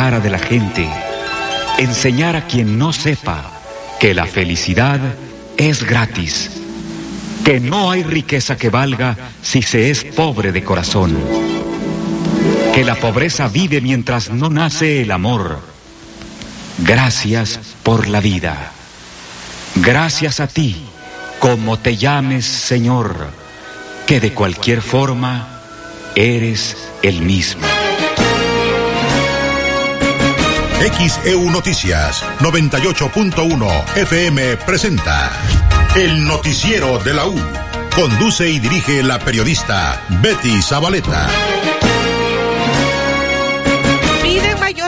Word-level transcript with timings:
cara 0.00 0.18
de 0.18 0.30
la 0.30 0.38
gente, 0.38 0.88
enseñar 1.76 2.34
a 2.34 2.46
quien 2.46 2.78
no 2.78 2.90
sepa 2.90 3.50
que 4.00 4.14
la 4.14 4.24
felicidad 4.24 4.98
es 5.58 5.84
gratis, 5.84 6.52
que 7.44 7.60
no 7.60 7.90
hay 7.90 8.02
riqueza 8.02 8.56
que 8.56 8.70
valga 8.70 9.14
si 9.42 9.60
se 9.60 9.90
es 9.90 10.04
pobre 10.04 10.52
de 10.52 10.64
corazón, 10.64 11.18
que 12.74 12.82
la 12.82 12.94
pobreza 12.94 13.48
vive 13.48 13.82
mientras 13.82 14.30
no 14.30 14.48
nace 14.48 15.02
el 15.02 15.10
amor. 15.10 15.60
Gracias 16.78 17.60
por 17.82 18.08
la 18.08 18.22
vida. 18.22 18.72
Gracias 19.74 20.40
a 20.40 20.46
ti, 20.46 20.76
como 21.40 21.78
te 21.78 21.98
llames 21.98 22.46
Señor, 22.46 23.28
que 24.06 24.18
de 24.18 24.32
cualquier 24.32 24.80
forma 24.80 25.60
eres 26.14 26.88
el 27.02 27.20
mismo. 27.20 27.66
XEU 30.80 31.50
Noticias 31.50 32.24
98.1 32.38 33.96
FM 33.96 34.56
presenta 34.64 35.30
El 35.94 36.26
Noticiero 36.26 36.98
de 36.98 37.12
la 37.12 37.26
U. 37.26 37.38
Conduce 37.94 38.48
y 38.48 38.58
dirige 38.60 39.02
la 39.02 39.18
periodista 39.18 40.02
Betty 40.22 40.62
Zabaleta. 40.62 41.28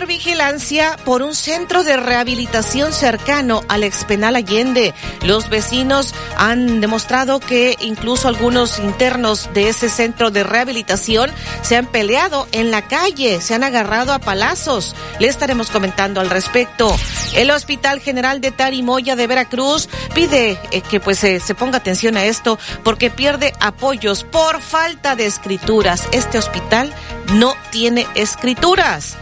Vigilancia 0.07 0.97
por 1.05 1.23
un 1.23 1.35
centro 1.35 1.83
de 1.83 1.97
rehabilitación 1.97 2.93
cercano 2.93 3.63
al 3.69 3.83
expenal 3.83 4.37
Allende. 4.37 4.95
Los 5.23 5.49
vecinos 5.49 6.15
han 6.37 6.81
demostrado 6.81 7.41
que 7.41 7.77
incluso 7.81 8.29
algunos 8.29 8.79
internos 8.79 9.51
de 9.55 9.69
ese 9.69 9.89
centro 9.89 10.31
de 10.31 10.45
rehabilitación 10.45 11.31
se 11.63 11.77
han 11.77 11.87
peleado 11.87 12.47
en 12.53 12.71
la 12.71 12.83
calle, 12.83 13.41
se 13.41 13.55
han 13.55 13.65
agarrado 13.65 14.13
a 14.13 14.21
palazos. 14.21 14.95
Le 15.19 15.27
estaremos 15.27 15.71
comentando 15.71 16.21
al 16.21 16.31
respecto. 16.31 16.97
El 17.35 17.51
Hospital 17.51 18.01
General 18.01 18.41
de 18.41 18.53
Tarimoya 18.53 19.17
de 19.17 19.27
Veracruz 19.27 19.89
pide 20.15 20.59
eh, 20.71 20.81
que 20.83 21.01
pues 21.01 21.19
se 21.19 21.55
ponga 21.57 21.79
atención 21.79 22.17
a 22.17 22.25
esto 22.25 22.59
porque 22.85 23.11
pierde 23.11 23.53
apoyos 23.59 24.23
por 24.23 24.61
falta 24.61 25.17
de 25.17 25.27
escrituras. 25.27 26.05
Este 26.13 26.39
hospital 26.39 26.93
no 27.35 27.55
tiene 27.71 28.07
escrituras. 28.15 29.17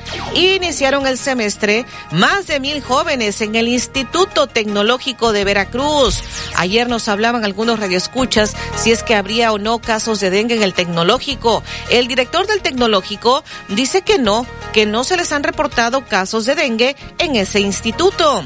Iniciaron 0.57 1.07
el 1.07 1.17
semestre 1.17 1.87
más 2.11 2.49
de 2.49 2.59
mil 2.59 2.83
jóvenes 2.83 3.41
en 3.41 3.55
el 3.55 3.69
Instituto 3.69 4.49
Tecnológico 4.49 5.33
de 5.33 5.45
Veracruz. 5.45 6.23
Ayer 6.57 6.89
nos 6.89 7.09
hablaban 7.09 7.45
algunos 7.45 7.79
radioescuchas 7.79 8.57
si 8.77 8.91
es 8.91 9.03
que 9.03 9.15
habría 9.15 9.53
o 9.53 9.59
no 9.59 9.79
casos 9.79 10.19
de 10.21 10.31
dengue 10.31 10.57
en 10.57 10.63
el 10.63 10.75
tecnológico. 10.75 11.63
El 11.89 12.09
director 12.09 12.47
del 12.47 12.63
tecnológico 12.63 13.45
dice 13.69 14.03
que 14.03 14.19
no, 14.19 14.45
que 14.73 14.87
no 14.87 15.05
se 15.05 15.17
les 15.17 15.33
han 15.33 15.45
reportado 15.45 16.05
casos 16.05 16.47
de 16.47 16.57
dengue 16.57 16.97
en 17.19 17.37
ese 17.37 17.61
instituto. 17.61 18.45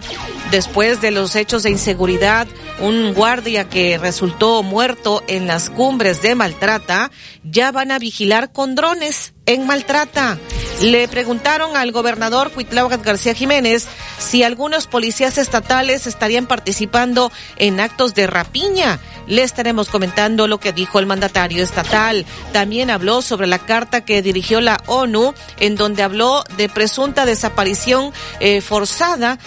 Después 0.50 1.00
de 1.00 1.11
los 1.11 1.34
hechos 1.36 1.62
de 1.62 1.70
inseguridad, 1.70 2.46
un 2.80 3.14
guardia 3.14 3.68
que 3.68 3.98
resultó 3.98 4.62
muerto 4.62 5.22
en 5.27 5.46
las 5.46 5.70
cumbres 5.70 6.22
de 6.22 6.34
Maltrata, 6.34 7.11
ya 7.42 7.72
van 7.72 7.91
a 7.91 7.98
vigilar 7.98 8.52
con 8.52 8.74
drones 8.74 9.33
en 9.46 9.66
Maltrata. 9.66 10.38
Le 10.82 11.06
preguntaron 11.08 11.76
al 11.76 11.92
gobernador 11.92 12.50
Cuitláhuac 12.50 13.02
García 13.04 13.34
Jiménez 13.34 13.86
si 14.18 14.42
algunos 14.42 14.86
policías 14.86 15.38
estatales 15.38 16.06
estarían 16.06 16.46
participando 16.46 17.30
en 17.56 17.80
actos 17.80 18.14
de 18.14 18.26
rapiña. 18.26 18.98
Le 19.26 19.42
estaremos 19.42 19.88
comentando 19.88 20.48
lo 20.48 20.58
que 20.58 20.72
dijo 20.72 20.98
el 20.98 21.06
mandatario 21.06 21.62
estatal. 21.62 22.26
También 22.52 22.90
habló 22.90 23.22
sobre 23.22 23.46
la 23.46 23.58
carta 23.58 24.04
que 24.04 24.20
dirigió 24.20 24.60
la 24.60 24.82
ONU, 24.86 25.32
en 25.58 25.76
donde 25.76 26.02
habló 26.02 26.44
de 26.56 26.68
presunta 26.68 27.24
desaparición 27.24 28.12
eh, 28.40 28.60
forzada 28.60 29.38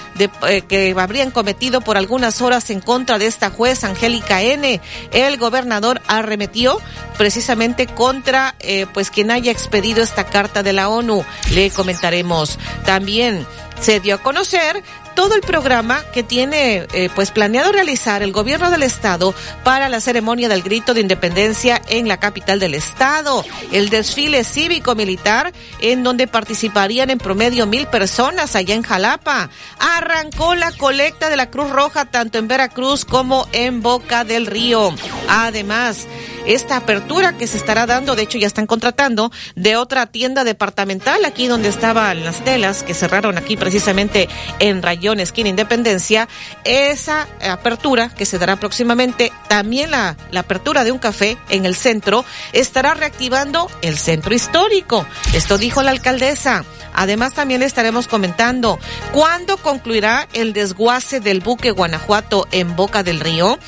eh, 0.48 0.62
que 0.62 0.96
habrían 0.98 1.30
cometido 1.30 1.82
por 1.82 1.98
algunas 1.98 2.42
horas 2.42 2.70
en 2.72 2.80
contra 2.82 3.20
de 3.20 3.28
esta 3.28 3.52
juez 3.52 3.84
Angélica 3.84 4.42
N. 4.42 4.82
El 5.12 5.38
gobernador 5.38 6.02
arremetió 6.08 6.80
precisamente 7.18 7.86
contra 7.88 8.56
eh, 8.60 8.86
pues 8.94 9.12
quien 9.12 9.32
haya 9.32 9.52
expedido 9.52 9.87
esta 9.96 10.26
carta 10.26 10.64
de 10.64 10.74
la 10.74 10.90
ONU. 10.90 11.24
Le 11.52 11.72
comentaremos 11.72 12.58
también 12.86 13.46
se 13.80 14.00
dio 14.00 14.16
a 14.16 14.18
conocer 14.18 14.84
todo 15.16 15.34
el 15.34 15.42
programa 15.42 16.04
que 16.14 16.22
tiene 16.22 16.86
eh, 16.94 17.10
pues 17.16 17.32
planeado 17.32 17.72
realizar 17.72 18.22
el 18.22 18.32
gobierno 18.32 18.70
del 18.70 18.84
estado 18.84 19.34
para 19.64 19.90
la 19.90 20.00
ceremonia 20.00 20.48
del 20.48 20.62
grito 20.62 20.94
de 20.94 21.02
independencia 21.02 21.82
en 21.88 22.08
la 22.08 22.18
capital 22.18 22.60
del 22.60 22.76
estado, 22.76 23.44
el 23.72 23.90
desfile 23.90 24.44
cívico 24.44 24.94
militar 24.94 25.54
en 25.82 26.04
donde 26.04 26.28
participarían 26.28 27.10
en 27.10 27.18
promedio 27.18 27.66
mil 27.66 27.88
personas 27.88 28.56
allá 28.56 28.76
en 28.76 28.84
Jalapa. 28.84 29.50
Arrancó 29.80 30.54
la 30.54 30.72
colecta 30.72 31.30
de 31.30 31.38
la 31.38 31.50
Cruz 31.50 31.72
Roja 31.72 32.06
tanto 32.06 32.38
en 32.38 32.48
Veracruz 32.48 33.04
como 33.04 33.48
en 33.54 33.82
Boca 33.82 34.24
del 34.24 34.46
Río. 34.46 34.94
Además, 35.28 36.06
esta 36.48 36.78
apertura 36.78 37.38
que 37.38 37.46
se 37.46 37.58
estará 37.58 37.86
dando, 37.86 38.16
de 38.16 38.24
hecho 38.24 38.38
ya 38.38 38.48
están 38.48 38.68
contratando, 38.68 39.32
de 39.56 39.76
otra 39.76 40.08
tienda 40.08 40.44
departamental 40.44 41.26
aquí 41.26 41.48
donde 41.48 41.70
estaban 41.70 42.24
las 42.24 42.44
telas 42.44 42.84
que 42.84 42.94
cerraron 42.94 43.38
aquí 43.38 43.58
precisamente 43.58 44.30
en 44.60 44.82
Rayón, 44.82 45.20
esquina 45.20 45.50
Independencia, 45.50 46.28
esa 46.64 47.28
apertura 47.48 48.10
que 48.10 48.26
se 48.26 48.40
dará 48.40 48.56
próximamente, 48.56 49.32
también 49.50 49.92
la, 49.92 50.16
la 50.32 50.40
apertura 50.42 50.84
de 50.84 50.92
un 50.92 51.00
café 51.00 51.38
en 51.50 51.66
el 51.66 51.76
centro, 51.76 52.24
estará 52.54 52.94
reactivando 52.94 53.70
el 53.82 53.98
centro 53.98 54.34
histórico. 54.34 55.06
Esto 55.34 55.58
dijo 55.58 55.84
la 55.84 55.92
alcaldesa. 55.92 56.64
Además, 56.94 57.34
también 57.34 57.62
estaremos 57.62 58.08
comentando 58.08 58.80
cuándo 59.12 59.58
concluirá 59.58 60.28
el 60.34 60.54
desguace 60.54 61.20
del 61.20 61.42
buque 61.42 61.70
Guanajuato 61.70 62.48
en 62.52 62.76
Boca 62.76 63.04
del 63.04 63.20
Río. 63.20 63.60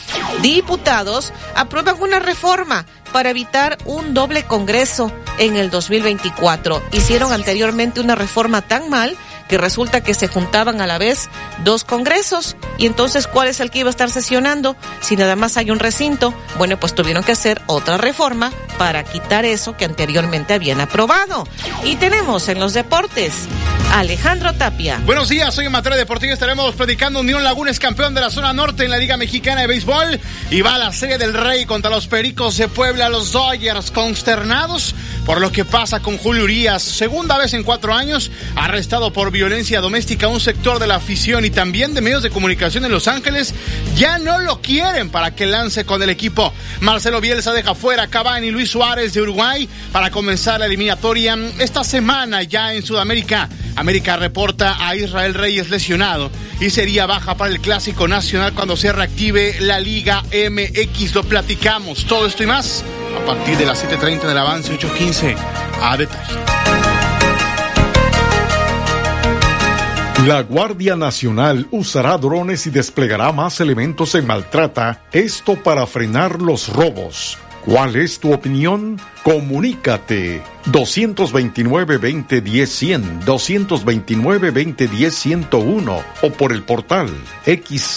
Diputados 0.42 1.32
aprueban 1.56 2.02
una 2.02 2.18
reforma 2.18 2.69
para 3.12 3.30
evitar 3.30 3.78
un 3.86 4.14
doble 4.14 4.44
congreso 4.44 5.12
en 5.38 5.56
el 5.56 5.70
2024. 5.70 6.82
Hicieron 6.92 7.32
anteriormente 7.32 8.02
una 8.02 8.16
reforma 8.16 8.62
tan 8.62 8.90
mal 8.90 9.18
que 9.50 9.58
resulta 9.58 10.02
que 10.02 10.14
se 10.14 10.30
juntaban 10.30 10.80
a 10.80 10.88
la 10.88 10.98
vez 10.98 11.28
dos 11.66 11.84
congresos 11.84 12.56
y 12.78 12.86
entonces 12.86 13.28
¿cuál 13.28 13.50
es 13.50 13.60
el 13.60 13.72
que 13.72 13.80
iba 13.80 13.90
a 13.90 13.92
estar 13.92 14.10
sesionando? 14.10 14.78
Si 15.02 15.18
nada 15.18 15.36
más 15.36 15.58
hay 15.58 15.72
un 15.72 15.80
recinto, 15.80 16.34
bueno, 16.58 16.80
pues 16.80 16.96
tuvieron 16.96 17.24
que 17.24 17.34
hacer 17.34 17.62
otra 17.66 17.98
reforma 17.98 18.52
para 18.78 19.04
quitar 19.04 19.44
eso 19.44 19.76
que 19.76 19.84
anteriormente 19.84 20.54
habían 20.54 20.80
aprobado. 20.80 21.46
Y 21.84 21.98
tenemos 21.98 22.48
en 22.48 22.60
los 22.60 22.74
deportes 22.74 23.50
Alejandro 23.92 24.54
Tapia. 24.54 25.02
Buenos 25.04 25.30
días, 25.30 25.54
soy 25.54 25.66
en 25.66 25.72
materia 25.72 25.98
deportiva 25.98 26.32
estaremos 26.32 26.76
predicando 26.76 27.22
Unión 27.22 27.44
Laguna 27.44 27.72
es 27.72 27.80
campeón 27.80 28.14
de 28.14 28.22
la 28.22 28.30
zona 28.30 28.54
norte 28.54 28.86
en 28.86 28.92
la 28.92 28.98
Liga 28.98 29.18
Mexicana 29.18 29.62
de 29.62 29.68
Béisbol 29.68 30.20
y 30.52 30.62
va 30.62 30.76
a 30.76 30.78
la 30.78 30.94
Serie 30.94 31.18
del 31.18 31.34
Rey 31.34 31.66
contra 31.66 31.90
los 31.90 32.08
Pericos 32.08 32.58
de 32.58 32.68
Puebla, 32.68 33.10
los 33.10 33.32
Dodgers 33.32 33.90
consternados 33.90 34.94
por 35.26 35.42
lo 35.42 35.52
que 35.52 35.64
pasa 35.64 36.00
con 36.00 36.18
Julio 36.18 36.44
Urias, 36.44 36.82
segunda 36.82 37.38
vez 37.38 37.54
en 37.54 37.64
cuatro 37.64 37.94
años, 37.94 38.32
arrestado 38.56 39.14
por 39.14 39.32
violencia 39.40 39.80
doméstica 39.80 40.28
un 40.28 40.42
sector 40.42 40.80
de 40.80 40.88
la 40.88 40.96
afición 40.96 41.46
y 41.46 41.50
también 41.50 41.94
de 41.94 42.02
medios 42.02 42.22
de 42.22 42.30
comunicación 42.30 42.84
en 42.84 42.92
Los 42.92 43.08
Ángeles, 43.08 43.54
ya 43.96 44.18
no 44.18 44.38
lo 44.40 44.60
quieren 44.60 45.10
para 45.10 45.34
que 45.34 45.46
lance 45.46 45.86
con 45.86 46.04
el 46.04 46.10
equipo. 46.10 46.52
Marcelo 46.82 47.22
Bielsa 47.22 47.54
deja 47.54 47.74
fuera 47.74 48.04
a 48.04 48.08
Cavani 48.08 48.48
y 48.48 48.52
Luis 48.52 48.70
Suárez 48.70 49.14
de 49.14 49.22
Uruguay 49.22 49.70
para 49.94 50.12
comenzar 50.12 50.60
la 50.60 50.66
eliminatoria 50.66 51.38
esta 51.58 51.86
semana 51.86 52.44
ya 52.44 52.74
en 52.74 52.86
Sudamérica. 52.86 53.48
América 53.78 54.18
reporta 54.18 54.86
a 54.86 54.94
Israel 54.98 55.34
Reyes 55.34 55.70
lesionado 55.70 56.30
y 56.60 56.70
sería 56.70 57.06
baja 57.06 57.38
para 57.38 57.54
el 57.54 57.62
Clásico 57.62 58.10
Nacional 58.10 58.52
cuando 58.54 58.76
se 58.76 58.92
reactive 58.92 59.56
la 59.62 59.80
Liga 59.80 60.22
MX. 60.34 61.16
Lo 61.16 61.24
platicamos, 61.24 62.04
todo 62.04 62.28
esto 62.28 62.44
y 62.44 62.48
más 62.48 62.84
a 63.16 63.26
partir 63.26 63.58
de 63.58 63.66
las 63.66 63.82
7.30 63.86 64.28
del 64.28 64.38
avance 64.38 64.78
8.15 64.78 65.38
a 65.82 65.96
detalle. 65.96 66.89
La 70.26 70.42
Guardia 70.44 70.98
Nacional 70.98 71.68
usará 71.72 72.18
drones 72.18 72.68
y 72.68 72.72
desplegará 72.72 73.32
más 73.32 73.62
elementos 73.62 74.16
en 74.16 74.28
maltrata, 74.28 75.02
esto 75.14 75.56
para 75.56 75.88
frenar 75.88 76.42
los 76.42 76.68
robos. 76.74 77.38
¿Cuál 77.64 77.96
es 77.96 78.20
tu 78.20 78.34
opinión? 78.34 79.00
Comunícate 79.24 80.44
229-2010-100, 80.66 83.24
229-2010-101 83.24 86.04
o 86.22 86.30
por 86.32 86.52
el 86.52 86.64
portal 86.64 87.08
xeu.mx. 87.46 87.90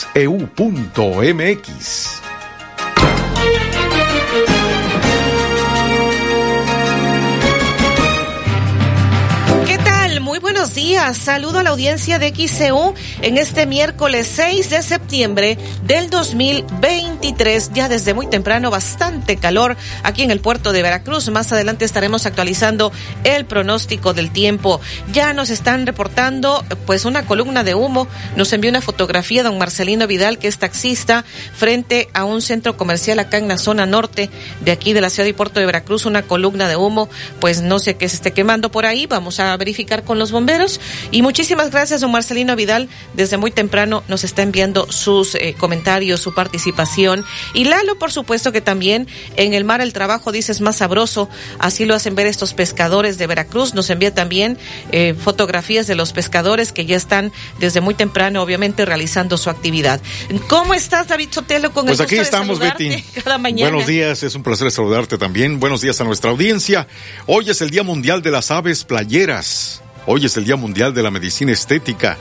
Buenos 10.42 10.74
días. 10.74 11.18
Saludo 11.18 11.60
a 11.60 11.62
la 11.62 11.70
audiencia 11.70 12.18
de 12.18 12.30
XCU 12.30 12.94
en 13.22 13.38
este 13.38 13.64
miércoles 13.64 14.28
6 14.34 14.70
de 14.70 14.82
septiembre 14.82 15.56
del 15.84 16.10
2023. 16.10 17.70
Ya 17.72 17.88
desde 17.88 18.12
muy 18.12 18.26
temprano, 18.26 18.68
bastante 18.68 19.36
calor 19.36 19.76
aquí 20.02 20.22
en 20.22 20.32
el 20.32 20.40
puerto 20.40 20.72
de 20.72 20.82
Veracruz. 20.82 21.30
Más 21.30 21.52
adelante 21.52 21.84
estaremos 21.84 22.26
actualizando 22.26 22.90
el 23.22 23.44
pronóstico 23.46 24.14
del 24.14 24.32
tiempo. 24.32 24.80
Ya 25.12 25.32
nos 25.32 25.48
están 25.48 25.86
reportando 25.86 26.64
pues 26.86 27.04
una 27.04 27.24
columna 27.24 27.62
de 27.62 27.76
humo. 27.76 28.08
Nos 28.34 28.52
envió 28.52 28.68
una 28.68 28.80
fotografía 28.80 29.44
don 29.44 29.58
Marcelino 29.58 30.08
Vidal, 30.08 30.38
que 30.38 30.48
es 30.48 30.58
taxista, 30.58 31.24
frente 31.54 32.08
a 32.14 32.24
un 32.24 32.42
centro 32.42 32.76
comercial 32.76 33.20
acá 33.20 33.38
en 33.38 33.46
la 33.46 33.58
zona 33.58 33.86
norte 33.86 34.28
de 34.60 34.72
aquí 34.72 34.92
de 34.92 35.02
la 35.02 35.08
ciudad 35.08 35.28
y 35.28 35.34
puerto 35.34 35.60
de 35.60 35.66
Veracruz. 35.66 36.04
Una 36.04 36.22
columna 36.22 36.66
de 36.66 36.74
humo, 36.74 37.08
pues 37.38 37.62
no 37.62 37.78
sé 37.78 37.94
qué 37.94 38.08
se 38.08 38.16
esté 38.16 38.32
quemando 38.32 38.72
por 38.72 38.86
ahí. 38.86 39.06
Vamos 39.06 39.38
a 39.38 39.56
verificar 39.56 40.02
con 40.02 40.18
los 40.18 40.31
bomberos. 40.32 40.80
Y 41.10 41.22
muchísimas 41.22 41.70
gracias, 41.70 42.00
don 42.00 42.10
Marcelino 42.10 42.56
Vidal. 42.56 42.88
Desde 43.14 43.36
muy 43.36 43.50
temprano 43.50 44.02
nos 44.08 44.24
está 44.24 44.42
enviando 44.42 44.90
sus 44.90 45.34
eh, 45.34 45.54
comentarios, 45.56 46.20
su 46.20 46.34
participación. 46.34 47.24
Y 47.54 47.64
Lalo, 47.64 47.98
por 47.98 48.10
supuesto 48.10 48.52
que 48.52 48.60
también 48.60 49.06
en 49.36 49.54
el 49.54 49.64
mar 49.64 49.80
el 49.80 49.92
trabajo 49.92 50.32
dice 50.32 50.52
es 50.52 50.60
más 50.60 50.76
sabroso. 50.76 51.28
Así 51.58 51.84
lo 51.84 51.94
hacen 51.94 52.14
ver 52.14 52.26
estos 52.26 52.54
pescadores 52.54 53.18
de 53.18 53.26
Veracruz. 53.26 53.74
Nos 53.74 53.90
envía 53.90 54.12
también 54.12 54.58
eh, 54.90 55.14
fotografías 55.14 55.86
de 55.86 55.94
los 55.94 56.12
pescadores 56.12 56.72
que 56.72 56.86
ya 56.86 56.96
están 56.96 57.32
desde 57.58 57.80
muy 57.80 57.94
temprano, 57.94 58.42
obviamente, 58.42 58.84
realizando 58.84 59.36
su 59.36 59.50
actividad. 59.50 60.00
¿Cómo 60.48 60.74
estás, 60.74 61.08
David 61.08 61.28
Sotelo? 61.30 61.72
Con 61.72 61.86
pues 61.86 62.00
aquí 62.00 62.16
estamos, 62.16 62.58
Betty. 62.58 63.02
Cada 63.24 63.38
mañana. 63.38 63.70
Buenos 63.70 63.86
días, 63.86 64.22
es 64.22 64.34
un 64.34 64.42
placer 64.42 64.70
saludarte 64.70 65.18
también. 65.18 65.60
Buenos 65.60 65.80
días 65.80 66.00
a 66.00 66.04
nuestra 66.04 66.30
audiencia. 66.30 66.86
Hoy 67.26 67.50
es 67.50 67.60
el 67.60 67.70
Día 67.70 67.82
Mundial 67.82 68.22
de 68.22 68.30
las 68.30 68.50
Aves 68.50 68.84
Playeras. 68.84 69.81
Hoy 70.04 70.26
es 70.26 70.36
el 70.36 70.44
Día 70.44 70.56
Mundial 70.56 70.92
de 70.94 71.02
la 71.02 71.12
Medicina 71.12 71.52
Estética. 71.52 72.18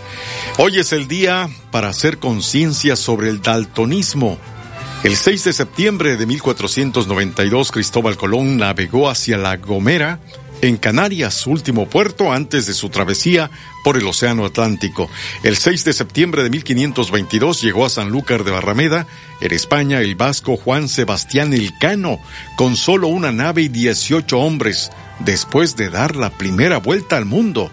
Hoy 0.58 0.78
es 0.78 0.94
el 0.94 1.08
día 1.08 1.50
para 1.72 1.90
hacer 1.90 2.20
conciencia 2.20 2.96
sobre 2.96 3.30
el 3.30 3.42
daltonismo. 3.42 4.38
El 5.04 5.16
6 5.16 5.46
de 5.46 5.54
septiembre 5.54 6.16
de 6.16 6.28
1492, 6.28 7.72
Cristóbal 7.72 8.18
Colón 8.18 8.58
navegó 8.58 9.10
hacia 9.10 9.38
La 9.38 9.58
Gomera, 9.58 10.20
en 10.62 10.78
Canarias, 10.78 11.48
último 11.48 11.90
puerto 11.90 12.32
antes 12.32 12.68
de 12.68 12.74
su 12.74 12.90
travesía 12.90 13.50
por 13.84 13.98
el 13.98 14.06
Océano 14.06 14.46
Atlántico. 14.46 15.10
El 15.42 15.58
6 15.58 15.84
de 15.84 15.94
septiembre 15.94 16.44
de 16.44 16.52
1522 16.52 17.64
llegó 17.64 17.86
a 17.86 17.90
Sanlúcar 17.90 18.44
de 18.44 18.52
Barrameda, 18.52 19.08
en 19.42 19.54
España, 19.54 20.02
el 20.02 20.14
vasco 20.14 20.56
Juan 20.56 20.88
Sebastián 20.88 21.52
Elcano, 21.54 22.20
con 22.58 22.76
solo 22.76 23.08
una 23.08 23.32
nave 23.32 23.64
y 23.64 23.68
18 23.70 24.38
hombres, 24.38 24.92
después 25.26 25.76
de 25.76 25.90
dar 25.90 26.16
la 26.16 26.30
primera 26.30 26.78
vuelta 26.78 27.18
al 27.18 27.26
mundo. 27.26 27.72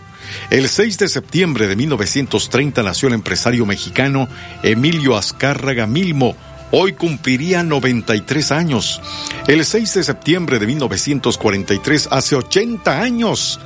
El 0.51 0.69
6 0.69 0.99
de 0.99 1.09
septiembre 1.09 1.67
de 1.67 1.77
1930 1.77 2.83
nació 2.83 3.09
el 3.09 3.15
empresario 3.15 3.65
mexicano 3.67 4.29
Emilio 4.63 5.17
Azcárraga 5.17 5.87
Milmo, 5.87 6.37
hoy 6.71 6.93
cumpliría 6.93 7.63
93 7.63 8.53
años. 8.53 9.01
El 9.47 9.65
6 9.65 9.95
de 9.95 10.03
septiembre 10.03 10.59
de 10.59 10.67
1943, 10.67 12.09
hace 12.11 12.37
80 12.37 13.01
años, 13.01 13.61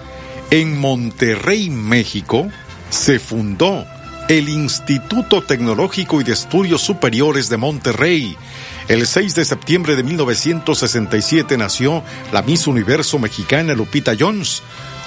en 0.51 0.79
Monterrey, 0.79 1.71
México, 1.71 2.49
se 2.91 3.19
fundó 3.19 3.87
el 4.29 4.49
Instituto 4.49 5.43
Tecnológico 5.43 6.21
y 6.21 6.25
de 6.25 6.33
Estudios 6.33 6.83
Superiores 6.83 7.49
de 7.49 7.57
Monterrey. 7.57 8.37
El 8.89 9.07
6 9.07 9.35
de 9.35 9.45
septiembre 9.45 9.97
de 9.97 10.03
1967 10.03 11.57
nació 11.57 12.03
la 12.33 12.43
Miss 12.43 12.67
Universo 12.67 13.19
mexicana 13.19 13.75
Lupita 13.75 14.15
Jones. 14.19 14.63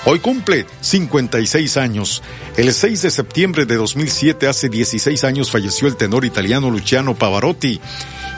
Hoy 0.05 0.19
cumple 0.19 0.65
56 0.81 1.77
años. 1.77 2.21
El 2.57 2.71
6 2.71 3.01
de 3.01 3.11
septiembre 3.11 3.65
de 3.65 3.75
2007, 3.75 4.47
hace 4.47 4.69
16 4.69 5.23
años, 5.23 5.51
falleció 5.51 5.87
el 5.87 5.97
tenor 5.97 6.25
italiano 6.25 6.69
Luciano 6.69 7.15
Pavarotti. 7.15 7.81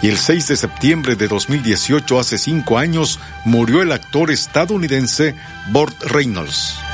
Y 0.01 0.07
el 0.07 0.18
6 0.18 0.48
de 0.48 0.56
septiembre 0.56 1.16
de 1.16 1.28
2018, 1.28 2.19
hace 2.19 2.38
5 2.38 2.78
años, 2.78 3.19
murió 3.45 3.81
el 3.81 3.92
actor 3.92 4.31
estadounidense 4.31 5.36
Burt 5.72 6.01
Reynolds. 6.04 6.87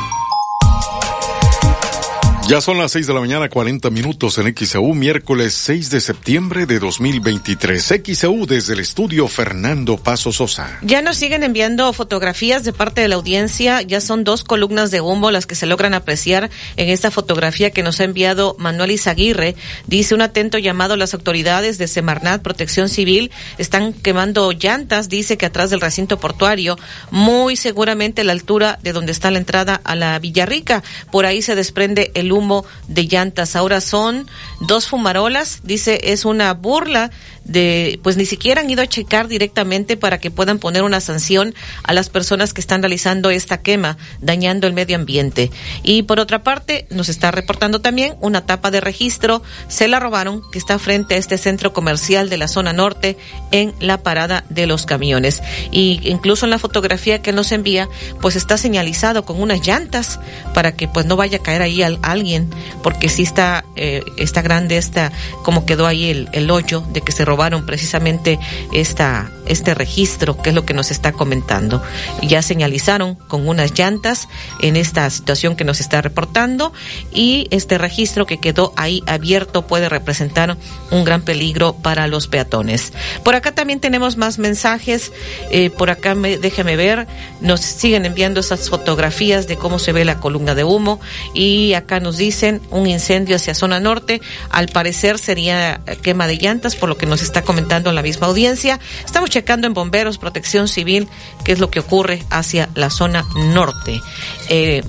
Ya 2.47 2.59
son 2.59 2.77
las 2.77 2.91
6 2.91 3.07
de 3.07 3.13
la 3.13 3.21
mañana, 3.21 3.47
40 3.47 3.89
minutos 3.91 4.37
en 4.37 4.53
XEU, 4.53 4.93
miércoles 4.93 5.53
6 5.53 5.89
de 5.89 6.01
septiembre 6.01 6.65
de 6.65 6.79
2023. 6.79 8.01
XEU 8.03 8.45
desde 8.45 8.73
el 8.73 8.79
estudio 8.79 9.27
Fernando 9.29 9.95
Paso 9.95 10.33
Sosa. 10.33 10.79
Ya 10.81 11.01
nos 11.01 11.15
siguen 11.15 11.43
enviando 11.43 11.93
fotografías 11.93 12.65
de 12.65 12.73
parte 12.73 13.01
de 13.01 13.07
la 13.07 13.15
audiencia. 13.15 13.81
Ya 13.83 14.01
son 14.01 14.25
dos 14.25 14.43
columnas 14.43 14.91
de 14.91 14.99
humo 14.99 15.31
las 15.31 15.45
que 15.45 15.55
se 15.55 15.65
logran 15.65 15.93
apreciar 15.93 16.49
en 16.75 16.89
esta 16.89 17.09
fotografía 17.09 17.71
que 17.71 17.83
nos 17.83 18.01
ha 18.01 18.03
enviado 18.03 18.57
Manuel 18.59 18.91
Izaguirre. 18.91 19.55
Dice 19.87 20.13
un 20.13 20.21
atento 20.21 20.57
llamado 20.57 20.95
a 20.95 20.97
las 20.97 21.13
autoridades 21.13 21.77
de 21.77 21.87
Semarnat, 21.87 22.41
Protección 22.41 22.89
Civil. 22.89 23.31
Están 23.59 23.93
quemando 23.93 24.51
llantas, 24.51 25.07
dice 25.07 25.37
que 25.37 25.45
atrás 25.45 25.69
del 25.69 25.79
recinto 25.79 26.19
portuario, 26.19 26.77
muy 27.11 27.55
seguramente 27.55 28.21
a 28.21 28.25
la 28.25 28.33
altura 28.33 28.77
de 28.81 28.91
donde 28.91 29.13
está 29.13 29.31
la 29.31 29.37
entrada 29.37 29.79
a 29.83 29.95
la 29.95 30.19
Villarrica. 30.19 30.83
Por 31.11 31.25
ahí 31.25 31.41
se 31.41 31.55
desprende 31.55 32.11
el 32.13 32.30
humo 32.31 32.65
de 32.87 33.05
llantas. 33.05 33.55
Ahora 33.55 33.81
son 33.81 34.27
dos 34.59 34.87
fumarolas, 34.87 35.61
dice, 35.63 35.99
es 36.11 36.25
una 36.25 36.53
burla 36.53 37.11
de, 37.43 37.99
pues 38.03 38.17
ni 38.17 38.25
siquiera 38.25 38.61
han 38.61 38.69
ido 38.69 38.83
a 38.83 38.87
checar 38.87 39.27
directamente 39.27 39.97
para 39.97 40.19
que 40.19 40.31
puedan 40.31 40.59
poner 40.59 40.83
una 40.83 41.01
sanción 41.01 41.55
a 41.83 41.93
las 41.93 42.09
personas 42.09 42.53
que 42.53 42.61
están 42.61 42.81
realizando 42.81 43.29
esta 43.29 43.61
quema, 43.61 43.97
dañando 44.21 44.67
el 44.67 44.73
medio 44.73 44.95
ambiente. 44.95 45.51
Y 45.83 46.03
por 46.03 46.19
otra 46.19 46.43
parte, 46.43 46.85
nos 46.89 47.09
está 47.09 47.31
reportando 47.31 47.81
también 47.81 48.15
una 48.21 48.45
tapa 48.45 48.71
de 48.71 48.81
registro, 48.81 49.41
se 49.67 49.87
la 49.87 49.99
robaron, 49.99 50.43
que 50.51 50.59
está 50.59 50.77
frente 50.79 51.15
a 51.15 51.17
este 51.17 51.37
centro 51.37 51.73
comercial 51.73 52.29
de 52.29 52.37
la 52.37 52.47
zona 52.47 52.73
norte 52.73 53.17
en 53.51 53.73
la 53.79 53.97
parada 54.03 54.45
de 54.49 54.67
los 54.67 54.85
camiones. 54.85 55.41
Y 55.71 55.99
incluso 56.03 56.45
en 56.45 56.51
la 56.51 56.59
fotografía 56.59 57.21
que 57.21 57.31
nos 57.31 57.51
envía, 57.51 57.89
pues 58.21 58.35
está 58.35 58.57
señalizado 58.57 59.25
con 59.25 59.41
unas 59.41 59.65
llantas 59.65 60.19
para 60.53 60.73
que 60.73 60.87
pues 60.87 61.05
no 61.05 61.15
vaya 61.15 61.37
a 61.37 61.43
caer 61.43 61.61
ahí 61.61 61.81
alguien, 62.21 62.49
porque 62.83 63.09
sí 63.09 63.23
está, 63.23 63.65
eh, 63.75 64.03
está 64.17 64.41
grande 64.41 64.77
esta, 64.77 65.11
como 65.43 65.65
quedó 65.65 65.87
ahí 65.87 66.09
el, 66.09 66.29
el 66.33 66.49
hoyo 66.51 66.81
de 66.93 67.01
que 67.01 67.11
se 67.11 67.25
robaron 67.25 67.65
precisamente 67.65 68.39
esta, 68.73 69.31
este 69.51 69.73
registro, 69.73 70.41
que 70.41 70.49
es 70.49 70.55
lo 70.55 70.65
que 70.65 70.73
nos 70.73 70.91
está 70.91 71.11
comentando. 71.11 71.83
Ya 72.21 72.41
señalizaron 72.41 73.15
con 73.15 73.47
unas 73.47 73.77
llantas 73.77 74.27
en 74.61 74.75
esta 74.75 75.09
situación 75.09 75.55
que 75.55 75.63
nos 75.63 75.79
está 75.79 76.01
reportando 76.01 76.73
y 77.13 77.47
este 77.51 77.77
registro 77.77 78.25
que 78.25 78.39
quedó 78.39 78.73
ahí 78.77 79.03
abierto 79.07 79.67
puede 79.67 79.89
representar 79.89 80.57
un 80.89 81.03
gran 81.03 81.21
peligro 81.21 81.73
para 81.73 82.07
los 82.07 82.27
peatones. 82.27 82.93
Por 83.23 83.35
acá 83.35 83.51
también 83.51 83.79
tenemos 83.79 84.17
más 84.17 84.39
mensajes. 84.39 85.11
Eh, 85.49 85.69
por 85.69 85.89
acá 85.89 86.15
me, 86.15 86.37
déjeme 86.37 86.75
ver, 86.75 87.07
nos 87.41 87.59
siguen 87.61 88.05
enviando 88.05 88.39
esas 88.39 88.69
fotografías 88.69 89.47
de 89.47 89.57
cómo 89.57 89.79
se 89.79 89.91
ve 89.91 90.05
la 90.05 90.19
columna 90.19 90.55
de 90.55 90.63
humo 90.63 90.99
y 91.33 91.73
acá 91.73 91.99
nos 91.99 92.17
dicen 92.17 92.61
un 92.69 92.87
incendio 92.87 93.35
hacia 93.35 93.53
zona 93.53 93.79
norte. 93.79 94.21
Al 94.49 94.67
parecer 94.67 95.19
sería 95.19 95.81
quema 96.01 96.27
de 96.27 96.37
llantas, 96.37 96.75
por 96.75 96.87
lo 96.87 96.97
que 96.97 97.05
nos 97.05 97.21
está 97.21 97.41
comentando 97.41 97.91
la 97.91 98.01
misma 98.01 98.27
audiencia. 98.27 98.79
Estamos 99.05 99.29
checando 99.29 99.40
en 99.47 99.73
bomberos, 99.73 100.17
protección 100.17 100.67
civil, 100.67 101.07
qué 101.43 101.51
es 101.51 101.59
lo 101.59 101.69
que 101.69 101.79
ocurre 101.79 102.23
hacia 102.29 102.69
la 102.75 102.89
zona 102.89 103.25
norte. 103.53 104.01
Eh, 104.49 104.83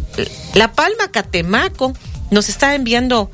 la 0.54 0.72
Palma 0.72 1.10
Catemaco 1.10 1.92
nos 2.30 2.48
está 2.48 2.74
enviando 2.74 3.30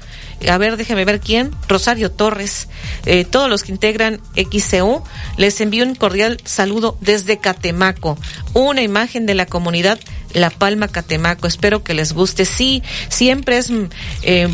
a 0.47 0.57
ver, 0.59 0.77
déjeme 0.77 1.05
ver 1.05 1.21
quién, 1.21 1.51
Rosario 1.67 2.13
Torres, 2.13 2.69
eh, 3.07 3.25
todos 3.25 3.51
los 3.51 3.65
que 3.65 3.73
integran 3.73 4.21
XCU, 4.37 5.03
les 5.37 5.61
envío 5.61 5.85
un 5.85 5.97
cordial 5.97 6.41
saludo 6.45 6.97
desde 7.01 7.39
Catemaco, 7.39 8.17
una 8.55 8.83
imagen 8.83 9.27
de 9.27 9.35
la 9.35 9.47
comunidad 9.47 9.99
La 10.33 10.51
Palma 10.51 10.87
Catemaco, 10.87 11.49
espero 11.49 11.83
que 11.83 11.95
les 11.95 12.13
guste, 12.13 12.45
sí, 12.45 12.83
siempre 13.09 13.59
es... 13.59 13.73
Eh, 14.23 14.49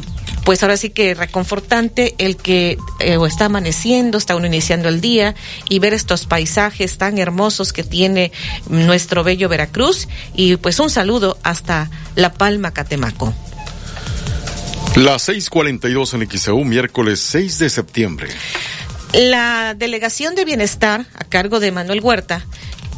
pues 0.44 0.62
ahora 0.62 0.76
sí 0.76 0.90
que 0.90 1.14
reconfortante 1.14 2.14
el 2.18 2.36
que 2.36 2.76
eh, 3.00 3.18
está 3.26 3.46
amaneciendo, 3.46 4.18
está 4.18 4.36
uno 4.36 4.46
iniciando 4.46 4.88
el 4.88 5.00
día 5.00 5.34
y 5.68 5.78
ver 5.78 5.94
estos 5.94 6.26
paisajes 6.26 6.98
tan 6.98 7.18
hermosos 7.18 7.72
que 7.72 7.82
tiene 7.82 8.30
nuestro 8.68 9.24
bello 9.24 9.48
Veracruz 9.48 10.06
y 10.34 10.56
pues 10.56 10.78
un 10.80 10.90
saludo 10.90 11.38
hasta 11.42 11.90
La 12.14 12.32
Palma 12.34 12.72
Catemaco. 12.72 13.34
Las 14.96 15.28
6:42 15.28 16.14
en 16.14 16.30
XEU, 16.30 16.64
miércoles 16.64 17.20
6 17.20 17.58
de 17.58 17.70
septiembre. 17.70 18.28
La 19.12 19.74
Delegación 19.74 20.34
de 20.34 20.44
Bienestar, 20.44 21.06
a 21.14 21.24
cargo 21.24 21.58
de 21.58 21.72
Manuel 21.72 22.00
Huerta, 22.00 22.44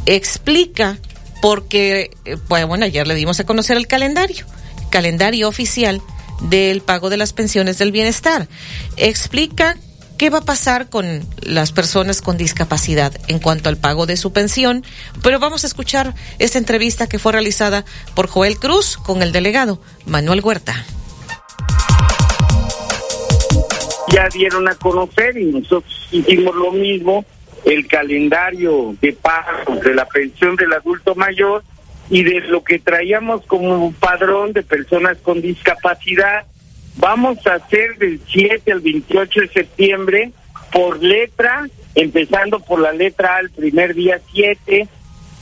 explica 0.05 0.99
porque, 1.41 2.11
eh, 2.25 2.37
pues, 2.49 2.67
bueno, 2.67 2.87
ayer 2.87 3.07
le 3.07 3.15
dimos 3.15 3.39
a 3.41 3.45
conocer 3.45 3.77
el 3.77 3.87
calendario, 3.87 4.47
calendario 4.91 5.49
oficial 5.49 6.03
del 6.43 6.81
pago 6.81 7.11
de 7.11 7.17
las 7.17 7.33
pensiones 7.33 7.79
del 7.79 7.93
bienestar. 7.93 8.49
Explica 8.97 9.77
qué 10.19 10.31
va 10.31 10.39
a 10.39 10.45
pasar 10.45 10.89
con 10.89 11.27
las 11.43 11.73
personas 11.73 12.23
con 12.23 12.37
discapacidad 12.37 13.13
en 13.29 13.39
cuanto 13.39 13.69
al 13.69 13.77
pago 13.77 14.07
de 14.07 14.17
su 14.17 14.33
pensión, 14.33 14.85
pero 15.23 15.39
vamos 15.39 15.65
a 15.65 15.67
escuchar 15.67 16.15
esta 16.39 16.59
entrevista 16.59 17.07
que 17.07 17.19
fue 17.19 17.33
realizada 17.33 17.85
por 18.15 18.27
Joel 18.29 18.59
Cruz 18.59 18.97
con 18.97 19.23
el 19.23 19.33
delegado 19.33 19.81
Manuel 20.07 20.41
Huerta 20.41 20.87
ya 24.17 24.29
dieron 24.29 24.69
a 24.69 24.75
conocer 24.75 25.37
y 25.37 25.47
nosotros 25.47 26.09
hicimos 26.11 26.55
lo 26.55 26.73
mismo, 26.73 27.25
el 27.65 27.87
calendario 27.87 28.95
de 29.01 29.13
pago 29.13 29.77
de 29.77 29.95
la 29.95 30.07
pensión 30.07 30.57
del 30.57 30.73
adulto 30.73 31.15
mayor 31.15 31.63
y 32.11 32.23
de 32.23 32.41
lo 32.43 32.63
que 32.63 32.79
traíamos 32.79 33.45
como 33.47 33.93
padrón 33.93 34.53
de 34.53 34.63
personas 34.63 35.19
con 35.19 35.41
discapacidad. 35.41 36.45
Vamos 36.97 37.47
a 37.47 37.55
hacer 37.55 37.97
del 37.99 38.21
7 38.29 38.73
al 38.73 38.81
28 38.81 39.41
de 39.41 39.49
septiembre 39.49 40.33
por 40.73 41.03
letra, 41.03 41.67
empezando 41.95 42.61
por 42.61 42.81
la 42.81 42.93
letra 42.93 43.37
A 43.37 43.41
el 43.41 43.51
primer 43.51 43.95
día 43.95 44.21
7, 44.33 44.89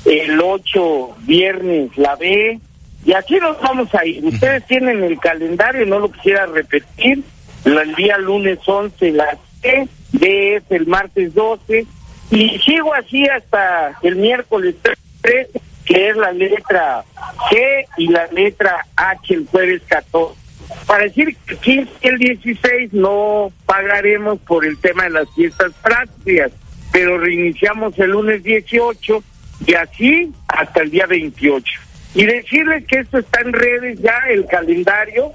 el 0.06 0.40
8 0.40 1.16
viernes 1.21 1.97
la 1.97 2.16
B, 2.16 2.59
y 3.04 3.12
así 3.12 3.35
nos 3.37 3.61
vamos 3.61 3.94
a 3.94 4.04
ir. 4.04 4.25
Ustedes 4.25 4.66
tienen 4.66 5.02
el 5.04 5.18
calendario, 5.18 5.87
no 5.87 5.99
lo 5.99 6.11
quisiera 6.11 6.47
repetir, 6.47 7.23
el 7.64 7.94
día 7.94 8.18
lunes 8.18 8.59
11 8.66 9.12
la 9.12 9.38
C, 9.61 9.88
D 10.12 10.56
es 10.56 10.64
el 10.71 10.87
martes 10.87 11.35
12 11.35 11.87
y 12.30 12.59
sigo 12.59 12.94
así 12.94 13.26
hasta 13.26 13.99
el 14.02 14.16
miércoles 14.16 14.75
13 15.23 15.50
que 15.84 16.08
es 16.10 16.16
la 16.16 16.32
letra 16.32 17.04
G 17.50 17.86
y 17.98 18.08
la 18.08 18.26
letra 18.28 18.86
H 18.96 19.34
el 19.34 19.46
jueves 19.46 19.82
14. 19.86 20.40
Para 20.86 21.04
decir 21.04 21.36
que 21.62 21.86
el 22.02 22.18
16 22.18 22.92
no 22.92 23.52
pagaremos 23.66 24.38
por 24.40 24.64
el 24.64 24.78
tema 24.78 25.04
de 25.04 25.10
las 25.10 25.30
fiestas 25.34 25.72
prácticas, 25.82 26.52
pero 26.92 27.18
reiniciamos 27.18 27.98
el 27.98 28.10
lunes 28.10 28.42
18 28.42 29.22
y 29.66 29.74
así 29.74 30.32
hasta 30.48 30.82
el 30.82 30.90
día 30.90 31.06
28. 31.06 31.80
Y 32.14 32.26
decirles 32.26 32.84
que 32.86 33.00
esto 33.00 33.18
está 33.18 33.40
en 33.40 33.52
redes 33.52 34.00
ya, 34.00 34.16
el 34.28 34.46
calendario, 34.46 35.32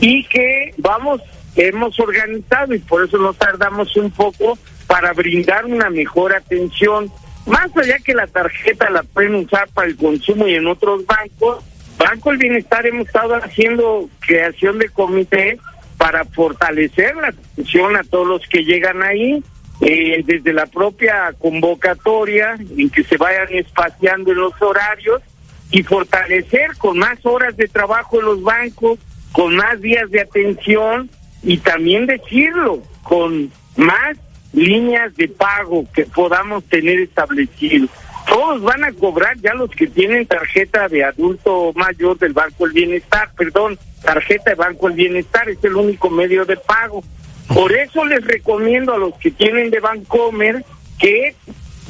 y 0.00 0.24
que 0.24 0.74
vamos 0.78 1.22
hemos 1.56 1.98
organizado 1.98 2.74
y 2.74 2.78
por 2.78 3.04
eso 3.04 3.18
nos 3.18 3.36
tardamos 3.36 3.96
un 3.96 4.10
poco 4.10 4.58
para 4.86 5.12
brindar 5.12 5.64
una 5.66 5.90
mejor 5.90 6.34
atención. 6.34 7.10
Más 7.48 7.74
allá 7.76 7.98
que 8.04 8.14
la 8.14 8.26
tarjeta 8.26 8.90
la 8.90 9.02
pueden 9.02 9.34
usar 9.34 9.68
para 9.72 9.88
el 9.88 9.96
consumo 9.96 10.46
y 10.46 10.54
en 10.54 10.66
otros 10.66 11.04
bancos, 11.06 11.64
Banco 11.98 12.30
del 12.30 12.38
Bienestar 12.38 12.86
hemos 12.86 13.06
estado 13.06 13.34
haciendo 13.34 14.08
creación 14.20 14.78
de 14.78 14.88
comité 14.88 15.58
para 15.96 16.24
fortalecer 16.24 17.16
la 17.16 17.28
atención 17.28 17.96
a 17.96 18.04
todos 18.04 18.26
los 18.26 18.46
que 18.48 18.62
llegan 18.62 19.02
ahí, 19.02 19.42
eh, 19.80 20.22
desde 20.24 20.52
la 20.52 20.66
propia 20.66 21.32
convocatoria, 21.38 22.54
en 22.54 22.90
que 22.90 23.02
se 23.02 23.16
vayan 23.16 23.48
espaciando 23.50 24.30
en 24.30 24.38
los 24.38 24.52
horarios 24.60 25.22
y 25.70 25.82
fortalecer 25.82 26.76
con 26.76 26.98
más 26.98 27.18
horas 27.24 27.56
de 27.56 27.66
trabajo 27.66 28.20
en 28.20 28.26
los 28.26 28.42
bancos, 28.42 28.98
con 29.32 29.56
más 29.56 29.80
días 29.80 30.10
de 30.10 30.20
atención 30.20 31.10
y 31.42 31.58
también 31.58 32.06
decirlo 32.06 32.82
con 33.02 33.50
más 33.76 34.16
líneas 34.52 35.14
de 35.16 35.28
pago 35.28 35.84
que 35.92 36.04
podamos 36.06 36.64
tener 36.64 37.00
establecido. 37.00 37.88
Todos 38.26 38.62
van 38.62 38.84
a 38.84 38.92
cobrar 38.92 39.36
ya 39.38 39.54
los 39.54 39.70
que 39.70 39.86
tienen 39.86 40.26
tarjeta 40.26 40.88
de 40.88 41.04
adulto 41.04 41.72
mayor 41.74 42.18
del 42.18 42.34
Banco 42.34 42.64
del 42.64 42.74
Bienestar, 42.74 43.30
perdón, 43.36 43.78
tarjeta 44.02 44.50
de 44.50 44.56
Banco 44.56 44.88
del 44.88 44.96
Bienestar 44.96 45.48
es 45.48 45.62
el 45.64 45.76
único 45.76 46.10
medio 46.10 46.44
de 46.44 46.56
pago. 46.56 47.02
Por 47.48 47.72
eso 47.72 48.04
les 48.04 48.24
recomiendo 48.24 48.92
a 48.92 48.98
los 48.98 49.14
que 49.14 49.30
tienen 49.30 49.70
de 49.70 49.80
Bancomer 49.80 50.64
que 50.98 51.34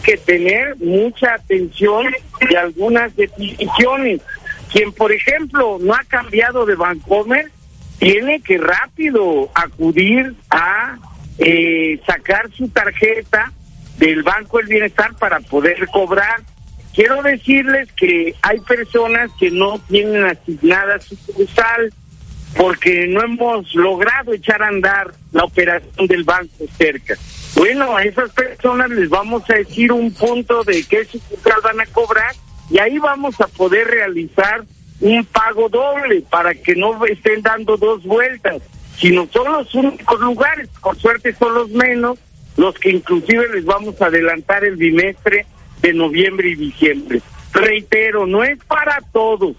que 0.02 0.16
tener 0.16 0.76
mucha 0.76 1.34
atención 1.34 2.06
de 2.48 2.56
algunas 2.56 3.14
decisiones. 3.16 4.20
Quien, 4.72 4.92
por 4.92 5.12
ejemplo, 5.12 5.78
no 5.80 5.94
ha 5.94 6.04
cambiado 6.04 6.66
de 6.66 6.76
Bancomer, 6.76 7.50
tiene 7.98 8.40
que 8.40 8.58
rápido 8.58 9.50
acudir 9.54 10.34
a 10.50 10.98
eh, 11.38 12.00
sacar 12.06 12.50
su 12.52 12.68
tarjeta 12.68 13.52
del 13.98 14.22
Banco 14.22 14.58
del 14.58 14.66
Bienestar 14.66 15.14
para 15.16 15.40
poder 15.40 15.86
cobrar. 15.88 16.40
Quiero 16.94 17.22
decirles 17.22 17.92
que 17.92 18.34
hay 18.42 18.60
personas 18.60 19.30
que 19.38 19.50
no 19.50 19.78
tienen 19.88 20.24
asignada 20.24 20.98
su 21.00 21.16
sucursal 21.16 21.92
porque 22.56 23.06
no 23.06 23.22
hemos 23.22 23.74
logrado 23.74 24.32
echar 24.32 24.62
a 24.62 24.68
andar 24.68 25.12
la 25.32 25.44
operación 25.44 26.06
del 26.06 26.24
banco 26.24 26.64
cerca. 26.76 27.14
Bueno, 27.54 27.96
a 27.96 28.04
esas 28.04 28.30
personas 28.32 28.90
les 28.90 29.08
vamos 29.08 29.42
a 29.50 29.54
decir 29.54 29.92
un 29.92 30.12
punto 30.12 30.64
de 30.64 30.82
qué 30.84 31.04
sucursal 31.04 31.60
van 31.62 31.80
a 31.80 31.86
cobrar 31.86 32.34
y 32.70 32.78
ahí 32.78 32.98
vamos 32.98 33.40
a 33.40 33.46
poder 33.46 33.86
realizar 33.86 34.64
un 35.00 35.24
pago 35.24 35.68
doble 35.68 36.22
para 36.28 36.54
que 36.54 36.74
no 36.74 37.04
estén 37.06 37.42
dando 37.42 37.76
dos 37.76 38.02
vueltas, 38.04 38.62
sino 39.00 39.28
son 39.32 39.52
los 39.52 39.74
únicos 39.74 40.20
lugares, 40.20 40.68
por 40.82 40.96
suerte 40.98 41.34
son 41.34 41.54
los 41.54 41.70
menos, 41.70 42.18
los 42.56 42.74
que 42.74 42.90
inclusive 42.90 43.46
les 43.54 43.64
vamos 43.64 44.00
a 44.02 44.06
adelantar 44.06 44.64
el 44.64 44.76
bimestre 44.76 45.46
de 45.80 45.92
noviembre 45.92 46.50
y 46.50 46.54
diciembre. 46.56 47.22
Reitero, 47.52 48.26
no 48.26 48.42
es 48.42 48.58
para 48.64 48.98
todos, 49.12 49.56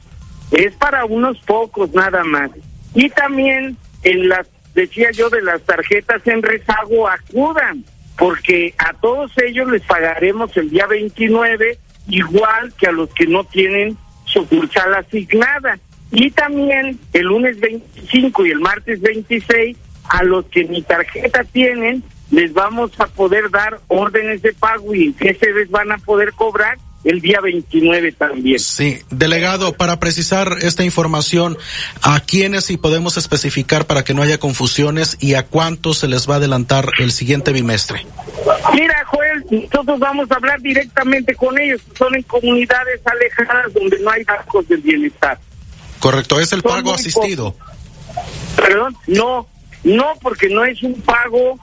es 0.51 0.73
para 0.75 1.05
unos 1.05 1.39
pocos 1.41 1.91
nada 1.93 2.23
más. 2.23 2.51
Y 2.93 3.09
también 3.09 3.77
en 4.03 4.29
las, 4.29 4.47
decía 4.73 5.11
yo, 5.11 5.29
de 5.29 5.41
las 5.41 5.61
tarjetas 5.61 6.25
en 6.27 6.41
rezago, 6.41 7.07
acudan, 7.07 7.85
porque 8.17 8.73
a 8.77 8.93
todos 8.93 9.31
ellos 9.37 9.69
les 9.69 9.81
pagaremos 9.83 10.55
el 10.57 10.69
día 10.69 10.85
29, 10.87 11.77
igual 12.09 12.73
que 12.77 12.87
a 12.87 12.91
los 12.91 13.09
que 13.13 13.27
no 13.27 13.45
tienen 13.45 13.97
sucursal 14.25 14.93
asignada. 14.93 15.79
Y 16.11 16.31
también 16.31 16.99
el 17.13 17.25
lunes 17.25 17.59
25 17.59 18.45
y 18.45 18.51
el 18.51 18.59
martes 18.59 19.01
26, 19.01 19.77
a 20.09 20.23
los 20.23 20.45
que 20.45 20.65
mi 20.65 20.81
tarjeta 20.81 21.43
tienen, 21.43 22.03
les 22.31 22.53
vamos 22.53 22.91
a 22.99 23.07
poder 23.07 23.49
dar 23.49 23.79
órdenes 23.87 24.41
de 24.41 24.53
pago 24.53 24.93
y 24.93 25.13
que 25.13 25.33
se 25.33 25.51
les 25.51 25.69
van 25.69 25.91
a 25.91 25.97
poder 25.97 26.33
cobrar 26.33 26.77
el 27.03 27.21
día 27.21 27.39
29 27.41 28.11
también. 28.13 28.59
Sí, 28.59 28.99
delegado, 29.09 29.73
para 29.73 29.99
precisar 29.99 30.57
esta 30.61 30.83
información, 30.83 31.57
¿a 32.01 32.19
quiénes 32.19 32.69
y 32.71 32.77
podemos 32.77 33.17
especificar 33.17 33.85
para 33.85 34.03
que 34.03 34.13
no 34.13 34.21
haya 34.21 34.37
confusiones 34.37 35.17
y 35.19 35.35
a 35.35 35.45
cuántos 35.45 35.99
se 35.99 36.07
les 36.07 36.29
va 36.29 36.35
a 36.35 36.37
adelantar 36.37 36.89
el 36.99 37.11
siguiente 37.11 37.53
bimestre? 37.53 38.05
Mira, 38.73 39.03
Joel, 39.05 39.45
nosotros 39.49 39.99
vamos 39.99 40.29
a 40.31 40.35
hablar 40.35 40.59
directamente 40.61 41.35
con 41.35 41.57
ellos. 41.57 41.81
Son 41.97 42.13
en 42.15 42.23
comunidades 42.23 43.01
alejadas 43.05 43.73
donde 43.73 43.99
no 43.99 44.09
hay 44.11 44.23
bancos 44.23 44.67
del 44.67 44.81
bienestar. 44.81 45.39
Correcto, 45.99 46.39
es 46.39 46.51
el 46.53 46.61
pago 46.61 46.93
asistido. 46.93 47.55
Perdón, 48.55 48.95
no, 49.07 49.47
no, 49.83 50.05
porque 50.21 50.49
no 50.49 50.63
es 50.63 50.81
un 50.83 50.99
pago 51.01 51.59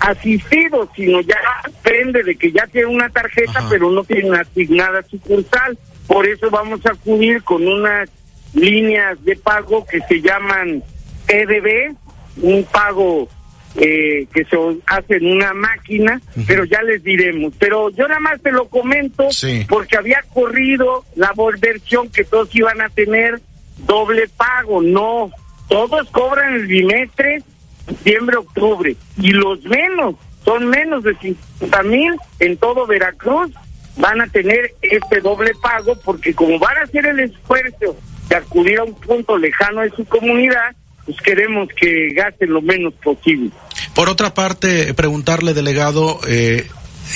asistido, 0.00 0.88
sino 0.94 1.20
ya 1.20 1.36
depende 1.66 2.22
de 2.22 2.36
que 2.36 2.52
ya 2.52 2.66
tiene 2.66 2.88
una 2.88 3.08
tarjeta, 3.08 3.66
pero 3.68 3.90
no 3.90 4.04
tiene 4.04 4.30
una 4.30 4.40
asignada 4.40 5.02
sucursal. 5.02 5.78
Por 6.06 6.26
eso 6.26 6.50
vamos 6.50 6.84
a 6.86 6.90
acudir 6.90 7.42
con 7.42 7.66
unas 7.66 8.10
líneas 8.52 9.22
de 9.24 9.36
pago 9.36 9.86
que 9.86 10.00
se 10.08 10.20
llaman 10.20 10.82
EDB, 11.28 11.94
un 12.42 12.64
pago 12.64 13.28
eh, 13.76 14.26
que 14.32 14.44
se 14.44 14.56
hace 14.86 15.16
en 15.16 15.26
una 15.26 15.52
máquina, 15.54 16.20
pero 16.46 16.64
ya 16.64 16.82
les 16.82 17.02
diremos. 17.02 17.54
Pero 17.58 17.90
yo 17.90 18.06
nada 18.06 18.20
más 18.20 18.40
te 18.40 18.52
lo 18.52 18.68
comento 18.68 19.28
porque 19.68 19.96
había 19.96 20.22
corrido 20.32 21.04
la 21.16 21.32
versión 21.58 22.08
que 22.10 22.24
todos 22.24 22.54
iban 22.54 22.80
a 22.80 22.88
tener 22.90 23.40
doble 23.78 24.28
pago. 24.36 24.82
No, 24.82 25.30
todos 25.68 26.08
cobran 26.10 26.54
el 26.54 26.66
bimestre 26.66 27.42
septiembre, 27.86 28.36
octubre. 28.36 28.96
Y 29.18 29.30
los 29.30 29.62
menos, 29.64 30.16
son 30.44 30.68
menos 30.68 31.04
de 31.04 31.14
50 31.16 31.82
mil 31.84 32.14
en 32.40 32.56
todo 32.56 32.86
Veracruz, 32.86 33.50
van 33.96 34.20
a 34.20 34.26
tener 34.26 34.74
este 34.82 35.20
doble 35.20 35.52
pago 35.62 35.94
porque 36.04 36.34
como 36.34 36.58
van 36.58 36.76
a 36.78 36.82
hacer 36.82 37.06
el 37.06 37.20
esfuerzo 37.20 37.96
de 38.28 38.36
acudir 38.36 38.78
a 38.78 38.84
un 38.84 38.94
punto 38.94 39.36
lejano 39.38 39.82
de 39.82 39.90
su 39.90 40.04
comunidad, 40.06 40.74
pues 41.04 41.16
queremos 41.20 41.68
que 41.76 42.12
gasten 42.14 42.52
lo 42.52 42.62
menos 42.62 42.94
posible. 42.94 43.50
Por 43.94 44.08
otra 44.08 44.34
parte, 44.34 44.92
preguntarle, 44.94 45.54
delegado, 45.54 46.18
eh, 46.26 46.66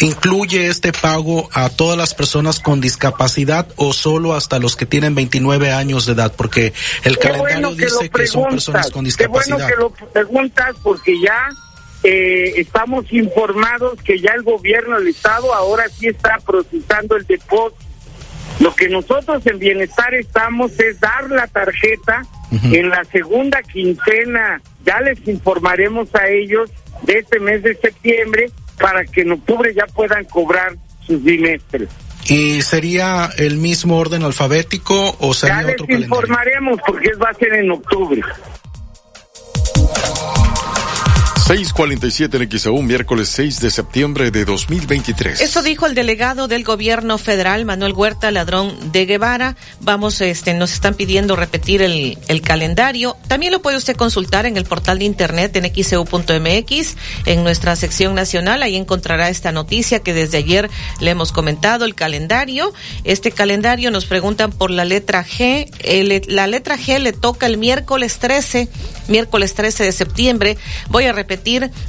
¿incluye 0.01 0.69
este 0.69 0.93
pago 0.93 1.49
a 1.53 1.69
todas 1.71 1.97
las 1.97 2.15
personas 2.15 2.61
con 2.61 2.81
discapacidad 2.81 3.67
o 3.77 3.93
solo 3.93 4.35
hasta 4.35 4.59
los 4.59 4.77
que 4.77 4.87
tienen 4.87 5.15
29 5.15 5.73
años 5.73 6.07
de 6.07 6.13
edad? 6.13 6.33
Porque 6.37 6.73
el 7.05 7.19
calendario 7.19 7.75
dice 7.75 8.11
que 8.11 8.27
son 8.27 8.51
personas 8.51 8.91
con 8.91 9.05
discapacidad. 9.05 9.57
Qué 9.57 9.75
bueno 9.77 9.95
que 9.95 10.05
lo 10.05 10.11
preguntas 10.11 10.77
porque 10.83 11.21
ya 11.21 11.49
eh, 12.05 12.55
estamos 12.57 13.13
informados 13.13 14.01
que 14.03 14.21
ya 14.21 14.33
el 14.33 14.43
gobierno 14.43 14.99
del 14.99 15.09
Estado 15.09 15.53
ahora 15.53 15.89
sí 15.89 16.07
está 16.07 16.39
procesando 16.45 17.17
el 17.17 17.27
depósito. 17.27 17.85
Lo 18.61 18.75
que 18.75 18.89
nosotros 18.89 19.47
en 19.47 19.59
Bienestar 19.59 20.15
estamos 20.15 20.79
es 20.81 20.99
dar 21.01 21.31
la 21.31 21.47
tarjeta 21.47 22.23
en 22.51 22.89
la 22.89 23.05
segunda 23.05 23.63
quincena. 23.63 24.61
Ya 24.85 25.01
les 25.01 25.27
informaremos 25.29 26.13
a 26.15 26.29
ellos 26.29 26.71
de 27.03 27.19
este 27.19 27.39
mes 27.39 27.63
de 27.63 27.77
septiembre 27.77 28.51
para 28.79 29.05
que 29.05 29.23
en 29.23 29.33
octubre 29.33 29.73
ya 29.75 29.87
puedan 29.87 30.25
cobrar 30.25 30.77
sus 31.07 31.23
bimestres. 31.23 31.89
¿Y 32.29 32.61
sería 32.63 33.31
el 33.39 33.57
mismo 33.57 33.99
orden 33.99 34.23
alfabético 34.23 35.17
o 35.21 35.33
sería 35.33 35.63
ya 35.63 35.69
les 35.69 36.01
informaremos 36.03 36.79
porque 36.87 37.11
va 37.15 37.31
a 37.31 37.35
ser 37.35 37.55
en 37.55 37.71
octubre. 37.71 38.21
647 41.49 42.37
en 42.37 42.51
XAU, 42.51 42.83
miércoles 42.83 43.31
6 43.31 43.61
de 43.61 43.71
septiembre 43.71 44.31
de 44.31 44.45
2023. 44.45 45.41
Eso 45.41 45.63
dijo 45.63 45.87
el 45.87 45.95
delegado 45.95 46.47
del 46.47 46.63
gobierno 46.63 47.17
federal, 47.17 47.65
Manuel 47.65 47.95
Huerta 47.95 48.31
Ladrón 48.31 48.93
de 48.93 49.07
Guevara. 49.07 49.57
Vamos, 49.81 50.21
este, 50.21 50.53
nos 50.53 50.75
están 50.75 50.93
pidiendo 50.93 51.37
repetir 51.37 51.81
el, 51.81 52.19
calendario. 52.43 53.17
También 53.29 53.51
lo 53.51 53.63
puede 53.63 53.79
usted 53.79 53.97
consultar 53.97 54.45
en 54.45 54.59
el 54.59 54.67
portal 54.67 54.99
de 54.99 55.07
internet 55.07 55.57
en 55.57 55.73
xeu.mx, 55.73 56.97
en 57.25 57.43
nuestra 57.45 57.77
sección 57.77 58.15
nacional. 58.15 58.63
Ahí 58.63 58.77
encontrará 58.77 59.31
esta 59.31 59.51
noticia 59.51 60.01
que 60.01 60.13
desde 60.13 60.37
ayer 60.37 60.69
le 61.01 61.13
hemos 61.13 61.33
comentado, 61.33 61.87
el 61.87 61.95
calendario. 61.95 62.75
Este 63.05 63.31
calendario 63.31 63.91
nos 63.91 64.05
preguntan 64.05 64.53
por 64.53 64.71
la 64.71 64.85
letra 64.85 65.25
G. 65.25 65.71
la 66.29 66.47
letra 66.47 66.77
G 66.77 66.99
le 66.99 67.15
toca 67.15 67.47
el 67.47 67.57
miércoles 67.57 68.19
13, 68.19 68.69
miércoles 69.09 69.55
13 69.55 69.85
de 69.85 69.93
septiembre. 69.93 70.59
Voy 70.91 71.05
a 71.05 71.13
repetir 71.13 71.38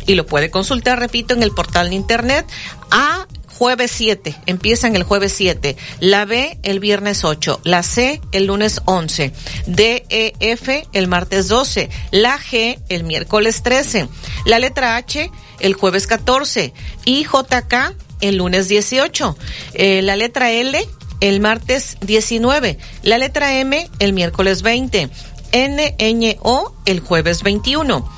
y 0.07 0.15
lo 0.15 0.25
puede 0.25 0.51
consultar, 0.51 0.99
repito, 0.99 1.33
en 1.33 1.43
el 1.43 1.51
portal 1.51 1.89
de 1.89 1.95
internet. 1.95 2.45
A 2.91 3.27
jueves 3.47 3.91
7, 3.91 4.35
empiezan 4.45 4.95
el 4.95 5.03
jueves 5.03 5.33
7, 5.33 5.75
la 5.99 6.23
B 6.23 6.57
el 6.63 6.79
viernes 6.79 7.25
8, 7.25 7.59
la 7.65 7.83
C 7.83 8.21
el 8.31 8.45
lunes 8.45 8.81
11, 8.85 9.33
D, 9.65 10.05
E, 10.09 10.33
F 10.39 10.87
el 10.93 11.07
martes 11.09 11.49
12, 11.49 11.89
la 12.11 12.39
G 12.39 12.79
el 12.87 13.03
miércoles 13.03 13.61
13, 13.61 14.07
la 14.45 14.59
letra 14.59 14.95
H 14.95 15.29
el 15.59 15.73
jueves 15.73 16.07
14 16.07 16.73
y 17.03 17.25
J, 17.25 17.67
K 17.67 17.93
el 18.21 18.37
lunes 18.37 18.69
18, 18.69 19.37
eh, 19.73 20.01
la 20.03 20.15
letra 20.15 20.51
L 20.51 20.79
el 21.19 21.41
martes 21.41 21.97
19, 21.99 22.77
la 23.03 23.17
letra 23.17 23.59
M 23.59 23.89
el 23.99 24.13
miércoles 24.13 24.61
20, 24.61 25.09
N, 25.51 25.95
Ñ, 25.97 26.37
O 26.41 26.73
el 26.85 26.99
jueves 26.99 27.43
21. 27.43 28.09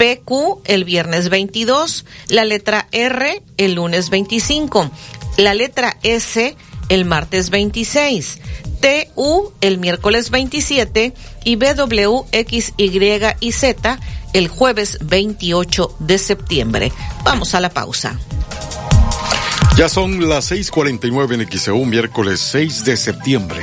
PQ 0.00 0.62
el 0.64 0.84
viernes 0.84 1.28
22, 1.28 2.06
la 2.28 2.46
letra 2.46 2.88
R 2.90 3.42
el 3.58 3.74
lunes 3.74 4.08
25, 4.08 4.90
la 5.36 5.52
letra 5.52 5.98
S 6.02 6.56
el 6.88 7.04
martes 7.04 7.50
26, 7.50 8.38
TU 8.80 9.52
el 9.60 9.76
miércoles 9.76 10.30
27 10.30 11.12
y 11.44 11.56
BW, 11.56 12.24
X, 12.32 12.72
Y 12.78 12.98
y 13.40 13.52
Z 13.52 14.00
el 14.32 14.48
jueves 14.48 14.96
28 15.02 15.96
de 15.98 16.16
septiembre. 16.16 16.92
Vamos 17.22 17.54
a 17.54 17.60
la 17.60 17.68
pausa. 17.68 18.18
Ya 19.76 19.90
son 19.90 20.30
las 20.30 20.50
6:49 20.50 21.34
en 21.34 21.46
XEU, 21.46 21.84
miércoles 21.84 22.40
6 22.40 22.84
de 22.84 22.96
septiembre. 22.96 23.62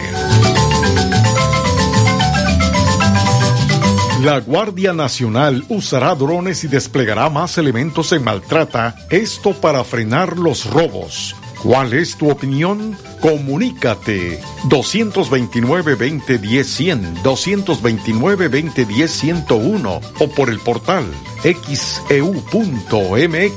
La 4.21 4.39
Guardia 4.39 4.93
Nacional 4.93 5.65
usará 5.69 6.15
drones 6.15 6.63
y 6.63 6.67
desplegará 6.67 7.29
más 7.29 7.59
elementos 7.59 8.11
en 8.13 8.23
maltrata, 8.23 8.95
esto 9.11 9.53
para 9.53 9.83
frenar 9.83 10.39
los 10.39 10.65
robos. 10.71 11.35
¿Cuál 11.61 11.93
es 11.93 12.17
tu 12.17 12.31
opinión? 12.31 12.97
Comunícate 13.21 14.41
229-2010-100, 14.69 17.21
229-2010-101 17.21 20.01
o 20.19 20.29
por 20.29 20.49
el 20.49 20.57
portal 20.59 21.05
xeu.mx. 21.43 22.01
E 23.23 23.51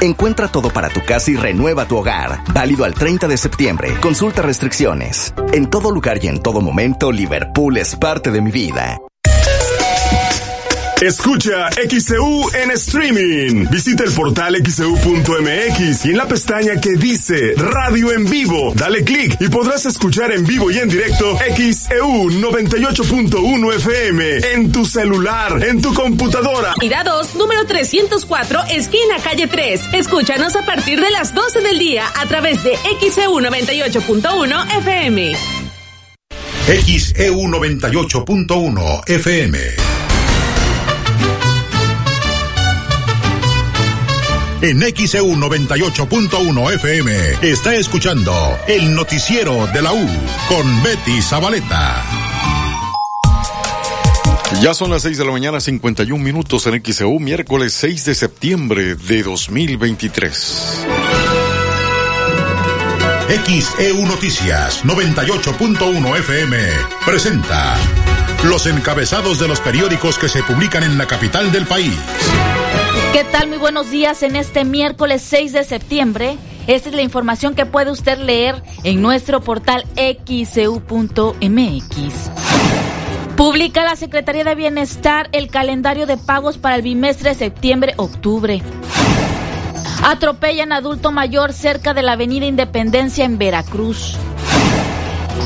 Encuentra 0.00 0.46
todo 0.48 0.70
para 0.70 0.88
tu 0.90 1.04
casa 1.04 1.32
y 1.32 1.36
renueva 1.36 1.88
tu 1.88 1.96
hogar. 1.96 2.44
Válido 2.52 2.84
al 2.84 2.94
30 2.94 3.26
de 3.26 3.36
septiembre. 3.36 3.96
Consulta 4.00 4.42
restricciones. 4.42 5.34
En 5.52 5.68
todo 5.70 5.90
lugar 5.90 6.22
y 6.22 6.28
en 6.28 6.40
todo 6.40 6.60
momento, 6.60 7.10
Liverpool 7.10 7.78
es 7.78 7.96
parte 7.96 8.30
de 8.30 8.40
mi 8.40 8.52
vida. 8.52 9.00
Escucha 11.04 11.68
XCU 11.70 12.50
en 12.54 12.70
streaming. 12.70 13.66
Visita 13.70 14.04
el 14.04 14.12
portal 14.12 14.56
xcu.mx 14.56 16.06
y 16.06 16.08
en 16.08 16.16
la 16.16 16.26
pestaña 16.26 16.80
que 16.80 16.92
dice 16.92 17.52
Radio 17.58 18.10
en 18.10 18.24
vivo, 18.24 18.72
dale 18.74 19.04
clic 19.04 19.36
y 19.38 19.50
podrás 19.50 19.84
escuchar 19.84 20.32
en 20.32 20.46
vivo 20.46 20.70
y 20.70 20.78
en 20.78 20.88
directo 20.88 21.36
XEU 21.36 22.30
98.1 22.30 23.74
FM 23.74 24.36
en 24.54 24.72
tu 24.72 24.86
celular, 24.86 25.62
en 25.62 25.82
tu 25.82 25.92
computadora. 25.92 26.72
Ira 26.80 27.04
2, 27.04 27.34
número 27.34 27.66
304, 27.66 28.60
esquina 28.70 29.18
calle 29.22 29.46
3. 29.46 29.80
Escúchanos 29.92 30.56
a 30.56 30.64
partir 30.64 31.02
de 31.02 31.10
las 31.10 31.34
12 31.34 31.60
del 31.60 31.78
día 31.78 32.06
a 32.16 32.24
través 32.24 32.64
de 32.64 32.78
XEU 33.00 33.40
98.1 33.40 34.78
FM. 34.78 35.36
XEU 36.66 37.40
98.1 37.42 39.02
FM. 39.06 40.03
En 44.64 44.80
XEU 44.80 45.26
98.1 45.36 46.72
FM 46.72 47.12
está 47.42 47.74
escuchando 47.74 48.32
el 48.66 48.94
noticiero 48.94 49.66
de 49.66 49.82
la 49.82 49.92
U 49.92 50.08
con 50.48 50.82
Betty 50.82 51.20
Zabaleta. 51.20 52.02
Ya 54.62 54.72
son 54.72 54.90
las 54.90 55.02
6 55.02 55.18
de 55.18 55.24
la 55.26 55.32
mañana, 55.32 55.60
51 55.60 56.22
minutos 56.22 56.66
en 56.66 56.82
XEU, 56.82 57.20
miércoles 57.20 57.74
6 57.74 58.06
de 58.06 58.14
septiembre 58.14 58.94
de 58.94 59.22
2023. 59.22 60.86
XEU 63.44 64.06
Noticias 64.06 64.82
98.1 64.84 66.18
FM 66.20 66.56
presenta 67.04 67.76
los 68.44 68.66
encabezados 68.66 69.38
de 69.38 69.46
los 69.46 69.60
periódicos 69.60 70.18
que 70.18 70.30
se 70.30 70.42
publican 70.42 70.84
en 70.84 70.96
la 70.96 71.06
capital 71.06 71.52
del 71.52 71.66
país. 71.66 71.92
¿Qué 73.14 73.22
tal? 73.22 73.46
Muy 73.46 73.58
buenos 73.58 73.92
días 73.92 74.24
en 74.24 74.34
este 74.34 74.64
miércoles 74.64 75.22
6 75.22 75.52
de 75.52 75.62
septiembre. 75.62 76.36
Esta 76.66 76.88
es 76.88 76.96
la 76.96 77.02
información 77.02 77.54
que 77.54 77.64
puede 77.64 77.92
usted 77.92 78.18
leer 78.18 78.60
en 78.82 79.02
nuestro 79.02 79.40
portal 79.40 79.84
xcu.mx. 79.94 80.74
Publica 83.36 83.84
la 83.84 83.94
Secretaría 83.94 84.42
de 84.42 84.56
Bienestar 84.56 85.28
el 85.30 85.46
calendario 85.46 86.06
de 86.06 86.16
pagos 86.16 86.58
para 86.58 86.74
el 86.74 86.82
bimestre 86.82 87.36
septiembre-octubre. 87.36 88.60
Atropellan 90.02 90.72
adulto 90.72 91.12
mayor 91.12 91.52
cerca 91.52 91.94
de 91.94 92.02
la 92.02 92.14
avenida 92.14 92.46
Independencia 92.46 93.24
en 93.24 93.38
Veracruz. 93.38 94.16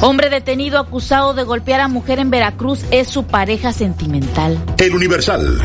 Hombre 0.01 0.31
detenido 0.31 0.79
acusado 0.79 1.35
de 1.35 1.45
golpear 1.45 1.83
a 1.83 1.89
mujer 1.89 2.19
en 2.19 2.31
Veracruz 2.31 2.87
es 2.91 3.09
su 3.09 3.25
pareja 3.25 3.75
sentimental. 3.75 4.59
El 4.79 4.95
Universal. 4.95 5.61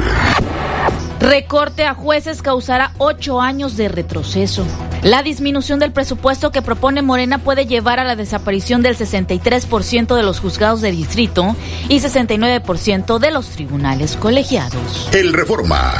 Recorte 1.23 1.85
a 1.85 1.93
jueces 1.93 2.41
causará 2.41 2.91
ocho 2.97 3.39
años 3.39 3.77
de 3.77 3.87
retroceso. 3.87 4.67
La 5.03 5.23
disminución 5.23 5.79
del 5.79 5.93
presupuesto 5.93 6.51
que 6.51 6.61
propone 6.61 7.01
Morena 7.01 7.37
puede 7.37 7.65
llevar 7.65 7.97
a 8.01 8.03
la 8.03 8.17
desaparición 8.17 8.81
del 8.81 8.97
63% 8.97 10.17
de 10.17 10.23
los 10.23 10.41
juzgados 10.41 10.81
de 10.81 10.91
distrito 10.91 11.55
y 11.87 12.01
69% 12.01 13.19
de 13.19 13.31
los 13.31 13.47
tribunales 13.51 14.17
colegiados. 14.17 15.09
El 15.13 15.31
Reforma. 15.31 15.93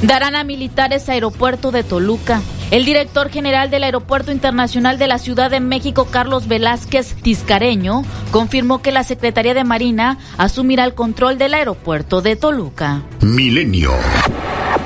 Darán 0.00 0.34
a 0.34 0.44
militares 0.44 1.10
aeropuerto 1.10 1.70
de 1.70 1.84
Toluca. 1.84 2.40
El 2.72 2.84
director 2.84 3.30
general 3.30 3.70
del 3.70 3.84
Aeropuerto 3.84 4.32
Internacional 4.32 4.98
de 4.98 5.06
la 5.06 5.18
Ciudad 5.18 5.52
de 5.52 5.60
México, 5.60 6.08
Carlos 6.10 6.48
Velázquez 6.48 7.14
Tiscareño, 7.22 8.02
confirmó 8.32 8.82
que 8.82 8.90
la 8.90 9.04
Secretaría 9.04 9.54
de 9.54 9.62
Marina 9.62 10.18
asumirá 10.36 10.84
el 10.84 10.94
control 10.94 11.38
del 11.38 11.54
aeropuerto 11.54 12.22
de 12.22 12.34
Toluca. 12.34 13.04
Milenio. 13.20 13.92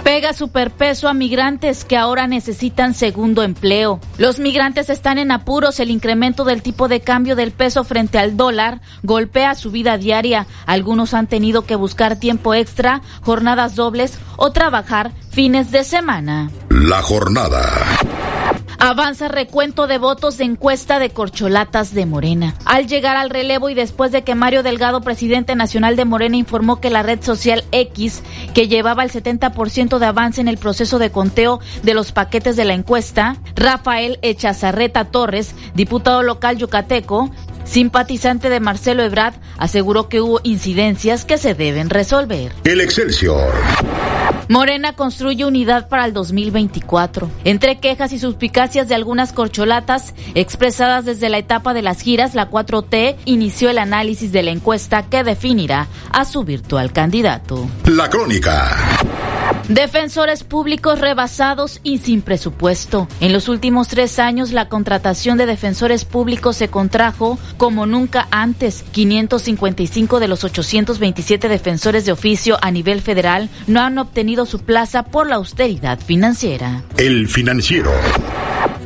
Pega 0.04 0.32
superpeso 0.32 1.08
a 1.08 1.14
migrantes 1.14 1.84
que 1.84 1.96
ahora 1.96 2.26
necesitan 2.26 2.94
segundo 2.94 3.42
empleo. 3.42 4.00
Los 4.18 4.38
migrantes 4.38 4.90
están 4.90 5.18
en 5.18 5.30
apuros. 5.30 5.78
El 5.78 5.90
incremento 5.90 6.44
del 6.44 6.62
tipo 6.62 6.88
de 6.88 7.00
cambio 7.00 7.36
del 7.36 7.52
peso 7.52 7.84
frente 7.84 8.18
al 8.18 8.36
dólar 8.36 8.80
golpea 9.02 9.54
su 9.54 9.70
vida 9.70 9.98
diaria. 9.98 10.46
Algunos 10.66 11.14
han 11.14 11.28
tenido 11.28 11.64
que 11.64 11.76
buscar 11.76 12.16
tiempo 12.16 12.54
extra, 12.54 13.02
jornadas 13.22 13.76
dobles 13.76 14.18
o 14.36 14.52
trabajar 14.52 15.12
fines 15.30 15.70
de 15.70 15.84
semana. 15.84 16.50
La 16.68 17.02
jornada. 17.02 17.62
Avanza 18.78 19.28
recuento 19.28 19.86
de 19.86 19.98
votos 19.98 20.38
de 20.38 20.44
encuesta 20.44 20.98
de 20.98 21.10
corcholatas 21.10 21.94
de 21.94 22.06
Morena. 22.06 22.54
Al 22.64 22.86
llegar 22.86 23.16
al 23.16 23.30
relevo 23.30 23.68
y 23.68 23.74
después 23.74 24.10
de 24.10 24.22
que 24.22 24.34
Mario 24.34 24.62
Delgado, 24.62 25.02
presidente 25.02 25.54
nacional 25.54 25.96
de 25.96 26.06
Morena, 26.06 26.36
informó 26.36 26.80
que 26.80 26.90
la 26.90 27.02
red 27.02 27.22
social 27.22 27.64
X, 27.72 28.22
que 28.54 28.68
llevaba 28.68 29.04
el 29.04 29.12
70% 29.12 29.98
de 29.98 30.06
avance 30.06 30.40
en 30.40 30.48
el 30.48 30.58
proceso 30.58 30.98
de 30.98 31.10
conteo 31.10 31.60
de 31.82 31.94
los 31.94 32.12
paquetes 32.12 32.56
de 32.56 32.64
la 32.64 32.74
encuesta, 32.74 33.36
Rafael 33.54 34.18
Echazarreta 34.22 35.04
Torres, 35.04 35.54
diputado 35.74 36.22
local 36.22 36.56
yucateco, 36.56 37.30
simpatizante 37.64 38.48
de 38.48 38.60
Marcelo 38.60 39.02
Ebrard, 39.02 39.34
aseguró 39.58 40.08
que 40.08 40.22
hubo 40.22 40.40
incidencias 40.42 41.24
que 41.24 41.38
se 41.38 41.54
deben 41.54 41.90
resolver. 41.90 42.52
El 42.64 42.80
Excelsior. 42.80 43.52
Morena 44.50 44.94
construye 44.94 45.44
unidad 45.44 45.88
para 45.88 46.04
el 46.06 46.12
2024. 46.12 47.30
Entre 47.44 47.78
quejas 47.78 48.10
y 48.10 48.18
suspicacias 48.18 48.88
de 48.88 48.96
algunas 48.96 49.32
corcholatas 49.32 50.12
expresadas 50.34 51.04
desde 51.04 51.28
la 51.28 51.38
etapa 51.38 51.72
de 51.72 51.82
las 51.82 52.00
giras, 52.00 52.34
la 52.34 52.50
4T 52.50 53.14
inició 53.26 53.70
el 53.70 53.78
análisis 53.78 54.32
de 54.32 54.42
la 54.42 54.50
encuesta 54.50 55.04
que 55.08 55.22
definirá 55.22 55.86
a 56.10 56.24
su 56.24 56.42
virtual 56.42 56.92
candidato. 56.92 57.68
La 57.84 58.10
crónica. 58.10 58.76
Defensores 59.68 60.44
públicos 60.44 60.98
rebasados 60.98 61.80
y 61.82 61.98
sin 61.98 62.22
presupuesto. 62.22 63.08
En 63.20 63.32
los 63.32 63.48
últimos 63.48 63.88
tres 63.88 64.18
años, 64.18 64.52
la 64.52 64.68
contratación 64.68 65.38
de 65.38 65.46
defensores 65.46 66.04
públicos 66.04 66.56
se 66.56 66.68
contrajo 66.68 67.38
como 67.56 67.86
nunca 67.86 68.26
antes. 68.30 68.84
555 68.90 70.20
de 70.20 70.28
los 70.28 70.44
827 70.44 71.48
defensores 71.48 72.04
de 72.04 72.12
oficio 72.12 72.58
a 72.60 72.70
nivel 72.70 73.00
federal 73.00 73.48
no 73.66 73.80
han 73.80 73.98
obtenido 73.98 74.46
su 74.46 74.60
plaza 74.60 75.04
por 75.04 75.28
la 75.28 75.36
austeridad 75.36 75.98
financiera. 76.00 76.82
El 76.96 77.28
financiero. 77.28 77.90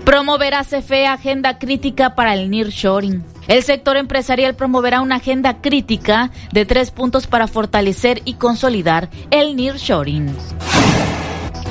Promoverá 0.04 0.64
CFE 0.64 1.06
agenda 1.06 1.58
crítica 1.58 2.14
para 2.14 2.34
el 2.34 2.50
nearshoring. 2.50 3.24
El 3.48 3.62
sector 3.62 3.96
empresarial 3.96 4.54
promoverá 4.54 5.00
una 5.00 5.16
agenda 5.16 5.60
crítica 5.62 6.30
de 6.52 6.66
tres 6.66 6.90
puntos 6.90 7.26
para 7.26 7.46
fortalecer 7.46 8.20
y 8.24 8.34
consolidar 8.34 9.08
el 9.30 9.56
nearshoring. 9.56 10.34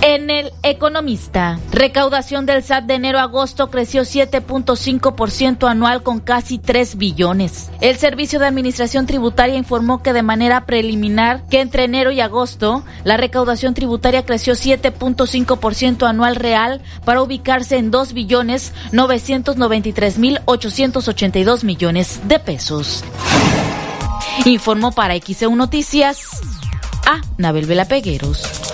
En 0.06 0.30
el 0.30 0.52
Economista, 0.64 1.62
recaudación 1.72 2.46
del 2.46 2.62
SAT 2.62 2.84
de 2.84 2.96
enero 2.96 3.20
a 3.20 3.24
agosto 3.24 3.72
creció 3.72 4.02
7.5% 4.02 5.66
anual 5.66 6.04
con 6.04 6.20
casi 6.20 6.58
3 6.58 6.98
billones. 6.98 7.72
El 7.80 7.96
Servicio 7.96 8.38
de 8.38 8.48
Administración 8.48 9.06
Tributaria 9.06 9.56
informó 9.56 10.04
que 10.04 10.12
de 10.12 10.22
manera 10.22 10.66
preliminar 10.66 11.48
que 11.48 11.62
entre 11.62 11.86
enero 11.86 12.12
y 12.12 12.20
agosto 12.20 12.84
la 13.06 13.16
recaudación 13.16 13.74
tributaria 13.74 14.26
creció 14.26 14.56
7.5% 14.56 16.06
anual 16.06 16.36
real 16.36 16.82
para 17.06 17.22
ubicarse 17.22 17.78
en 17.78 17.90
2 17.90 18.12
billones 18.12 18.74
993 18.92 20.18
mil 20.18 20.42
882 20.44 21.64
millones 21.64 22.20
de 22.28 22.40
pesos. 22.40 23.06
Informó 24.44 24.92
para 24.92 25.16
XEU 25.16 25.56
Noticias 25.56 26.42
a 27.06 27.22
Nabel 27.38 27.68
Vela 27.68 27.86
Pegueros. 27.86 28.73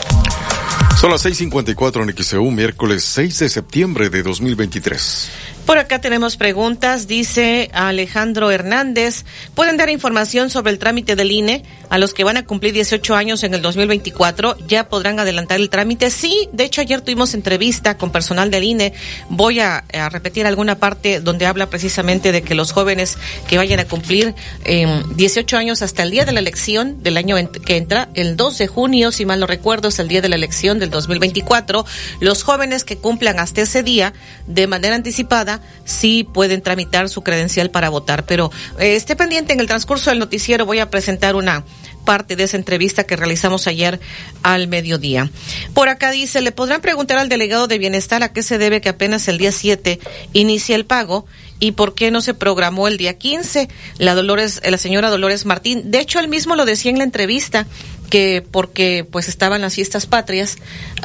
Son 1.00 1.12
las 1.12 1.26
6:54 1.26 2.04
en 2.04 2.14
XEU, 2.14 2.52
miércoles 2.52 3.06
6 3.06 3.40
de 3.40 3.48
septiembre 3.48 4.10
de 4.10 4.22
2023. 4.22 5.30
Por 5.70 5.78
acá 5.78 6.02
tenemos 6.02 6.36
preguntas, 6.36 7.06
dice 7.06 7.70
Alejandro 7.74 8.50
Hernández. 8.50 9.24
¿Pueden 9.54 9.78
dar 9.78 9.92
información 9.92 10.50
sobre 10.50 10.72
el 10.72 10.80
trámite 10.80 11.16
del 11.16 11.32
INE? 11.32 11.64
A 11.92 12.00
los 12.00 12.16
que 12.16 12.24
van 12.24 12.38
a 12.38 12.46
cumplir 12.46 12.74
18 12.74 13.16
años 13.16 13.44
en 13.44 13.54
el 13.54 13.62
2024, 13.62 14.58
¿ya 14.68 14.90
podrán 14.90 15.20
adelantar 15.20 15.60
el 15.60 15.70
trámite? 15.70 16.10
Sí, 16.10 16.50
de 16.54 16.64
hecho 16.64 16.82
ayer 16.82 17.02
tuvimos 17.02 17.36
entrevista 17.36 17.98
con 17.98 18.12
personal 18.12 18.50
del 18.50 18.64
INE. 18.64 18.94
Voy 19.30 19.60
a, 19.60 19.84
repetir 20.12 20.48
alguna 20.48 20.80
parte 20.80 21.20
donde 21.20 21.46
habla 21.46 21.70
precisamente 21.70 22.32
de 22.32 22.42
que 22.42 22.56
los 22.56 22.72
jóvenes 22.72 23.20
que 23.48 23.58
vayan 23.58 23.80
a 23.80 23.86
cumplir 23.86 24.34
eh, 24.66 25.04
18 25.16 25.56
años 25.56 25.84
hasta 25.84 26.02
el 26.02 26.10
día 26.10 26.26
de 26.26 26.32
la 26.32 26.40
elección 26.40 27.04
del 27.04 27.16
año 27.16 27.36
que 27.64 27.78
entra, 27.78 28.10
el 28.16 28.38
2 28.38 28.58
de 28.58 28.66
junio, 28.68 29.12
si 29.12 29.24
mal 29.28 29.40
no 29.40 29.46
recuerdo, 29.46 29.90
es 29.90 30.00
el 30.00 30.08
día 30.08 30.22
de 30.22 30.30
la 30.30 30.36
elección 30.36 30.80
del 30.80 30.90
2024, 30.90 31.86
los 32.22 32.42
jóvenes 32.42 32.84
que 32.84 32.98
cumplan 32.98 33.40
hasta 33.40 33.62
ese 33.62 33.84
día 33.84 34.14
de 34.48 34.66
manera 34.66 34.96
anticipada 34.96 35.59
sí 35.86 36.24
pueden 36.24 36.62
tramitar 36.62 37.10
su 37.10 37.24
credencial 37.24 37.72
para 37.72 37.90
votar. 37.90 38.26
Pero 38.26 38.52
eh, 38.80 38.96
esté 38.96 39.16
pendiente 39.16 39.54
en 39.54 39.60
el 39.60 39.68
transcurso 39.68 40.10
del 40.10 40.20
noticiero, 40.20 40.66
voy 40.66 40.80
a 40.80 40.90
presentar 40.90 41.36
una 41.36 41.64
parte 42.06 42.36
de 42.36 42.44
esa 42.44 42.58
entrevista 42.58 43.04
que 43.04 43.16
realizamos 43.16 43.68
ayer 43.68 44.00
al 44.42 44.68
mediodía. 44.68 45.30
Por 45.74 45.90
acá 45.90 46.12
dice, 46.12 46.42
le 46.42 46.52
podrán 46.52 46.82
preguntar 46.82 47.18
al 47.20 47.30
delegado 47.30 47.68
de 47.68 47.78
bienestar 47.78 48.24
a 48.24 48.34
qué 48.34 48.42
se 48.42 48.58
debe 48.58 48.82
que 48.82 48.90
apenas 48.90 49.28
el 49.28 49.38
día 49.38 49.52
7 49.52 50.00
inicia 50.34 50.76
el 50.76 50.86
pago 50.86 51.26
y 51.60 51.74
por 51.74 51.94
qué 51.94 52.10
no 52.10 52.22
se 52.22 52.34
programó 52.34 52.88
el 52.88 52.98
día 52.98 53.18
15. 53.18 53.68
La 53.98 54.16
Dolores, 54.16 54.62
la 54.68 54.78
señora 54.78 55.10
Dolores 55.10 55.46
Martín, 55.46 55.92
de 55.92 56.00
hecho 56.00 56.20
él 56.20 56.30
mismo 56.30 56.56
lo 56.56 56.66
decía 56.66 56.90
en 56.90 56.98
la 56.98 57.04
entrevista 57.04 57.68
que 58.10 58.44
porque 58.50 59.06
pues 59.10 59.28
estaban 59.28 59.62
las 59.62 59.76
fiestas 59.76 60.08
patrias, 60.08 60.58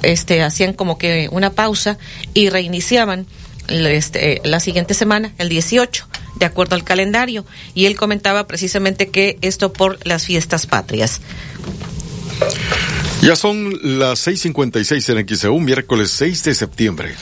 este 0.02 0.42
hacían 0.42 0.72
como 0.72 0.96
que 0.96 1.28
una 1.30 1.50
pausa 1.50 1.98
y 2.32 2.48
reiniciaban 2.48 3.26
este, 3.68 4.40
la 4.44 4.60
siguiente 4.60 4.94
semana, 4.94 5.32
el 5.38 5.48
18, 5.48 6.06
de 6.36 6.46
acuerdo 6.46 6.74
al 6.74 6.84
calendario. 6.84 7.44
Y 7.74 7.86
él 7.86 7.96
comentaba 7.96 8.46
precisamente 8.46 9.08
que 9.08 9.38
esto 9.40 9.72
por 9.72 9.98
las 10.06 10.26
fiestas 10.26 10.66
patrias. 10.66 11.20
Ya 13.22 13.36
son 13.36 13.98
las 13.98 14.26
6:56 14.26 15.08
en 15.08 15.36
XEU, 15.36 15.58
miércoles 15.60 16.10
6 16.10 16.44
de 16.44 16.54
septiembre. 16.54 17.14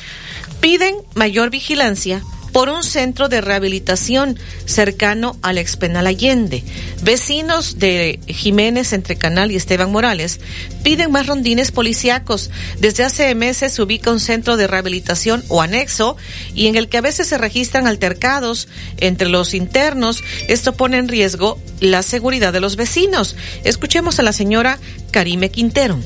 Piden 0.61 0.97
mayor 1.15 1.51
vigilancia 1.51 2.23
por 2.53 2.69
un 2.69 2.83
centro 2.83 3.29
de 3.29 3.41
rehabilitación 3.41 4.39
cercano 4.65 5.37
al 5.43 5.59
expenal 5.59 6.07
Allende. 6.07 6.63
Vecinos 7.03 7.79
de 7.79 8.21
Jiménez 8.29 8.93
entre 8.93 9.17
Canal 9.17 9.51
y 9.51 9.57
Esteban 9.57 9.91
Morales 9.91 10.41
piden 10.83 11.11
más 11.11 11.27
rondines 11.27 11.73
policíacos. 11.73 12.51
Desde 12.79 13.05
hace 13.05 13.35
meses 13.35 13.73
se 13.73 13.83
ubica 13.83 14.11
un 14.11 14.21
centro 14.21 14.57
de 14.57 14.67
rehabilitación 14.67 15.43
o 15.49 15.63
anexo 15.63 16.17
y 16.55 16.67
en 16.67 16.77
el 16.77 16.89
que 16.89 16.99
a 16.99 17.03
veces 17.03 17.29
se 17.29 17.39
registran 17.39 17.87
altercados 17.87 18.69
entre 18.99 19.29
los 19.29 19.55
internos. 19.55 20.23
Esto 20.49 20.75
pone 20.75 20.99
en 20.99 21.09
riesgo 21.09 21.59
la 21.81 22.03
seguridad 22.03 22.53
de 22.53 22.61
los 22.61 22.77
vecinos. 22.77 23.37
Escuchemos 23.65 24.19
a 24.19 24.23
la 24.23 24.33
señora 24.33 24.79
Karime 25.11 25.51
Quintero. 25.51 25.99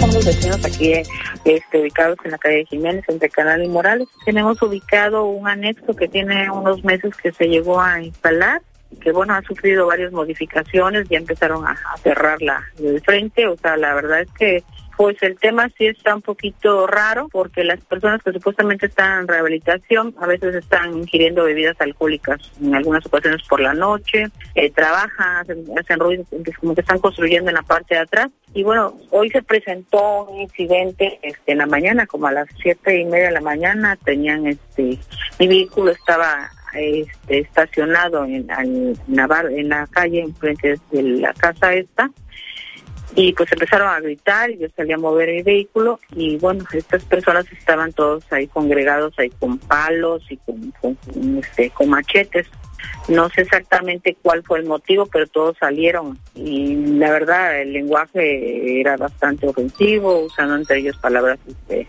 Somos 0.00 0.24
vecinos 0.24 0.64
aquí 0.64 0.92
este, 1.44 1.80
ubicados 1.80 2.18
en 2.24 2.32
la 2.32 2.38
calle 2.38 2.66
Jiménez, 2.66 3.04
entre 3.08 3.28
Canal 3.30 3.62
y 3.62 3.68
Morales. 3.68 4.08
Tenemos 4.24 4.60
ubicado 4.62 5.24
anexo 5.46 5.94
que 5.94 6.08
tiene 6.08 6.50
unos 6.50 6.84
meses 6.84 7.14
que 7.16 7.32
se 7.32 7.48
llegó 7.48 7.80
a 7.80 8.02
instalar 8.02 8.62
que 9.00 9.12
bueno 9.12 9.34
ha 9.34 9.42
sufrido 9.42 9.86
varias 9.86 10.12
modificaciones 10.12 11.08
ya 11.08 11.18
empezaron 11.18 11.66
a, 11.66 11.76
cerrarla 12.02 12.64
del 12.78 13.00
frente 13.00 13.46
o 13.46 13.56
sea 13.56 13.76
la 13.76 13.94
verdad 13.94 14.20
es 14.22 14.30
que 14.32 14.64
Pues 14.98 15.16
el 15.22 15.38
tema 15.38 15.70
sí 15.78 15.86
está 15.86 16.12
un 16.12 16.22
poquito 16.22 16.88
raro 16.88 17.28
porque 17.30 17.62
las 17.62 17.80
personas 17.84 18.20
que 18.20 18.32
supuestamente 18.32 18.86
están 18.86 19.20
en 19.20 19.28
rehabilitación 19.28 20.12
a 20.20 20.26
veces 20.26 20.56
están 20.56 20.92
ingiriendo 20.92 21.44
bebidas 21.44 21.80
alcohólicas 21.80 22.40
en 22.60 22.74
algunas 22.74 23.06
ocasiones 23.06 23.40
por 23.48 23.60
la 23.60 23.74
noche, 23.74 24.26
eh, 24.56 24.72
trabajan, 24.72 25.46
hacen, 25.78 26.00
ruido, 26.00 26.24
como 26.60 26.74
que 26.74 26.80
están 26.80 26.98
construyendo 26.98 27.48
en 27.48 27.54
la 27.54 27.62
parte 27.62 27.94
de 27.94 28.00
atrás. 28.00 28.30
Y 28.54 28.64
bueno, 28.64 28.98
hoy 29.10 29.30
se 29.30 29.40
presentó 29.40 30.24
un 30.24 30.40
incidente 30.40 31.20
este, 31.22 31.52
en 31.52 31.58
la 31.58 31.66
mañana, 31.66 32.04
como 32.08 32.26
a 32.26 32.32
las 32.32 32.48
siete 32.60 32.98
y 32.98 33.04
media 33.04 33.26
de 33.26 33.34
la 33.34 33.40
mañana, 33.40 33.96
tenían 34.04 34.48
este, 34.48 34.98
mi 35.38 35.46
vehículo 35.46 35.92
estaba 35.92 36.50
este, 36.74 37.38
estacionado 37.38 38.24
en, 38.24 38.48
la, 38.48 38.62
en 38.64 39.68
la 39.68 39.86
calle 39.92 40.22
enfrente 40.22 40.74
de 40.90 41.02
la 41.04 41.32
casa 41.34 41.72
esta 41.72 42.10
y 43.14 43.32
pues 43.32 43.50
empezaron 43.52 43.88
a 43.88 44.00
gritar 44.00 44.50
y 44.50 44.58
yo 44.58 44.68
salí 44.76 44.92
a 44.92 44.98
mover 44.98 45.30
mi 45.30 45.42
vehículo 45.42 45.98
y 46.12 46.36
bueno 46.36 46.64
estas 46.72 47.04
personas 47.04 47.50
estaban 47.52 47.92
todos 47.92 48.24
ahí 48.30 48.46
congregados 48.46 49.14
ahí 49.18 49.30
con 49.38 49.58
palos 49.58 50.22
y 50.30 50.36
con, 50.38 50.72
este 51.38 51.70
con 51.70 51.88
machetes. 51.90 52.46
No 53.08 53.28
sé 53.30 53.40
exactamente 53.42 54.16
cuál 54.22 54.42
fue 54.44 54.58
el 54.60 54.66
motivo 54.66 55.06
pero 55.06 55.26
todos 55.26 55.56
salieron 55.58 56.18
y 56.34 56.74
la 56.74 57.10
verdad 57.10 57.60
el 57.60 57.72
lenguaje 57.72 58.80
era 58.80 58.96
bastante 58.96 59.48
ofensivo 59.48 60.20
usando 60.20 60.56
entre 60.56 60.78
ellos 60.78 60.96
palabras 60.98 61.38
este 61.46 61.86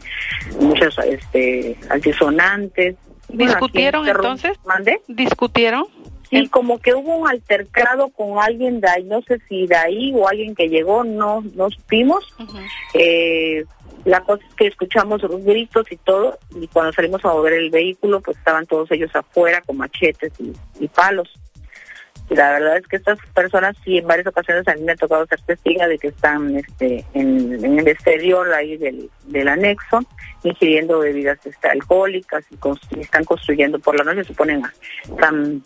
muchas 0.59 0.97
este 0.99 1.77
altisonantes. 1.89 2.95
Discutieron 3.27 4.07
entonces 4.07 4.57
¿Mande? 4.65 5.01
discutieron 5.07 5.85
Sí, 6.29 6.47
como 6.47 6.77
que 6.79 6.93
hubo 6.93 7.17
un 7.17 7.27
altercado 7.27 8.09
con 8.09 8.37
alguien 8.37 8.79
de 8.81 8.89
ahí, 8.89 9.03
no 9.03 9.21
sé 9.23 9.39
si 9.49 9.65
de 9.65 9.75
ahí 9.75 10.13
o 10.15 10.27
alguien 10.27 10.53
que 10.53 10.69
llegó, 10.69 11.03
no, 11.03 11.43
no 11.55 11.69
supimos. 11.69 12.23
eh, 12.93 13.65
la 14.05 14.21
cosa 14.21 14.43
es 14.47 14.55
que 14.55 14.67
escuchamos 14.67 15.21
los 15.23 15.43
gritos 15.43 15.91
y 15.91 15.97
todo, 15.97 16.37
y 16.55 16.67
cuando 16.67 16.93
salimos 16.93 17.23
a 17.25 17.29
mover 17.29 17.53
el 17.53 17.69
vehículo, 17.69 18.21
pues 18.21 18.37
estaban 18.37 18.65
todos 18.65 18.89
ellos 18.91 19.13
afuera 19.13 19.61
con 19.61 19.77
machetes 19.77 20.31
y 20.79 20.87
palos. 20.87 21.29
La 22.29 22.51
verdad 22.51 22.77
es 22.77 22.87
que 22.87 22.97
estas 22.97 23.17
personas 23.33 23.75
sí 23.83 23.97
en 23.97 24.07
varias 24.07 24.27
ocasiones 24.27 24.67
a 24.67 24.75
mí 24.75 24.81
me 24.81 24.91
ha 24.91 24.95
tocado 24.95 25.25
ser 25.25 25.41
testiga 25.41 25.87
de 25.87 25.97
que 25.97 26.09
están 26.09 26.55
este 26.55 27.03
en, 27.13 27.79
el 27.79 27.87
exterior 27.87 28.53
ahí 28.53 28.77
del, 28.77 29.09
del 29.25 29.47
anexo 29.47 30.01
ingiriendo 30.43 30.99
bebidas 30.99 31.39
este, 31.45 31.67
alcohólicas 31.67 32.43
y, 32.51 32.99
están 32.99 33.23
construyendo 33.25 33.79
por 33.79 33.97
la 33.97 34.03
noche 34.03 34.23
se 34.23 34.33
ponen 34.33 34.63
están 35.03 35.61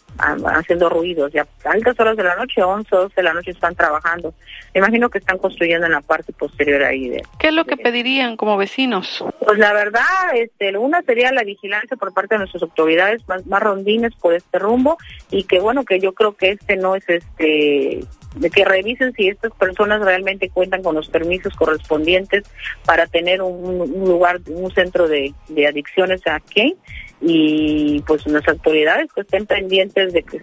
haciendo 0.55 0.89
ruidos 0.89 1.31
ya 1.31 1.45
a 1.65 1.71
altas 1.71 1.99
horas 1.99 2.17
de 2.17 2.23
la 2.23 2.35
noche 2.35 2.61
11 2.61 2.89
12 2.89 3.13
de 3.15 3.23
la 3.23 3.33
noche 3.33 3.51
están 3.51 3.75
trabajando 3.75 4.33
me 4.73 4.79
imagino 4.79 5.09
que 5.09 5.19
están 5.19 5.37
construyendo 5.37 5.85
en 5.85 5.93
la 5.93 6.01
parte 6.01 6.33
posterior 6.33 6.83
ahí 6.83 7.09
de 7.09 7.23
¿qué 7.39 7.47
es 7.47 7.53
lo 7.53 7.65
que 7.65 7.77
pedirían 7.77 8.37
como 8.37 8.57
vecinos? 8.57 9.23
pues 9.39 9.59
la 9.59 9.73
verdad 9.73 10.03
este 10.33 10.75
una 10.77 11.01
sería 11.03 11.31
la 11.31 11.43
vigilancia 11.43 11.95
por 11.97 12.13
parte 12.13 12.35
de 12.35 12.39
nuestras 12.39 12.63
autoridades 12.63 13.27
más, 13.27 13.45
más 13.45 13.61
rondines 13.61 14.15
por 14.15 14.33
este 14.33 14.59
rumbo 14.59 14.97
y 15.29 15.43
que 15.43 15.59
bueno 15.59 15.83
que 15.83 15.99
yo 15.99 16.13
creo 16.13 16.35
que 16.35 16.51
este 16.51 16.77
no 16.77 16.95
es 16.95 17.07
este 17.07 18.05
de 18.35 18.49
que 18.49 18.65
revisen 18.65 19.13
si 19.13 19.27
estas 19.27 19.51
personas 19.53 20.01
realmente 20.01 20.49
cuentan 20.49 20.81
con 20.81 20.95
los 20.95 21.07
permisos 21.09 21.53
correspondientes 21.55 22.43
para 22.85 23.05
tener 23.07 23.41
un, 23.41 23.77
lugar, 24.05 24.39
un 24.47 24.62
centro 24.71 25.07
de, 25.07 25.33
adicciones 25.67 26.21
aquí 26.25 26.75
y 27.21 28.01
pues 28.01 28.25
las 28.27 28.47
autoridades 28.47 29.11
que 29.13 29.21
estén 29.21 29.45
pendientes 29.45 30.13
de 30.13 30.23
que 30.23 30.41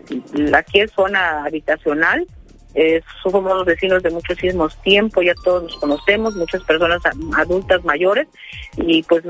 aquí 0.55 0.81
es 0.81 0.91
zona 0.93 1.45
habitacional, 1.45 2.27
eh, 2.75 3.03
somos 3.23 3.45
los 3.45 3.65
vecinos 3.65 4.03
de 4.03 4.11
muchísimos 4.11 4.81
tiempo, 4.83 5.23
ya 5.23 5.35
todos 5.45 5.65
nos 5.65 5.77
conocemos, 5.77 6.37
muchas 6.37 6.63
personas 6.65 7.03
adultas 7.37 7.85
mayores 7.85 8.29
y 8.77 9.03
pues 9.03 9.25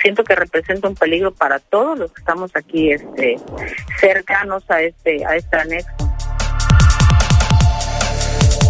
siento 0.00 0.24
que 0.24 0.34
representa 0.34 0.88
un 0.88 0.94
peligro 0.94 1.32
para 1.32 1.58
todos 1.58 1.98
los 1.98 2.12
que 2.12 2.20
estamos 2.20 2.50
aquí 2.54 2.92
este 2.92 3.36
cercanos 3.98 4.64
a 4.70 4.82
este 4.82 5.24
a 5.24 5.36
este 5.36 5.56
anexo. 5.56 6.11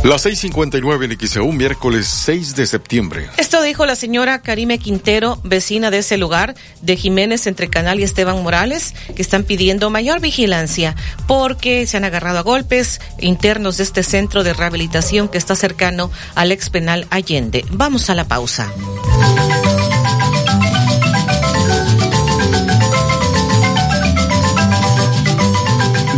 Las 0.04 0.26
6:59 0.26 1.04
en 1.04 1.28
XEU, 1.28 1.52
miércoles 1.52 2.08
6 2.08 2.56
de 2.56 2.66
septiembre. 2.66 3.28
Esto 3.36 3.62
dijo 3.62 3.86
la 3.86 3.94
señora 3.94 4.42
Karime 4.42 4.78
Quintero, 4.78 5.38
vecina 5.44 5.92
de 5.92 5.98
ese 5.98 6.16
lugar, 6.16 6.56
de 6.80 6.96
Jiménez 6.96 7.46
entre 7.46 7.70
Canal 7.70 8.00
y 8.00 8.02
Esteban 8.02 8.42
Morales, 8.42 8.94
que 9.14 9.22
están 9.22 9.44
pidiendo 9.44 9.90
mayor 9.90 10.20
vigilancia 10.20 10.96
porque 11.28 11.86
se 11.86 11.98
han 11.98 12.04
agarrado 12.04 12.40
a 12.40 12.42
golpes 12.42 13.00
internos 13.20 13.76
de 13.76 13.84
este 13.84 14.02
centro 14.02 14.42
de 14.42 14.54
rehabilitación 14.54 15.28
que 15.28 15.38
está 15.38 15.54
cercano 15.54 16.10
al 16.34 16.50
ex 16.50 16.68
penal 16.68 17.06
Allende. 17.10 17.64
Vamos 17.70 18.10
a 18.10 18.16
la 18.16 18.24
pausa. 18.24 18.72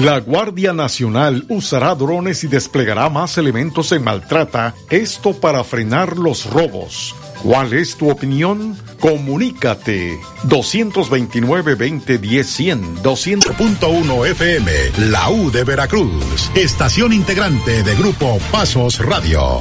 La 0.00 0.18
Guardia 0.18 0.72
Nacional 0.72 1.44
usará 1.48 1.94
drones 1.94 2.42
y 2.42 2.48
desplegará 2.48 3.08
más 3.08 3.38
elementos 3.38 3.92
en 3.92 4.02
maltrata, 4.02 4.74
esto 4.90 5.34
para 5.34 5.62
frenar 5.62 6.18
los 6.18 6.50
robos. 6.50 7.14
¿Cuál 7.44 7.74
es 7.74 7.94
tu 7.94 8.10
opinión? 8.10 8.76
Comunícate 8.98 10.18
229-2010-100 10.48 13.02
200.1 13.02 14.26
FM, 14.30 14.72
la 15.10 15.30
U 15.30 15.52
de 15.52 15.62
Veracruz, 15.62 16.50
estación 16.56 17.12
integrante 17.12 17.84
de 17.84 17.94
Grupo 17.94 18.40
Pasos 18.50 18.98
Radio. 18.98 19.60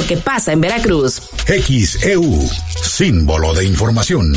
que 0.05 0.17
pasa 0.17 0.51
en 0.51 0.61
Veracruz. 0.61 1.21
XEU, 1.45 2.49
símbolo 2.81 3.53
de 3.53 3.65
información. 3.65 4.33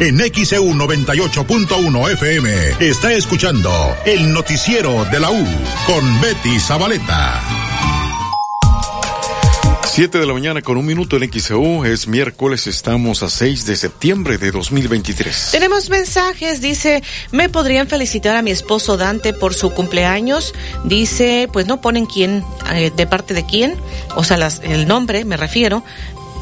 En 0.00 0.18
XEU 0.18 0.74
98.1 0.74 2.10
FM 2.10 2.50
está 2.80 3.12
escuchando 3.12 3.70
el 4.04 4.32
noticiero 4.32 5.04
de 5.04 5.20
la 5.20 5.30
U 5.30 5.46
con 5.86 6.20
Betty 6.20 6.58
Zabaleta. 6.58 7.61
7 9.94 10.20
de 10.20 10.24
la 10.24 10.32
mañana 10.32 10.62
con 10.62 10.78
un 10.78 10.86
minuto 10.86 11.18
en 11.18 11.30
XEU, 11.30 11.84
es 11.84 12.08
miércoles, 12.08 12.66
estamos 12.66 13.22
a 13.22 13.28
6 13.28 13.66
de 13.66 13.76
septiembre 13.76 14.38
de 14.38 14.50
2023. 14.50 15.50
Tenemos 15.52 15.90
mensajes, 15.90 16.62
dice, 16.62 17.02
me 17.30 17.50
podrían 17.50 17.88
felicitar 17.88 18.34
a 18.34 18.40
mi 18.40 18.50
esposo 18.50 18.96
Dante 18.96 19.34
por 19.34 19.52
su 19.52 19.68
cumpleaños, 19.74 20.54
dice, 20.84 21.46
pues 21.52 21.66
no 21.66 21.82
ponen 21.82 22.06
quién, 22.06 22.42
eh, 22.72 22.90
de 22.96 23.06
parte 23.06 23.34
de 23.34 23.44
quién, 23.44 23.76
o 24.16 24.24
sea, 24.24 24.38
el 24.62 24.88
nombre 24.88 25.26
me 25.26 25.36
refiero, 25.36 25.84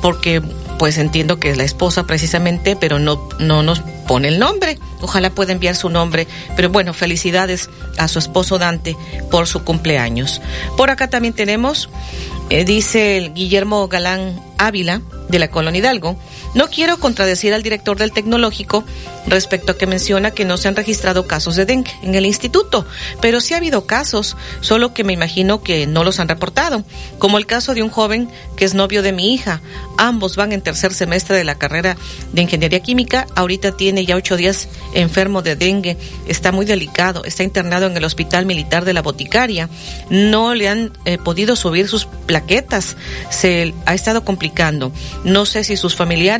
porque 0.01 0.41
pues 0.79 0.97
entiendo 0.97 1.41
que 1.41 1.51
es 1.51 1.57
la 1.57 1.65
esposa 1.65 2.07
precisamente, 2.07 2.77
pero 2.77 3.01
no, 3.01 3.29
no 3.41 3.65
nos 3.65 3.81
pone 4.07 4.29
el 4.29 4.39
nombre. 4.39 4.79
Ojalá 5.03 5.31
pueda 5.31 5.53
enviar 5.53 5.77
su 5.77 5.91
nombre. 5.91 6.27
Pero 6.57 6.71
bueno, 6.71 6.95
felicidades 6.95 7.69
a 7.99 8.09
su 8.09 8.19
esposo 8.19 8.59
Dante 8.59 8.97
por 9.31 9.47
su 9.47 9.63
cumpleaños. 9.63 10.41
Por 10.79 10.89
acá 10.89 11.11
también 11.11 11.35
tenemos 11.35 11.91
eh, 12.51 12.65
dice 12.65 13.17
el 13.17 13.33
Guillermo 13.33 13.89
Galán 13.89 14.41
Ávila, 14.59 15.01
de 15.29 15.39
la 15.39 15.51
Colonia 15.51 15.79
Hidalgo, 15.79 16.17
no 16.55 16.69
quiero 16.69 16.99
contradecir 16.99 17.55
al 17.55 17.63
director 17.63 17.97
del 17.99 18.13
tecnológico 18.13 18.85
respecto 19.27 19.73
a 19.73 19.79
que 19.79 19.87
menciona 19.87 20.31
que 20.31 20.45
no 20.45 20.57
se 20.57 20.69
han 20.69 20.77
registrado 20.77 21.27
casos 21.27 21.57
de 21.57 21.67
dengue 21.67 21.93
en 22.03 22.15
el 22.15 22.27
instituto, 22.27 22.87
pero 23.21 23.41
sí 23.41 23.55
ha 23.55 23.59
habido 23.59 23.87
casos, 23.87 24.37
solo 24.61 24.93
que 24.95 25.05
me 25.05 25.13
imagino 25.13 25.63
que 25.63 25.87
no 25.87 26.05
los 26.05 26.19
han 26.21 26.29
reportado, 26.29 26.85
como 27.19 27.39
el 27.39 27.47
caso 27.47 27.75
de 27.75 27.83
un 27.83 27.91
joven 27.91 28.29
que 28.57 28.65
es 28.65 28.75
novio 28.75 29.03
de 29.03 29.13
mi 29.13 29.35
hija. 29.35 29.61
Ambos 29.99 30.37
van 30.37 30.53
en 30.53 30.63
tercer 30.63 30.93
semestre 30.95 31.37
de 31.37 31.45
la 31.45 31.57
carrera 31.57 31.97
de 32.33 32.43
ingeniería 32.43 32.81
química, 32.81 33.27
ahorita 33.35 33.77
tiene 33.77 34.05
ya 34.05 34.17
ocho 34.17 34.37
días 34.37 34.69
enfermo 34.95 35.43
de 35.43 35.57
dengue, 35.57 35.97
está 36.27 36.53
muy 36.53 36.67
delicado, 36.67 37.25
está 37.25 37.43
internado 37.43 37.87
en 37.87 37.97
el 37.97 38.05
hospital 38.05 38.47
militar 38.47 38.85
de 38.85 38.95
la 38.95 39.03
boticaria, 39.03 39.69
no 40.09 40.55
le 40.55 40.69
han 40.69 40.93
eh, 41.05 41.19
podido 41.19 41.57
subir 41.57 41.89
sus 41.89 42.07
plaquetas, 42.27 42.97
se 43.31 43.75
ha 43.87 43.95
estado 43.95 44.25
complicando. 44.25 44.93
No 45.25 45.47
sé 45.47 45.65
si 45.65 45.77
sus 45.77 45.95
familiares 45.95 46.40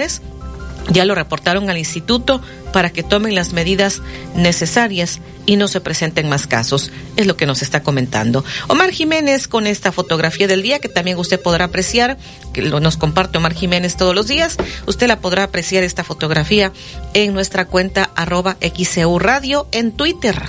ya 0.89 1.05
lo 1.05 1.15
reportaron 1.15 1.71
al 1.71 1.79
instituto 1.79 2.41
para 2.73 2.91
que 2.91 3.03
tomen 3.03 3.35
las 3.35 3.53
medidas 3.53 4.03
necesarias 4.35 5.21
y 5.47 5.57
no 5.57 5.69
se 5.69 5.81
presenten 5.81 6.29
más 6.29 6.47
casos, 6.47 6.91
es 7.17 7.27
lo 7.27 7.37
que 7.37 7.47
nos 7.47 7.63
está 7.63 7.83
comentando. 7.83 8.45
Omar 8.69 8.91
Jiménez 8.91 9.49
con 9.49 9.67
esta 9.67 9.93
fotografía 9.93 10.47
del 10.47 10.63
día 10.63 10.79
que 10.79 10.89
también 10.89 11.19
usted 11.19 11.41
podrá 11.41 11.67
apreciar, 11.67 12.19
que 12.53 12.63
nos 12.63 12.97
comparte 12.97 13.39
Omar 13.39 13.55
Jiménez 13.55 13.97
todos 13.97 14.15
los 14.15 14.27
días, 14.27 14.57
usted 14.87 15.09
la 15.09 15.21
podrá 15.21 15.45
apreciar 15.45 15.83
esta 15.83 16.05
fotografía 16.05 16.73
en 17.15 17.35
nuestra 17.35 17.67
cuenta 17.67 18.11
arroba 18.15 18.57
XEU 18.61 19.19
Radio 19.19 19.67
en 19.73 19.93
Twitter. 19.93 20.41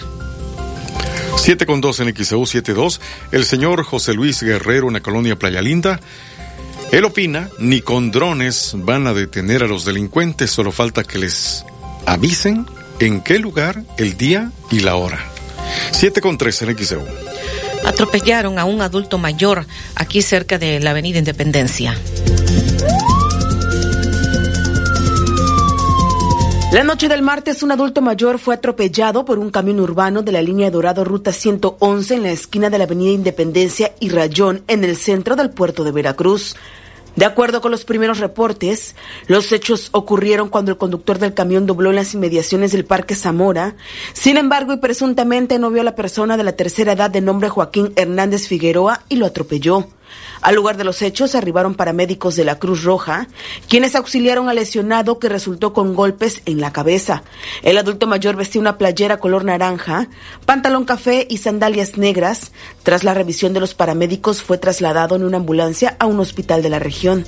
7 1.38 1.66
con 1.66 1.82
2 1.82 2.02
en 2.02 2.16
XEU 2.16 2.46
72, 2.46 3.02
el 3.32 3.46
señor 3.46 3.84
José 3.84 4.14
Luis 4.14 4.44
Guerrero 4.44 4.88
en 4.88 4.94
la 4.94 5.00
colonia 5.00 5.40
Playa 5.40 5.62
Linda 5.62 6.00
él 6.92 7.06
opina, 7.06 7.50
ni 7.58 7.82
con 7.82 8.12
drones 8.12 8.74
van 8.76 9.08
a 9.08 9.14
detener 9.14 9.64
a 9.64 9.68
los 9.68 9.86
delincuentes, 9.86 10.52
solo 10.52 10.72
falta 10.72 11.04
que 11.04 11.20
les 11.20 11.66
avisen 12.06 12.66
en 13.00 13.22
qué 13.22 13.40
lugar, 13.40 13.84
el 13.98 14.18
día 14.18 14.52
y 14.70 14.82
la 14.82 14.96
hora. 14.96 15.20
7 15.92 16.22
con 16.22 16.38
3 16.38 16.62
en 16.64 16.78
XEU. 16.78 17.06
Atropellaron 17.86 18.60
a 18.60 18.66
un 18.66 18.82
adulto 18.82 19.18
mayor 19.18 19.66
aquí 19.96 20.22
cerca 20.22 20.58
de 20.58 20.80
la 20.80 20.92
Avenida 20.92 21.18
Independencia. 21.18 21.98
La 26.72 26.84
noche 26.86 27.10
del 27.10 27.22
martes, 27.22 27.64
un 27.64 27.72
adulto 27.72 28.02
mayor 28.02 28.40
fue 28.40 28.56
atropellado 28.56 29.26
por 29.26 29.40
un 29.40 29.50
camión 29.50 29.82
urbano 29.82 30.22
de 30.22 30.32
la 30.32 30.42
línea 30.42 30.72
Dorado 30.72 31.04
Ruta 31.04 31.34
111 31.34 32.16
en 32.16 32.24
la 32.24 32.32
esquina 32.32 32.70
de 32.70 32.78
la 32.78 32.86
Avenida 32.86 33.12
Independencia 33.12 33.94
y 34.00 34.08
Rayón, 34.08 34.64
en 34.68 34.86
el 34.86 34.96
centro 34.96 35.36
del 35.36 35.50
puerto 35.50 35.84
de 35.84 35.92
Veracruz. 35.92 36.56
De 37.16 37.26
acuerdo 37.26 37.60
con 37.60 37.72
los 37.72 37.84
primeros 37.84 38.20
reportes, 38.20 38.96
los 39.28 39.52
hechos 39.52 39.90
ocurrieron 39.92 40.48
cuando 40.48 40.72
el 40.72 40.78
conductor 40.78 41.20
del 41.20 41.34
camión 41.34 41.66
dobló 41.66 41.90
en 41.90 41.98
las 41.98 42.14
inmediaciones 42.14 42.72
del 42.72 42.86
Parque 42.86 43.16
Zamora. 43.16 43.76
Sin 44.14 44.38
embargo, 44.38 44.74
y 44.74 44.78
presuntamente 44.78 45.60
no 45.60 45.72
vio 45.72 45.82
a 45.82 45.86
la 45.86 45.96
persona 45.96 46.38
de 46.38 46.44
la 46.44 46.56
tercera 46.56 46.94
edad 46.94 47.10
de 47.10 47.20
nombre 47.20 47.50
Joaquín 47.50 47.92
Hernández 47.98 48.48
Figueroa 48.48 49.02
y 49.10 49.18
lo 49.18 49.26
atropelló. 49.26 49.88
Al 50.42 50.56
lugar 50.56 50.78
de 50.78 50.84
los 50.84 51.02
hechos 51.02 51.36
arribaron 51.36 51.76
paramédicos 51.76 52.36
de 52.36 52.44
la 52.44 52.58
Cruz 52.58 52.84
Roja, 52.84 53.28
quienes 53.68 53.96
auxiliaron 53.96 54.50
al 54.50 54.56
lesionado 54.56 55.20
que 55.20 55.30
resultó 55.30 55.72
con 55.72 55.94
golpes 55.94 56.42
en 56.46 56.60
la 56.60 56.74
cabeza. 56.74 57.24
El 57.62 57.78
adulto 57.78 58.08
mayor 58.08 58.36
vestía 58.36 58.62
una 58.62 58.78
playera 58.78 59.20
color 59.20 59.46
naranja, 59.46 60.10
pantalón 60.46 60.86
café 60.86 61.28
y 61.30 61.38
sandalias 61.38 61.98
negras. 61.98 62.52
Tras 62.84 63.04
la 63.04 63.14
revisión 63.14 63.54
de 63.54 63.60
los 63.60 63.76
paramédicos 63.76 64.42
fue 64.42 64.58
trasladado 64.58 65.16
en 65.16 65.24
una 65.24 65.38
ambulancia 65.38 65.96
a 66.00 66.08
un 66.08 66.20
hospital 66.20 66.64
de 66.64 66.70
la 66.70 66.80
región, 66.80 67.26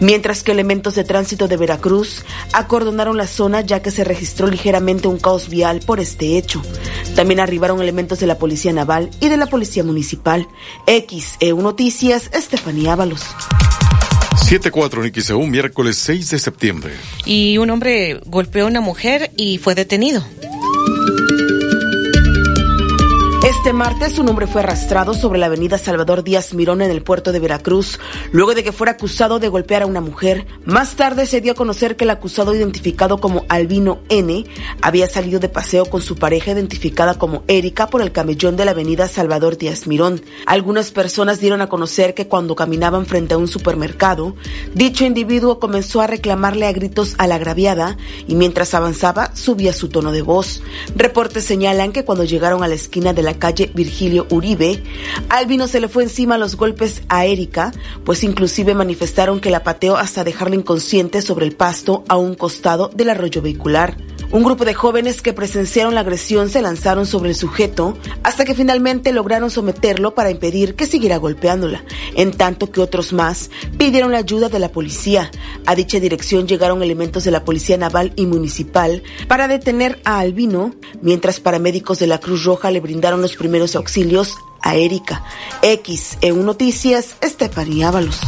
mientras 0.00 0.42
que 0.42 0.52
elementos 0.52 0.96
de 0.96 1.04
tránsito 1.04 1.48
de 1.48 1.56
Veracruz 1.56 2.24
acordonaron 2.52 3.16
la 3.16 3.26
zona 3.28 3.60
ya 3.60 3.80
que 3.80 3.90
se 3.90 4.04
registró 4.04 4.48
ligeramente 4.48 5.08
un 5.08 5.18
caos 5.18 5.48
vial 5.48 5.80
por 5.86 6.00
este 6.00 6.36
hecho. 6.36 6.62
También 7.14 7.40
arribaron 7.40 7.80
elementos 7.80 8.18
de 8.18 8.26
la 8.26 8.38
Policía 8.38 8.72
Naval 8.72 9.10
y 9.20 9.28
de 9.28 9.36
la 9.36 9.46
Policía 9.46 9.84
Municipal. 9.84 10.48
XEU 10.86 11.62
Noticias, 11.62 12.28
Estefanía 12.56 12.94
Ábalos. 12.94 13.20
7-4 14.48 15.02
en 15.02 15.50
miércoles 15.50 15.98
6 15.98 16.30
de 16.30 16.38
septiembre. 16.38 16.94
Y 17.26 17.58
un 17.58 17.68
hombre 17.68 18.18
golpeó 18.24 18.64
a 18.64 18.68
una 18.68 18.80
mujer 18.80 19.30
y 19.36 19.58
fue 19.58 19.74
detenido. 19.74 20.24
Este 23.66 23.76
martes 23.76 24.20
un 24.20 24.28
hombre 24.28 24.46
fue 24.46 24.60
arrastrado 24.60 25.12
sobre 25.12 25.40
la 25.40 25.46
avenida 25.46 25.76
Salvador 25.76 26.22
Díaz 26.22 26.54
Mirón 26.54 26.82
en 26.82 26.90
el 26.92 27.02
puerto 27.02 27.32
de 27.32 27.40
Veracruz, 27.40 27.98
luego 28.30 28.54
de 28.54 28.62
que 28.62 28.70
fuera 28.70 28.92
acusado 28.92 29.40
de 29.40 29.48
golpear 29.48 29.82
a 29.82 29.86
una 29.86 30.00
mujer. 30.00 30.46
Más 30.64 30.94
tarde 30.94 31.26
se 31.26 31.40
dio 31.40 31.50
a 31.50 31.56
conocer 31.56 31.96
que 31.96 32.04
el 32.04 32.10
acusado 32.10 32.54
identificado 32.54 33.18
como 33.18 33.44
Albino 33.48 33.98
N 34.08 34.44
había 34.82 35.08
salido 35.08 35.40
de 35.40 35.48
paseo 35.48 35.86
con 35.86 36.00
su 36.00 36.14
pareja 36.14 36.52
identificada 36.52 37.18
como 37.18 37.42
Erika 37.48 37.88
por 37.88 38.02
el 38.02 38.12
camellón 38.12 38.56
de 38.56 38.66
la 38.66 38.70
avenida 38.70 39.08
Salvador 39.08 39.58
Díaz 39.58 39.88
Mirón. 39.88 40.22
Algunas 40.46 40.92
personas 40.92 41.40
dieron 41.40 41.60
a 41.60 41.68
conocer 41.68 42.14
que 42.14 42.28
cuando 42.28 42.54
caminaban 42.54 43.04
frente 43.04 43.34
a 43.34 43.38
un 43.38 43.48
supermercado, 43.48 44.36
dicho 44.74 45.04
individuo 45.04 45.58
comenzó 45.58 46.00
a 46.00 46.06
reclamarle 46.06 46.66
a 46.66 46.72
gritos 46.72 47.16
a 47.18 47.26
la 47.26 47.34
agraviada 47.34 47.96
y 48.28 48.36
mientras 48.36 48.74
avanzaba 48.74 49.34
subía 49.34 49.72
su 49.72 49.88
tono 49.88 50.12
de 50.12 50.22
voz. 50.22 50.62
Reportes 50.94 51.42
señalan 51.42 51.90
que 51.90 52.04
cuando 52.04 52.22
llegaron 52.22 52.62
a 52.62 52.68
la 52.68 52.76
esquina 52.76 53.12
de 53.12 53.22
la 53.22 53.34
calle 53.34 53.55
Virgilio 53.64 54.26
Uribe, 54.30 54.82
Albino 55.30 55.66
se 55.66 55.80
le 55.80 55.88
fue 55.88 56.02
encima 56.02 56.38
los 56.38 56.56
golpes 56.56 57.02
a 57.08 57.24
Erika, 57.24 57.72
pues 58.04 58.22
inclusive 58.22 58.74
manifestaron 58.74 59.40
que 59.40 59.50
la 59.50 59.64
pateó 59.64 59.96
hasta 59.96 60.24
dejarla 60.24 60.56
inconsciente 60.56 61.22
sobre 61.22 61.46
el 61.46 61.56
pasto 61.56 62.04
a 62.08 62.16
un 62.16 62.34
costado 62.34 62.90
del 62.94 63.10
arroyo 63.10 63.40
vehicular. 63.40 63.96
Un 64.32 64.42
grupo 64.42 64.64
de 64.64 64.74
jóvenes 64.74 65.22
que 65.22 65.32
presenciaron 65.32 65.94
la 65.94 66.00
agresión 66.00 66.50
se 66.50 66.60
lanzaron 66.60 67.06
sobre 67.06 67.30
el 67.30 67.36
sujeto 67.36 67.96
hasta 68.24 68.44
que 68.44 68.54
finalmente 68.54 69.12
lograron 69.12 69.50
someterlo 69.50 70.14
para 70.14 70.30
impedir 70.30 70.74
que 70.74 70.86
siguiera 70.86 71.16
golpeándola, 71.16 71.84
en 72.16 72.32
tanto 72.32 72.70
que 72.70 72.80
otros 72.80 73.12
más 73.12 73.50
pidieron 73.78 74.12
la 74.12 74.18
ayuda 74.18 74.48
de 74.48 74.58
la 74.58 74.72
policía. 74.72 75.30
A 75.64 75.74
dicha 75.74 76.00
dirección 76.00 76.48
llegaron 76.48 76.82
elementos 76.82 77.24
de 77.24 77.30
la 77.30 77.44
Policía 77.44 77.76
Naval 77.76 78.12
y 78.16 78.26
Municipal 78.26 79.02
para 79.28 79.48
detener 79.48 80.00
a 80.04 80.18
Albino, 80.18 80.74
mientras 81.02 81.40
paramédicos 81.40 81.98
de 82.00 82.08
la 82.08 82.18
Cruz 82.18 82.44
Roja 82.44 82.70
le 82.70 82.80
brindaron 82.80 83.22
los 83.22 83.36
primeros 83.36 83.76
auxilios 83.76 84.34
a 84.60 84.74
Erika. 84.74 85.24
X, 85.62 86.18
en 86.20 86.44
Noticias, 86.44 87.16
Estefanía 87.20 87.88
Ábalos. 87.88 88.20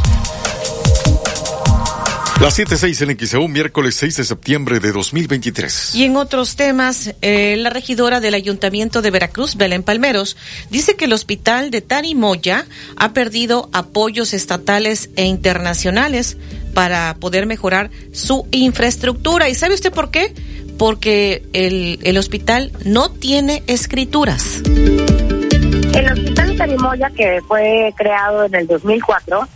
Las 2.40 2.56
7.6 2.56 3.02
en 3.02 3.18
XEU, 3.18 3.48
miércoles 3.48 3.96
6 3.96 4.18
de 4.18 4.24
septiembre 4.24 4.78
de 4.78 4.92
2023. 4.92 5.96
Y 5.96 6.04
en 6.04 6.16
otros 6.16 6.54
temas, 6.54 7.12
eh, 7.20 7.56
la 7.58 7.68
regidora 7.68 8.20
del 8.20 8.34
Ayuntamiento 8.34 9.02
de 9.02 9.10
Veracruz, 9.10 9.56
Belén 9.56 9.82
Palmeros, 9.82 10.36
dice 10.70 10.94
que 10.94 11.06
el 11.06 11.12
hospital 11.14 11.72
de 11.72 11.80
Tarimoya 11.80 12.64
ha 12.96 13.12
perdido 13.12 13.68
apoyos 13.72 14.34
estatales 14.34 15.10
e 15.16 15.24
internacionales 15.24 16.36
para 16.74 17.16
poder 17.16 17.46
mejorar 17.46 17.90
su 18.12 18.46
infraestructura. 18.52 19.48
¿Y 19.48 19.56
sabe 19.56 19.74
usted 19.74 19.92
por 19.92 20.12
qué? 20.12 20.32
Porque 20.78 21.42
el, 21.52 21.98
el 22.04 22.16
hospital 22.18 22.70
no 22.84 23.10
tiene 23.10 23.64
escrituras. 23.66 24.62
El 24.64 26.12
hospital 26.12 26.50
de 26.50 26.54
Tarimoya, 26.54 27.10
que 27.10 27.40
fue 27.48 27.92
creado 27.96 28.44
en 28.44 28.54
el 28.54 28.68
2004, 28.68 29.48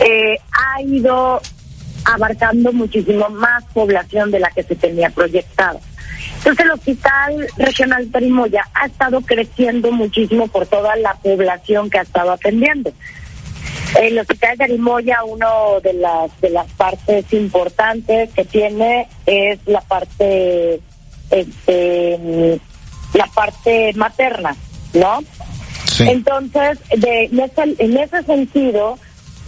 eh, 0.00 0.36
ha 0.52 0.82
ido 0.82 1.40
abarcando 2.06 2.72
muchísimo 2.72 3.28
más 3.28 3.64
población 3.74 4.30
de 4.30 4.40
la 4.40 4.50
que 4.50 4.62
se 4.62 4.76
tenía 4.76 5.10
proyectada. 5.10 5.78
Entonces 6.38 6.64
el 6.64 6.70
Hospital 6.70 7.46
Regional 7.56 8.10
Tarimoya 8.10 8.64
ha 8.74 8.86
estado 8.86 9.20
creciendo 9.20 9.90
muchísimo 9.92 10.46
por 10.48 10.66
toda 10.66 10.96
la 10.96 11.14
población 11.14 11.90
que 11.90 11.98
ha 11.98 12.02
estado 12.02 12.32
atendiendo. 12.32 12.92
El 14.00 14.18
Hospital 14.18 14.58
Tarimoya, 14.58 15.24
uno 15.24 15.80
de 15.82 15.94
las 15.94 16.40
de 16.40 16.50
las 16.50 16.70
partes 16.72 17.32
importantes 17.32 18.30
que 18.32 18.44
tiene 18.44 19.08
es 19.26 19.58
la 19.66 19.80
parte 19.80 20.80
este 21.30 22.60
la 23.14 23.26
parte 23.34 23.92
materna, 23.94 24.54
¿no? 24.94 25.20
Entonces, 25.98 26.78
de, 26.96 27.24
en, 27.24 27.40
ese, 27.40 27.74
en 27.78 27.96
ese 27.96 28.22
sentido, 28.24 28.98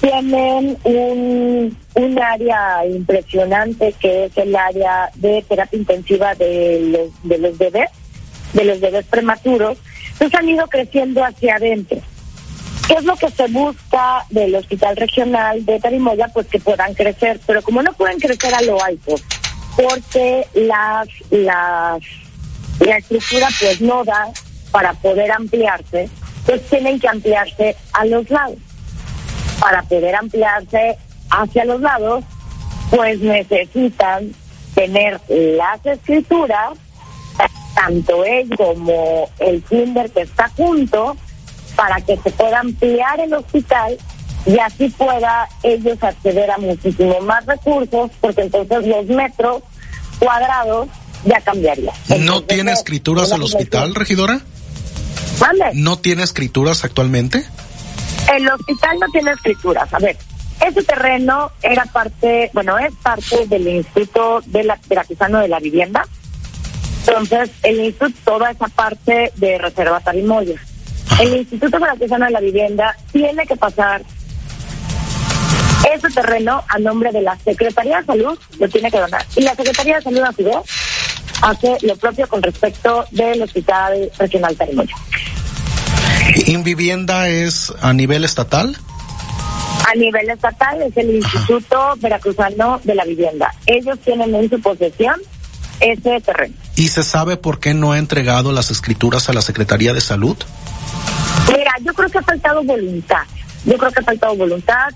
tienen 0.00 0.78
un, 0.84 1.76
un 1.94 2.22
área 2.22 2.86
impresionante 2.86 3.94
que 4.00 4.26
es 4.26 4.36
el 4.36 4.54
área 4.54 5.10
de 5.16 5.44
terapia 5.48 5.78
intensiva 5.78 6.34
de 6.34 6.80
los, 6.90 7.28
de 7.28 7.38
los 7.38 7.58
bebés, 7.58 7.90
de 8.52 8.64
los 8.64 8.80
bebés 8.80 9.04
prematuros. 9.06 9.78
Entonces 10.12 10.38
han 10.38 10.48
ido 10.48 10.66
creciendo 10.68 11.24
hacia 11.24 11.56
adentro. 11.56 11.98
¿Qué 12.86 12.94
es 12.94 13.04
lo 13.04 13.16
que 13.16 13.30
se 13.30 13.46
busca 13.48 14.24
del 14.30 14.54
Hospital 14.54 14.96
Regional 14.96 15.64
de 15.66 15.78
Tarimoya? 15.78 16.28
Pues 16.28 16.46
que 16.46 16.58
puedan 16.58 16.94
crecer, 16.94 17.38
pero 17.46 17.60
como 17.62 17.82
no 17.82 17.92
pueden 17.92 18.18
crecer 18.18 18.54
a 18.54 18.62
lo 18.62 18.82
alto, 18.82 19.14
porque 19.76 20.46
las, 20.54 21.08
las, 21.30 22.00
la 22.80 22.96
estructura 22.96 23.48
pues 23.60 23.80
no 23.80 24.04
da 24.04 24.28
para 24.70 24.94
poder 24.94 25.30
ampliarse, 25.32 26.08
pues 26.46 26.62
tienen 26.70 26.98
que 26.98 27.08
ampliarse 27.08 27.76
a 27.92 28.06
los 28.06 28.30
lados 28.30 28.56
para 29.60 29.82
poder 29.82 30.14
ampliarse 30.14 30.96
hacia 31.30 31.64
los 31.64 31.80
lados, 31.80 32.24
pues 32.90 33.20
necesitan 33.20 34.32
tener 34.74 35.20
las 35.28 35.84
escrituras, 35.84 36.78
tanto 37.74 38.24
él 38.24 38.48
como 38.56 39.28
el 39.38 39.62
kinder 39.64 40.10
que 40.10 40.22
está 40.22 40.48
junto, 40.56 41.16
para 41.76 42.00
que 42.00 42.16
se 42.16 42.30
pueda 42.30 42.60
ampliar 42.60 43.20
el 43.20 43.34
hospital 43.34 43.96
y 44.46 44.58
así 44.58 44.88
pueda 44.90 45.48
ellos 45.62 45.98
acceder 46.02 46.50
a 46.50 46.58
muchísimo 46.58 47.20
más 47.20 47.44
recursos, 47.46 48.10
porque 48.20 48.42
entonces 48.42 48.86
los 48.86 49.06
metros 49.06 49.62
cuadrados 50.18 50.88
ya 51.24 51.40
cambiarían. 51.40 51.94
¿No 52.20 52.42
tiene 52.42 52.72
escrituras 52.72 53.30
el 53.32 53.42
hospital, 53.42 53.94
regidora? 53.94 54.40
¿Vale? 55.38 55.70
¿No 55.74 55.98
tiene 55.98 56.22
escrituras 56.22 56.84
actualmente? 56.84 57.44
El 58.32 58.48
hospital 58.48 58.98
no 59.00 59.06
tiene 59.08 59.32
escrituras. 59.32 59.92
A 59.92 59.98
ver, 59.98 60.16
ese 60.66 60.82
terreno 60.82 61.50
era 61.62 61.84
parte, 61.86 62.50
bueno, 62.52 62.78
es 62.78 62.94
parte 62.96 63.46
del 63.46 63.68
Instituto 63.68 64.40
de 64.46 64.64
la, 64.64 64.78
Veracruzano 64.88 65.40
de 65.40 65.48
la 65.48 65.60
Vivienda. 65.60 66.04
Entonces, 67.06 67.50
el 67.62 67.80
instituto, 67.80 68.18
toda 68.24 68.50
esa 68.50 68.68
parte 68.68 69.32
de 69.36 69.56
Reserva 69.56 70.00
Tarimoya. 70.00 70.60
El 71.20 71.36
Instituto 71.36 71.78
Veracruzano 71.78 72.26
de 72.26 72.32
la 72.32 72.40
Vivienda 72.40 72.94
tiene 73.12 73.46
que 73.46 73.56
pasar 73.56 74.02
ese 75.94 76.08
terreno 76.10 76.62
a 76.68 76.78
nombre 76.78 77.12
de 77.12 77.22
la 77.22 77.36
Secretaría 77.38 78.00
de 78.00 78.06
Salud, 78.06 78.38
lo 78.58 78.68
tiene 78.68 78.90
que 78.90 78.98
donar. 78.98 79.24
Y 79.36 79.42
la 79.42 79.54
Secretaría 79.54 79.96
de 79.96 80.02
Salud, 80.02 80.20
a 80.20 80.32
su 80.32 80.44
vez, 80.44 80.56
hace 81.42 81.78
lo 81.82 81.96
propio 81.96 82.28
con 82.28 82.42
respecto 82.42 83.04
del 83.10 83.42
Hospital 83.42 84.10
Regional 84.18 84.56
Tarimoya. 84.56 84.94
¿Invivienda 86.46 87.28
es 87.28 87.72
a 87.80 87.92
nivel 87.92 88.24
estatal? 88.24 88.76
A 89.88 89.94
nivel 89.94 90.28
estatal 90.28 90.82
es 90.82 90.96
el 90.96 91.16
Instituto 91.16 91.94
Veracruzano 91.98 92.80
de 92.84 92.94
la 92.94 93.04
Vivienda. 93.04 93.54
Ellos 93.66 93.98
tienen 94.00 94.34
en 94.34 94.50
su 94.50 94.60
posesión 94.60 95.20
ese 95.80 96.20
terreno. 96.20 96.54
¿Y 96.76 96.88
se 96.88 97.02
sabe 97.02 97.36
por 97.36 97.60
qué 97.60 97.72
no 97.72 97.92
ha 97.92 97.98
entregado 97.98 98.52
las 98.52 98.70
escrituras 98.70 99.28
a 99.28 99.32
la 99.32 99.40
Secretaría 99.40 99.94
de 99.94 100.00
Salud? 100.00 100.36
Mira, 101.48 101.72
yo 101.82 101.94
creo 101.94 102.10
que 102.10 102.18
ha 102.18 102.22
faltado 102.22 102.62
voluntad. 102.62 103.22
Yo 103.64 103.78
creo 103.78 103.90
que 103.90 104.00
ha 104.00 104.04
faltado 104.04 104.36
voluntad. 104.36 104.88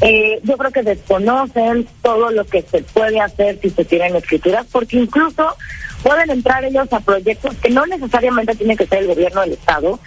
Eh, 0.00 0.40
yo 0.42 0.58
creo 0.58 0.70
que 0.70 0.82
desconocen 0.82 1.88
todo 2.02 2.30
lo 2.30 2.44
que 2.44 2.62
se 2.62 2.82
puede 2.82 3.20
hacer 3.20 3.58
si 3.62 3.70
se 3.70 3.84
tienen 3.84 4.16
escrituras, 4.16 4.66
porque 4.70 4.98
incluso 4.98 5.56
pueden 6.02 6.30
entrar 6.30 6.64
ellos 6.64 6.92
a 6.92 7.00
proyectos 7.00 7.54
que 7.56 7.70
no 7.70 7.86
necesariamente 7.86 8.54
tiene 8.54 8.76
que 8.76 8.86
ser 8.86 8.98
el 8.98 9.06
gobierno 9.06 9.40
del 9.40 9.52
Estado 9.52 9.98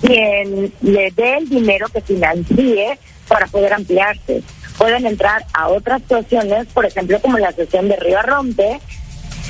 quien 0.00 0.72
le 0.82 1.10
dé 1.10 1.38
el 1.38 1.48
dinero 1.48 1.86
que 1.88 2.00
financie 2.00 2.98
para 3.28 3.46
poder 3.46 3.72
ampliarse. 3.72 4.42
Pueden 4.78 5.06
entrar 5.06 5.44
a 5.54 5.68
otras 5.68 6.02
situaciones, 6.02 6.66
por 6.68 6.84
ejemplo, 6.84 7.20
como 7.20 7.38
la 7.38 7.52
sesión 7.52 7.88
de 7.88 7.96
Río 7.96 8.18
Arronte. 8.18 8.80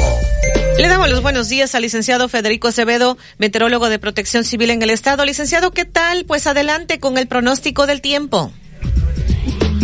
Le 0.79 0.89
damos 0.89 1.09
los 1.09 1.23
buenos 1.23 1.49
días 1.49 1.75
al 1.75 1.83
licenciado 1.83 2.29
Federico 2.29 2.69
Acevedo, 2.69 3.17
meteorólogo 3.39 3.89
de 3.89 4.01
protección 4.01 4.43
civil 4.43 4.71
en 4.71 4.83
el 4.83 4.91
estado. 4.91 5.25
Licenciado, 5.25 5.71
¿qué 5.71 5.85
tal? 5.85 6.25
Pues 6.27 6.47
adelante 6.47 6.99
con 6.99 7.17
el 7.17 7.29
pronóstico 7.29 7.87
del 7.87 8.01
tiempo. 8.01 8.51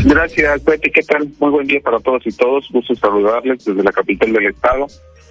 Gracias, 0.05 0.65
Betty. 0.65 0.91
¿Qué 0.91 1.03
tal? 1.03 1.29
Muy 1.39 1.51
buen 1.51 1.67
día 1.67 1.81
para 1.81 2.01
todos 2.01 2.27
y 2.27 2.33
todos. 2.33 2.69
Gusto 2.73 2.95
saludarles 2.97 3.65
desde 3.65 3.83
la 3.83 3.93
capital 3.93 4.33
del 4.33 4.47
estado. 4.47 4.87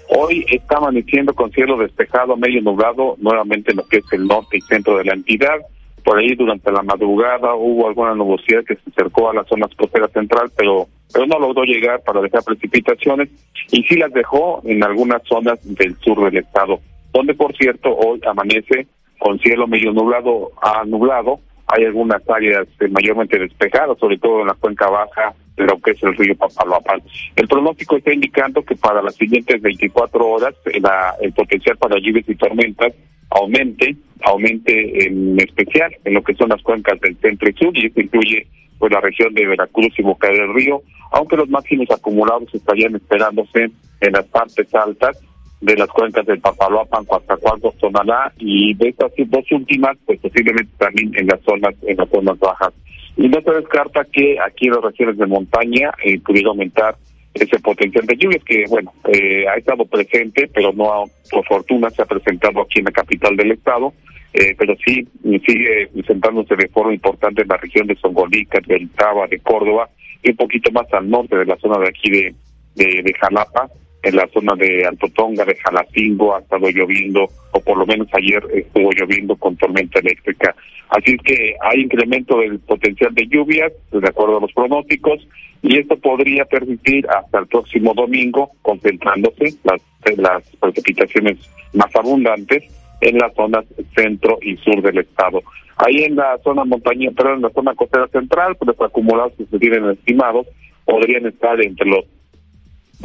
Hoy 0.09 0.45
está 0.49 0.77
amaneciendo 0.77 1.33
con 1.33 1.51
cielo 1.51 1.77
despejado, 1.77 2.37
medio 2.37 2.61
nublado, 2.61 3.15
nuevamente 3.19 3.71
en 3.71 3.77
lo 3.77 3.87
que 3.87 3.97
es 3.97 4.05
el 4.11 4.25
norte 4.25 4.57
y 4.57 4.61
centro 4.61 4.97
de 4.97 5.03
la 5.03 5.13
entidad. 5.13 5.57
Por 6.03 6.17
ahí 6.17 6.35
durante 6.35 6.71
la 6.71 6.81
madrugada 6.83 7.53
hubo 7.55 7.87
alguna 7.87 8.15
nubosidad 8.15 8.63
que 8.63 8.75
se 8.75 8.89
acercó 8.91 9.29
a 9.29 9.33
la 9.33 9.43
zona 9.43 9.67
costera 9.77 10.07
central, 10.07 10.51
pero 10.55 10.87
pero 11.13 11.25
no 11.27 11.39
logró 11.39 11.63
llegar 11.63 12.01
para 12.03 12.21
dejar 12.21 12.43
precipitaciones 12.43 13.29
y 13.71 13.83
sí 13.83 13.95
las 13.97 14.11
dejó 14.13 14.61
en 14.65 14.83
algunas 14.83 15.21
zonas 15.23 15.59
del 15.63 15.95
sur 15.97 16.23
del 16.25 16.43
estado, 16.43 16.79
donde 17.13 17.33
por 17.33 17.55
cierto 17.55 17.95
hoy 17.95 18.19
amanece 18.27 18.87
con 19.19 19.39
cielo 19.39 19.67
medio 19.67 19.91
nublado 19.91 20.51
a 20.61 20.83
nublado, 20.85 21.39
hay 21.67 21.85
algunas 21.85 22.27
áreas 22.27 22.67
eh, 22.79 22.87
mayormente 22.87 23.37
despejadas, 23.37 23.97
sobre 23.99 24.17
todo 24.17 24.41
en 24.41 24.47
la 24.47 24.53
cuenca 24.55 24.89
baja 24.89 25.35
de 25.55 25.65
lo 25.65 25.79
que 25.79 25.91
es 25.91 26.01
el 26.01 26.15
río 26.15 26.35
Papaloapan. 26.35 27.01
El 27.35 27.47
pronóstico 27.47 27.97
está 27.97 28.13
indicando 28.13 28.63
que 28.63 28.75
para 28.75 29.03
las 29.03 29.15
siguientes 29.15 29.61
24 29.61 30.27
horas 30.27 30.55
eh, 30.65 30.81
el 31.21 31.33
potencial 31.33 31.77
para 31.77 31.99
lluvias 31.99 32.27
y 32.27 32.35
tormentas 32.35 32.93
aumente, 33.29 33.95
aumente 34.23 35.05
en 35.05 35.39
especial 35.39 35.95
en 36.03 36.13
lo 36.15 36.23
que 36.23 36.33
son 36.33 36.49
las 36.49 36.61
cuencas 36.63 36.99
del 37.01 37.15
centro 37.17 37.49
y 37.49 37.53
sur, 37.53 37.77
y 37.77 37.85
esto 37.85 38.01
incluye 38.01 38.47
pues 38.79 38.91
la 38.91 39.01
región 39.01 39.33
de 39.33 39.45
Veracruz 39.45 39.93
y 39.97 40.01
Boca 40.01 40.27
del 40.29 40.53
Río, 40.53 40.81
aunque 41.11 41.37
los 41.37 41.49
máximos 41.49 41.91
acumulados 41.91 42.53
estarían 42.53 42.95
esperándose 42.95 43.69
en 44.01 44.13
las 44.13 44.25
partes 44.25 44.73
altas 44.73 45.19
de 45.61 45.75
las 45.75 45.89
cuencas 45.89 46.25
del 46.25 46.39
Papaloapan, 46.39 47.05
Coatzacoalcos, 47.05 47.77
Tonalá 47.77 48.31
y 48.37 48.73
de 48.75 48.89
estas 48.89 49.11
dos 49.27 49.51
últimas, 49.51 49.97
pues 50.05 50.19
posiblemente 50.19 50.71
también 50.77 51.11
en 51.15 51.27
las 51.27 51.41
zonas 51.41 51.75
en 51.85 51.97
las 51.97 52.09
zonas 52.09 52.39
bajas. 52.39 52.73
Y 53.17 53.27
no 53.27 53.41
se 53.41 53.51
descarta 53.51 54.05
que 54.05 54.37
aquí 54.39 54.67
en 54.67 54.75
las 54.75 54.83
regiones 54.83 55.17
de 55.17 55.25
montaña 55.25 55.91
eh, 56.03 56.19
pudiera 56.21 56.49
aumentar 56.49 56.95
ese 57.33 57.59
potencial 57.59 58.05
de 58.05 58.15
lluvias 58.15 58.43
que, 58.43 58.63
bueno, 58.69 58.93
eh, 59.11 59.45
ha 59.47 59.55
estado 59.55 59.85
presente, 59.85 60.49
pero 60.53 60.71
no, 60.71 61.05
por 61.29 61.45
fortuna, 61.45 61.89
se 61.89 62.01
ha 62.01 62.05
presentado 62.05 62.61
aquí 62.61 62.79
en 62.79 62.85
la 62.85 62.91
capital 62.91 63.35
del 63.35 63.51
estado, 63.51 63.93
eh, 64.33 64.55
pero 64.57 64.75
sí 64.85 65.07
sigue 65.23 65.87
presentándose 65.93 66.55
de 66.55 66.67
forma 66.69 66.93
importante 66.93 67.41
en 67.41 67.47
la 67.47 67.57
región 67.57 67.87
de 67.87 67.95
Songolica, 67.95 68.59
del 68.65 68.89
Taba, 68.91 69.27
de 69.27 69.39
Córdoba, 69.39 69.89
y 70.23 70.31
un 70.31 70.37
poquito 70.37 70.71
más 70.71 70.91
al 70.93 71.09
norte 71.09 71.37
de 71.37 71.45
la 71.45 71.57
zona 71.57 71.79
de 71.79 71.87
aquí 71.87 72.09
de, 72.09 72.35
de, 72.75 73.01
de 73.01 73.13
Jalapa, 73.19 73.69
en 74.03 74.15
la 74.15 74.27
zona 74.27 74.55
de 74.55 74.85
Altotonga, 74.85 75.43
de 75.45 75.55
Jalacingo, 75.55 76.35
ha 76.35 76.39
estado 76.39 76.69
lloviendo, 76.69 77.27
o 77.51 77.59
por 77.59 77.77
lo 77.77 77.85
menos 77.85 78.07
ayer 78.13 78.41
estuvo 78.53 78.91
lloviendo 78.91 79.35
con 79.35 79.57
tormenta 79.57 79.99
eléctrica. 79.99 80.55
Así 80.89 81.11
es 81.11 81.21
que 81.21 81.55
hay 81.61 81.81
incremento 81.81 82.39
del 82.39 82.59
potencial 82.59 83.13
de 83.13 83.27
lluvias, 83.27 83.73
de 83.91 84.07
acuerdo 84.07 84.37
a 84.37 84.41
los 84.41 84.53
pronósticos, 84.53 85.27
y 85.61 85.77
esto 85.77 85.97
podría 85.97 86.45
permitir 86.45 87.05
hasta 87.09 87.39
el 87.39 87.47
próximo 87.47 87.93
domingo, 87.93 88.51
concentrándose 88.61 89.55
las, 89.63 89.81
las 90.17 90.43
precipitaciones 90.61 91.37
más 91.73 91.93
abundantes 91.95 92.63
en 93.01 93.17
las 93.17 93.33
zonas 93.33 93.65
centro 93.95 94.37
y 94.41 94.57
sur 94.57 94.81
del 94.81 94.99
estado. 94.99 95.41
Ahí 95.77 96.03
en 96.03 96.15
la 96.15 96.37
zona 96.43 96.65
montaña, 96.65 97.09
pero 97.15 97.33
en 97.33 97.41
la 97.41 97.49
zona 97.51 97.73
costera 97.73 98.07
central, 98.07 98.55
pues 98.57 98.77
los 98.77 98.89
acumulados 98.89 99.33
que 99.37 99.45
se 99.45 99.59
tienen 99.59 99.89
estimados 99.89 100.47
podrían 100.85 101.25
estar 101.25 101.61
entre 101.61 101.87
los, 101.87 102.05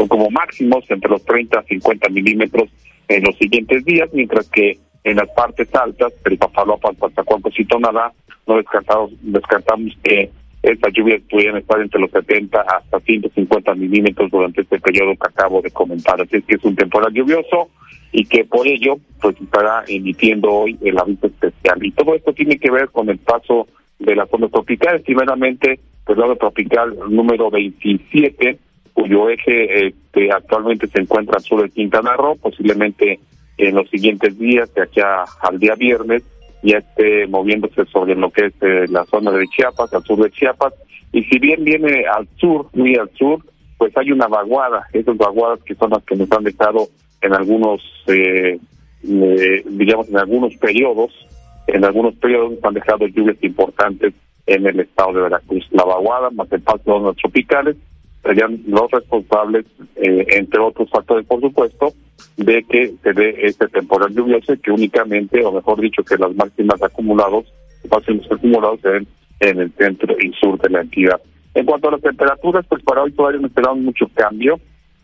como 0.09 0.31
máximos, 0.31 0.85
entre 0.91 1.11
los 1.11 1.25
30 1.25 1.59
a 1.59 1.63
50 1.63 2.09
milímetros 2.09 2.71
en 3.09 3.23
los 3.23 3.37
siguientes 3.37 3.85
días, 3.85 4.09
mientras 4.13 4.49
que 4.49 4.79
en 5.05 5.17
las 5.17 5.29
partes 5.31 5.69
altas, 5.75 6.13
el 6.25 6.39
Papaloapan, 6.39 6.95
Coatzacoalcos 6.97 7.61
y 7.61 7.65
Tonalá, 7.67 8.13
no 8.47 8.57
descartamos, 8.57 9.13
descartamos 9.21 9.93
que 10.03 10.31
estas 10.63 10.93
lluvias 10.95 11.21
pudieran 11.31 11.59
estar 11.59 11.79
entre 11.81 12.01
los 12.01 12.11
70 12.11 12.59
hasta 12.59 13.01
150 13.01 13.75
milímetros 13.75 14.31
durante 14.31 14.63
este 14.63 14.81
periodo 14.81 15.13
que 15.13 15.29
acabo 15.29 15.61
de 15.61 15.71
comentar. 15.71 16.21
Así 16.21 16.41
que 16.43 16.55
es 16.55 16.65
un 16.65 16.75
temporal 16.75 17.13
lluvioso 17.13 17.69
y 18.17 18.27
que 18.27 18.45
por 18.45 18.67
ello 18.69 18.99
pues 19.21 19.35
estará 19.41 19.83
emitiendo 19.89 20.49
hoy 20.49 20.79
el 20.83 20.97
aviso 20.97 21.27
especial. 21.27 21.85
Y 21.85 21.91
todo 21.91 22.15
esto 22.15 22.33
tiene 22.33 22.59
que 22.59 22.71
ver 22.71 22.89
con 22.91 23.11
el 23.11 23.19
paso 23.19 23.67
de 23.99 24.15
la 24.15 24.25
zona 24.27 24.49
tropical, 24.49 25.01
primeramente 25.01 25.81
el 26.07 26.19
lado 26.19 26.37
tropical 26.37 26.97
número 27.11 27.51
27, 27.51 28.57
cuyo 28.93 29.31
eje 29.31 29.89
este, 29.89 30.31
actualmente 30.31 30.87
se 30.87 31.01
encuentra 31.01 31.39
al 31.39 31.43
sur 31.43 31.63
de 31.63 31.71
Quintana 31.71 32.13
Roo, 32.13 32.37
posiblemente 32.37 33.19
en 33.59 33.75
los 33.75 33.91
siguientes 33.91 34.39
días, 34.39 34.73
de 34.75 34.83
aquí 34.83 35.01
al 35.01 35.59
día 35.59 35.75
viernes, 35.75 36.23
ya 36.63 36.79
esté 36.79 37.27
moviéndose 37.27 37.85
sobre 37.87 38.15
lo 38.15 38.31
que 38.31 38.47
es 38.47 38.55
eh, 38.61 38.85
la 38.91 39.05
zona 39.07 39.33
de 39.33 39.49
Chiapas, 39.49 39.93
al 39.93 40.05
sur 40.05 40.23
de 40.23 40.31
Chiapas, 40.31 40.73
y 41.13 41.25
si 41.25 41.41
bien 41.41 41.65
viene 41.65 42.05
al 42.07 42.29
sur, 42.37 42.69
muy 42.75 42.95
al 42.95 43.11
sur, 43.17 43.41
pues 43.77 43.97
hay 43.97 44.13
una 44.13 44.29
vaguada, 44.29 44.87
esas 44.93 45.17
vaguadas 45.17 45.61
que 45.65 45.75
son 45.75 45.91
las 45.91 46.05
que 46.05 46.15
nos 46.15 46.31
han 46.31 46.45
dejado 46.45 46.87
en 47.25 47.33
algunos, 47.33 47.83
eh, 48.07 48.59
digamos, 49.03 50.09
en 50.09 50.19
algunos 50.19 50.55
periodos, 50.57 51.11
en 51.67 51.85
algunos 51.85 52.15
periodos 52.17 52.53
han 52.63 52.75
dejado 52.75 53.07
lluvias 53.07 53.37
importantes 53.43 54.13
en 54.47 54.67
el 54.67 54.81
estado 54.81 55.15
de 55.15 55.23
Veracruz. 55.23 55.67
La 55.71 55.85
vaguada, 55.85 56.31
más 56.31 56.53
el 56.53 56.61
paso 56.61 56.79
de 56.79 56.85
zonas 56.85 57.17
tropicales, 57.17 57.77
serían 58.23 58.61
los 58.67 58.91
responsables, 58.91 59.65
eh, 59.97 60.27
entre 60.37 60.61
otros 60.61 60.91
factores, 60.91 61.27
por 61.27 61.41
supuesto, 61.41 61.93
de 62.37 62.63
que 62.65 62.95
se 63.03 63.13
dé 63.13 63.35
este 63.43 63.69
temporal 63.69 64.15
lluvioso 64.15 64.55
que 64.63 64.71
únicamente, 64.71 65.45
o 65.45 65.53
mejor 65.53 65.81
dicho, 65.81 66.03
que 66.03 66.17
las 66.17 66.35
máximas 66.35 66.83
acumulados, 66.83 67.47
máximos 67.91 68.31
acumulados 68.31 68.81
se 68.81 68.89
den 68.91 69.07
en 69.41 69.61
el 69.61 69.73
centro 69.73 70.15
y 70.21 70.33
sur 70.33 70.59
de 70.61 70.71
la 70.71 70.83
entidad. 70.83 71.21
En 71.55 71.65
cuanto 71.65 71.89
a 71.89 71.93
las 71.93 72.01
temperaturas, 72.01 72.67
pues 72.69 72.83
para 72.83 73.03
hoy 73.03 73.13
todavía 73.13 73.41
no 73.41 73.47
esperamos 73.47 73.79
mucho 73.79 74.09
cambio. 74.15 74.59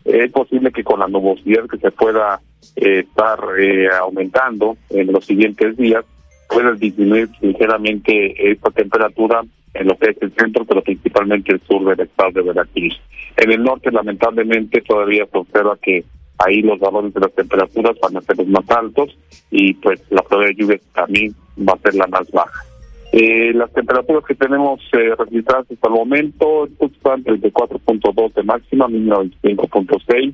Es 0.05 0.31
posible 0.31 0.71
que 0.71 0.83
con 0.83 0.99
la 0.99 1.07
nubosidad 1.07 1.67
que 1.67 1.77
se 1.77 1.91
pueda 1.91 2.41
eh, 2.75 2.99
estar 2.99 3.39
eh, 3.59 3.87
aumentando 3.89 4.77
en 4.89 5.11
los 5.11 5.25
siguientes 5.25 5.77
días, 5.77 6.05
pueda 6.49 6.73
disminuir 6.73 7.29
ligeramente 7.41 8.51
esta 8.51 8.71
temperatura 8.71 9.41
en 9.73 9.87
lo 9.87 9.97
que 9.97 10.11
es 10.11 10.17
el 10.21 10.33
centro, 10.33 10.65
pero 10.65 10.81
principalmente 10.81 11.53
el 11.53 11.61
sur 11.61 11.85
del 11.85 12.05
estado 12.05 12.31
de 12.31 12.41
Veracruz. 12.41 12.99
En 13.37 13.51
el 13.51 13.63
norte, 13.63 13.91
lamentablemente, 13.91 14.81
todavía 14.81 15.25
se 15.31 15.37
observa 15.37 15.77
que 15.81 16.03
ahí 16.39 16.61
los 16.61 16.79
valores 16.79 17.13
de 17.13 17.21
las 17.21 17.33
temperaturas 17.33 17.95
van 18.01 18.17
a 18.17 18.21
ser 18.21 18.37
los 18.37 18.47
más 18.47 18.69
altos 18.69 19.17
y 19.49 19.73
pues 19.75 20.01
la 20.09 20.21
probabilidad 20.23 20.57
de 20.57 20.61
lluvia 20.61 20.79
también 20.93 21.35
va 21.57 21.73
a 21.73 21.77
ser 21.77 21.95
la 21.95 22.07
más 22.07 22.29
baja. 22.31 22.70
Eh, 23.11 23.51
las 23.53 23.71
temperaturas 23.73 24.23
que 24.25 24.35
tenemos 24.35 24.79
eh, 24.93 25.13
registradas 25.17 25.69
hasta 25.69 25.87
el 25.87 25.93
momento 25.93 26.69
están 26.79 27.23
desde 27.23 27.51
4.2 27.51 28.33
de 28.33 28.43
máxima, 28.43 28.87
mínima 28.87 29.17
25.6, 29.17 30.33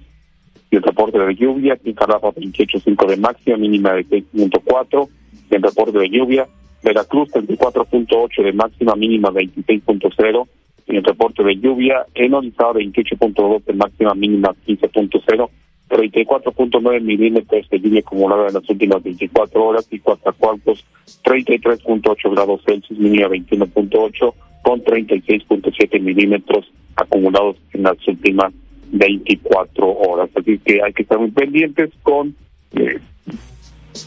y 0.69 0.75
el 0.75 0.83
reporte 0.83 1.17
de 1.17 1.35
lluvia, 1.35 1.73
aquí 1.73 1.89
en 1.89 1.95
28.5 1.95 3.07
de 3.07 3.17
máxima, 3.17 3.57
mínima 3.57 3.93
de 3.93 4.05
6.4, 4.05 5.09
y 5.49 5.55
el 5.55 5.63
reporte 5.63 5.97
de 5.97 6.09
lluvia, 6.09 6.47
Veracruz 6.83 7.29
34.8 7.31 8.43
de 8.43 8.53
máxima, 8.53 8.95
mínima 8.95 9.31
26.0, 9.31 10.47
y 10.85 10.97
el 10.97 11.03
reporte 11.03 11.43
de 11.43 11.55
lluvia, 11.55 12.05
en 12.13 12.33
Orizaba 12.35 12.73
28.2 12.73 13.63
de 13.63 13.73
máxima, 13.73 14.13
mínima 14.13 14.53
15.0, 14.67 15.49
34.9 15.89 17.01
milímetros 17.01 17.69
de 17.69 17.79
lluvia 17.79 17.99
acumulada 17.99 18.47
en 18.47 18.53
las 18.55 18.69
últimas 18.69 19.01
24 19.03 19.63
horas 19.63 19.87
y 19.91 19.99
Coatzacoalcos 19.99 20.85
33.8 21.23 22.31
grados 22.31 22.61
Celsius, 22.65 22.99
mínima 22.99 23.29
21.8 23.29 24.33
con 24.63 24.83
36.7 24.83 26.01
milímetros 26.01 26.71
acumulados 26.95 27.55
en 27.73 27.83
las 27.83 28.07
últimas 28.07 28.53
24 28.91 29.87
horas. 29.87 30.29
Así 30.35 30.57
que 30.59 30.81
hay 30.83 30.93
que 30.93 31.03
estar 31.03 31.19
muy 31.19 31.31
pendientes 31.31 31.89
con, 32.03 32.35
eh, 32.73 32.99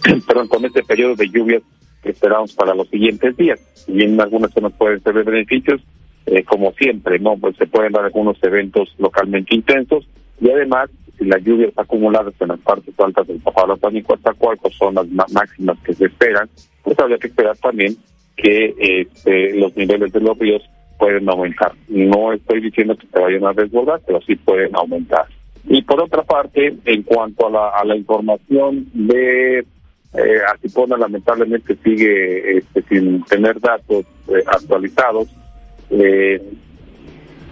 perdón, 0.27 0.49
con 0.49 0.65
este 0.65 0.83
periodo 0.83 1.17
de 1.17 1.29
lluvias 1.29 1.63
que 2.03 2.11
esperamos 2.11 2.53
para 2.55 2.75
los 2.75 2.89
siguientes 2.89 3.37
días. 3.37 3.61
Y 3.87 4.05
en 4.05 4.21
algunas 4.21 4.53
zonas 4.53 4.73
pueden 4.73 5.03
ser 5.03 5.15
de 5.15 5.23
beneficios, 5.23 5.81
eh, 6.27 6.43
como 6.45 6.73
siempre, 6.73 7.19
¿no? 7.19 7.37
Pues 7.37 7.57
se 7.57 7.67
pueden 7.67 7.93
dar 7.93 8.05
algunos 8.05 8.37
eventos 8.43 8.95
localmente 8.99 9.55
intensos 9.55 10.07
y 10.41 10.51
además 10.51 10.91
si 11.21 11.27
las 11.27 11.45
lluvias 11.45 11.73
acumuladas 11.77 12.35
en 12.41 12.49
las 12.49 12.59
partes 12.61 12.99
altas 12.99 13.27
del 13.27 13.41
Papaloapan 13.41 13.95
y 13.95 14.03
Coatzacoalcos 14.03 14.75
son 14.75 14.95
las 14.95 15.07
máximas 15.31 15.79
que 15.85 15.93
se 15.93 16.07
esperan, 16.07 16.49
pues 16.83 16.99
habría 16.99 17.19
que 17.19 17.27
esperar 17.27 17.57
también 17.59 17.95
que 18.37 18.75
este, 18.79 19.55
los 19.57 19.77
niveles 19.77 20.11
de 20.13 20.21
los 20.21 20.39
ríos 20.39 20.63
pueden 20.99 21.29
aumentar. 21.29 21.73
No 21.89 22.33
estoy 22.33 22.63
diciendo 22.63 22.97
que 22.97 23.07
se 23.07 23.21
vayan 23.21 23.45
a 23.45 23.53
desbordar, 23.53 24.01
pero 24.07 24.21
sí 24.23 24.35
pueden 24.37 24.75
aumentar. 24.75 25.27
Y 25.65 25.83
por 25.83 26.03
otra 26.03 26.23
parte, 26.23 26.75
en 26.87 27.03
cuanto 27.03 27.49
a 27.49 27.51
la, 27.51 27.69
a 27.69 27.85
la 27.85 27.97
información 27.97 28.89
de 28.95 29.67
eh, 30.15 30.41
lamentablemente 30.99 31.77
sigue 31.85 32.59
este, 32.59 32.83
sin 32.89 33.23
tener 33.25 33.61
datos 33.61 34.07
eh, 34.29 34.43
actualizados. 34.47 35.29
Eh, 35.91 36.43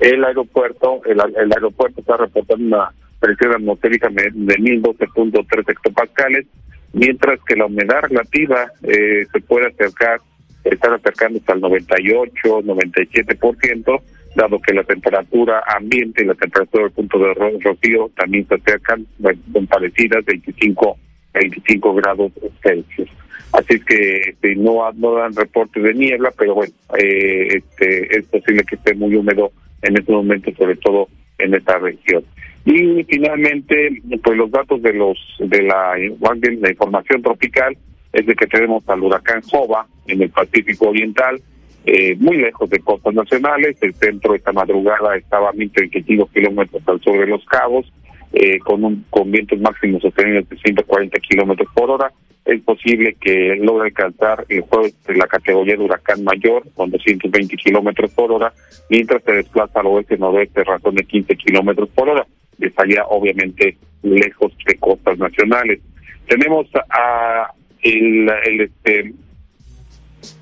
el 0.00 0.24
aeropuerto, 0.24 1.02
el, 1.04 1.20
el 1.36 1.52
aeropuerto 1.52 2.00
está 2.00 2.16
reportando 2.16 2.64
una 2.64 2.92
presión 3.20 3.52
atmosférica 3.52 4.08
de 4.08 4.30
1012.3 4.32 5.70
hectopascales, 5.70 6.46
mientras 6.92 7.40
que 7.44 7.56
la 7.56 7.66
humedad 7.66 8.02
relativa 8.02 8.70
eh, 8.82 9.26
se 9.32 9.40
puede 9.40 9.68
acercar, 9.68 10.20
estar 10.64 10.92
acercándose 10.92 11.50
al 11.52 11.60
98, 11.60 12.32
97%, 12.62 14.02
dado 14.34 14.60
que 14.60 14.74
la 14.74 14.84
temperatura 14.84 15.62
ambiente 15.66 16.22
y 16.22 16.26
la 16.26 16.34
temperatura 16.34 16.84
del 16.84 16.92
punto 16.92 17.18
de 17.18 17.34
rocío 17.34 18.10
también 18.16 18.46
se 18.46 18.54
acercan, 18.54 19.06
son 19.52 19.66
parecidas, 19.66 20.24
25, 20.24 20.96
25 21.34 21.94
grados 21.94 22.32
Celsius. 22.62 23.08
Así 23.52 23.80
que 23.80 24.30
este, 24.30 24.54
no, 24.56 24.92
no 24.92 25.14
dan 25.14 25.34
reportes 25.34 25.82
de 25.82 25.94
niebla, 25.94 26.30
pero 26.36 26.54
bueno, 26.54 26.72
eh, 26.98 27.48
este, 27.56 28.18
es 28.18 28.26
posible 28.26 28.62
que 28.64 28.76
esté 28.76 28.94
muy 28.94 29.14
húmedo 29.14 29.52
en 29.82 29.96
este 29.96 30.12
momento, 30.12 30.50
sobre 30.56 30.76
todo 30.76 31.08
en 31.38 31.54
esta 31.54 31.78
región. 31.78 32.24
Y 32.70 33.02
finalmente, 33.04 34.02
pues 34.22 34.36
los 34.36 34.50
datos 34.50 34.82
de 34.82 34.92
los 34.92 35.16
de 35.38 35.62
la, 35.62 35.98
información 35.98 37.22
tropical 37.22 37.74
es 38.12 38.26
de 38.26 38.34
que 38.34 38.46
tenemos 38.46 38.86
al 38.90 39.02
huracán 39.02 39.40
Jova 39.40 39.86
en 40.06 40.20
el 40.20 40.28
Pacífico 40.28 40.90
Oriental, 40.90 41.40
eh, 41.86 42.14
muy 42.16 42.36
lejos 42.36 42.68
de 42.68 42.80
costas 42.80 43.14
nacionales. 43.14 43.78
El 43.80 43.94
centro 43.94 44.34
esta 44.34 44.52
madrugada 44.52 45.16
estaba 45.16 45.48
a 45.48 45.52
1.035 45.54 46.30
kilómetros 46.30 46.82
al 46.86 47.00
sur 47.00 47.18
de 47.18 47.26
Los 47.26 47.42
Cabos, 47.46 47.90
eh, 48.34 48.58
con, 48.58 48.84
un, 48.84 49.06
con 49.08 49.30
vientos 49.30 49.58
máximos 49.60 50.02
sostenidos 50.02 50.46
de 50.50 50.58
140 50.58 51.18
kilómetros 51.20 51.68
por 51.72 51.90
hora. 51.90 52.12
Es 52.44 52.60
posible 52.60 53.16
que 53.18 53.56
logre 53.62 53.86
alcanzar 53.86 54.44
el 54.50 54.60
jueves 54.60 54.94
la 55.06 55.26
categoría 55.26 55.74
de 55.74 55.84
huracán 55.84 56.22
mayor 56.22 56.64
con 56.74 56.90
220 56.90 57.56
kilómetros 57.56 58.10
por 58.10 58.30
hora, 58.30 58.52
mientras 58.90 59.22
se 59.22 59.32
desplaza 59.32 59.80
al 59.80 59.86
oeste-noroeste 59.86 60.64
razón 60.64 60.96
de 60.96 61.04
15 61.04 61.34
kilómetros 61.36 61.88
por 61.88 62.10
hora 62.10 62.26
estaría 62.66 63.04
obviamente 63.04 63.76
lejos 64.02 64.52
de 64.66 64.76
costas 64.76 65.18
nacionales. 65.18 65.80
Tenemos 66.26 66.66
a 66.90 67.52
el, 67.82 68.28
este 68.60 69.12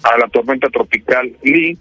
a 0.02 0.18
la 0.18 0.28
tormenta 0.28 0.68
tropical 0.68 1.32
Lee 1.42 1.76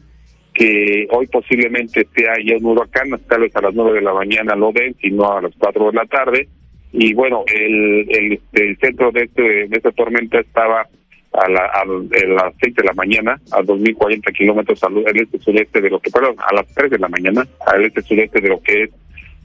que 0.53 1.07
hoy 1.11 1.27
posiblemente 1.27 2.07
sea 2.15 2.33
ya 2.43 2.55
un 2.57 2.65
huracán, 2.65 3.09
tal 3.27 3.41
vez 3.41 3.55
a 3.55 3.61
las 3.61 3.73
nueve 3.73 3.99
de 3.99 4.01
la 4.01 4.13
mañana 4.13 4.55
lo 4.55 4.71
ven, 4.71 4.95
sino 5.01 5.37
a 5.37 5.41
las 5.41 5.51
cuatro 5.57 5.91
de 5.91 5.97
la 5.97 6.05
tarde. 6.05 6.47
Y 6.93 7.13
bueno, 7.13 7.43
el, 7.53 8.07
el, 8.09 8.33
este, 8.33 8.75
centro 8.77 9.11
de, 9.11 9.23
este, 9.23 9.41
de 9.41 9.69
esta 9.69 9.91
tormenta 9.91 10.39
estaba 10.39 10.87
a, 11.33 11.49
la, 11.49 11.65
a, 11.65 11.85
las 11.85 12.53
seis 12.61 12.73
de 12.73 12.83
la 12.85 12.93
mañana, 12.93 13.33
a 13.51 13.61
2.040 13.61 14.31
kilómetros 14.31 14.81
al 14.83 15.03
este 15.17 15.39
sureste 15.39 15.81
de 15.81 15.89
lo 15.89 15.99
que, 15.99 16.09
perdón, 16.09 16.35
a 16.39 16.53
las 16.53 16.73
tres 16.73 16.91
de 16.91 16.99
la 16.99 17.09
mañana, 17.09 17.45
al 17.67 17.83
este 17.83 18.01
sureste 18.01 18.39
de 18.39 18.47
lo 18.47 18.61
que 18.61 18.83
es 18.83 18.89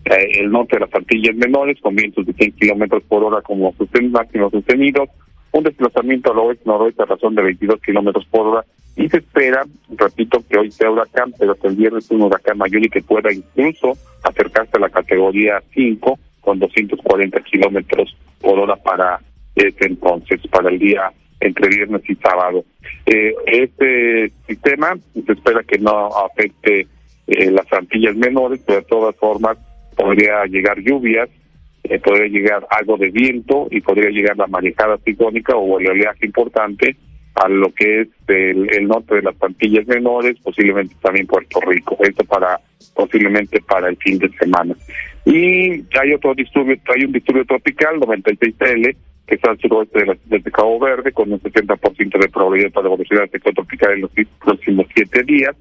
el 0.04 0.50
norte 0.50 0.76
de 0.76 0.80
las 0.80 0.94
Antillas 0.94 1.36
Menores 1.36 1.78
con 1.80 1.94
vientos 1.94 2.26
de 2.26 2.32
100 2.32 2.52
kilómetros 2.52 3.02
por 3.04 3.22
hora 3.24 3.42
como 3.42 3.74
máximos 4.10 4.52
sostenidos, 4.52 5.08
un 5.52 5.64
desplazamiento 5.64 6.32
al 6.32 6.38
oeste 6.38 6.64
noroeste 6.66 7.02
a 7.02 7.06
razón 7.06 7.34
de 7.34 7.42
22 7.42 7.80
kilómetros 7.80 8.24
por 8.26 8.46
hora 8.46 8.64
y 8.96 9.08
se 9.08 9.18
espera, 9.18 9.64
repito, 9.96 10.42
que 10.48 10.58
hoy 10.58 10.70
sea 10.70 10.90
huracán, 10.90 11.32
pero 11.38 11.54
que 11.54 11.68
el 11.68 11.76
viernes 11.76 12.04
es 12.04 12.10
un 12.10 12.22
huracán 12.22 12.58
mayor 12.58 12.84
y 12.84 12.88
que 12.88 13.02
pueda 13.02 13.32
incluso 13.32 13.96
acercarse 14.22 14.76
a 14.76 14.80
la 14.80 14.90
categoría 14.90 15.62
5 15.74 16.18
con 16.40 16.58
240 16.58 17.40
kilómetros 17.42 18.16
por 18.40 18.58
hora 18.58 18.76
para 18.76 19.20
ese 19.54 19.86
entonces, 19.86 20.40
para 20.50 20.70
el 20.70 20.78
día 20.78 21.12
entre 21.40 21.68
viernes 21.68 22.02
y 22.08 22.14
sábado. 22.16 22.64
Eh, 23.06 23.34
este 23.46 24.30
sistema 24.46 24.96
se 25.14 25.32
espera 25.32 25.62
que 25.62 25.78
no 25.78 26.08
afecte 26.08 26.86
eh, 27.26 27.50
las 27.50 27.72
Antillas 27.72 28.16
menores, 28.16 28.60
pero 28.66 28.80
de 28.80 28.86
todas 28.86 29.16
formas 29.16 29.56
podría 30.00 30.44
llegar 30.46 30.80
lluvias, 30.80 31.28
eh, 31.84 31.98
podría 31.98 32.28
llegar 32.28 32.66
algo 32.70 32.96
de 32.96 33.10
viento 33.10 33.68
y 33.70 33.80
podría 33.80 34.10
llegar 34.10 34.36
la 34.36 34.46
marejada 34.46 34.98
ciclónica 35.04 35.56
o 35.56 35.78
el 35.78 35.90
oleaje 35.90 36.26
importante 36.26 36.96
a 37.34 37.48
lo 37.48 37.72
que 37.72 38.02
es 38.02 38.08
el, 38.28 38.88
norte 38.88 39.16
de 39.16 39.22
las 39.22 39.34
Antillas 39.42 39.86
menores, 39.86 40.38
posiblemente 40.42 40.94
también 41.00 41.26
Puerto 41.26 41.60
Rico. 41.60 41.96
Esto 42.00 42.24
para 42.24 42.60
posiblemente 42.94 43.60
para 43.60 43.88
el 43.88 43.96
fin 43.96 44.18
de 44.18 44.30
semana. 44.30 44.74
Y 45.24 45.84
hay 45.98 46.12
otro 46.14 46.34
disturbio, 46.34 46.76
hay 46.94 47.04
un 47.04 47.12
disturbio 47.12 47.44
tropical 47.44 48.00
96L 48.00 48.96
que 49.26 49.34
está 49.36 49.50
al 49.50 49.58
suroeste 49.58 50.04
de, 50.24 50.42
Cabo 50.50 50.80
Verde, 50.80 51.12
con 51.12 51.32
un 51.32 51.40
70% 51.40 52.18
de 52.18 52.28
probabilidad 52.28 52.72
para 52.72 52.88
evolucionar 52.88 53.28
el 53.32 53.40
tropical 53.40 53.92
en 53.92 54.00
los 54.00 54.10
próximos 54.44 54.86
siete 54.92 55.22
días. 55.22 55.54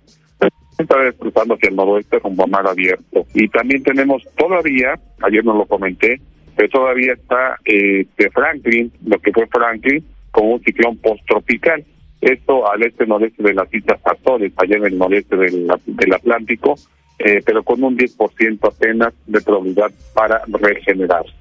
Está 0.79 0.97
desplazando 0.99 1.55
hacia 1.55 1.69
el 1.69 1.75
noroeste 1.75 2.19
con 2.21 2.35
mar 2.35 2.65
abierto. 2.65 3.25
Y 3.33 3.47
también 3.49 3.83
tenemos 3.83 4.23
todavía, 4.37 4.97
ayer 5.21 5.43
no 5.43 5.53
lo 5.53 5.65
comenté, 5.65 6.21
pero 6.55 6.69
todavía 6.69 7.13
está 7.13 7.57
eh, 7.65 8.05
de 8.17 8.29
Franklin, 8.31 8.91
lo 9.05 9.19
que 9.19 9.31
fue 9.31 9.45
Franklin, 9.47 10.03
con 10.31 10.53
un 10.53 10.63
ciclón 10.63 10.97
post-tropical. 10.97 11.83
Esto 12.21 12.69
al 12.69 12.83
este-noreste 12.83 13.43
de 13.43 13.53
las 13.53 13.73
Islas 13.73 13.99
Azores, 14.05 14.53
allá 14.55 14.77
en 14.77 14.85
el 14.85 14.97
noreste 14.97 15.35
del, 15.35 15.71
del 15.85 16.13
Atlántico, 16.13 16.75
eh, 17.19 17.41
pero 17.45 17.63
con 17.63 17.83
un 17.83 17.97
10% 17.97 18.59
apenas 18.65 19.13
de 19.27 19.41
probabilidad 19.41 19.91
para 20.13 20.41
regenerarse. 20.47 21.33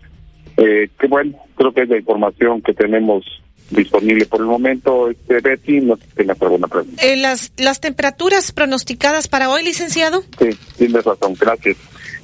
Eh, 0.56 0.88
que 0.98 1.06
bueno, 1.06 1.38
creo 1.56 1.72
que 1.72 1.82
es 1.82 1.88
la 1.88 1.98
información 1.98 2.60
que 2.62 2.74
tenemos 2.74 3.24
disponible 3.70 4.26
por 4.26 4.40
el 4.40 4.46
momento. 4.46 5.10
Este, 5.10 5.40
Betty, 5.40 5.80
no 5.80 5.96
sé 5.96 6.24
alguna 6.40 6.68
pregunta. 6.68 7.02
Eh, 7.04 7.16
las, 7.16 7.52
¿Las 7.56 7.80
temperaturas 7.80 8.52
pronosticadas 8.52 9.28
para 9.28 9.50
hoy, 9.50 9.62
licenciado? 9.62 10.22
Sí, 10.38 10.50
tienes 10.76 11.04
razón, 11.04 11.34
gracias. 11.38 11.76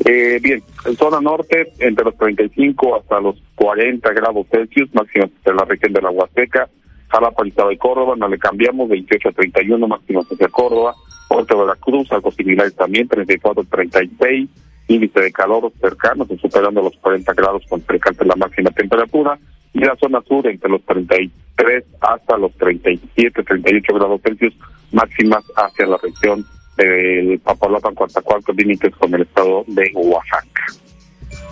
Eh, 0.05 0.39
bien, 0.43 0.63
en 0.87 0.97
zona 0.97 1.21
norte, 1.21 1.73
entre 1.79 2.05
los 2.05 2.17
35 2.17 2.97
hasta 2.97 3.21
los 3.21 3.37
40 3.55 4.13
grados 4.13 4.47
Celsius, 4.51 4.93
máximo 4.93 5.31
en 5.45 5.57
la 5.57 5.65
región 5.65 5.93
de 5.93 6.03
la 6.03 6.11
Huasteca, 6.11 6.69
Jalapa, 7.09 7.47
Estado 7.47 7.69
de 7.69 7.79
Córdoba, 7.79 8.15
no 8.17 8.29
le 8.29 8.39
cambiamos, 8.39 8.89
28 8.89 9.29
a 9.29 9.33
31, 9.33 9.87
máximo 9.87 10.21
hacia 10.21 10.49
Córdoba, 10.49 10.95
Puerto 11.29 11.61
de 11.61 11.67
la 11.67 11.77
Cruz, 11.77 12.11
algo 12.11 12.31
similar 12.33 12.71
también, 12.73 13.07
34 13.07 13.63
a 13.63 13.67
36, 13.67 14.49
índice 14.89 15.21
de 15.21 15.33
calor 15.33 15.73
cercano, 15.81 16.27
superando 16.41 16.83
los 16.83 16.97
40 16.97 17.33
grados 17.35 17.63
con 17.69 17.81
precante 17.81 18.25
la 18.25 18.35
máxima 18.37 18.71
temperatura, 18.71 19.39
y 19.75 19.81
la 19.81 19.97
zona 19.97 20.23
sur 20.27 20.47
entre 20.47 20.71
los 20.71 20.83
33 20.85 21.85
hasta 22.01 22.39
los 22.39 22.53
37, 22.55 23.43
38 23.43 23.95
grados 23.95 24.21
Celsius, 24.23 24.55
máximas 24.93 25.45
hacia 25.57 25.87
la 25.87 25.99
región 25.99 26.47
del 26.77 27.39
Papalopan, 27.41 27.95
Coatzacoalcos, 27.95 28.57
límites 28.57 28.95
con 28.97 29.15
el 29.15 29.23
estado 29.23 29.65
de 29.67 29.91
Oaxaca. 29.95 30.67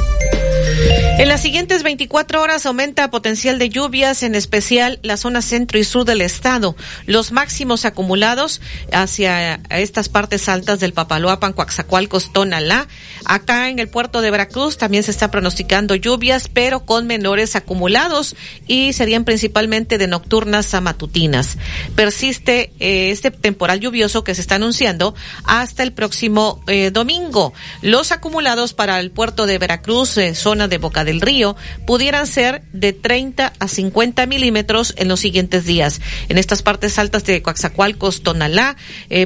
En 1.19 1.29
las 1.29 1.43
siguientes 1.43 1.83
24 1.83 2.41
horas 2.41 2.65
aumenta 2.65 3.11
potencial 3.11 3.59
de 3.59 3.69
lluvias, 3.69 4.23
en 4.23 4.37
especial 4.37 5.01
la 5.03 5.17
zona 5.17 5.43
centro 5.43 5.79
y 5.79 5.85
sur 5.85 6.05
del 6.05 6.21
estado. 6.21 6.77
Los 7.07 7.33
máximos 7.33 7.85
acumulados 7.85 8.61
hacia 8.93 9.61
estas 9.71 10.09
partes 10.09 10.49
altas 10.49 10.79
del 10.79 10.93
Papaloapan, 10.93 11.55
Coaxacualcos, 11.55 12.33
Tonalá. 12.33 12.87
Acá 13.25 13.69
en 13.69 13.81
el 13.81 13.89
puerto 13.89 14.21
de 14.21 14.31
Veracruz 14.31 14.79
también 14.79 15.03
se 15.03 15.11
está 15.11 15.31
pronosticando 15.31 15.97
lluvias, 15.97 16.49
pero 16.49 16.87
con 16.87 17.09
acumulados 17.55 18.35
y 18.67 18.93
serían 18.93 19.25
principalmente 19.25 19.99
de 19.99 20.07
nocturnas 20.07 20.73
a 20.75 20.81
matutinas. 20.81 21.59
Persiste 21.95 22.73
eh, 22.81 23.11
este 23.11 23.31
temporal 23.31 23.81
lluvioso 23.81 24.25
que 24.25 24.35
se 24.35 24.41
está 24.41 24.55
anunciando 24.55 25.15
hasta 25.45 25.83
el 25.83 25.93
próximo 25.93 26.63
eh, 26.67 26.91
domingo. 26.91 27.53
Los 27.83 28.13
acumulados 28.13 28.73
para 28.73 28.99
el 28.99 29.11
puerto 29.11 29.47
de 29.47 29.59
Veracruz, 29.59 30.17
eh, 30.17 30.35
zona 30.35 30.69
de 30.69 30.79
Boca 30.79 31.05
del 31.05 31.21
Río 31.21 31.57
pudieran 31.87 32.27
ser 32.27 32.63
de 32.73 32.93
30 32.93 33.53
a 33.59 33.69
50 33.69 34.27
milímetros 34.27 34.95
en 34.97 35.09
los 35.09 35.21
siguientes 35.21 35.65
días. 35.65 36.01
En 36.29 36.39
estas 36.39 36.63
partes 36.63 36.99
altas 36.99 37.25
de 37.25 37.43
Coaxacualcos, 37.43 38.23
Tonalá, 38.23 38.77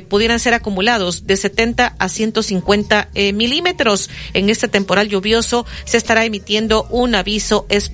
pudieran 0.09 0.40
ser 0.40 0.55
acumulados 0.55 1.26
de 1.26 1.36
70 1.36 1.94
a 1.98 2.09
150 2.09 3.11
eh, 3.14 3.32
milímetros. 3.32 4.11
En 4.34 4.48
este 4.48 4.68
temporal 4.68 5.09
lluvioso 5.09 5.66
se 5.84 5.96
estará 5.96 6.24
emitiendo 6.24 6.86
un 6.90 7.14
aviso 7.14 7.66
especial. 7.68 7.91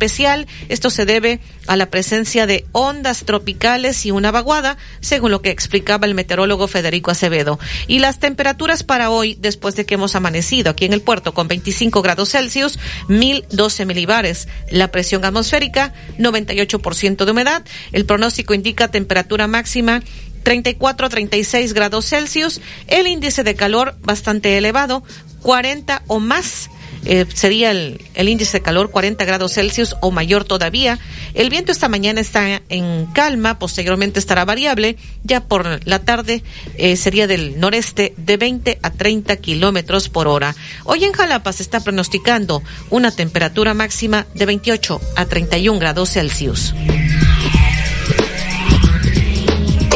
Esto 0.68 0.90
se 0.90 1.04
debe 1.04 1.40
a 1.66 1.76
la 1.76 1.90
presencia 1.90 2.46
de 2.46 2.64
ondas 2.72 3.24
tropicales 3.24 4.06
y 4.06 4.10
una 4.10 4.30
vaguada, 4.30 4.78
según 5.00 5.30
lo 5.30 5.42
que 5.42 5.50
explicaba 5.50 6.06
el 6.06 6.14
meteorólogo 6.14 6.68
Federico 6.68 7.10
Acevedo. 7.10 7.58
Y 7.86 7.98
las 7.98 8.18
temperaturas 8.18 8.82
para 8.82 9.10
hoy, 9.10 9.36
después 9.40 9.76
de 9.76 9.84
que 9.84 9.94
hemos 9.94 10.14
amanecido 10.16 10.70
aquí 10.70 10.84
en 10.84 10.92
el 10.92 11.02
puerto 11.02 11.34
con 11.34 11.48
25 11.48 12.00
grados 12.02 12.30
Celsius, 12.30 12.78
1012 13.08 13.86
milibares. 13.86 14.48
La 14.70 14.90
presión 14.90 15.24
atmosférica, 15.24 15.92
98% 16.18 17.24
de 17.24 17.30
humedad. 17.30 17.64
El 17.92 18.06
pronóstico 18.06 18.54
indica 18.54 18.88
temperatura 18.88 19.46
máxima 19.46 20.02
34 20.42 21.06
a 21.06 21.10
36 21.10 21.74
grados 21.74 22.06
Celsius. 22.06 22.60
El 22.86 23.06
índice 23.06 23.44
de 23.44 23.54
calor 23.54 23.96
bastante 24.00 24.56
elevado, 24.56 25.02
40 25.42 26.02
o 26.06 26.20
más 26.20 26.70
eh, 27.04 27.26
sería 27.32 27.70
el, 27.70 28.00
índice 28.16 28.58
de 28.58 28.62
calor 28.62 28.90
40 28.90 29.24
grados 29.24 29.54
Celsius 29.54 29.96
o 30.00 30.10
mayor 30.10 30.44
todavía. 30.44 30.98
El 31.34 31.50
viento 31.50 31.72
esta 31.72 31.88
mañana 31.88 32.20
está 32.20 32.60
en 32.68 33.06
calma, 33.06 33.58
posteriormente 33.58 34.18
estará 34.18 34.44
variable, 34.44 34.96
ya 35.24 35.40
por 35.40 35.86
la 35.86 36.00
tarde 36.00 36.42
eh, 36.76 36.96
sería 36.96 37.26
del 37.26 37.58
noreste 37.60 38.14
de 38.16 38.36
20 38.36 38.78
a 38.82 38.90
30 38.90 39.36
kilómetros 39.36 40.08
por 40.08 40.28
hora. 40.28 40.54
Hoy 40.84 41.04
en 41.04 41.12
Jalapa 41.12 41.52
se 41.52 41.62
está 41.62 41.80
pronosticando 41.80 42.62
una 42.90 43.10
temperatura 43.10 43.74
máxima 43.74 44.26
de 44.34 44.46
28 44.46 45.00
a 45.16 45.24
31 45.26 45.78
grados 45.78 46.10
Celsius. 46.10 46.74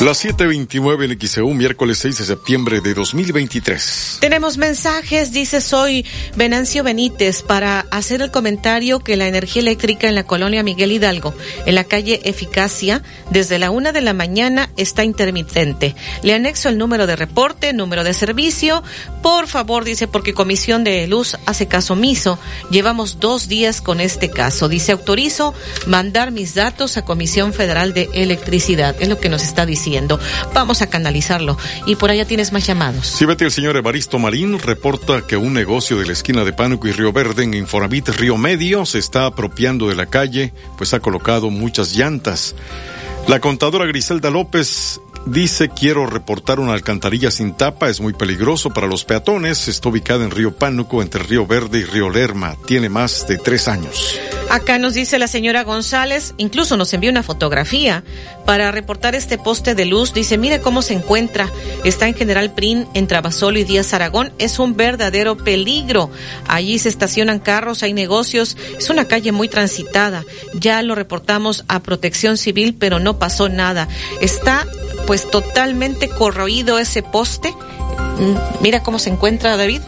Las 0.00 0.24
7:29 0.24 1.04
en 1.04 1.20
XEU, 1.20 1.52
miércoles 1.52 1.98
6 1.98 2.16
de 2.16 2.24
septiembre 2.24 2.80
de 2.80 2.94
2023. 2.94 4.16
Tenemos 4.22 4.56
mensajes, 4.56 5.30
dice 5.30 5.60
soy 5.60 6.06
Venancio 6.36 6.82
Benítez, 6.82 7.42
para 7.42 7.80
hacer 7.90 8.22
el 8.22 8.30
comentario 8.30 9.00
que 9.00 9.18
la 9.18 9.28
energía 9.28 9.60
eléctrica 9.60 10.08
en 10.08 10.14
la 10.14 10.24
colonia 10.24 10.62
Miguel 10.62 10.92
Hidalgo, 10.92 11.34
en 11.66 11.74
la 11.74 11.84
calle 11.84 12.22
Eficacia, 12.24 13.02
desde 13.28 13.58
la 13.58 13.70
una 13.70 13.92
de 13.92 14.00
la 14.00 14.14
mañana 14.14 14.70
está 14.78 15.04
intermitente. 15.04 15.94
Le 16.22 16.32
anexo 16.32 16.70
el 16.70 16.78
número 16.78 17.06
de 17.06 17.16
reporte, 17.16 17.74
número 17.74 18.02
de 18.02 18.14
servicio. 18.14 18.82
Por 19.20 19.48
favor, 19.48 19.84
dice, 19.84 20.08
porque 20.08 20.32
Comisión 20.32 20.82
de 20.82 21.06
Luz 21.08 21.36
hace 21.44 21.68
caso 21.68 21.92
omiso. 21.92 22.38
Llevamos 22.70 23.20
dos 23.20 23.48
días 23.48 23.82
con 23.82 24.00
este 24.00 24.30
caso. 24.30 24.70
Dice, 24.70 24.92
autorizo 24.92 25.52
mandar 25.86 26.30
mis 26.30 26.54
datos 26.54 26.96
a 26.96 27.04
Comisión 27.04 27.52
Federal 27.52 27.92
de 27.92 28.08
Electricidad. 28.14 28.96
Es 28.98 29.08
lo 29.08 29.20
que 29.20 29.28
nos 29.28 29.42
está 29.42 29.66
diciendo. 29.66 29.89
Vamos 30.54 30.82
a 30.82 30.88
canalizarlo. 30.88 31.56
Y 31.86 31.96
por 31.96 32.10
allá 32.10 32.24
tienes 32.24 32.52
más 32.52 32.66
llamados. 32.66 33.06
Sí, 33.06 33.24
vete 33.24 33.44
el 33.44 33.50
señor 33.50 33.76
Evaristo 33.76 34.18
Marín 34.18 34.58
reporta 34.58 35.26
que 35.26 35.36
un 35.36 35.52
negocio 35.52 35.98
de 35.98 36.06
la 36.06 36.12
esquina 36.12 36.44
de 36.44 36.52
Pánuco 36.52 36.88
y 36.88 36.92
Río 36.92 37.12
Verde 37.12 37.44
en 37.44 37.54
Infonavit 37.54 38.08
Río 38.10 38.36
Medio 38.36 38.86
se 38.86 38.98
está 38.98 39.26
apropiando 39.26 39.88
de 39.88 39.94
la 39.94 40.06
calle, 40.06 40.52
pues 40.76 40.94
ha 40.94 41.00
colocado 41.00 41.50
muchas 41.50 41.96
llantas. 41.96 42.54
La 43.28 43.40
contadora 43.40 43.86
Griselda 43.86 44.30
López 44.30 45.00
Dice, 45.26 45.68
quiero 45.68 46.06
reportar 46.06 46.60
una 46.60 46.72
alcantarilla 46.72 47.30
sin 47.30 47.52
tapa, 47.52 47.90
es 47.90 48.00
muy 48.00 48.14
peligroso 48.14 48.70
para 48.70 48.86
los 48.86 49.04
peatones. 49.04 49.68
Está 49.68 49.90
ubicada 49.90 50.24
en 50.24 50.30
Río 50.30 50.56
Pánuco, 50.56 51.02
entre 51.02 51.22
Río 51.22 51.46
Verde 51.46 51.80
y 51.80 51.84
Río 51.84 52.08
Lerma. 52.08 52.56
Tiene 52.66 52.88
más 52.88 53.28
de 53.28 53.36
tres 53.36 53.68
años. 53.68 54.18
Acá 54.48 54.78
nos 54.78 54.94
dice 54.94 55.18
la 55.18 55.28
señora 55.28 55.62
González, 55.62 56.34
incluso 56.38 56.76
nos 56.76 56.92
envió 56.94 57.10
una 57.10 57.22
fotografía 57.22 58.02
para 58.50 58.72
reportar 58.72 59.14
este 59.14 59.38
poste 59.38 59.76
de 59.76 59.84
luz. 59.84 60.12
Dice, 60.12 60.36
mire 60.36 60.60
cómo 60.60 60.82
se 60.82 60.92
encuentra. 60.92 61.48
Está 61.84 62.08
en 62.08 62.16
General 62.16 62.52
Prin, 62.52 62.84
entre 62.94 63.16
Abasolo 63.16 63.60
y 63.60 63.62
Díaz 63.62 63.94
Aragón. 63.94 64.32
Es 64.40 64.58
un 64.58 64.76
verdadero 64.76 65.36
peligro. 65.36 66.10
Allí 66.48 66.80
se 66.80 66.88
estacionan 66.88 67.38
carros, 67.38 67.84
hay 67.84 67.92
negocios. 67.92 68.56
Es 68.76 68.90
una 68.90 69.04
calle 69.04 69.30
muy 69.30 69.46
transitada. 69.46 70.24
Ya 70.52 70.82
lo 70.82 70.96
reportamos 70.96 71.64
a 71.68 71.78
Protección 71.78 72.36
Civil, 72.36 72.74
pero 72.76 72.98
no 72.98 73.20
pasó 73.20 73.48
nada. 73.48 73.86
Está 74.20 74.66
pues 75.06 75.30
totalmente 75.30 76.08
corroído 76.08 76.80
ese 76.80 77.04
poste. 77.04 77.52
Mm, 77.52 78.62
mira 78.62 78.82
cómo 78.82 78.98
se 78.98 79.10
encuentra 79.10 79.56
David. 79.56 79.80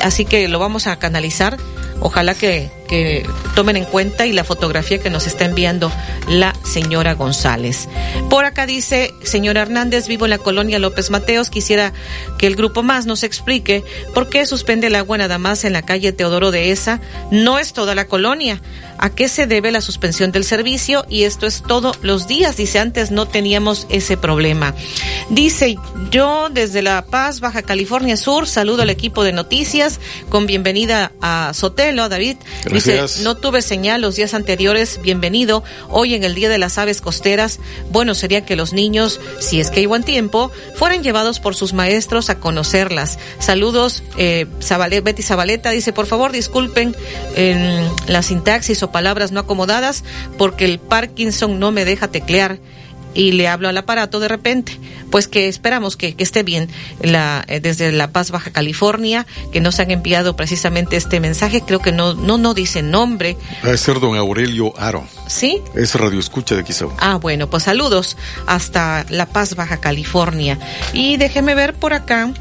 Así 0.00 0.24
que 0.24 0.48
lo 0.48 0.58
vamos 0.58 0.86
a 0.86 0.98
canalizar. 0.98 1.58
Ojalá 2.00 2.34
que, 2.34 2.70
que 2.86 3.26
tomen 3.54 3.76
en 3.76 3.84
cuenta 3.84 4.26
y 4.26 4.32
la 4.32 4.44
fotografía 4.44 4.98
que 4.98 5.10
nos 5.10 5.26
está 5.26 5.44
enviando 5.44 5.92
la 6.28 6.54
señora 6.64 7.14
González. 7.14 7.88
Por 8.30 8.44
acá 8.44 8.66
dice, 8.66 9.14
señora 9.22 9.62
Hernández, 9.62 10.08
vivo 10.08 10.26
en 10.26 10.30
la 10.30 10.38
colonia 10.38 10.78
López 10.78 11.10
Mateos, 11.10 11.50
quisiera 11.50 11.92
que 12.38 12.46
el 12.46 12.56
grupo 12.56 12.82
más 12.82 13.06
nos 13.06 13.22
explique 13.22 13.84
por 14.14 14.28
qué 14.28 14.46
suspende 14.46 14.88
el 14.88 14.94
agua 14.94 15.18
nada 15.18 15.38
más 15.38 15.64
en 15.64 15.72
la 15.72 15.82
calle 15.82 16.12
Teodoro 16.12 16.50
de 16.50 16.70
Esa. 16.70 17.00
No 17.30 17.58
es 17.58 17.72
toda 17.72 17.94
la 17.94 18.06
colonia 18.06 18.60
a 18.98 19.10
qué 19.10 19.28
se 19.28 19.46
debe 19.46 19.70
la 19.70 19.80
suspensión 19.80 20.32
del 20.32 20.44
servicio 20.44 21.04
y 21.08 21.24
esto 21.24 21.46
es 21.46 21.62
todos 21.66 21.98
los 22.02 22.26
días. 22.26 22.56
Dice, 22.56 22.78
antes 22.78 23.10
no 23.10 23.26
teníamos 23.26 23.86
ese 23.90 24.16
problema. 24.16 24.74
Dice, 25.30 25.76
yo 26.10 26.48
desde 26.50 26.82
La 26.82 27.04
Paz, 27.04 27.40
Baja 27.40 27.62
California 27.62 28.16
Sur, 28.16 28.46
saludo 28.46 28.82
al 28.82 28.90
equipo 28.90 29.24
de 29.24 29.32
noticias 29.32 30.00
con 30.28 30.46
bienvenida 30.46 31.12
a 31.20 31.52
Sotelo, 31.54 32.04
a 32.04 32.08
David. 32.08 32.36
Dice, 32.76 33.22
no 33.22 33.36
tuve 33.36 33.62
señal 33.62 34.02
los 34.02 34.16
días 34.16 34.34
anteriores, 34.34 35.00
bienvenido. 35.02 35.64
Hoy 35.88 36.14
en 36.14 36.24
el 36.24 36.34
Día 36.34 36.48
de 36.48 36.58
las 36.58 36.76
Aves 36.78 37.00
Costeras, 37.00 37.58
bueno 37.90 38.14
sería 38.14 38.44
que 38.44 38.54
los 38.54 38.72
niños, 38.72 39.20
si 39.40 39.60
es 39.60 39.70
que 39.70 39.80
hay 39.80 39.86
buen 39.86 40.02
tiempo, 40.02 40.50
fueran 40.74 41.02
llevados 41.02 41.40
por 41.40 41.54
sus 41.54 41.72
maestros 41.72 42.28
a 42.28 42.38
conocerlas. 42.38 43.18
Saludos, 43.38 44.02
eh, 44.18 44.46
Betty 45.02 45.22
Zabaleta 45.22 45.70
dice, 45.70 45.92
por 45.92 46.06
favor 46.06 46.32
disculpen 46.32 46.94
en 47.34 47.88
la 48.06 48.22
sintaxis 48.22 48.82
o 48.82 48.92
palabras 48.92 49.32
no 49.32 49.40
acomodadas 49.40 50.04
porque 50.36 50.64
el 50.64 50.78
Parkinson 50.78 51.58
no 51.58 51.72
me 51.72 51.84
deja 51.84 52.08
teclear 52.08 52.58
y 53.16 53.32
le 53.32 53.48
hablo 53.48 53.68
al 53.68 53.76
aparato 53.76 54.20
de 54.20 54.28
repente. 54.28 54.78
Pues 55.10 55.26
que 55.28 55.48
esperamos 55.48 55.96
que, 55.96 56.14
que 56.14 56.22
esté 56.22 56.42
bien 56.42 56.68
la, 57.00 57.44
eh, 57.48 57.60
desde 57.60 57.90
La 57.92 58.10
Paz, 58.10 58.30
Baja 58.30 58.50
California, 58.50 59.26
que 59.52 59.60
nos 59.60 59.80
han 59.80 59.90
enviado 59.90 60.36
precisamente 60.36 60.96
este 60.96 61.18
mensaje. 61.20 61.62
Creo 61.62 61.80
que 61.80 61.92
no, 61.92 62.14
no, 62.14 62.38
no 62.38 62.54
dice 62.54 62.82
nombre. 62.82 63.36
Debe 63.62 63.78
ser 63.78 64.00
don 64.00 64.16
Aurelio 64.16 64.78
Aro. 64.78 65.06
¿Sí? 65.26 65.60
Es 65.74 65.94
Radio 65.94 66.20
Escucha 66.20 66.54
de 66.54 66.64
Quizau. 66.64 66.92
Ah, 66.98 67.16
bueno, 67.16 67.48
pues 67.48 67.64
saludos 67.64 68.16
hasta 68.46 69.06
La 69.08 69.26
Paz, 69.26 69.54
Baja 69.56 69.78
California. 69.78 70.58
Y 70.92 71.16
déjeme 71.16 71.54
ver 71.54 71.74
por 71.74 71.94
acá 71.94 72.32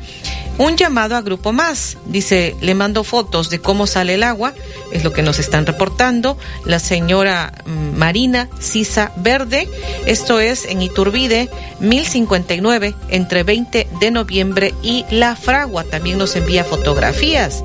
un 0.57 0.77
llamado 0.77 1.15
a 1.15 1.21
Grupo 1.21 1.51
Más. 1.51 1.97
Dice, 2.05 2.55
le 2.61 2.75
mando 2.75 3.03
fotos 3.03 3.49
de 3.49 3.59
cómo 3.59 3.87
sale 3.87 4.15
el 4.15 4.23
agua, 4.23 4.53
es 4.91 5.03
lo 5.03 5.11
que 5.11 5.21
nos 5.21 5.39
están 5.39 5.65
reportando. 5.65 6.37
La 6.65 6.79
señora 6.79 7.53
mm, 7.65 7.97
Marina 7.97 8.49
Sisa 8.59 9.11
Verde, 9.17 9.67
esto 10.05 10.39
es 10.39 10.64
en 10.65 10.81
Iturbide, 10.81 11.49
1059, 11.79 12.95
entre 13.09 13.43
20 13.43 13.87
de 13.99 14.11
noviembre 14.11 14.73
y 14.81 15.05
La 15.09 15.35
Fragua. 15.35 15.83
También 15.83 16.17
nos 16.17 16.35
envía 16.35 16.63
fotografías. 16.63 17.63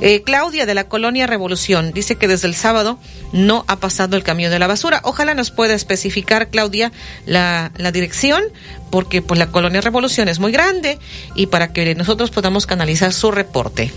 Eh, 0.00 0.22
Claudia 0.22 0.66
de 0.66 0.74
la 0.74 0.84
Colonia 0.84 1.26
Revolución 1.26 1.92
dice 1.92 2.16
que 2.16 2.28
desde 2.28 2.48
el 2.48 2.54
sábado 2.54 2.98
no 3.32 3.64
ha 3.68 3.76
pasado 3.76 4.16
el 4.16 4.22
camión 4.22 4.50
de 4.50 4.58
la 4.58 4.66
basura. 4.66 5.00
Ojalá 5.04 5.34
nos 5.34 5.50
pueda 5.50 5.74
especificar, 5.74 6.48
Claudia, 6.48 6.92
la, 7.26 7.72
la 7.76 7.92
dirección, 7.92 8.42
porque 8.90 9.22
pues 9.22 9.38
la 9.38 9.50
Colonia 9.50 9.80
Revolución 9.80 10.28
es 10.28 10.38
muy 10.38 10.52
grande 10.52 10.98
y 11.34 11.46
para 11.46 11.72
que 11.72 11.94
nosotros 11.94 12.30
podamos 12.30 12.66
canalizar 12.66 13.12
su 13.12 13.30
reporte. 13.30 13.92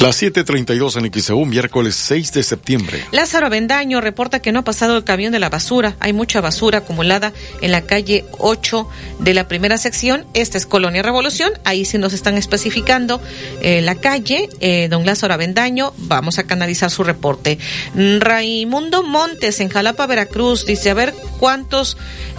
Las 0.00 0.20
7:32 0.20 0.96
en 0.96 1.12
XEU, 1.12 1.44
miércoles 1.44 1.94
6 1.94 2.32
de 2.32 2.42
septiembre. 2.42 3.04
Lázaro 3.12 3.46
Avendaño 3.46 4.00
reporta 4.00 4.40
que 4.40 4.50
no 4.50 4.60
ha 4.60 4.64
pasado 4.64 4.96
el 4.96 5.04
camión 5.04 5.32
de 5.32 5.38
la 5.38 5.48
basura. 5.48 5.94
Hay 6.00 6.12
mucha 6.12 6.40
basura 6.40 6.78
acumulada 6.78 7.32
en 7.60 7.70
la 7.70 7.82
calle 7.82 8.24
8 8.38 8.88
de 9.20 9.34
la 9.34 9.46
primera 9.46 9.78
sección. 9.78 10.24
Esta 10.34 10.58
es 10.58 10.66
Colonia 10.66 11.02
Revolución. 11.02 11.52
Ahí 11.64 11.84
sí 11.84 11.98
nos 11.98 12.12
están 12.12 12.36
especificando 12.36 13.20
eh, 13.60 13.80
la 13.80 13.94
calle. 13.94 14.48
Eh, 14.60 14.88
don 14.90 15.06
Lázaro 15.06 15.34
Avendaño, 15.34 15.92
vamos 15.98 16.38
a 16.38 16.44
canalizar 16.44 16.90
su 16.90 17.04
reporte. 17.04 17.58
Raimundo 17.94 19.04
Montes 19.04 19.60
en 19.60 19.68
Jalapa, 19.68 20.06
Veracruz, 20.06 20.66
dice 20.66 20.90
a 20.90 20.94
ver 20.94 21.14
cuántos 21.38 21.96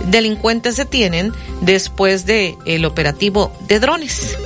delincuentes 0.10 0.76
se 0.76 0.86
tienen 0.86 1.32
después 1.62 2.26
de 2.26 2.58
el 2.66 2.84
operativo 2.84 3.56
de 3.68 3.80
drones. 3.80 4.38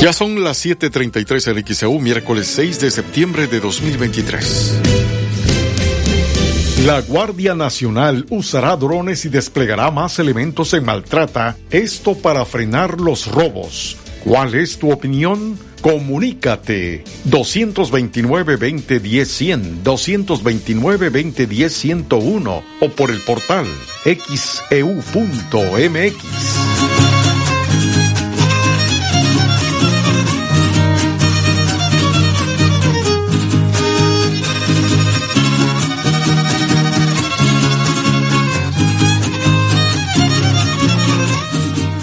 Ya 0.00 0.12
son 0.12 0.44
las 0.44 0.64
7:33 0.64 1.48
en 1.48 1.66
XEU, 1.66 1.98
miércoles 1.98 2.46
6 2.54 2.78
de 2.80 2.92
septiembre 2.92 3.48
de 3.48 3.58
2023. 3.58 4.74
La 6.86 7.00
Guardia 7.00 7.56
Nacional 7.56 8.24
usará 8.30 8.76
drones 8.76 9.24
y 9.24 9.28
desplegará 9.28 9.90
más 9.90 10.20
elementos 10.20 10.72
en 10.74 10.84
Maltrata, 10.84 11.56
esto 11.70 12.16
para 12.16 12.44
frenar 12.44 13.00
los 13.00 13.26
robos. 13.26 13.96
¿Cuál 14.22 14.54
es 14.54 14.78
tu 14.78 14.92
opinión? 14.92 15.58
Comunícate 15.80 17.02
229-2010-100, 17.28 19.82
229-2010-101 19.82 22.62
o 22.80 22.88
por 22.90 23.10
el 23.10 23.20
portal 23.22 23.66
xeu.mx. 24.04 24.28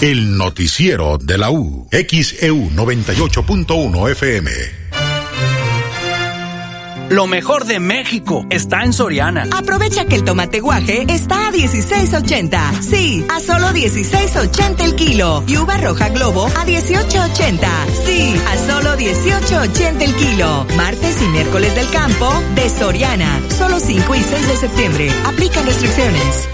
El 0.01 0.37
noticiero 0.37 1.17
de 1.17 1.37
la 1.37 1.49
U. 1.51 1.87
XEU 1.89 2.69
98.1 2.71 4.11
FM. 4.11 4.51
Lo 7.09 7.27
mejor 7.27 7.65
de 7.65 7.79
México 7.79 8.45
está 8.49 8.83
en 8.83 8.91
Soriana. 8.91 9.47
Aprovecha 9.55 10.05
que 10.05 10.15
el 10.15 10.23
tomate 10.23 10.59
guaje 10.59 11.05
está 11.07 11.47
a 11.47 11.51
16.80. 11.51 12.81
Sí, 12.81 13.25
a 13.29 13.39
solo 13.39 13.67
16.80 13.67 14.81
el 14.81 14.95
kilo. 14.95 15.43
Y 15.47 15.57
uva 15.57 15.77
roja 15.77 16.09
globo 16.09 16.47
a 16.47 16.65
18.80. 16.65 17.67
Sí, 18.05 18.35
a 18.47 18.57
solo 18.67 18.97
18.80 18.97 20.01
el 20.01 20.15
kilo. 20.15 20.65
Martes 20.75 21.21
y 21.21 21.27
miércoles 21.27 21.73
del 21.75 21.89
campo 21.91 22.33
de 22.55 22.69
Soriana. 22.69 23.39
Solo 23.57 23.79
5 23.79 24.15
y 24.15 24.21
6 24.21 24.47
de 24.47 24.57
septiembre. 24.57 25.11
Aplican 25.25 25.65
restricciones. 25.65 26.49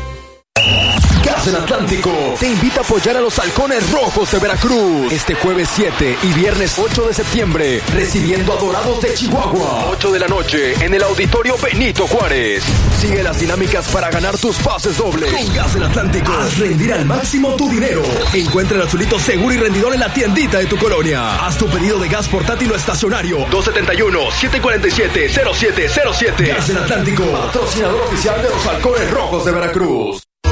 Gas 1.24 1.46
del 1.46 1.56
Atlántico 1.56 2.12
te 2.40 2.48
invita 2.48 2.80
a 2.80 2.84
apoyar 2.84 3.18
a 3.18 3.22
los 3.22 3.38
halcones 3.38 3.92
rojos 3.92 4.32
de 4.32 4.40
Veracruz 4.40 5.12
este 5.12 5.36
jueves 5.36 5.70
7 5.76 6.18
y 6.24 6.34
viernes 6.34 6.80
8 6.80 7.08
de 7.08 7.14
septiembre, 7.14 7.82
recibiendo 7.94 8.54
a 8.54 8.56
Dorados 8.56 9.02
de 9.02 9.14
Chihuahua. 9.14 9.90
8 9.92 10.12
de 10.12 10.20
la 10.20 10.28
noche 10.28 10.74
en 10.84 10.92
el 10.94 11.04
Auditorio 11.04 11.56
Benito 11.58 12.08
Juárez. 12.08 12.64
Sigue 13.00 13.22
las 13.22 13.40
dinámicas 13.40 13.88
para 13.90 14.10
ganar 14.10 14.36
tus 14.38 14.56
pases 14.58 14.98
dobles. 14.98 15.32
Con 15.32 15.54
Gas 15.54 15.74
del 15.76 15.84
Atlántico, 15.84 16.32
haz 16.34 16.58
rendir 16.58 16.94
al 16.94 17.06
máximo 17.06 17.56
tu 17.56 17.70
dinero. 17.70 18.02
Encuentra 18.34 18.78
el 18.78 18.84
azulito 18.84 19.20
seguro 19.20 19.54
y 19.54 19.58
rendidor 19.58 19.94
en 19.94 20.00
la 20.00 20.12
tiendita 20.12 20.58
de 20.58 20.66
tu 20.66 20.78
colonia. 20.78 21.46
Haz 21.46 21.58
tu 21.58 21.68
pedido 21.68 22.00
de 22.00 22.10
gas 22.10 22.28
portátil 22.28 22.72
o 22.72 22.76
estacionario. 22.76 23.46
271-747-0707. 23.48 26.48
Gas 26.48 26.68
del 26.68 26.78
Atlántico, 26.78 27.24
patrocinador 27.32 28.02
oficial 28.02 28.42
de 28.42 28.50
los 28.50 28.66
halcones 28.66 29.12
rojos 29.12 29.46
de 29.46 29.52
Veracruz. 29.52 30.24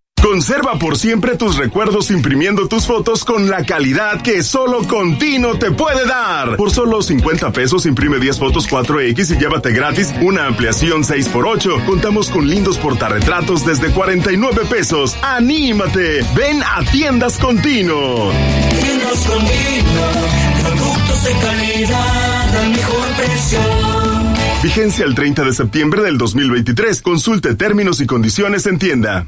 Conserva 0.21 0.77
por 0.77 0.97
siempre 0.97 1.35
tus 1.35 1.57
recuerdos 1.57 2.11
imprimiendo 2.11 2.67
tus 2.67 2.85
fotos 2.85 3.25
con 3.25 3.49
la 3.49 3.65
calidad 3.65 4.21
que 4.21 4.43
solo 4.43 4.83
Contino 4.87 5.57
te 5.57 5.71
puede 5.71 6.05
dar. 6.05 6.57
Por 6.57 6.69
solo 6.69 7.01
50 7.01 7.51
pesos 7.51 7.87
imprime 7.87 8.19
10 8.19 8.37
fotos 8.37 8.69
4X 8.69 9.35
y 9.35 9.39
llévate 9.39 9.71
gratis 9.71 10.13
una 10.21 10.45
ampliación 10.45 11.03
6x8. 11.03 11.85
Contamos 11.85 12.29
con 12.29 12.47
lindos 12.47 12.77
portarretratos 12.77 13.65
desde 13.65 13.89
49 13.91 14.61
pesos. 14.69 15.17
¡Anímate! 15.23 16.23
Ven 16.35 16.61
a 16.63 16.83
Tiendas 16.91 17.39
Contino. 17.39 18.31
Tiendas 18.79 19.25
Contino, 19.25 20.01
productos 20.61 21.23
de 21.23 21.31
calidad 21.33 22.57
al 22.57 22.69
mejor 22.69 23.07
precio. 23.17 23.59
Vigencia 24.61 25.05
el 25.05 25.15
30 25.15 25.43
de 25.45 25.53
septiembre 25.53 26.03
del 26.03 26.19
2023. 26.19 27.01
Consulte 27.01 27.55
términos 27.55 27.99
y 28.01 28.05
condiciones 28.05 28.67
en 28.67 28.77
tienda. 28.77 29.27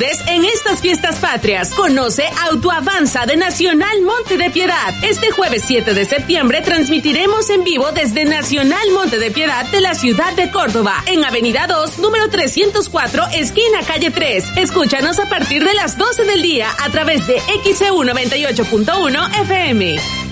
en 0.00 0.44
estas 0.46 0.80
fiestas 0.80 1.16
patrias. 1.18 1.74
Conoce 1.74 2.24
Autoavanza 2.48 3.26
de 3.26 3.36
Nacional 3.36 4.00
Monte 4.02 4.38
de 4.38 4.48
Piedad. 4.48 4.94
Este 5.02 5.30
jueves 5.32 5.64
7 5.66 5.92
de 5.92 6.06
septiembre 6.06 6.62
transmitiremos 6.62 7.50
en 7.50 7.62
vivo 7.62 7.92
desde 7.92 8.24
Nacional 8.24 8.90
Monte 8.94 9.18
de 9.18 9.30
Piedad 9.30 9.66
de 9.66 9.82
la 9.82 9.94
ciudad 9.94 10.32
de 10.32 10.50
Córdoba, 10.50 11.04
en 11.06 11.24
Avenida 11.24 11.66
2, 11.66 11.98
número 11.98 12.30
304, 12.30 13.24
esquina 13.34 13.82
calle 13.86 14.10
3. 14.10 14.56
Escúchanos 14.56 15.18
a 15.18 15.28
partir 15.28 15.62
de 15.62 15.74
las 15.74 15.98
12 15.98 16.24
del 16.24 16.40
día 16.40 16.68
a 16.80 16.88
través 16.88 17.26
de 17.26 17.38
XEU 17.62 18.02
98.1 18.02 19.40
FM. 19.42 20.31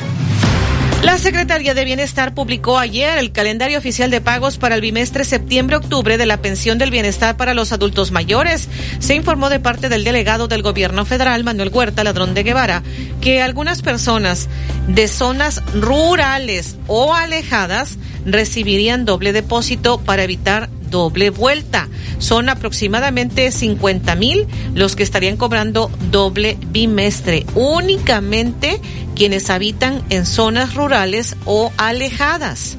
La 1.01 1.17
Secretaría 1.17 1.73
de 1.73 1.83
Bienestar 1.83 2.35
publicó 2.35 2.77
ayer 2.77 3.17
el 3.17 3.31
calendario 3.31 3.79
oficial 3.79 4.11
de 4.11 4.21
pagos 4.21 4.59
para 4.59 4.75
el 4.75 4.81
bimestre 4.81 5.25
septiembre-octubre 5.25 6.15
de 6.15 6.27
la 6.27 6.43
pensión 6.43 6.77
del 6.77 6.91
bienestar 6.91 7.37
para 7.37 7.55
los 7.55 7.71
adultos 7.71 8.11
mayores. 8.11 8.69
Se 8.99 9.15
informó 9.15 9.49
de 9.49 9.59
parte 9.59 9.89
del 9.89 10.03
delegado 10.03 10.47
del 10.47 10.61
gobierno 10.61 11.03
federal, 11.03 11.43
Manuel 11.43 11.71
Huerta 11.73 12.03
Ladrón 12.03 12.35
de 12.35 12.43
Guevara, 12.43 12.83
que 13.19 13.41
algunas 13.41 13.81
personas 13.81 14.47
de 14.87 15.07
zonas 15.07 15.63
rurales 15.73 16.77
o 16.85 17.15
alejadas 17.15 17.97
recibirían 18.23 19.03
doble 19.03 19.33
depósito 19.33 19.99
para 19.99 20.23
evitar 20.23 20.69
doble 20.91 21.31
vuelta. 21.31 21.89
Son 22.19 22.47
aproximadamente 22.49 23.49
50 23.51 24.15
mil 24.15 24.45
los 24.75 24.95
que 24.95 25.01
estarían 25.01 25.37
cobrando 25.37 25.89
doble 26.11 26.57
bimestre. 26.67 27.47
Únicamente 27.55 28.79
quienes 29.21 29.51
habitan 29.51 30.01
en 30.09 30.25
zonas 30.25 30.73
rurales 30.73 31.35
o 31.45 31.71
alejadas. 31.77 32.75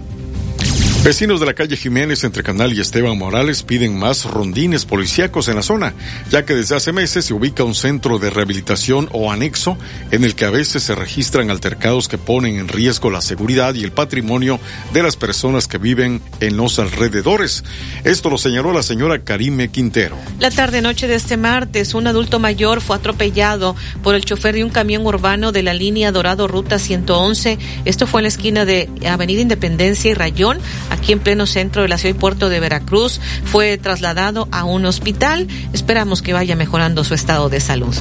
Vecinos 1.05 1.41
de 1.41 1.47
la 1.47 1.55
calle 1.55 1.77
Jiménez 1.77 2.23
entre 2.23 2.45
Canal 2.45 2.73
y 2.73 2.81
Esteban 2.81 3.19
Morales 3.19 3.65
piden 3.65 3.99
más 3.99 4.25
rondines 4.25 4.85
policíacos 4.85 5.49
en 5.49 5.57
la 5.57 5.63
zona, 5.63 5.95
ya 6.31 6.45
que 6.45 6.55
desde 6.55 6.77
hace 6.77 6.93
meses 6.93 7.25
se 7.25 7.35
ubica 7.35 7.65
un 7.65 7.75
centro 7.75 8.21
de 8.21 8.31
rehabilitación 8.31 9.09
o 9.11 9.33
anexo 9.33 9.77
en 10.13 10.23
el 10.23 10.37
que 10.37 10.45
a 10.45 10.51
veces 10.51 10.85
se 10.85 10.95
registran 10.95 11.51
altercados 11.51 12.07
que 12.07 12.19
ponen 12.19 12.57
en 12.57 12.69
riesgo 12.69 13.11
la 13.11 13.21
seguridad 13.21 13.75
y 13.75 13.83
el 13.83 13.91
patrimonio 13.91 14.61
de 14.93 15.03
las 15.03 15.17
personas 15.17 15.67
que 15.67 15.79
viven 15.79 16.23
en 16.39 16.57
los 16.57 16.79
alrededores. 16.79 17.65
Esto 18.05 18.31
lo 18.31 18.39
señaló 18.39 18.73
la 18.73 18.85
señora 18.85 19.25
Karime 19.25 19.73
Quintero. 19.73 20.17
La 20.39 20.53
tarde-noche 20.53 21.09
de 21.09 21.17
este 21.17 21.37
martes, 21.37 21.95
un 21.95 22.07
adulto 22.07 22.39
mayor 22.39 22.81
fue 22.81 22.95
atropellado 22.95 23.75
por 24.05 24.15
el 24.15 24.25
chofer 24.25 24.55
de 24.55 24.63
un 24.63 24.71
camión 24.71 25.05
urbano 25.05 25.51
de 25.51 25.65
la 25.65 25.75
línea 25.75 26.13
Dorado 26.13 26.47
Ruta 26.47 26.79
111. 26.79 27.59
Esto 27.87 28.07
fue 28.07 28.21
en 28.21 28.23
la 28.23 28.29
esquina 28.29 28.65
de 28.65 28.89
Avenida 29.05 29.41
Independencia 29.41 30.09
y 30.09 30.15
Rayón 30.15 30.61
aquí 30.93 31.13
en 31.13 31.21
pleno 31.21 31.47
centro 31.47 31.83
de 31.83 31.89
la 31.89 31.99
ciudad 31.99 32.15
y 32.15 32.19
puerto 32.19 32.49
de 32.49 32.61
Veracruz. 32.61 33.21
Fue 33.45 33.79
trasladado 33.79 34.49
a 34.53 34.65
un 34.65 34.85
hospital. 34.85 35.49
Esperamos 35.73 36.23
que 36.23 36.33
vaya 36.33 36.57
mejorando 36.57 37.05
su 37.05 37.15
estado 37.15 37.49
de 37.49 37.61
salud. 37.61 37.95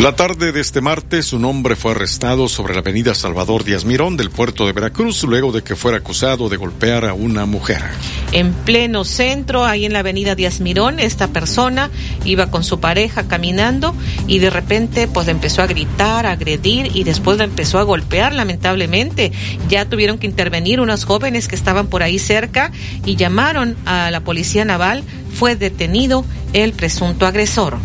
La 0.00 0.14
tarde 0.14 0.52
de 0.52 0.60
este 0.60 0.80
martes, 0.80 1.32
un 1.32 1.44
hombre 1.44 1.74
fue 1.74 1.90
arrestado 1.90 2.48
sobre 2.48 2.72
la 2.74 2.80
avenida 2.80 3.16
Salvador 3.16 3.64
Díaz 3.64 3.84
Mirón 3.84 4.16
del 4.16 4.30
puerto 4.30 4.64
de 4.64 4.72
Veracruz 4.72 5.24
luego 5.24 5.50
de 5.50 5.62
que 5.62 5.74
fuera 5.74 5.98
acusado 5.98 6.48
de 6.48 6.56
golpear 6.56 7.04
a 7.04 7.14
una 7.14 7.46
mujer. 7.46 7.82
En 8.30 8.52
pleno 8.52 9.04
centro, 9.04 9.64
ahí 9.64 9.84
en 9.84 9.92
la 9.92 10.00
avenida 10.00 10.36
Díaz 10.36 10.60
Mirón, 10.60 11.00
esta 11.00 11.28
persona 11.28 11.90
iba 12.24 12.48
con 12.48 12.62
su 12.62 12.78
pareja 12.78 13.26
caminando 13.26 13.94
y 14.28 14.38
de 14.38 14.50
repente 14.50 15.08
pues 15.08 15.26
empezó 15.26 15.62
a 15.62 15.66
gritar, 15.66 16.26
a 16.26 16.32
agredir 16.32 16.94
y 16.94 17.02
después 17.02 17.38
la 17.38 17.44
empezó 17.44 17.78
a 17.78 17.82
golpear 17.82 18.32
lamentablemente. 18.34 19.32
Ya 19.68 19.86
tuvieron 19.86 20.18
que 20.18 20.28
intervenir 20.28 20.80
unas 20.80 21.04
jóvenes 21.04 21.48
que 21.48 21.56
estaban 21.56 21.88
por 21.88 22.04
ahí 22.04 22.20
cerca 22.28 22.70
y 23.06 23.16
llamaron 23.16 23.76
a 23.86 24.10
la 24.10 24.20
policía 24.20 24.64
naval. 24.64 25.02
Fue 25.32 25.56
detenido 25.56 26.24
el 26.52 26.72
presunto 26.74 27.26
agresor. 27.26 27.78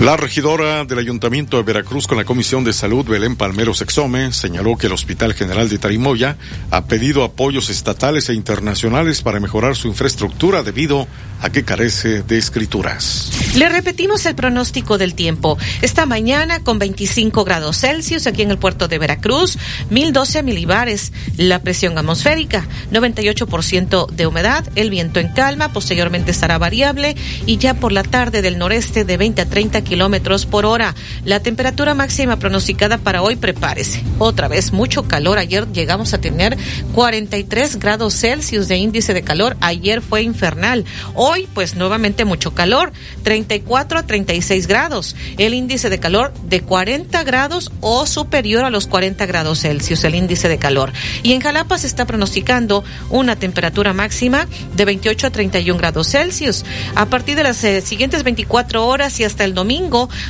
La 0.00 0.14
regidora 0.14 0.84
del 0.84 0.98
Ayuntamiento 0.98 1.56
de 1.56 1.62
Veracruz 1.62 2.06
con 2.06 2.18
la 2.18 2.26
Comisión 2.26 2.64
de 2.64 2.74
Salud, 2.74 3.06
Belén 3.06 3.34
Palmero 3.34 3.72
Sexome, 3.72 4.30
señaló 4.30 4.76
que 4.76 4.88
el 4.88 4.92
Hospital 4.92 5.32
General 5.32 5.70
de 5.70 5.78
Tarimoya 5.78 6.36
ha 6.70 6.84
pedido 6.84 7.24
apoyos 7.24 7.70
estatales 7.70 8.28
e 8.28 8.34
internacionales 8.34 9.22
para 9.22 9.40
mejorar 9.40 9.74
su 9.74 9.88
infraestructura 9.88 10.62
debido 10.62 11.08
a 11.40 11.50
que 11.50 11.64
carece 11.64 12.22
de 12.22 12.36
escrituras. 12.36 13.30
Le 13.56 13.68
repetimos 13.70 14.26
el 14.26 14.34
pronóstico 14.34 14.98
del 14.98 15.14
tiempo. 15.14 15.56
Esta 15.80 16.04
mañana 16.04 16.62
con 16.62 16.78
25 16.78 17.44
grados 17.44 17.78
Celsius 17.78 18.26
aquí 18.26 18.42
en 18.42 18.50
el 18.50 18.58
puerto 18.58 18.88
de 18.88 18.98
Veracruz, 18.98 19.58
1012 19.88 20.42
milibares 20.42 21.12
la 21.38 21.60
presión 21.62 21.96
atmosférica, 21.96 22.66
98% 22.92 24.10
de 24.10 24.26
humedad, 24.26 24.68
el 24.74 24.90
viento 24.90 25.20
en 25.20 25.28
calma, 25.28 25.72
posteriormente 25.72 26.30
estará 26.30 26.58
variable 26.58 27.16
y 27.46 27.56
ya 27.56 27.74
por 27.74 27.92
la 27.92 28.02
tarde 28.02 28.42
del 28.42 28.58
noreste 28.58 29.04
de 29.04 29.16
20 29.16 29.42
a 29.42 29.46
30 29.46 29.85
kilómetros 29.86 30.46
por 30.46 30.66
hora. 30.66 30.94
La 31.24 31.40
temperatura 31.40 31.94
máxima 31.94 32.38
pronosticada 32.38 32.98
para 32.98 33.22
hoy, 33.22 33.36
prepárese. 33.36 34.02
Otra 34.18 34.48
vez, 34.48 34.72
mucho 34.72 35.08
calor. 35.08 35.38
Ayer 35.38 35.66
llegamos 35.72 36.12
a 36.14 36.18
tener 36.18 36.56
43 36.94 37.76
grados 37.76 38.14
Celsius 38.14 38.68
de 38.68 38.76
índice 38.76 39.14
de 39.14 39.22
calor. 39.22 39.56
Ayer 39.60 40.02
fue 40.02 40.22
infernal. 40.22 40.84
Hoy, 41.14 41.48
pues 41.54 41.74
nuevamente 41.74 42.24
mucho 42.24 42.54
calor. 42.54 42.92
34 43.22 43.98
a 43.98 44.02
36 44.02 44.66
grados. 44.66 45.16
El 45.38 45.54
índice 45.54 45.90
de 45.90 45.98
calor 45.98 46.32
de 46.48 46.60
40 46.60 47.24
grados 47.24 47.72
o 47.80 48.06
superior 48.06 48.64
a 48.64 48.70
los 48.70 48.86
40 48.86 49.24
grados 49.26 49.60
Celsius, 49.60 50.04
el 50.04 50.14
índice 50.14 50.48
de 50.48 50.58
calor. 50.58 50.92
Y 51.22 51.32
en 51.32 51.40
Jalapa 51.40 51.78
se 51.78 51.86
está 51.86 52.04
pronosticando 52.04 52.84
una 53.10 53.36
temperatura 53.36 53.92
máxima 53.92 54.46
de 54.74 54.84
28 54.84 55.28
a 55.28 55.30
31 55.30 55.78
grados 55.78 56.08
Celsius. 56.08 56.64
A 56.94 57.06
partir 57.06 57.36
de 57.36 57.42
las 57.42 57.62
eh, 57.64 57.80
siguientes 57.80 58.22
24 58.22 58.86
horas 58.86 59.18
y 59.20 59.24
hasta 59.24 59.44
el 59.44 59.54
domingo, 59.54 59.75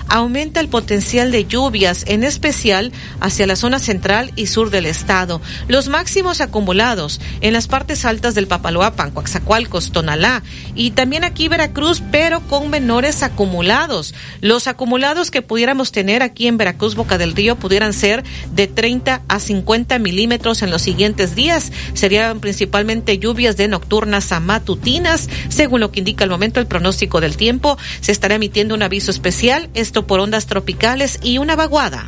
aumenta 0.08 0.60
el 0.60 0.68
potencial 0.68 1.30
de 1.30 1.44
lluvias, 1.44 2.04
en 2.08 2.24
especial 2.24 2.92
hacia 3.20 3.46
la 3.46 3.56
zona 3.56 3.78
central 3.78 4.32
y 4.36 4.46
sur 4.46 4.70
del 4.70 4.86
estado. 4.86 5.40
Los 5.68 5.88
máximos 5.88 6.40
acumulados 6.40 7.20
en 7.40 7.52
las 7.52 7.68
partes 7.68 8.04
altas 8.04 8.34
del 8.34 8.48
Papaloapan, 8.48 9.12
Coaxacualcos, 9.12 9.92
Tonalá 9.92 10.42
y 10.74 10.90
también 10.92 11.24
aquí 11.24 11.48
Veracruz, 11.48 12.02
pero 12.10 12.40
con 12.40 12.70
menores 12.70 13.22
acumulados. 13.22 14.14
Los 14.40 14.66
acumulados 14.66 15.30
que 15.30 15.42
pudiéramos 15.42 15.92
tener 15.92 16.22
aquí 16.22 16.48
en 16.48 16.56
Veracruz, 16.56 16.94
Boca 16.94 17.18
del 17.18 17.34
Río, 17.34 17.56
pudieran 17.56 17.92
ser 17.92 18.24
de 18.52 18.66
30 18.66 19.22
a 19.28 19.38
50 19.38 19.98
milímetros 19.98 20.62
en 20.62 20.70
los 20.70 20.82
siguientes 20.82 21.34
días. 21.34 21.72
Serían 21.94 22.40
principalmente 22.40 23.18
lluvias 23.18 23.56
de 23.56 23.68
nocturnas 23.68 24.32
a 24.32 24.40
matutinas, 24.40 25.28
según 25.48 25.80
lo 25.80 25.92
que 25.92 26.00
indica 26.00 26.24
el 26.24 26.30
momento 26.30 26.60
el 26.60 26.66
pronóstico 26.66 27.20
del 27.20 27.36
tiempo. 27.36 27.78
Se 28.00 28.12
estará 28.12 28.34
emitiendo 28.34 28.74
un 28.74 28.82
aviso 28.82 29.10
especial 29.10 29.35
esto 29.74 30.06
por 30.06 30.20
ondas 30.20 30.46
tropicales 30.46 31.18
y 31.22 31.36
una 31.36 31.56
vaguada. 31.56 32.06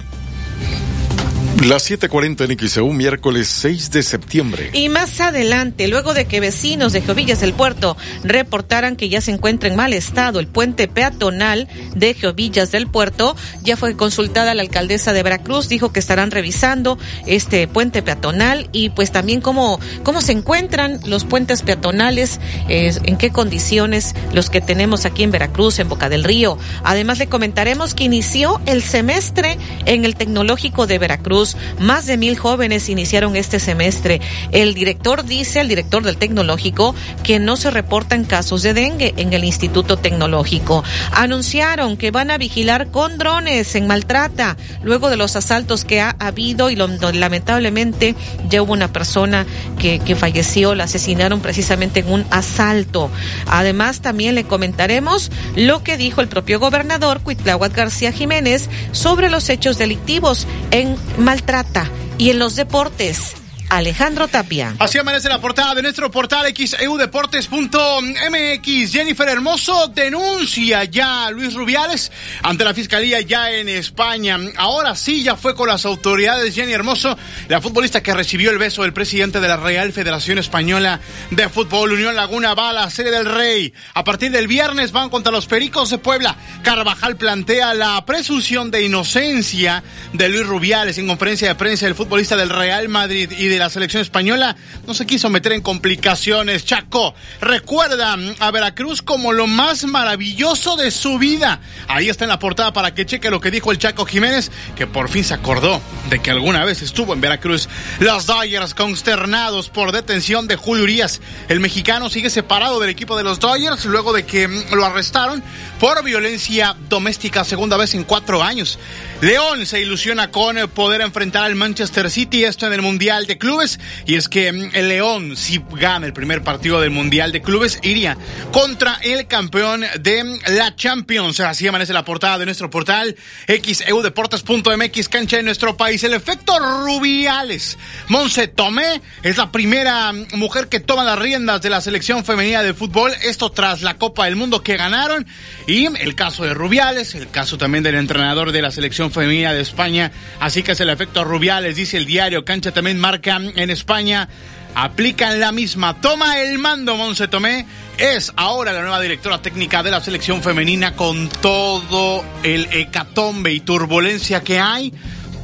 Las 1.64 1.90
7:40 1.90 2.44
en 2.44 2.56
XEU, 2.56 2.92
miércoles 2.92 3.48
6 3.48 3.90
de 3.90 4.04
septiembre. 4.04 4.70
Y 4.74 4.88
más 4.88 5.20
adelante, 5.20 5.88
luego 5.88 6.14
de 6.14 6.24
que 6.24 6.38
vecinos 6.38 6.92
de 6.92 7.00
Geovillas 7.00 7.40
del 7.40 7.52
Puerto 7.52 7.96
reportaran 8.22 8.94
que 8.94 9.09
ya 9.09 9.20
se 9.20 9.32
encuentra 9.32 9.68
en 9.68 9.74
mal 9.74 9.92
estado 9.92 10.38
el 10.38 10.46
puente 10.46 10.86
peatonal 10.86 11.66
de 11.96 12.14
Geovillas 12.14 12.70
del 12.70 12.86
Puerto, 12.86 13.34
ya 13.64 13.76
fue 13.76 13.96
consultada 13.96 14.54
la 14.54 14.62
alcaldesa 14.62 15.12
de 15.12 15.24
Veracruz, 15.24 15.68
dijo 15.68 15.92
que 15.92 15.98
estarán 15.98 16.30
revisando 16.30 16.96
este 17.26 17.66
puente 17.66 18.02
peatonal 18.02 18.68
y 18.70 18.90
pues 18.90 19.11
también 19.11 19.40
cómo, 19.40 19.80
cómo 20.04 20.20
se 20.20 20.32
encuentran 20.32 21.00
los 21.06 21.24
puentes 21.24 21.62
peatonales, 21.62 22.38
eh, 22.68 22.94
en 23.02 23.16
qué 23.16 23.30
condiciones 23.30 24.14
los 24.32 24.48
que 24.48 24.61
tenemos 24.61 25.06
aquí 25.06 25.24
en 25.24 25.32
Veracruz, 25.32 25.80
en 25.80 25.88
Boca 25.88 26.09
del 26.09 26.22
Río. 26.22 26.56
Además, 26.84 27.18
le 27.18 27.26
comentaremos 27.26 27.94
que 27.94 28.04
inició 28.04 28.61
el 28.66 28.80
semestre 28.80 29.59
en 29.86 30.04
el 30.04 30.14
Tecnológico 30.14 30.86
de 30.86 30.98
Veracruz 31.00 31.47
más 31.78 32.07
de 32.07 32.16
mil 32.16 32.36
jóvenes 32.36 32.88
iniciaron 32.88 33.36
este 33.36 33.61
semestre. 33.61 34.20
El 34.53 34.74
director 34.74 35.24
dice, 35.24 35.61
el 35.61 35.68
director 35.68 36.03
del 36.03 36.16
tecnológico, 36.16 36.94
que 37.22 37.38
no 37.38 37.57
se 37.57 37.70
reportan 37.70 38.24
casos 38.24 38.62
de 38.62 38.74
dengue 38.74 39.14
en 39.16 39.32
el 39.32 39.44
Instituto 39.44 39.96
Tecnológico. 39.96 40.84
Anunciaron 41.12 41.96
que 41.96 42.11
van 42.11 42.30
a 42.30 42.38
vigilar 42.38 42.88
con 42.90 43.18
drones 43.18 43.74
en 43.74 43.86
Maltrata, 43.86 44.57
luego 44.82 45.11
de 45.11 45.16
los 45.16 45.36
asaltos 45.36 45.84
que 45.84 46.01
ha 46.01 46.16
habido 46.18 46.70
y 46.70 46.76
lamentablemente 46.76 48.14
ya 48.49 48.62
hubo 48.62 48.72
una 48.72 48.92
persona 48.92 49.46
que, 49.78 49.99
que 49.99 50.16
falleció, 50.16 50.74
la 50.74 50.84
asesinaron 50.84 51.40
precisamente 51.40 52.01
en 52.01 52.11
un 52.11 52.26
asalto. 52.30 53.11
Además, 53.46 54.01
también 54.01 54.34
le 54.34 54.44
comentaremos 54.44 55.30
lo 55.57 55.82
que 55.82 55.96
dijo 55.96 56.20
el 56.20 56.28
propio 56.28 56.61
gobernador 56.61 57.20
Cuitláhuac 57.20 57.74
García 57.74 58.12
Jiménez 58.12 58.68
sobre 58.92 59.30
los 59.30 59.49
hechos 59.49 59.78
delictivos 59.78 60.46
en 60.70 60.96
Maltrata 61.18 61.38
trata. 61.43 61.91
Y 62.18 62.30
en 62.30 62.39
los 62.39 62.57
deportes, 62.57 63.34
Alejandro 63.70 64.28
Tapia. 64.28 64.74
Así 64.78 64.98
amanece 64.98 65.28
la 65.28 65.40
portada 65.40 65.74
de 65.74 65.82
nuestro 65.82 66.10
portal 66.10 66.54
xeudeportes.mx. 66.54 68.92
Jennifer 68.92 69.28
Hermoso 69.28 69.88
denuncia 69.88 70.84
ya 70.84 71.26
a 71.26 71.30
Luis 71.30 71.52
Rubiales 71.54 72.10
ante 72.42 72.64
la 72.64 72.72
fiscalía 72.72 73.20
ya 73.20 73.52
en 73.52 73.68
España. 73.68 74.38
Ahora 74.56 74.96
sí, 74.96 75.22
ya 75.22 75.36
fue 75.36 75.54
con 75.54 75.68
las 75.68 75.84
autoridades 75.84 76.54
Jenny 76.54 76.72
Hermoso, 76.72 77.18
la 77.48 77.60
futbolista 77.60 78.02
que 78.02 78.14
recibió 78.14 78.50
el 78.50 78.56
beso 78.58 78.82
del 78.82 78.94
presidente 78.94 79.40
de 79.40 79.48
la 79.48 79.58
Real 79.58 79.92
Federación 79.92 80.38
Española 80.38 81.00
de 81.30 81.48
Fútbol, 81.48 81.92
Unión 81.92 82.16
Laguna 82.16 82.54
Bala, 82.54 82.90
sede 82.90 83.10
del 83.10 83.26
Rey. 83.26 83.72
A 83.94 84.04
partir 84.04 84.30
del 84.30 84.48
viernes 84.48 84.92
van 84.92 85.10
contra 85.10 85.32
los 85.32 85.46
Pericos 85.46 85.90
de 85.90 85.98
Puebla. 85.98 86.36
Carvajal 86.62 87.16
plantea 87.16 87.74
la 87.74 88.04
presunción 88.06 88.70
de 88.70 88.84
inocencia 88.84 89.82
de 90.12 90.28
Luis 90.28 90.46
Rubiales 90.46 90.98
en 90.98 91.06
conferencia 91.06 91.48
de 91.48 91.54
prensa 91.54 91.86
del 91.86 91.94
futbolista 91.94 92.36
del 92.36 92.48
Real 92.48 92.88
Madrid 92.88 93.30
y 93.36 93.48
de 93.48 93.57
la 93.59 93.70
selección 93.70 94.02
española 94.02 94.56
no 94.86 94.94
se 94.94 95.06
quiso 95.06 95.30
meter 95.30 95.52
en 95.52 95.61
complicaciones. 95.61 96.64
Chaco 96.64 97.14
recuerda 97.40 98.16
a 98.38 98.50
Veracruz 98.50 99.02
como 99.02 99.32
lo 99.32 99.46
más 99.46 99.84
maravilloso 99.84 100.76
de 100.76 100.90
su 100.90 101.18
vida. 101.18 101.61
Ahí 101.88 102.09
está 102.09 102.24
en 102.24 102.30
la 102.30 102.38
portada 102.38 102.72
para 102.72 102.94
que 102.94 103.06
cheque 103.06 103.30
lo 103.30 103.40
que 103.40 103.50
dijo 103.50 103.72
el 103.72 103.78
Chaco 103.78 104.06
Jiménez, 104.06 104.50
que 104.76 104.86
por 104.86 105.09
fin 105.09 105.24
se 105.24 105.34
acordó 105.34 105.80
de 106.11 106.20
que 106.20 106.30
alguna 106.30 106.64
vez 106.64 106.82
estuvo 106.82 107.12
en 107.12 107.20
Veracruz. 107.20 107.68
Los 108.00 108.26
Dodgers 108.26 108.74
consternados 108.74 109.68
por 109.68 109.92
detención 109.92 110.46
de 110.46 110.56
Julio 110.56 110.84
Urias. 110.84 111.20
El 111.48 111.61
mexicano 111.61 112.11
sigue 112.11 112.30
separado 112.30 112.80
del 112.80 112.90
equipo 112.90 113.16
de 113.16 113.24
los 113.24 113.40
Dodgers 113.40 113.84
luego 113.84 114.12
de 114.12 114.24
que 114.24 114.48
lo 114.72 114.84
arrestaron 114.84 115.42
por 115.80 116.02
violencia 116.04 116.76
doméstica 116.88 117.44
segunda 117.44 117.76
vez 117.76 117.94
en 117.94 118.04
cuatro 118.04 118.42
años. 118.42 118.78
León 119.20 119.66
se 119.66 119.80
ilusiona 119.80 120.30
con 120.30 120.56
poder 120.74 121.00
enfrentar 121.00 121.44
al 121.44 121.54
Manchester 121.54 122.11
City, 122.11 122.44
esto 122.44 122.66
en 122.66 122.72
el 122.72 122.82
Mundial 122.82 123.26
de 123.26 123.38
Clubes 123.38 123.47
clubes. 123.49 123.80
Y 124.05 124.16
es 124.16 124.28
que 124.28 124.53
mm, 124.53 124.70
el 124.74 124.88
León, 124.88 125.34
si 125.34 125.62
gana 125.72 126.07
el 126.07 126.12
primer 126.12 126.42
partido 126.42 126.82
del 126.82 126.90
Mundial 126.90 127.32
de 127.32 127.40
Clubes, 127.40 127.78
iría 127.82 128.18
contra 128.53 128.96
el 129.03 129.26
campeón 129.26 129.86
de 130.01 130.22
mm, 130.22 130.38
la 130.49 130.76
Champions. 130.76 131.40
Así 131.40 131.66
amanece 131.66 131.94
la 131.94 132.05
portada 132.05 132.36
de 132.36 132.44
nuestro 132.44 132.68
portal 132.68 133.16
xeudeportes.mx, 133.46 135.09
cancha 135.09 135.38
de 135.38 135.42
nuestro 135.42 135.78
país. 135.78 136.05
El 136.05 136.12
efecto 136.12 136.59
Rubiales. 136.59 137.78
Monse 138.09 138.49
Tomé 138.49 139.01
es 139.22 139.38
la 139.38 139.51
primera 139.51 140.12
mm, 140.12 140.26
mujer 140.34 140.68
que 140.68 140.80
toma 140.80 141.05
las 141.05 141.18
riendas 141.18 141.62
de 141.62 141.70
la 141.70 141.80
selección 141.80 142.26
femenina 142.26 142.62
de 142.62 142.74
fútbol. 142.74 143.12
Esto 143.22 143.51
tras 143.51 143.80
la 143.80 143.94
Copa 143.94 144.26
del 144.26 144.36
Mundo 144.36 144.62
que 144.62 144.76
ganaron. 144.76 145.26
Y 145.66 145.86
el 145.86 146.14
caso 146.14 146.44
de 146.44 146.53
Rubiales, 146.53 147.14
el 147.14 147.30
caso 147.30 147.57
también 147.57 147.82
del 147.82 147.94
entrenador 147.94 148.53
de 148.53 148.61
la 148.61 148.70
selección 148.70 149.11
femenina 149.11 149.55
de 149.55 149.62
España. 149.62 150.12
Así 150.38 150.62
que 150.62 150.72
es 150.72 150.80
el 150.80 150.90
efecto 150.90 151.24
Rubiales, 151.24 151.76
dice 151.76 151.96
el 151.96 152.05
diario. 152.05 152.44
Cancha 152.44 152.72
también 152.72 152.99
marca 152.99 153.38
en 153.39 153.70
España 153.70 154.28
aplican 154.74 155.41
la 155.41 155.53
misma. 155.53 156.01
Toma 156.01 156.41
el 156.41 156.59
mando, 156.59 156.97
Monse 156.97 157.28
Tomé. 157.28 157.66
Es 157.97 158.32
ahora 158.36 158.72
la 158.72 158.82
nueva 158.82 159.01
directora 159.01 159.43
técnica 159.43 159.82
de 159.82 159.91
la 159.91 160.01
selección 160.01 160.43
femenina 160.43 160.95
con 160.95 161.28
todo 161.28 162.24
el 162.43 162.68
hecatombe 162.72 163.53
y 163.53 163.61
turbulencia 163.61 164.43
que 164.43 164.61
hay 164.61 164.93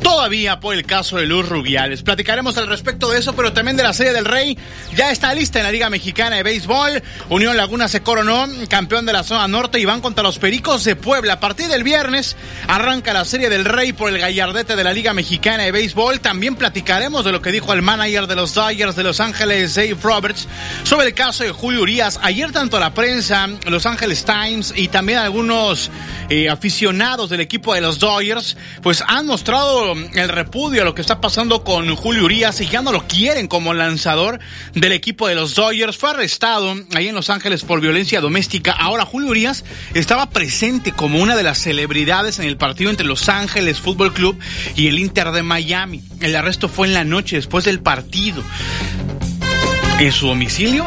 todavía 0.04 0.60
por 0.60 0.74
el 0.74 0.84
caso 0.84 1.16
de 1.16 1.26
Luz 1.26 1.48
Rubiales. 1.48 2.02
Platicaremos 2.02 2.56
al 2.58 2.68
respecto 2.68 3.10
de 3.10 3.18
eso, 3.18 3.34
pero 3.34 3.54
también 3.54 3.76
de 3.76 3.82
la 3.82 3.94
Serie 3.94 4.12
del 4.12 4.26
Rey. 4.26 4.56
Ya 4.94 5.10
está 5.10 5.34
lista 5.34 5.58
en 5.58 5.64
la 5.64 5.72
Liga 5.72 5.88
Mexicana 5.88 6.36
de 6.36 6.42
Béisbol. 6.42 7.02
Unión 7.30 7.56
Laguna 7.56 7.88
se 7.88 8.02
coronó 8.02 8.46
campeón 8.68 9.06
de 9.06 9.14
la 9.14 9.24
zona 9.24 9.48
norte 9.48 9.80
y 9.80 9.86
van 9.86 10.02
contra 10.02 10.22
los 10.22 10.38
Pericos 10.38 10.84
de 10.84 10.94
Puebla. 10.94 11.32
A 11.32 11.40
partir 11.40 11.68
del 11.68 11.82
viernes 11.82 12.36
arranca 12.68 13.14
la 13.14 13.24
Serie 13.24 13.48
del 13.48 13.64
Rey 13.64 13.94
por 13.94 14.10
el 14.10 14.18
gallardete 14.18 14.76
de 14.76 14.84
la 14.84 14.92
Liga 14.92 15.14
Mexicana 15.14 15.62
de 15.62 15.72
Béisbol. 15.72 16.20
También 16.20 16.54
platicaremos 16.54 17.24
de 17.24 17.32
lo 17.32 17.40
que 17.40 17.50
dijo 17.50 17.72
el 17.72 17.80
manager 17.80 18.26
de 18.26 18.36
los 18.36 18.52
Dodgers 18.52 18.96
de 18.96 19.04
Los 19.04 19.20
Ángeles, 19.20 19.74
Dave 19.74 19.96
Roberts, 20.02 20.46
sobre 20.82 21.06
el 21.06 21.14
caso 21.14 21.44
de 21.44 21.50
Julio 21.50 21.80
Urias. 21.80 22.20
Ayer 22.22 22.52
tanto 22.52 22.78
la 22.78 22.92
prensa, 22.92 23.48
Los 23.68 23.86
Ángeles 23.86 24.26
Times 24.26 24.74
y 24.76 24.88
también 24.88 25.18
algunos 25.18 25.90
eh, 26.28 26.50
aficionados 26.50 27.30
del 27.30 27.40
equipo 27.40 27.72
de 27.72 27.80
los 27.80 27.98
Dodgers, 27.98 28.58
pues 28.82 29.02
han 29.06 29.26
mostrado 29.26 29.93
el 30.14 30.28
repudio 30.28 30.82
a 30.82 30.84
lo 30.84 30.94
que 30.94 31.00
está 31.00 31.20
pasando 31.20 31.64
con 31.64 31.94
Julio 31.96 32.24
Urias 32.24 32.60
y 32.60 32.66
ya 32.66 32.82
no 32.82 32.92
lo 32.92 33.06
quieren 33.06 33.48
como 33.48 33.74
lanzador 33.74 34.40
del 34.74 34.92
equipo 34.92 35.28
de 35.28 35.34
los 35.34 35.54
Dodgers. 35.54 35.96
Fue 35.96 36.10
arrestado 36.10 36.74
ahí 36.94 37.08
en 37.08 37.14
Los 37.14 37.30
Ángeles 37.30 37.62
por 37.62 37.80
violencia 37.80 38.20
doméstica. 38.20 38.72
Ahora 38.72 39.04
Julio 39.04 39.30
Urias 39.30 39.64
estaba 39.94 40.30
presente 40.30 40.92
como 40.92 41.20
una 41.20 41.36
de 41.36 41.42
las 41.42 41.58
celebridades 41.58 42.38
en 42.38 42.46
el 42.46 42.56
partido 42.56 42.90
entre 42.90 43.06
Los 43.06 43.28
Ángeles 43.28 43.80
Fútbol 43.80 44.12
Club 44.12 44.38
y 44.76 44.88
el 44.88 44.98
Inter 44.98 45.30
de 45.30 45.42
Miami. 45.42 46.02
El 46.20 46.36
arresto 46.36 46.68
fue 46.68 46.86
en 46.86 46.94
la 46.94 47.04
noche 47.04 47.36
después 47.36 47.64
del 47.64 47.80
partido. 47.80 48.42
¿En 49.98 50.10
su 50.10 50.26
domicilio 50.26 50.86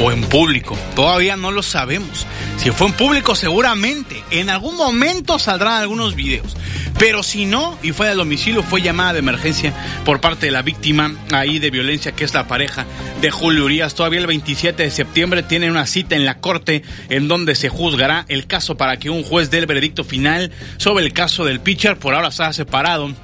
o 0.00 0.10
en 0.10 0.20
público? 0.22 0.76
Todavía 0.96 1.36
no 1.36 1.52
lo 1.52 1.62
sabemos. 1.62 2.26
Si 2.56 2.72
fue 2.72 2.88
en 2.88 2.92
público, 2.92 3.36
seguramente. 3.36 4.22
En 4.32 4.50
algún 4.50 4.76
momento 4.76 5.38
saldrán 5.38 5.74
algunos 5.74 6.16
videos. 6.16 6.56
Pero 6.98 7.22
si 7.22 7.46
no, 7.46 7.78
y 7.84 7.92
fue 7.92 8.08
al 8.08 8.16
domicilio, 8.16 8.64
fue 8.64 8.82
llamada 8.82 9.12
de 9.12 9.20
emergencia 9.20 9.72
por 10.04 10.20
parte 10.20 10.46
de 10.46 10.52
la 10.52 10.62
víctima 10.62 11.14
ahí 11.32 11.60
de 11.60 11.70
violencia, 11.70 12.10
que 12.10 12.24
es 12.24 12.34
la 12.34 12.48
pareja 12.48 12.84
de 13.20 13.30
Julio 13.30 13.66
Urias. 13.66 13.94
Todavía 13.94 14.18
el 14.18 14.26
27 14.26 14.82
de 14.82 14.90
septiembre 14.90 15.44
tiene 15.44 15.70
una 15.70 15.86
cita 15.86 16.16
en 16.16 16.24
la 16.24 16.40
corte 16.40 16.82
en 17.08 17.28
donde 17.28 17.54
se 17.54 17.68
juzgará 17.68 18.26
el 18.28 18.48
caso 18.48 18.76
para 18.76 18.96
que 18.96 19.10
un 19.10 19.22
juez 19.22 19.50
dé 19.50 19.58
el 19.58 19.66
veredicto 19.66 20.02
final 20.02 20.50
sobre 20.78 21.04
el 21.04 21.12
caso 21.12 21.44
del 21.44 21.60
pitcher. 21.60 21.96
Por 21.96 22.16
ahora 22.16 22.32
se 22.32 22.42
ha 22.42 22.52
separado 22.52 23.14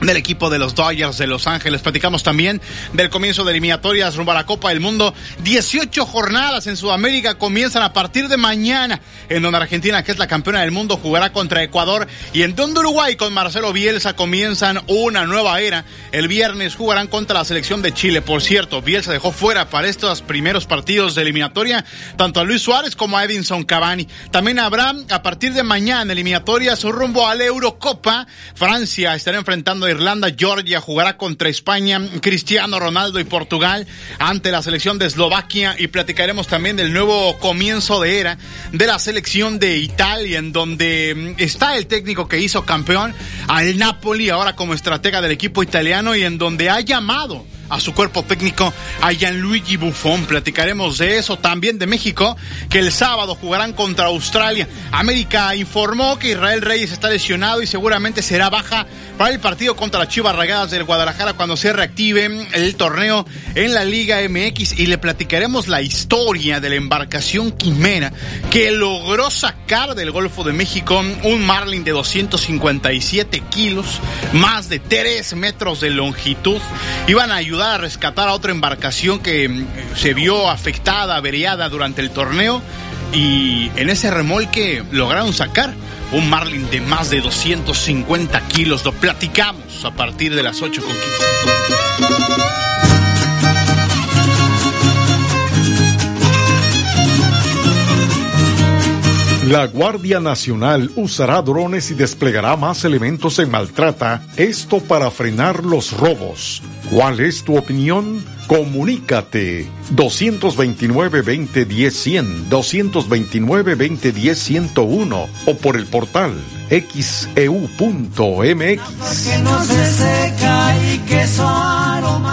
del 0.00 0.16
equipo 0.16 0.50
de 0.50 0.58
los 0.58 0.74
Dodgers 0.74 1.18
de 1.18 1.26
Los 1.26 1.46
Ángeles. 1.46 1.82
Platicamos 1.82 2.22
también 2.22 2.60
del 2.92 3.10
comienzo 3.10 3.44
de 3.44 3.52
eliminatorias 3.52 4.16
rumbo 4.16 4.32
a 4.32 4.34
la 4.34 4.46
Copa 4.46 4.68
del 4.70 4.80
Mundo. 4.80 5.14
18 5.42 6.06
jornadas 6.06 6.66
en 6.66 6.76
Sudamérica 6.76 7.36
comienzan 7.36 7.82
a 7.82 7.92
partir 7.92 8.28
de 8.28 8.36
mañana, 8.36 9.00
en 9.28 9.42
donde 9.42 9.58
Argentina, 9.58 10.02
que 10.02 10.12
es 10.12 10.18
la 10.18 10.26
campeona 10.26 10.60
del 10.60 10.70
mundo, 10.70 10.96
jugará 10.96 11.32
contra 11.32 11.62
Ecuador 11.62 12.06
y 12.32 12.42
en 12.42 12.54
donde 12.54 12.80
Uruguay 12.80 13.16
con 13.16 13.32
Marcelo 13.32 13.72
Bielsa 13.72 14.14
comienzan 14.14 14.80
una 14.86 15.24
nueva 15.24 15.60
era. 15.60 15.84
El 16.12 16.28
viernes 16.28 16.74
jugarán 16.74 17.06
contra 17.06 17.38
la 17.38 17.44
selección 17.44 17.82
de 17.82 17.92
Chile. 17.92 18.22
Por 18.22 18.42
cierto, 18.42 18.82
Bielsa 18.82 19.12
dejó 19.12 19.32
fuera 19.32 19.70
para 19.70 19.88
estos 19.88 20.22
primeros 20.22 20.66
partidos 20.66 21.14
de 21.14 21.22
eliminatoria 21.22 21.84
tanto 22.16 22.40
a 22.40 22.44
Luis 22.44 22.62
Suárez 22.62 22.96
como 22.96 23.16
a 23.16 23.24
Edinson 23.24 23.64
Cavani. 23.64 24.06
También 24.30 24.58
habrá 24.58 24.94
a 25.10 25.22
partir 25.22 25.52
de 25.54 25.62
mañana 25.62 26.12
eliminatorias 26.12 26.82
rumbo 26.84 27.26
a 27.26 27.34
la 27.34 27.44
Eurocopa. 27.44 28.26
Francia 28.54 29.14
estará 29.14 29.38
enfrentando 29.38 29.85
Irlanda, 29.90 30.34
Georgia 30.36 30.80
jugará 30.80 31.16
contra 31.16 31.48
España, 31.48 32.00
Cristiano 32.20 32.78
Ronaldo 32.78 33.20
y 33.20 33.24
Portugal 33.24 33.86
ante 34.18 34.50
la 34.50 34.62
selección 34.62 34.98
de 34.98 35.06
Eslovaquia. 35.06 35.76
Y 35.78 35.88
platicaremos 35.88 36.46
también 36.46 36.76
del 36.76 36.92
nuevo 36.92 37.38
comienzo 37.38 38.00
de 38.00 38.20
era 38.20 38.38
de 38.72 38.86
la 38.86 38.98
selección 38.98 39.58
de 39.58 39.78
Italia 39.78 40.38
en 40.38 40.52
donde 40.52 41.14
mm, 41.38 41.42
está 41.42 41.76
el 41.76 41.86
técnico 41.86 42.28
que 42.28 42.40
hizo 42.40 42.64
campeón 42.64 43.14
al 43.48 43.78
Napoli 43.78 44.30
ahora 44.30 44.56
como 44.56 44.74
estratega 44.74 45.20
del 45.20 45.32
equipo 45.32 45.62
italiano 45.62 46.14
y 46.14 46.24
en 46.24 46.38
donde 46.38 46.70
ha 46.70 46.80
llamado 46.80 47.44
a 47.68 47.80
su 47.80 47.94
cuerpo 47.94 48.22
técnico 48.22 48.72
a 49.00 49.12
Gianluigi 49.12 49.76
Buffon. 49.76 50.24
Platicaremos 50.26 50.98
de 50.98 51.18
eso 51.18 51.38
también 51.38 51.78
de 51.78 51.86
México, 51.86 52.36
que 52.70 52.78
el 52.78 52.92
sábado 52.92 53.34
jugarán 53.34 53.72
contra 53.72 54.06
Australia. 54.06 54.68
América 54.92 55.54
informó 55.54 56.18
que 56.18 56.32
Israel 56.32 56.62
Reyes 56.62 56.92
está 56.92 57.08
lesionado 57.08 57.62
y 57.62 57.66
seguramente 57.66 58.22
será 58.22 58.50
baja 58.50 58.86
para 59.18 59.30
el 59.30 59.40
partido 59.40 59.76
contra 59.76 60.00
las 60.00 60.08
Chivas 60.08 60.36
Ragadas 60.36 60.70
del 60.70 60.84
Guadalajara 60.84 61.32
cuando 61.34 61.56
se 61.56 61.72
reactive 61.72 62.48
el 62.52 62.76
torneo 62.76 63.26
en 63.56 63.72
la 63.72 63.84
Liga 63.84 64.18
MX 64.28 64.78
y 64.78 64.86
le 64.86 64.98
platicaremos 64.98 65.66
la 65.66 65.80
historia 65.80 66.60
de 66.60 66.68
la 66.68 66.74
embarcación 66.76 67.50
Quimera 67.50 68.12
que 68.50 68.70
logró 68.70 69.30
sacar 69.30 69.94
del 69.94 70.10
Golfo 70.10 70.44
de 70.44 70.52
México 70.52 71.02
un 71.24 71.44
Marlin 71.44 71.82
de 71.82 71.92
257 71.92 73.40
kilos, 73.50 73.86
más 74.34 74.68
de 74.68 74.78
3 74.78 75.34
metros 75.36 75.80
de 75.80 75.88
longitud. 75.88 76.60
Iban 77.08 77.32
a 77.32 77.36
ayudar 77.36 77.76
a 77.76 77.78
rescatar 77.78 78.28
a 78.28 78.34
otra 78.34 78.52
embarcación 78.52 79.20
que 79.20 79.48
mm, 79.48 79.66
se 79.96 80.12
vio 80.12 80.50
afectada, 80.50 81.16
averiada 81.16 81.70
durante 81.70 82.02
el 82.02 82.10
torneo 82.10 82.62
y 83.14 83.70
en 83.76 83.88
ese 83.88 84.10
remolque 84.10 84.84
lograron 84.92 85.32
sacar 85.32 85.72
un 86.12 86.28
marlin 86.28 86.68
de 86.70 86.82
más 86.82 87.08
de 87.08 87.22
250 87.22 88.38
kilos. 88.48 88.84
Lo 88.84 88.92
platicamos 88.92 89.82
a 89.86 89.92
partir 89.92 90.34
de 90.34 90.42
las 90.42 90.60
8 90.60 90.82
con 90.82 90.92
15. 90.92 91.85
La 99.46 99.66
Guardia 99.68 100.18
Nacional 100.18 100.90
usará 100.96 101.40
drones 101.40 101.92
y 101.92 101.94
desplegará 101.94 102.56
más 102.56 102.84
elementos 102.84 103.38
en 103.38 103.48
maltrata, 103.48 104.26
esto 104.36 104.80
para 104.80 105.08
frenar 105.12 105.64
los 105.64 105.92
robos. 105.92 106.64
¿Cuál 106.90 107.20
es 107.20 107.44
tu 107.44 107.56
opinión? 107.56 108.24
Comunícate 108.48 109.68
229-2010-100, 109.94 112.48
229-2010-101 112.48 115.28
o 115.46 115.56
por 115.58 115.76
el 115.76 115.86
portal 115.86 116.34
xeu.mx. 116.68 117.70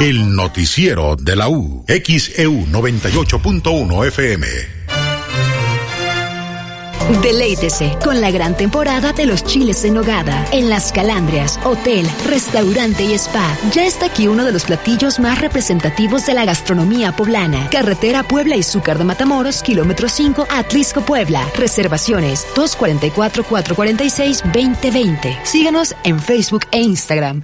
El 0.01 0.36
noticiero 0.36 1.16
de 1.16 1.36
la 1.36 1.47
U, 1.47 1.86
XEU 1.88 2.66
98.1 2.72 4.07
FM. 4.07 4.82
Deleítese 7.22 7.95
con 8.04 8.20
la 8.22 8.32
gran 8.32 8.58
temporada 8.58 9.14
de 9.14 9.26
los 9.26 9.43
chiles 9.43 9.84
en 9.86 9.93
nogada. 9.95 10.45
En 10.51 10.70
Las 10.70 10.91
Calandrias, 10.91 11.60
hotel, 11.64 12.06
restaurante 12.26 13.04
y 13.04 13.14
spa. 13.14 13.58
Ya 13.74 13.86
está 13.86 14.08
aquí 14.08 14.28
uno 14.28 14.43
de 14.45 14.51
los 14.51 14.66
platillos 14.66 15.20
más 15.20 15.39
representativos 15.41 16.26
de 16.26 16.34
la 16.34 16.45
gastronomía 16.45 17.16
poblana. 17.16 17.70
Carretera 17.70 18.24
Puebla 18.24 18.56
y 18.56 18.64
Zúcar 18.64 18.97
de 18.97 19.04
Matamoros, 19.04 19.62
kilómetro 19.64 20.10
5, 20.10 20.47
Atlisco, 20.49 21.01
Puebla. 21.01 21.47
Reservaciones 21.56 22.47
244-446-2020. 22.56 25.38
Síganos 25.43 25.93
en 26.04 26.20
Facebook 26.20 26.66
e 26.72 26.82
Instagram. 26.82 27.43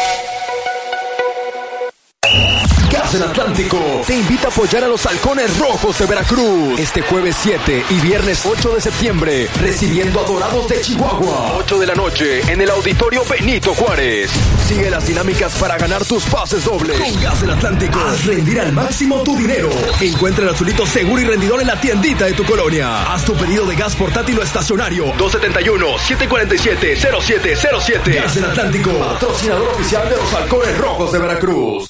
Gas 3.11 3.19
del 3.19 3.29
Atlántico 3.29 3.77
te 4.07 4.15
invita 4.15 4.47
a 4.47 4.51
apoyar 4.51 4.85
a 4.85 4.87
los 4.87 5.05
halcones 5.05 5.57
rojos 5.57 5.99
de 5.99 6.05
Veracruz. 6.05 6.79
Este 6.79 7.01
jueves 7.01 7.35
7 7.41 7.83
y 7.89 7.99
viernes 7.99 8.45
8 8.45 8.75
de 8.75 8.79
septiembre, 8.79 9.49
recibiendo 9.59 10.21
a 10.21 10.23
Dorados 10.23 10.69
de 10.69 10.79
Chihuahua. 10.79 11.57
8 11.57 11.79
de 11.79 11.87
la 11.87 11.95
noche 11.95 12.39
en 12.49 12.61
el 12.61 12.69
Auditorio 12.69 13.25
Benito 13.25 13.73
Juárez. 13.73 14.31
Sigue 14.65 14.89
las 14.89 15.05
dinámicas 15.05 15.53
para 15.55 15.77
ganar 15.77 16.05
tus 16.05 16.23
pases 16.23 16.63
dobles. 16.63 17.01
Con 17.01 17.21
Gas 17.21 17.41
del 17.41 17.51
Atlántico, 17.51 17.99
haz 17.99 18.25
rendir 18.25 18.61
al 18.61 18.71
máximo 18.71 19.21
tu 19.23 19.35
dinero. 19.35 19.69
Encuentra 19.99 20.45
el 20.45 20.51
azulito 20.51 20.85
seguro 20.85 21.21
y 21.21 21.25
rendidor 21.25 21.59
en 21.59 21.67
la 21.67 21.81
tiendita 21.81 22.23
de 22.25 22.31
tu 22.33 22.45
colonia. 22.45 23.11
Haz 23.11 23.25
tu 23.25 23.33
pedido 23.33 23.65
de 23.65 23.75
gas 23.75 23.93
portátil 23.95 24.39
o 24.39 24.43
estacionario. 24.43 25.13
271-747-0707. 25.15 28.15
Gas 28.15 28.35
del 28.35 28.45
Atlántico, 28.45 28.97
patrocinador 28.99 29.67
oficial 29.69 30.07
de 30.07 30.15
los 30.15 30.33
halcones 30.33 30.77
rojos 30.77 31.11
de 31.11 31.19
Veracruz. 31.19 31.89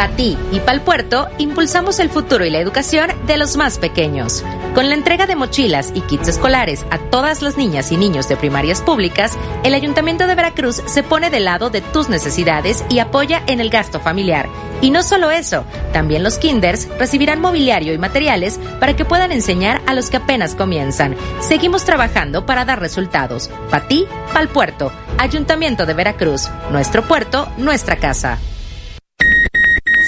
Para 0.00 0.16
ti 0.16 0.38
y 0.50 0.60
para 0.60 0.72
el 0.72 0.80
puerto, 0.80 1.28
impulsamos 1.36 1.98
el 1.98 2.08
futuro 2.08 2.46
y 2.46 2.50
la 2.50 2.58
educación 2.58 3.10
de 3.26 3.36
los 3.36 3.58
más 3.58 3.76
pequeños. 3.76 4.42
Con 4.74 4.88
la 4.88 4.94
entrega 4.94 5.26
de 5.26 5.36
mochilas 5.36 5.92
y 5.94 6.00
kits 6.00 6.28
escolares 6.28 6.86
a 6.90 6.96
todas 6.96 7.42
las 7.42 7.58
niñas 7.58 7.92
y 7.92 7.98
niños 7.98 8.26
de 8.26 8.38
primarias 8.38 8.80
públicas, 8.80 9.36
el 9.62 9.74
Ayuntamiento 9.74 10.26
de 10.26 10.34
Veracruz 10.34 10.82
se 10.86 11.02
pone 11.02 11.28
del 11.28 11.44
lado 11.44 11.68
de 11.68 11.82
tus 11.82 12.08
necesidades 12.08 12.82
y 12.88 13.00
apoya 13.00 13.42
en 13.46 13.60
el 13.60 13.68
gasto 13.68 14.00
familiar. 14.00 14.48
Y 14.80 14.90
no 14.90 15.02
solo 15.02 15.30
eso, 15.30 15.66
también 15.92 16.22
los 16.22 16.38
kinders 16.38 16.88
recibirán 16.98 17.42
mobiliario 17.42 17.92
y 17.92 17.98
materiales 17.98 18.58
para 18.78 18.96
que 18.96 19.04
puedan 19.04 19.32
enseñar 19.32 19.82
a 19.86 19.92
los 19.92 20.08
que 20.08 20.16
apenas 20.16 20.54
comienzan. 20.54 21.14
Seguimos 21.40 21.84
trabajando 21.84 22.46
para 22.46 22.64
dar 22.64 22.80
resultados. 22.80 23.50
Para 23.70 23.86
ti, 23.86 24.06
para 24.28 24.40
el 24.40 24.48
puerto. 24.48 24.92
Ayuntamiento 25.18 25.84
de 25.84 25.92
Veracruz. 25.92 26.48
Nuestro 26.70 27.02
puerto, 27.02 27.52
nuestra 27.58 27.96
casa. 27.96 28.38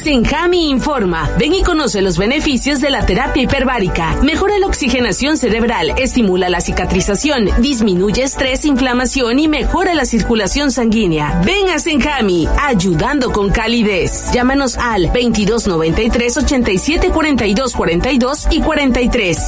Senjami 0.03 0.69
informa. 0.69 1.31
Ven 1.39 1.55
y 1.55 1.63
conoce 1.63 2.03
los 2.03 2.19
beneficios 2.19 2.81
de 2.81 2.91
la 2.91 3.07
terapia 3.07 3.45
hiperbárica. 3.45 4.17
Mejora 4.23 4.59
la 4.59 4.67
oxigenación 4.67 5.37
cerebral, 5.37 5.95
estimula 5.97 6.49
la 6.49 6.61
cicatrización, 6.61 7.49
disminuye 7.61 8.25
estrés, 8.25 8.65
inflamación 8.65 9.39
y 9.39 9.47
mejora 9.47 9.95
la 9.95 10.05
circulación 10.05 10.73
sanguínea. 10.73 11.41
Ven 11.45 11.69
a 11.71 11.79
Senjami, 11.79 12.49
ayudando 12.61 13.31
con 13.31 13.51
calidez. 13.51 14.33
Llámanos 14.33 14.77
al 14.77 15.07
2293 15.07 16.37
87 16.37 17.11
42 17.11 17.73
42 17.73 18.49
y 18.51 18.61
43. 18.61 19.39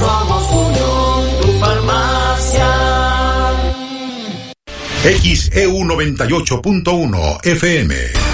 Somos 0.00 0.50
Unión, 0.50 1.22
tu 1.40 1.52
farmacia. 1.60 2.66
XEU 5.04 5.84
98.1 5.84 7.46
FM. 7.46 8.33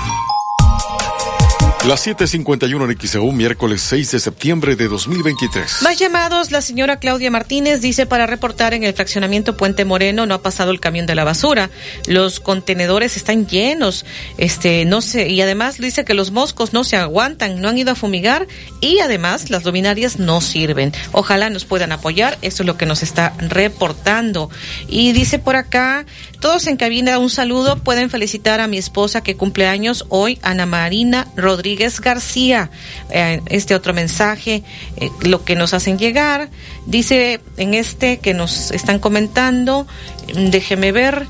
Las 1.87 2.05
7:51 2.05 2.91
en 2.91 2.99
XEU, 2.99 3.31
miércoles 3.31 3.81
6 3.81 4.11
de 4.11 4.19
septiembre 4.19 4.75
de 4.75 4.87
2023. 4.87 5.81
Más 5.81 5.97
llamados, 5.97 6.51
la 6.51 6.61
señora 6.61 6.99
Claudia 6.99 7.31
Martínez 7.31 7.81
dice 7.81 8.05
para 8.05 8.27
reportar 8.27 8.75
en 8.75 8.83
el 8.83 8.93
fraccionamiento 8.93 9.57
Puente 9.57 9.83
Moreno 9.83 10.27
no 10.27 10.35
ha 10.35 10.43
pasado 10.43 10.69
el 10.69 10.79
camión 10.79 11.07
de 11.07 11.15
la 11.15 11.23
basura. 11.23 11.71
Los 12.05 12.39
contenedores 12.39 13.17
están 13.17 13.47
llenos, 13.47 14.05
este, 14.37 14.85
no 14.85 15.01
sé, 15.01 15.29
y 15.29 15.41
además 15.41 15.79
dice 15.79 16.05
que 16.05 16.13
los 16.13 16.29
moscos 16.29 16.71
no 16.71 16.83
se 16.83 16.97
aguantan, 16.97 17.59
no 17.61 17.69
han 17.69 17.79
ido 17.79 17.93
a 17.93 17.95
fumigar 17.95 18.47
y 18.79 18.99
además 18.99 19.49
las 19.49 19.65
luminarias 19.65 20.19
no 20.19 20.39
sirven. 20.39 20.93
Ojalá 21.13 21.49
nos 21.49 21.65
puedan 21.65 21.91
apoyar, 21.91 22.37
eso 22.43 22.61
es 22.61 22.67
lo 22.67 22.77
que 22.77 22.85
nos 22.85 23.01
está 23.01 23.33
reportando. 23.39 24.51
Y 24.87 25.13
dice 25.13 25.39
por 25.39 25.55
acá, 25.55 26.05
todos 26.41 26.65
en 26.65 26.75
cabina, 26.75 27.19
un 27.19 27.29
saludo, 27.29 27.77
pueden 27.77 28.09
felicitar 28.09 28.61
a 28.61 28.67
mi 28.67 28.79
esposa 28.79 29.21
que 29.21 29.37
cumple 29.37 29.67
años 29.67 30.05
hoy, 30.09 30.39
Ana 30.41 30.65
Marina 30.65 31.27
Rodríguez. 31.37 32.01
García. 32.01 32.71
Eh, 33.11 33.41
este 33.45 33.75
otro 33.75 33.93
mensaje, 33.93 34.63
eh, 34.97 35.09
lo 35.21 35.45
que 35.45 35.55
nos 35.55 35.75
hacen 35.75 35.99
llegar, 35.99 36.49
dice 36.87 37.39
en 37.57 37.75
este 37.75 38.17
que 38.17 38.33
nos 38.33 38.71
están 38.71 38.97
comentando, 38.97 39.85
déjeme 40.33 40.91
ver, 40.91 41.27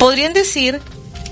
podrían 0.00 0.32
decir 0.32 0.80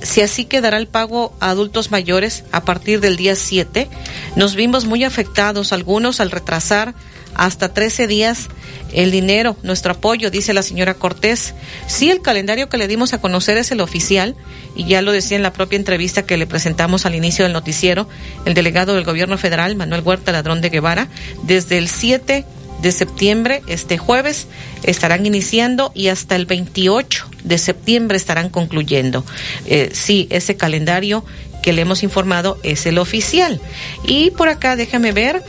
si 0.00 0.20
así 0.20 0.44
quedará 0.44 0.76
el 0.76 0.86
pago 0.86 1.34
a 1.40 1.50
adultos 1.50 1.90
mayores 1.90 2.44
a 2.52 2.62
partir 2.62 3.00
del 3.00 3.16
día 3.16 3.34
7. 3.34 3.88
Nos 4.36 4.54
vimos 4.54 4.84
muy 4.84 5.02
afectados 5.02 5.72
algunos 5.72 6.20
al 6.20 6.30
retrasar 6.30 6.94
hasta 7.34 7.74
13 7.74 8.06
días 8.06 8.48
el 8.92 9.10
dinero, 9.10 9.56
nuestro 9.62 9.92
apoyo, 9.92 10.30
dice 10.30 10.54
la 10.54 10.62
señora 10.62 10.94
Cortés. 10.94 11.54
Sí, 11.86 12.10
el 12.10 12.22
calendario 12.22 12.68
que 12.68 12.78
le 12.78 12.88
dimos 12.88 13.12
a 13.12 13.20
conocer 13.20 13.56
es 13.58 13.70
el 13.70 13.80
oficial, 13.80 14.34
y 14.76 14.86
ya 14.86 15.02
lo 15.02 15.12
decía 15.12 15.36
en 15.36 15.42
la 15.42 15.52
propia 15.52 15.76
entrevista 15.76 16.26
que 16.26 16.36
le 16.36 16.46
presentamos 16.46 17.06
al 17.06 17.14
inicio 17.14 17.44
del 17.44 17.52
noticiero, 17.52 18.08
el 18.44 18.54
delegado 18.54 18.94
del 18.94 19.04
gobierno 19.04 19.38
federal, 19.38 19.76
Manuel 19.76 20.02
Huerta 20.02 20.32
Ladrón 20.32 20.60
de 20.60 20.70
Guevara, 20.70 21.08
desde 21.42 21.78
el 21.78 21.88
7 21.88 22.44
de 22.80 22.92
septiembre, 22.92 23.62
este 23.66 23.98
jueves, 23.98 24.46
estarán 24.84 25.26
iniciando 25.26 25.90
y 25.94 26.08
hasta 26.08 26.36
el 26.36 26.46
28 26.46 27.26
de 27.44 27.58
septiembre 27.58 28.16
estarán 28.16 28.50
concluyendo. 28.50 29.24
Eh, 29.66 29.90
sí, 29.92 30.28
ese 30.30 30.56
calendario 30.56 31.24
que 31.62 31.72
le 31.72 31.82
hemos 31.82 32.02
informado 32.02 32.58
es 32.62 32.86
el 32.86 32.98
oficial. 32.98 33.60
Y 34.04 34.30
por 34.30 34.48
acá, 34.48 34.76
déjame 34.76 35.12
ver, 35.12 35.42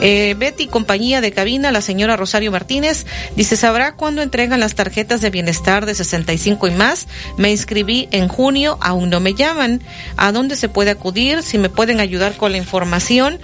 eh, 0.00 0.34
Betty, 0.38 0.66
compañía 0.66 1.20
de 1.20 1.32
cabina, 1.32 1.72
la 1.72 1.80
señora 1.80 2.16
Rosario 2.16 2.52
Martínez, 2.52 3.06
dice, 3.36 3.56
¿sabrá 3.56 3.94
cuándo 3.94 4.22
entregan 4.22 4.60
las 4.60 4.74
tarjetas 4.74 5.20
de 5.20 5.30
bienestar 5.30 5.86
de 5.86 5.94
65 5.94 6.68
y 6.68 6.70
más? 6.72 7.06
Me 7.36 7.50
inscribí 7.50 8.08
en 8.10 8.28
junio, 8.28 8.78
aún 8.80 9.10
no 9.10 9.20
me 9.20 9.34
llaman. 9.34 9.82
¿A 10.16 10.32
dónde 10.32 10.56
se 10.56 10.68
puede 10.68 10.90
acudir? 10.90 11.42
Si 11.42 11.58
me 11.58 11.68
pueden 11.68 12.00
ayudar 12.00 12.36
con 12.36 12.52
la 12.52 12.58
información, 12.58 13.38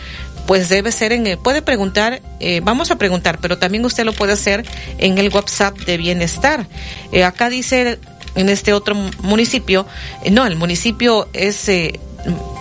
pues 0.46 0.68
debe 0.68 0.92
ser 0.92 1.12
en 1.12 1.26
el, 1.26 1.38
puede 1.38 1.62
preguntar, 1.62 2.20
eh, 2.40 2.60
vamos 2.62 2.90
a 2.90 2.96
preguntar, 2.96 3.38
pero 3.40 3.58
también 3.58 3.84
usted 3.84 4.04
lo 4.04 4.12
puede 4.12 4.32
hacer 4.32 4.66
en 4.98 5.18
el 5.18 5.28
WhatsApp 5.28 5.78
de 5.78 5.96
bienestar. 5.96 6.66
Eh, 7.12 7.24
acá 7.24 7.48
dice 7.48 7.98
en 8.34 8.48
este 8.48 8.72
otro 8.72 8.94
municipio, 9.22 9.86
eh, 10.24 10.30
no, 10.30 10.46
el 10.46 10.56
municipio 10.56 11.28
es 11.32 11.68
eh, 11.68 12.00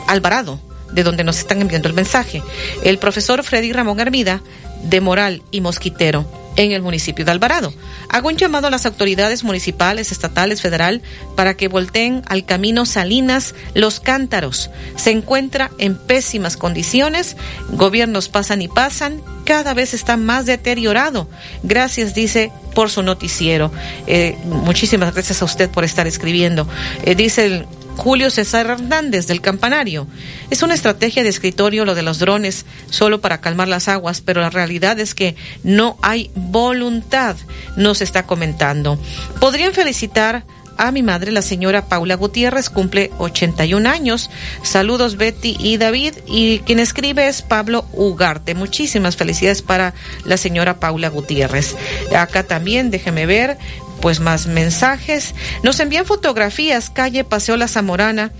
Alvarado, 0.07 0.59
de 0.91 1.03
donde 1.03 1.23
nos 1.23 1.39
están 1.39 1.61
enviando 1.61 1.87
el 1.87 1.93
mensaje. 1.93 2.43
El 2.83 2.97
profesor 2.97 3.43
Freddy 3.43 3.71
Ramón 3.71 3.99
Hermida, 3.99 4.41
de 4.83 5.01
Moral 5.01 5.43
y 5.51 5.61
Mosquitero, 5.61 6.25
en 6.55 6.71
el 6.71 6.81
municipio 6.81 7.23
de 7.23 7.31
Alvarado. 7.31 7.73
Hago 8.09 8.27
un 8.27 8.37
llamado 8.37 8.67
a 8.67 8.71
las 8.71 8.85
autoridades 8.85 9.43
municipales, 9.43 10.11
estatales, 10.11 10.61
federal, 10.61 11.01
para 11.35 11.55
que 11.55 11.67
volteen 11.67 12.23
al 12.27 12.45
camino 12.45 12.85
Salinas 12.85 13.55
Los 13.73 13.99
Cántaros. 13.99 14.69
Se 14.95 15.11
encuentra 15.11 15.71
en 15.77 15.95
pésimas 15.95 16.57
condiciones, 16.57 17.37
gobiernos 17.69 18.29
pasan 18.29 18.61
y 18.61 18.67
pasan, 18.67 19.21
cada 19.45 19.73
vez 19.73 19.93
está 19.93 20.17
más 20.17 20.45
deteriorado. 20.45 21.27
Gracias, 21.63 22.13
dice, 22.13 22.51
por 22.73 22.89
su 22.89 23.03
noticiero. 23.03 23.71
Eh, 24.07 24.37
muchísimas 24.45 25.13
gracias 25.13 25.41
a 25.41 25.45
usted 25.45 25.69
por 25.69 25.83
estar 25.83 26.07
escribiendo. 26.07 26.67
Eh, 27.03 27.15
dice 27.15 27.65
Julio 27.97 28.29
César 28.29 28.67
Hernández 28.67 29.27
del 29.27 29.41
Campanario. 29.41 30.07
Es 30.49 30.63
una 30.63 30.73
estrategia 30.73 31.23
de 31.23 31.29
escritorio 31.29 31.85
lo 31.85 31.95
de 31.95 32.01
los 32.01 32.19
drones 32.19 32.65
solo 32.89 33.21
para 33.21 33.41
calmar 33.41 33.67
las 33.67 33.87
aguas, 33.87 34.21
pero 34.21 34.41
la 34.41 34.49
realidad 34.49 34.99
es 34.99 35.13
que 35.13 35.35
no 35.63 35.97
hay 36.01 36.31
voluntad, 36.35 37.35
nos 37.75 38.01
está 38.01 38.25
comentando. 38.25 38.97
Podrían 39.39 39.73
felicitar 39.73 40.45
a 40.77 40.91
mi 40.91 41.03
madre, 41.03 41.31
la 41.31 41.41
señora 41.41 41.85
Paula 41.85 42.15
Gutiérrez, 42.15 42.69
cumple 42.69 43.11
81 43.17 43.89
años. 43.89 44.29
Saludos 44.63 45.17
Betty 45.17 45.55
y 45.59 45.77
David. 45.77 46.15
Y 46.27 46.59
quien 46.59 46.79
escribe 46.79 47.27
es 47.27 47.41
Pablo 47.41 47.85
Ugarte. 47.93 48.55
Muchísimas 48.55 49.15
felicidades 49.15 49.61
para 49.61 49.93
la 50.25 50.37
señora 50.37 50.79
Paula 50.79 51.09
Gutiérrez. 51.09 51.75
Acá 52.15 52.43
también, 52.43 52.91
déjeme 52.91 53.25
ver, 53.25 53.57
pues 54.01 54.19
más 54.19 54.47
mensajes. 54.47 55.35
Nos 55.63 55.79
envían 55.79 56.05
fotografías, 56.05 56.89
calle 56.89 57.23
Paseo 57.23 57.57
La 57.57 57.67
Zamorana, 57.67 58.31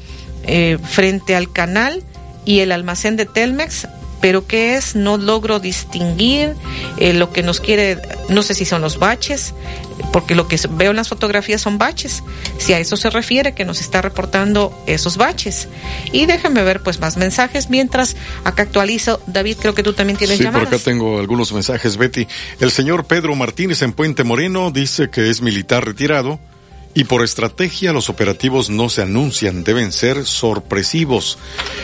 eh, 0.44 0.78
frente 0.84 1.36
al 1.36 1.52
canal 1.52 2.04
y 2.46 2.60
el 2.60 2.72
almacén 2.72 3.16
de 3.18 3.26
Telmex 3.26 3.88
pero 4.22 4.46
¿qué 4.46 4.78
es? 4.78 4.96
No 4.96 5.18
logro 5.18 5.60
distinguir 5.60 6.56
eh, 6.98 7.14
lo 7.14 7.34
que 7.34 7.44
nos 7.44 7.60
quiere, 7.60 8.00
no 8.30 8.44
sé 8.44 8.54
si 8.54 8.66
son 8.66 8.82
los 8.82 9.00
baches, 9.00 9.54
porque 10.14 10.36
lo 10.36 10.48
que 10.48 10.60
veo 10.70 10.92
en 10.92 10.98
las 10.98 11.10
fotografías 11.10 11.62
son 11.62 11.78
baches. 11.78 12.24
Si 12.58 12.74
a 12.74 12.80
eso 12.80 12.98
se 12.98 13.10
refiere, 13.10 13.54
que 13.54 13.66
nos 13.66 13.82
está 13.82 14.02
reportando 14.02 14.74
esos 14.86 15.18
baches. 15.18 15.68
Y 16.12 16.26
déjenme 16.28 16.64
ver 16.64 16.82
pues 16.84 17.00
más 17.00 17.18
mensajes 17.18 17.70
mientras 17.70 18.16
acá 18.44 18.64
actualizo. 18.64 19.22
David, 19.28 19.58
creo 19.60 19.74
que 19.74 19.84
tú 19.84 19.94
también 19.94 20.18
tienes 20.18 20.38
sí, 20.38 20.44
llamadas. 20.44 20.70
por 20.70 20.76
acá 20.76 20.84
tengo 20.84 21.20
algunos 21.20 21.52
mensajes, 21.52 21.98
Betty. 21.98 22.28
El 22.60 22.72
señor 22.72 23.06
Pedro 23.06 23.36
Martínez 23.36 23.82
en 23.82 23.94
Puente 23.94 24.24
Moreno 24.24 24.72
dice 24.72 25.10
que 25.10 25.30
es 25.30 25.42
militar 25.42 25.86
retirado 25.86 26.40
y 26.94 27.06
por 27.06 27.24
estrategia 27.24 27.94
los 27.94 28.10
operativos 28.10 28.70
no 28.70 28.90
se 28.90 29.02
anuncian, 29.02 29.64
deben 29.64 29.92
ser 29.92 30.26
sorpresivos. 30.26 31.38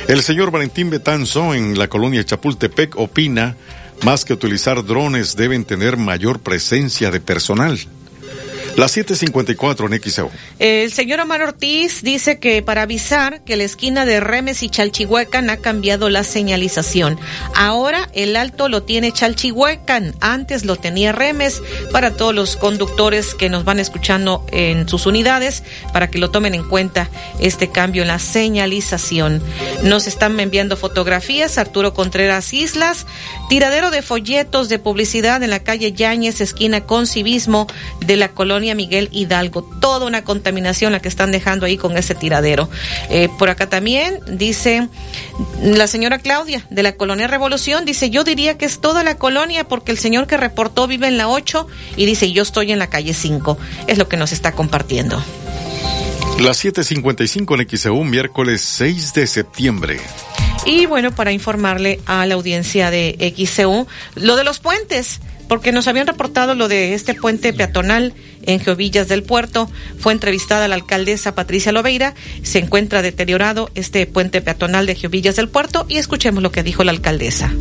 El 0.08 0.22
señor 0.22 0.52
Valentín 0.52 0.90
Betanzo 0.90 1.54
en 1.54 1.78
la 1.78 1.88
colonia 1.88 2.26
Chapultepec 2.26 2.98
opina, 2.98 3.56
más 4.04 4.26
que 4.26 4.34
utilizar 4.34 4.86
drones 4.86 5.36
deben 5.36 5.66
tener 5.66 5.98
mayor 5.98 6.40
presencia 6.40 7.10
de 7.12 7.20
personal. 7.20 7.80
Las 8.78 8.96
7:54 8.96 9.92
en 9.92 10.00
XEO. 10.04 10.30
El 10.60 10.92
señor 10.92 11.20
Omar 11.20 11.42
Ortiz 11.42 12.04
dice 12.04 12.38
que 12.38 12.62
para 12.62 12.84
avisar 12.84 13.44
que 13.44 13.56
la 13.56 13.64
esquina 13.64 14.06
de 14.06 14.20
Remes 14.20 14.62
y 14.62 14.70
Chalchihuecan 14.70 15.50
ha 15.50 15.58
cambiado 15.58 16.12
la 16.12 16.24
señalización. 16.24 17.20
Ahora 17.56 18.08
el 18.14 18.36
alto 18.36 18.70
lo 18.70 18.84
tiene 18.84 19.12
Chalchihuecan, 19.12 20.14
antes 20.20 20.64
lo 20.64 20.76
tenía 20.76 21.12
Remes. 21.12 21.60
Para 21.92 22.12
todos 22.12 22.36
los 22.36 22.56
conductores 22.56 23.34
que 23.34 23.50
nos 23.50 23.66
van 23.66 23.80
escuchando 23.80 24.46
en 24.52 24.88
sus 24.88 25.08
unidades, 25.08 25.64
para 25.92 26.12
que 26.12 26.20
lo 26.20 26.30
tomen 26.30 26.54
en 26.54 26.70
cuenta 26.70 27.10
este 27.40 27.72
cambio 27.72 28.04
en 28.04 28.10
la 28.10 28.20
señalización. 28.20 29.42
Nos 29.82 30.06
están 30.06 30.40
enviando 30.40 30.78
fotografías. 30.78 31.58
Arturo 31.58 31.96
Contreras 31.96 32.54
Islas, 32.54 33.08
tiradero 33.50 33.92
de 33.92 34.02
folletos 34.02 34.70
de 34.70 34.80
publicidad 34.80 35.42
en 35.42 35.50
la 35.50 35.60
calle 35.60 35.94
Yáñez, 35.94 36.42
esquina 36.42 36.82
con 36.82 37.08
civismo 37.08 37.68
de 38.06 38.18
la 38.18 38.30
colonia 38.30 38.76
Miguel 38.76 39.10
Hidalgo. 39.12 39.64
Toda 39.80 40.06
una 40.06 40.24
contaminación 40.24 40.92
la 40.92 41.00
que 41.00 41.08
están 41.08 41.32
dejando 41.32 41.66
ahí 41.66 41.78
con 41.78 41.98
ese 41.98 42.16
tiradero. 42.16 42.70
Eh, 43.10 43.30
por 43.38 43.50
acá 43.50 43.68
también 43.68 44.20
dice 44.28 44.90
la 45.62 45.88
señora 45.88 46.20
Claudia 46.20 46.66
de 46.70 46.84
la 46.84 46.94
colonia 46.94 47.28
Revolución, 47.28 47.86
dice, 47.86 48.10
yo 48.10 48.24
diría 48.24 48.58
que 48.58 48.66
es 48.66 48.80
toda 48.80 49.04
la 49.04 49.16
colonia 49.16 49.64
porque 49.64 49.92
el 49.92 49.98
señor 49.98 50.28
que 50.28 50.38
reportó 50.38 50.88
vive 50.88 51.08
en 51.08 51.18
la 51.18 51.30
8 51.30 51.68
y 51.96 52.06
dice, 52.06 52.32
yo 52.32 52.44
estoy 52.44 52.72
en 52.72 52.80
la 52.80 52.88
calle 52.88 53.14
5. 53.14 53.58
Es 53.88 53.98
lo 53.98 54.08
que 54.08 54.18
nos 54.18 54.32
está 54.32 54.52
compartiendo. 54.52 55.22
Las 56.40 56.64
7:55 56.64 57.56
en 57.60 57.68
XEU, 57.68 58.04
miércoles 58.04 58.62
6 58.62 59.14
de 59.16 59.26
septiembre. 59.26 59.98
Y 60.66 60.86
bueno, 60.86 61.12
para 61.12 61.32
informarle 61.32 62.00
a 62.06 62.26
la 62.26 62.36
audiencia 62.36 62.92
de 62.92 63.34
XCU, 63.36 63.88
lo 64.16 64.36
de 64.36 64.44
los 64.44 64.60
puentes, 64.60 65.20
porque 65.48 65.72
nos 65.72 65.88
habían 65.88 66.06
reportado 66.06 66.54
lo 66.54 66.68
de 66.68 66.94
este 66.94 67.16
puente 67.16 67.54
peatonal 67.54 68.14
en 68.44 68.60
Geovillas 68.60 69.08
del 69.08 69.24
Puerto. 69.24 69.70
Fue 69.98 70.14
entrevistada 70.14 70.68
la 70.68 70.76
alcaldesa 70.76 71.34
Patricia 71.34 71.72
Loveira. 71.72 72.14
Se 72.44 72.60
encuentra 72.60 73.02
deteriorado 73.02 73.72
este 73.74 74.06
puente 74.06 74.42
peatonal 74.42 74.86
de 74.86 74.96
Geovillas 74.96 75.38
del 75.38 75.50
Puerto 75.50 75.86
y 75.90 75.98
escuchemos 75.98 76.44
lo 76.44 76.52
que 76.52 76.64
dijo 76.64 76.84
la 76.84 76.92
alcaldesa. 76.92 77.52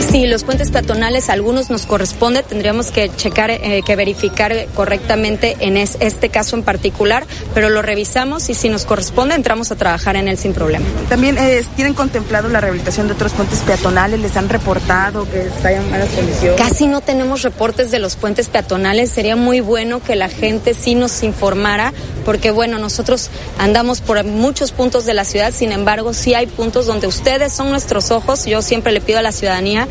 Sí, 0.00 0.26
los 0.26 0.44
puentes 0.44 0.70
peatonales, 0.70 1.28
algunos 1.28 1.70
nos 1.70 1.84
corresponde, 1.84 2.42
tendríamos 2.42 2.90
que 2.90 3.10
checar, 3.16 3.50
eh, 3.50 3.82
que 3.84 3.96
verificar 3.96 4.66
correctamente 4.74 5.56
en 5.60 5.76
es, 5.76 5.96
este 6.00 6.28
caso 6.28 6.56
en 6.56 6.62
particular, 6.62 7.26
pero 7.54 7.68
lo 7.68 7.82
revisamos 7.82 8.48
y 8.48 8.54
si 8.54 8.68
nos 8.68 8.84
corresponde 8.84 9.34
entramos 9.34 9.70
a 9.70 9.76
trabajar 9.76 10.16
en 10.16 10.28
él 10.28 10.38
sin 10.38 10.54
problema. 10.54 10.86
También 11.08 11.36
eh, 11.36 11.64
tienen 11.76 11.94
contemplado 11.94 12.48
la 12.48 12.60
rehabilitación 12.60 13.06
de 13.06 13.14
otros 13.14 13.32
puentes 13.32 13.58
peatonales, 13.60 14.20
les 14.20 14.36
han 14.36 14.48
reportado 14.48 15.28
que 15.30 15.42
están 15.42 15.72
en 15.72 15.90
malas 15.90 16.08
condiciones. 16.10 16.60
Casi 16.60 16.86
no 16.86 17.00
tenemos 17.00 17.42
reportes 17.42 17.90
de 17.90 17.98
los 17.98 18.16
puentes 18.16 18.48
peatonales, 18.48 19.10
sería 19.10 19.36
muy 19.36 19.60
bueno 19.60 20.02
que 20.02 20.16
la 20.16 20.28
gente 20.28 20.74
sí 20.74 20.94
nos 20.94 21.22
informara, 21.22 21.92
porque 22.24 22.50
bueno, 22.50 22.78
nosotros 22.78 23.30
andamos 23.58 24.00
por 24.00 24.22
muchos 24.24 24.72
puntos 24.72 25.04
de 25.06 25.14
la 25.14 25.24
ciudad, 25.24 25.52
sin 25.52 25.72
embargo, 25.72 26.14
sí 26.14 26.34
hay 26.34 26.46
puntos 26.46 26.86
donde 26.86 27.06
ustedes 27.06 27.52
son 27.52 27.70
nuestros 27.70 28.10
ojos, 28.10 28.46
yo 28.46 28.62
siempre 28.62 28.92
le 28.92 29.00
pido 29.00 29.18
a 29.18 29.22
la 29.22 29.32
ciudadanía 29.32 29.87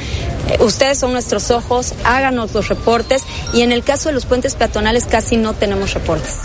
ustedes 0.59 0.97
son 0.97 1.13
nuestros 1.13 1.51
ojos, 1.51 1.93
háganos 2.03 2.53
los 2.53 2.69
reportes 2.69 3.23
y 3.53 3.61
en 3.61 3.71
el 3.71 3.83
caso 3.83 4.09
de 4.09 4.15
los 4.15 4.25
puentes 4.25 4.55
peatonales 4.55 5.05
casi 5.05 5.37
no 5.37 5.53
tenemos 5.53 5.93
reportes. 5.93 6.37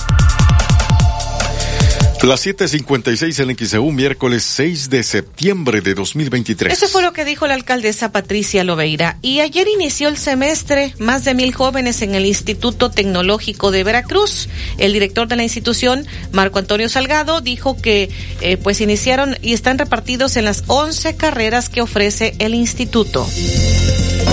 Las 2.23 2.47
7:56 2.47 3.41
en 3.41 3.57
XEU, 3.57 3.91
miércoles 3.91 4.45
6 4.45 4.91
de 4.91 5.03
septiembre 5.03 5.81
de 5.81 5.95
2023. 5.95 6.73
Eso 6.73 6.87
fue 6.87 7.03
lo 7.03 7.13
que 7.13 7.25
dijo 7.25 7.49
la 7.49 7.55
alcaldesa 7.55 8.13
Patricia 8.13 8.63
Loveira. 8.63 9.19
Y 9.23 9.41
ayer 9.41 9.67
inició 9.67 10.07
el 10.07 10.17
semestre, 10.17 10.95
más 10.99 11.25
de 11.25 11.35
mil 11.35 11.53
jóvenes 11.53 12.01
en 12.01 12.15
el 12.15 12.25
Instituto 12.25 12.93
Tecnológico 12.93 13.73
de 13.73 13.83
Veracruz. 13.83 14.49
El 14.79 14.93
director 14.93 15.27
de 15.27 15.35
la 15.35 15.43
institución, 15.43 16.07
Marco 16.31 16.61
Antonio 16.61 16.89
Salgado, 16.89 17.41
dijo 17.41 17.77
que 17.77 18.09
eh, 18.41 18.57
pues 18.57 18.81
iniciaron 18.81 19.37
y 19.43 19.53
están 19.53 19.77
repartidos 19.79 20.37
en 20.37 20.45
las 20.45 20.63
11 20.69 21.17
carreras 21.17 21.69
que 21.69 21.83
ofrece 21.83 22.37
el 22.39 22.55
instituto. 22.55 23.27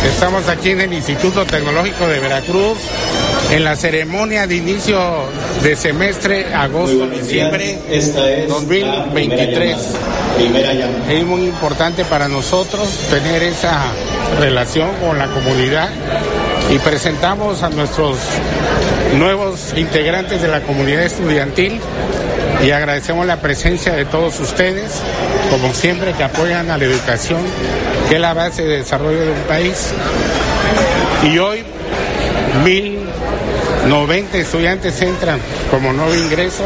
Estamos 0.03 0.47
aquí 0.47 0.69
en 0.69 0.81
el 0.81 0.93
Instituto 0.93 1.43
Tecnológico 1.43 2.07
de 2.07 2.19
Veracruz, 2.19 2.77
en 3.51 3.63
la 3.63 3.75
ceremonia 3.75 4.45
de 4.47 4.55
inicio 4.55 4.99
de 5.63 5.75
semestre, 5.75 6.53
agosto-diciembre 6.53 7.79
2023. 8.47 9.77
Es 11.09 11.25
muy 11.25 11.45
importante 11.45 12.05
para 12.05 12.27
nosotros 12.27 12.89
tener 13.09 13.43
esa 13.43 13.81
relación 14.39 14.89
con 15.03 15.17
la 15.17 15.27
comunidad 15.27 15.89
y 16.71 16.77
presentamos 16.79 17.63
a 17.63 17.69
nuestros 17.69 18.17
nuevos 19.15 19.73
integrantes 19.75 20.41
de 20.41 20.47
la 20.47 20.61
comunidad 20.61 21.03
estudiantil 21.03 21.79
y 22.63 22.71
agradecemos 22.71 23.25
la 23.25 23.37
presencia 23.37 23.93
de 23.93 24.05
todos 24.05 24.39
ustedes, 24.39 25.01
como 25.49 25.73
siempre, 25.73 26.13
que 26.13 26.23
apoyan 26.23 26.69
a 26.69 26.77
la 26.77 26.83
educación, 26.83 27.39
que 28.07 28.15
es 28.15 28.21
la 28.21 28.33
base 28.33 28.63
de 28.63 28.77
desarrollo 28.77 29.21
de 29.21 29.31
un 29.31 29.41
país. 29.47 29.93
Y 31.23 31.37
hoy, 31.39 31.63
1090 33.89 34.37
estudiantes 34.37 35.01
entran 35.01 35.39
como 35.71 35.91
nuevo 35.91 36.13
ingreso. 36.13 36.63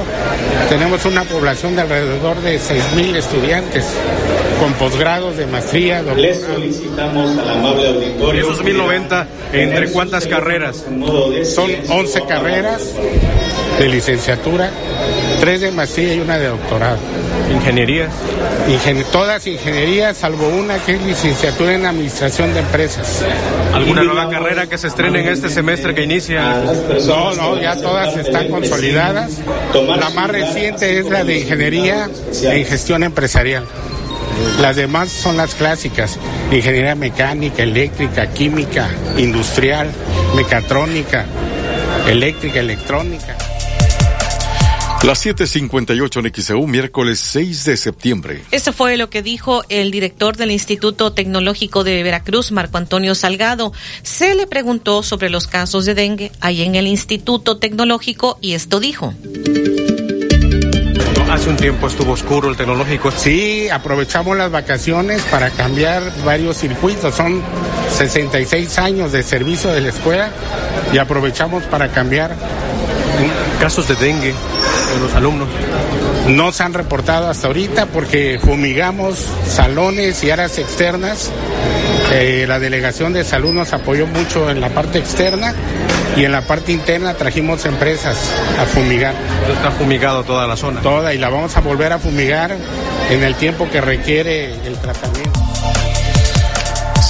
Tenemos 0.68 1.06
una 1.06 1.24
población 1.24 1.74
de 1.74 1.84
alrededor 1.84 2.42
de 2.42 2.60
6.000 2.60 3.16
estudiantes 3.16 3.86
con 4.60 4.74
posgrados 4.74 5.38
de 5.38 5.48
maestría. 5.48 6.02
Les 6.02 6.42
solicitamos 6.42 7.38
al 7.40 7.50
amable 7.50 7.88
auditorio. 7.88 8.42
Esos 8.42 8.62
1090, 8.62 9.28
¿entre 9.54 9.90
cuántas 9.92 10.28
carreras? 10.28 10.84
Son 11.46 11.72
11 11.90 12.22
carreras 12.28 12.92
de 13.80 13.88
licenciatura, 13.88 14.70
tres 15.40 15.62
de 15.62 15.72
maestría 15.72 16.16
y 16.16 16.20
una 16.20 16.38
de 16.38 16.48
doctorado. 16.48 16.98
¿Ingenierías? 17.52 18.12
Ingen 18.68 19.04
todas 19.12 19.46
ingenierías, 19.46 20.18
salvo 20.18 20.48
una 20.48 20.78
que 20.80 20.96
es 20.96 21.02
licenciatura 21.02 21.74
en 21.74 21.86
administración 21.86 22.54
de 22.54 22.62
empresas. 22.62 23.24
¿Alguna 23.74 24.04
nueva 24.04 24.30
carrera 24.30 24.68
que 24.68 24.78
se 24.78 24.88
estrene 24.88 25.22
en 25.22 25.28
este 25.30 25.50
semestre 25.50 25.94
que 25.94 26.04
inicia? 26.04 26.64
No, 27.06 27.34
no, 27.36 27.62
ya 27.62 27.76
todas 27.76 28.16
están 28.18 28.50
consolidadas. 28.50 29.40
La 29.74 30.10
más 30.12 30.30
reciente 30.30 31.00
es 31.00 31.10
la 31.10 31.24
de 31.24 31.40
ingeniería 31.40 32.10
en 32.44 32.66
gestión 32.66 33.04
empresarial. 33.04 33.66
Las 34.60 34.76
demás 34.76 35.10
son 35.10 35.38
las 35.38 35.56
clásicas, 35.56 36.18
ingeniería 36.52 36.96
mecánica, 36.96 37.64
eléctrica, 37.64 38.28
química, 38.28 38.90
industrial, 39.18 39.92
mecatrónica, 40.36 41.26
eléctrica, 42.08 42.60
electrónica. 42.60 43.36
Las 45.04 45.26
7:58 45.26 46.20
en 46.20 46.34
XEU, 46.34 46.66
miércoles 46.66 47.20
6 47.20 47.66
de 47.66 47.76
septiembre. 47.76 48.42
Eso 48.52 48.72
fue 48.72 48.96
lo 48.96 49.10
que 49.10 49.22
dijo 49.22 49.66
el 49.68 49.92
director 49.92 50.38
del 50.38 50.50
Instituto 50.50 51.12
Tecnológico 51.12 51.84
de 51.84 52.02
Veracruz, 52.04 52.54
Marco 52.54 52.78
Antonio 52.78 53.14
Salgado. 53.14 53.74
Se 54.02 54.34
le 54.34 54.48
preguntó 54.48 55.04
sobre 55.04 55.30
los 55.30 55.48
casos 55.48 55.84
de 55.84 55.94
dengue 55.94 56.32
ahí 56.40 56.62
en 56.62 56.76
el 56.76 56.88
Instituto 56.88 57.58
Tecnológico 57.58 58.38
y 58.40 58.54
esto 58.54 58.80
dijo. 58.80 59.14
Hace 61.30 61.50
un 61.50 61.58
tiempo 61.58 61.88
estuvo 61.88 62.14
oscuro 62.14 62.50
el 62.50 62.56
tecnológico. 62.56 63.12
Sí, 63.12 63.68
aprovechamos 63.68 64.38
las 64.38 64.52
vacaciones 64.52 65.22
para 65.24 65.50
cambiar 65.50 66.14
varios 66.24 66.56
circuitos. 66.56 67.14
Son 67.14 67.42
66 67.98 68.80
años 68.80 69.12
de 69.12 69.22
servicio 69.22 69.70
de 69.74 69.82
la 69.82 69.90
escuela 69.90 70.32
y 70.94 70.98
aprovechamos 70.98 71.64
para 71.64 71.92
cambiar. 71.92 72.38
Casos 73.60 73.88
de 73.90 73.96
dengue 73.96 74.34
en 74.96 75.04
los 75.04 75.14
alumnos. 75.16 75.48
No 76.28 76.52
se 76.52 76.64
han 76.64 76.74
reportado 76.74 77.30
hasta 77.30 77.48
ahorita 77.48 77.88
porque 77.88 78.40
fumigamos 78.42 79.28
salones 79.48 80.24
y 80.24 80.32
áreas 80.32 80.58
externas. 80.58 81.32
Eh, 82.12 82.46
la 82.48 82.60
delegación 82.60 83.14
de 83.14 83.24
salud 83.24 83.54
nos 83.54 83.74
apoyó 83.74 84.08
mucho 84.08 84.50
en 84.50 84.62
la 84.62 84.70
parte 84.70 85.00
externa 85.00 85.54
y 86.16 86.26
en 86.26 86.32
la 86.32 86.42
parte 86.42 86.72
interna 86.72 87.16
trajimos 87.16 87.66
empresas 87.66 88.18
a 88.60 88.66
fumigar. 88.66 89.16
está 89.54 89.72
fumigado 89.72 90.24
toda 90.24 90.48
la 90.48 90.56
zona. 90.56 90.82
Toda 90.82 91.14
y 91.14 91.18
la 91.18 91.30
vamos 91.30 91.56
a 91.58 91.62
volver 91.62 91.94
a 91.94 92.00
fumigar 92.00 92.56
en 93.10 93.24
el 93.24 93.36
tiempo 93.36 93.68
que 93.70 93.82
requiere 93.82 94.54
el 94.66 94.78
tratamiento. 94.78 95.40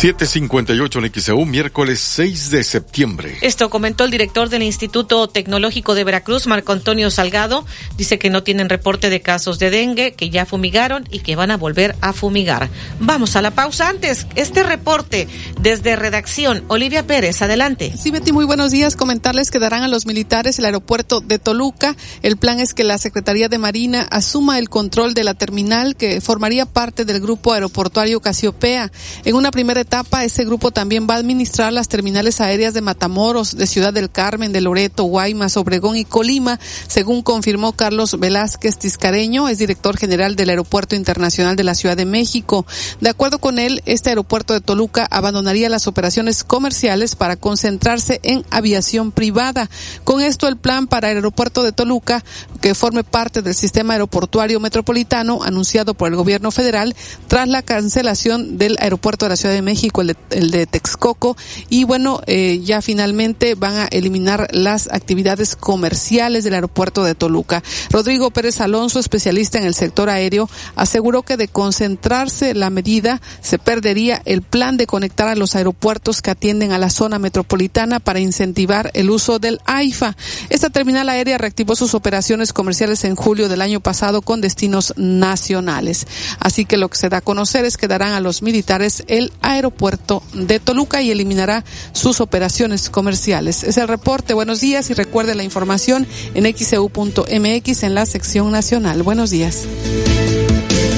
758 0.04 1.00
en 1.00 1.14
XEU, 1.14 1.46
miércoles 1.46 2.02
6 2.02 2.50
de 2.50 2.66
septiembre. 2.66 3.38
Esto 3.40 3.70
comentó 3.70 4.04
el 4.04 4.12
director 4.12 4.50
del 4.50 4.64
Instituto 4.64 5.30
Tecnológico 5.30 5.96
de 5.96 6.04
Veracruz, 6.04 6.46
Marco 6.46 6.74
Antonio 6.74 7.10
Salgado. 7.10 7.66
Dice 7.96 8.20
que 8.20 8.30
no 8.30 8.44
tienen 8.44 8.68
reporte 8.68 9.10
de 9.10 9.22
casos 9.22 9.60
de 9.60 9.70
dengue, 9.70 10.12
que 10.12 10.30
ya 10.30 10.46
fumigaron 10.46 11.08
y 11.10 11.20
que 11.20 11.38
van 11.38 11.52
a 11.52 11.58
volver 11.58 11.96
a 12.02 12.12
fumigar. 12.12 12.70
Vamos 13.00 13.38
a 13.38 13.42
la 13.42 13.52
pausa 13.52 13.88
antes. 13.88 14.28
Este 14.36 14.64
reporte 14.64 15.30
desde 15.62 15.96
redacción. 15.96 16.66
Olivia 16.68 17.08
Pérez, 17.08 17.42
adelante. 17.42 17.94
Sí, 17.98 18.12
Betty, 18.12 18.34
muy 18.34 18.44
buenos 18.44 18.72
días. 18.72 18.98
Comentarles 18.98 19.52
que 19.52 19.60
darán 19.60 19.84
a 19.84 19.88
los 19.88 20.06
militares 20.06 20.60
el 20.60 20.66
aeropuerto 20.66 21.22
de 21.22 21.40
Toluca. 21.40 21.96
El 22.24 22.36
plan 22.36 22.60
es 22.60 22.74
que 22.74 22.84
la 22.84 22.98
Secretaría 22.98 23.48
de 23.48 23.58
Marina 23.58 24.06
asuma 24.12 24.60
el 24.60 24.68
control 24.68 25.14
de 25.14 25.24
la 25.24 25.34
terminal 25.34 25.96
que 25.96 26.20
formaría 26.20 26.66
parte 26.66 27.06
del 27.06 27.22
grupo 27.22 27.54
aeroportuario 27.54 28.20
Casiopea. 28.20 28.92
En 29.24 29.36
una 29.36 29.50
primera 29.50 29.80
etapa, 29.80 29.93
etapa, 29.94 30.24
ese 30.24 30.44
grupo 30.44 30.72
también 30.72 31.06
va 31.08 31.14
a 31.14 31.18
administrar 31.18 31.72
las 31.72 31.88
terminales 31.88 32.42
aéreas 32.42 32.74
de 32.74 32.82
Matamoros, 32.82 33.56
de 33.56 33.68
Ciudad 33.68 33.94
del 33.94 34.10
Carmen, 34.10 34.52
de 34.52 34.60
Loreto, 34.60 35.04
Guaymas, 35.04 35.56
Obregón 35.56 35.98
y 35.98 36.04
Colima, 36.04 36.60
según 36.88 37.22
confirmó 37.22 37.74
Carlos 37.74 38.20
Velázquez 38.20 38.80
Tiscareño, 38.80 39.50
es 39.50 39.60
director 39.60 39.96
general 39.96 40.36
del 40.36 40.50
Aeropuerto 40.50 40.96
Internacional 40.96 41.56
de 41.56 41.64
la 41.64 41.76
Ciudad 41.76 41.96
de 41.96 42.06
México. 42.06 42.66
De 43.02 43.10
acuerdo 43.10 43.38
con 43.38 43.60
él, 43.60 43.84
este 43.86 44.10
aeropuerto 44.10 44.56
de 44.56 44.62
Toluca 44.62 45.08
abandonaría 45.12 45.70
las 45.70 45.86
operaciones 45.86 46.44
comerciales 46.44 47.16
para 47.16 47.36
concentrarse 47.36 48.20
en 48.24 48.44
aviación 48.50 49.12
privada. 49.12 49.70
Con 50.04 50.24
esto, 50.24 50.48
el 50.48 50.58
plan 50.58 50.88
para 50.88 51.12
el 51.12 51.18
aeropuerto 51.18 51.62
de 51.62 51.72
Toluca, 51.72 52.26
que 52.62 52.74
forme 52.74 53.04
parte 53.04 53.44
del 53.44 53.54
sistema 53.54 53.94
aeroportuario 53.94 54.60
metropolitano 54.60 55.44
anunciado 55.44 55.94
por 55.94 56.10
el 56.10 56.16
gobierno 56.16 56.50
federal, 56.50 56.96
tras 57.28 57.48
la 57.48 57.62
cancelación 57.62 58.58
del 58.58 58.76
aeropuerto 58.80 59.26
de 59.26 59.30
la 59.30 59.36
Ciudad 59.36 59.54
de 59.54 59.62
México, 59.62 59.83
el 60.32 60.52
de, 60.52 60.66
Texcoco, 60.66 61.36
y 61.70 61.84
bueno, 61.84 62.22
eh, 62.26 62.62
ya 62.64 62.82
finalmente 62.82 63.56
van 63.56 63.76
a 63.76 63.86
eliminar 63.88 64.48
las 64.52 64.88
actividades 64.92 65.56
comerciales 65.56 66.44
del 66.44 66.54
aeropuerto 66.54 67.04
de 67.04 67.16
Toluca. 67.16 67.64
Rodrigo 67.90 68.32
Pérez 68.32 68.62
Alonso, 68.62 69.00
especialista 69.00 69.58
en 69.58 69.66
el 69.66 69.74
sector 69.74 70.10
aéreo, 70.10 70.50
aseguró 70.76 71.24
que 71.24 71.38
de 71.38 71.48
concentrarse 71.48 72.54
la 72.54 72.70
medida 72.70 73.22
se 73.42 73.60
perdería 73.60 74.22
el 74.26 74.42
plan 74.42 74.78
de 74.78 74.88
conectar 74.88 75.28
a 75.28 75.36
los 75.36 75.56
aeropuertos 75.56 76.22
que 76.22 76.32
atienden 76.32 76.72
a 76.72 76.78
la 76.78 76.90
zona 76.90 77.20
metropolitana 77.20 78.00
para 78.00 78.20
incentivar 78.20 78.92
el 78.94 79.10
uso 79.10 79.40
del 79.40 79.60
AIFA. 79.66 80.16
Esta 80.50 80.70
terminal 80.70 81.10
aérea 81.10 81.38
reactivó 81.38 81.76
sus 81.76 81.94
operaciones 81.94 82.54
comerciales 82.54 83.04
en 83.04 83.16
julio 83.16 83.50
del 83.50 83.62
año 83.62 83.80
pasado 83.82 84.22
con 84.22 84.40
destinos 84.40 84.94
nacionales. 84.96 86.08
Así 86.40 86.66
que 86.66 86.78
lo 86.78 86.90
que 86.90 86.98
se 86.98 87.10
da 87.10 87.18
a 87.18 87.22
conocer 87.22 87.66
es 87.66 87.78
que 87.78 87.88
darán 87.88 88.14
a 88.14 88.20
los 88.20 88.42
militares 88.42 89.04
el 89.08 89.34
aeropuerto 89.42 89.63
puerto 89.72 90.24
de 90.34 90.60
Toluca 90.60 91.02
y 91.02 91.12
eliminará 91.12 91.64
sus 91.92 92.22
operaciones 92.22 92.90
comerciales. 92.90 93.64
Es 93.64 93.78
el 93.78 93.88
reporte. 93.88 94.34
Buenos 94.34 94.62
días 94.62 94.90
y 94.90 94.94
recuerde 94.94 95.36
la 95.36 95.44
información 95.44 96.08
en 96.34 96.46
xeu.mx 96.56 97.84
en 97.84 97.96
la 97.96 98.06
sección 98.06 98.52
nacional. 98.52 99.04
Buenos 99.04 99.30
días. 99.30 99.66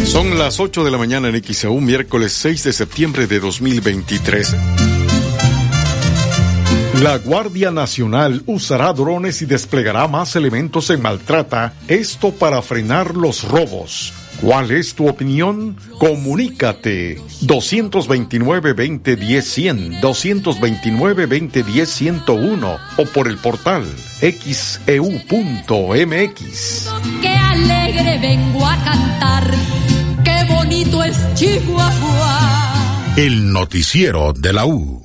Son 0.06 0.38
las 0.38 0.60
8 0.60 0.84
de 0.84 0.92
la 0.92 0.98
mañana 0.98 1.30
en 1.30 1.44
XEU, 1.44 1.82
miércoles 1.82 2.32
6 2.34 2.64
de 2.64 2.74
septiembre 2.74 3.28
de 3.28 3.40
2023. 3.40 4.56
La 7.02 7.18
Guardia 7.18 7.72
Nacional 7.72 8.44
usará 8.46 8.94
drones 8.94 9.42
y 9.42 9.46
desplegará 9.46 10.08
más 10.08 10.36
elementos 10.36 10.90
en 10.92 11.02
maltrata, 11.02 11.74
esto 11.88 12.32
para 12.32 12.62
frenar 12.62 13.16
los 13.16 13.44
robos. 13.44 14.14
¿Cuál 14.42 14.72
es 14.72 14.96
tu 14.96 15.08
opinión? 15.08 15.78
Comunícate 15.98 17.22
229-2010-100, 17.42 20.02
229-2010-101 20.02 22.80
o 22.98 23.06
por 23.06 23.28
el 23.28 23.38
portal 23.38 23.86
xeu.mx. 24.20 25.20
Qué 27.22 27.30
alegre 27.30 28.18
vengo 28.20 28.66
a 28.66 28.76
cantar, 28.84 29.54
qué 30.24 30.44
bonito 30.54 31.04
es 31.04 31.18
Chihuahua. 31.36 32.66
El 33.18 33.54
noticiero 33.54 34.34
de 34.34 34.52
la 34.52 34.66
U. 34.66 35.05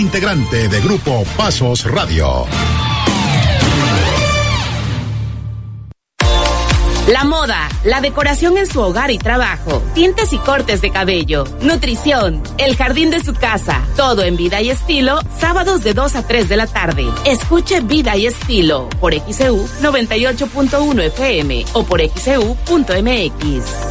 integrante 0.00 0.66
de 0.68 0.80
Grupo 0.80 1.24
Pasos 1.36 1.84
Radio. 1.84 2.46
La 7.08 7.24
moda, 7.24 7.68
la 7.84 8.00
decoración 8.00 8.56
en 8.56 8.66
su 8.66 8.80
hogar 8.80 9.10
y 9.10 9.18
trabajo, 9.18 9.82
tintes 9.94 10.32
y 10.32 10.38
cortes 10.38 10.80
de 10.80 10.90
cabello, 10.90 11.44
nutrición, 11.60 12.42
el 12.56 12.76
jardín 12.76 13.10
de 13.10 13.22
su 13.22 13.34
casa, 13.34 13.82
todo 13.96 14.22
en 14.22 14.36
vida 14.36 14.62
y 14.62 14.70
estilo, 14.70 15.20
sábados 15.38 15.84
de 15.84 15.92
2 15.92 16.14
a 16.14 16.26
3 16.26 16.48
de 16.48 16.56
la 16.56 16.66
tarde. 16.66 17.04
Escuche 17.26 17.80
Vida 17.80 18.16
y 18.16 18.26
Estilo 18.26 18.88
por 19.00 19.12
XEU 19.12 19.66
98.1 19.82 21.02
FM 21.02 21.64
o 21.74 21.84
por 21.84 22.00
XEU.mx. 22.00 23.90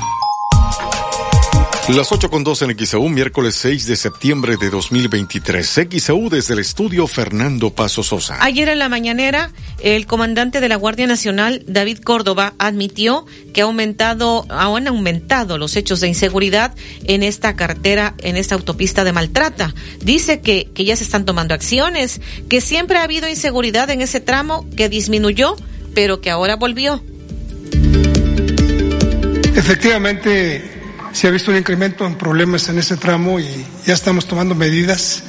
Las 1.89 2.11
8 2.11 2.29
con 2.29 2.43
2 2.43 2.61
en 2.61 2.77
XEU, 2.77 3.09
miércoles 3.09 3.55
6 3.55 3.87
de 3.87 3.95
septiembre 3.95 4.55
de 4.55 4.69
2023. 4.69 5.87
XEU 5.89 6.29
desde 6.29 6.53
el 6.53 6.59
estudio 6.59 7.05
Fernando 7.07 7.71
Paso 7.71 8.01
Sosa. 8.03 8.37
Ayer 8.39 8.69
en 8.69 8.79
la 8.79 8.87
mañanera, 8.87 9.51
el 9.81 10.05
comandante 10.05 10.61
de 10.61 10.69
la 10.69 10.77
Guardia 10.77 11.07
Nacional, 11.07 11.63
David 11.67 11.97
Córdoba, 11.97 12.53
admitió 12.59 13.25
que 13.53 13.61
ha 13.61 13.65
aumentado, 13.65 14.45
han 14.49 14.87
aumentado 14.87 15.57
los 15.57 15.75
hechos 15.75 15.99
de 15.99 16.07
inseguridad 16.07 16.73
en 17.05 17.23
esta 17.23 17.55
carretera, 17.55 18.13
en 18.19 18.37
esta 18.37 18.55
autopista 18.55 19.03
de 19.03 19.11
maltrata. 19.11 19.73
Dice 19.99 20.39
que, 20.39 20.69
que 20.73 20.85
ya 20.85 20.95
se 20.95 21.03
están 21.03 21.25
tomando 21.25 21.55
acciones, 21.55 22.21
que 22.47 22.61
siempre 22.61 22.99
ha 22.99 23.03
habido 23.03 23.27
inseguridad 23.27 23.89
en 23.89 24.01
ese 24.01 24.21
tramo, 24.21 24.69
que 24.77 24.87
disminuyó, 24.87 25.57
pero 25.93 26.21
que 26.21 26.29
ahora 26.29 26.55
volvió. 26.55 27.03
Efectivamente, 29.55 30.80
se 31.13 31.27
ha 31.27 31.31
visto 31.31 31.51
un 31.51 31.57
incremento 31.57 32.05
en 32.05 32.15
problemas 32.15 32.69
en 32.69 32.79
ese 32.79 32.97
tramo 32.97 33.39
y 33.39 33.65
ya 33.85 33.93
estamos 33.93 34.27
tomando 34.27 34.55
medidas. 34.55 35.23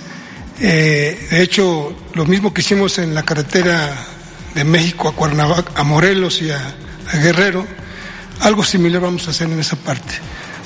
Eh, 0.61 1.29
de 1.31 1.43
hecho, 1.43 1.95
lo 2.15 2.25
mismo 2.25 2.55
que 2.55 2.61
hicimos 2.61 2.99
en 2.99 3.15
la 3.15 3.25
carretera 3.25 4.07
de 4.55 4.65
México 4.65 5.09
a 5.09 5.15
Cuernavaca, 5.15 5.73
a 5.75 5.83
Morelos 5.83 6.41
y 6.43 6.51
a, 6.51 6.77
Guerrero, 7.15 7.67
algo 8.41 8.65
similar 8.65 9.03
vamos 9.03 9.27
a 9.29 9.33
hacer 9.33 9.51
en 9.51 9.59
esa 9.59 9.77
parte. 9.77 10.15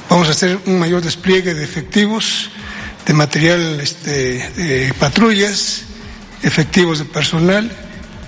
Vamos 0.08 0.28
a 0.28 0.30
hacer 0.30 0.58
un 0.66 0.78
mayor 0.78 1.02
despliegue 1.02 1.54
de 1.54 1.64
efectivos, 1.64 2.50
de 3.04 3.12
material 3.14 3.80
este, 3.80 4.48
de 4.50 4.94
patrullas, 4.98 5.82
efectivos 6.42 7.00
de 7.00 7.04
personal 7.04 7.70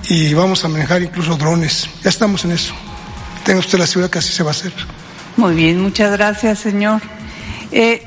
y 0.08 0.34
vamos 0.34 0.64
a 0.64 0.68
manejar 0.68 1.02
incluso 1.02 1.36
drones. 1.36 1.88
Ya 2.02 2.10
estamos 2.10 2.44
en 2.44 2.52
eso. 2.52 2.74
Tenga 3.44 3.60
usted 3.60 3.78
la 3.78 3.86
seguridad 3.86 4.10
que 4.10 4.18
así 4.18 4.32
se 4.32 4.42
va 4.42 4.50
a 4.50 4.52
hacer. 4.52 4.72
Muy 5.38 5.54
bien, 5.54 5.80
muchas 5.80 6.10
gracias, 6.10 6.58
señor. 6.58 7.00
Eh, 7.70 8.02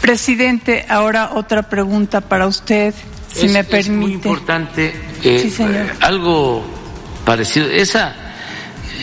presidente, 0.00 0.86
ahora 0.88 1.32
otra 1.34 1.68
pregunta 1.68 2.22
para 2.22 2.46
usted, 2.46 2.94
si 3.30 3.48
me 3.48 3.64
permite. 3.64 3.80
Es 3.80 3.90
muy 3.90 4.12
importante, 4.14 4.94
eh, 5.22 5.92
algo 6.00 6.64
parecido. 7.26 7.68
Esa, 7.68 8.14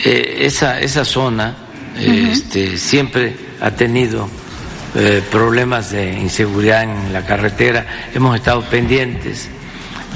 eh, 0.04 0.38
esa, 0.40 0.80
esa 0.80 1.04
zona 1.04 1.56
este, 1.96 2.76
siempre 2.76 3.36
ha 3.60 3.70
tenido 3.70 4.28
problemas 5.30 5.92
de 5.92 6.14
inseguridad 6.14 6.82
en 6.82 7.12
la 7.12 7.24
carretera. 7.24 7.86
Hemos 8.12 8.34
estado 8.34 8.62
pendientes. 8.62 9.48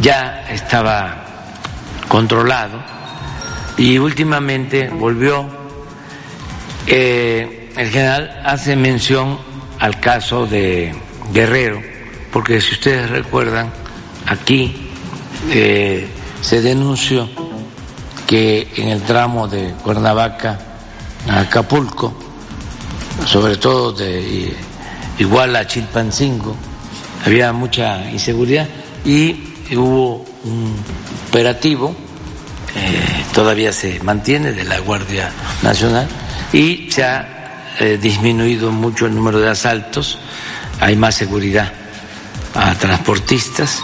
Ya 0.00 0.46
estaba 0.50 1.26
controlado 2.08 2.82
y 3.76 3.98
últimamente 3.98 4.88
volvió 4.88 5.59
eh, 6.92 7.70
el 7.76 7.90
general 7.90 8.42
hace 8.44 8.74
mención 8.74 9.38
al 9.78 10.00
caso 10.00 10.46
de 10.46 10.92
Guerrero, 11.32 11.80
porque 12.32 12.60
si 12.60 12.74
ustedes 12.74 13.08
recuerdan, 13.08 13.72
aquí 14.26 14.90
eh, 15.50 16.08
se 16.40 16.60
denunció 16.60 17.28
que 18.26 18.68
en 18.76 18.88
el 18.88 19.02
tramo 19.02 19.46
de 19.46 19.72
Cuernavaca 19.82 20.58
a 21.28 21.40
Acapulco, 21.40 22.12
sobre 23.24 23.56
todo 23.56 23.92
de 23.92 24.52
igual 25.18 25.54
a 25.54 25.66
Chilpancingo, 25.66 26.56
había 27.24 27.52
mucha 27.52 28.10
inseguridad 28.10 28.66
y 29.04 29.76
hubo 29.76 30.24
un 30.42 30.74
operativo, 31.28 31.94
eh, 32.74 33.24
todavía 33.32 33.72
se 33.72 34.00
mantiene, 34.00 34.52
de 34.52 34.64
la 34.64 34.80
Guardia 34.80 35.30
Nacional, 35.62 36.08
y 36.52 36.88
se 36.90 37.04
ha 37.04 37.74
eh, 37.78 37.98
disminuido 38.00 38.70
mucho 38.70 39.06
el 39.06 39.14
número 39.14 39.40
de 39.40 39.50
asaltos, 39.50 40.18
hay 40.80 40.96
más 40.96 41.14
seguridad 41.14 41.72
a 42.54 42.74
transportistas. 42.74 43.82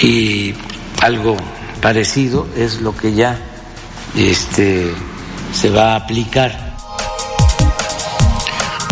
Y 0.00 0.54
algo 1.00 1.36
parecido 1.80 2.46
es 2.56 2.80
lo 2.80 2.96
que 2.96 3.14
ya 3.14 3.38
este, 4.16 4.92
se 5.52 5.70
va 5.70 5.92
a 5.92 5.96
aplicar 5.96 6.67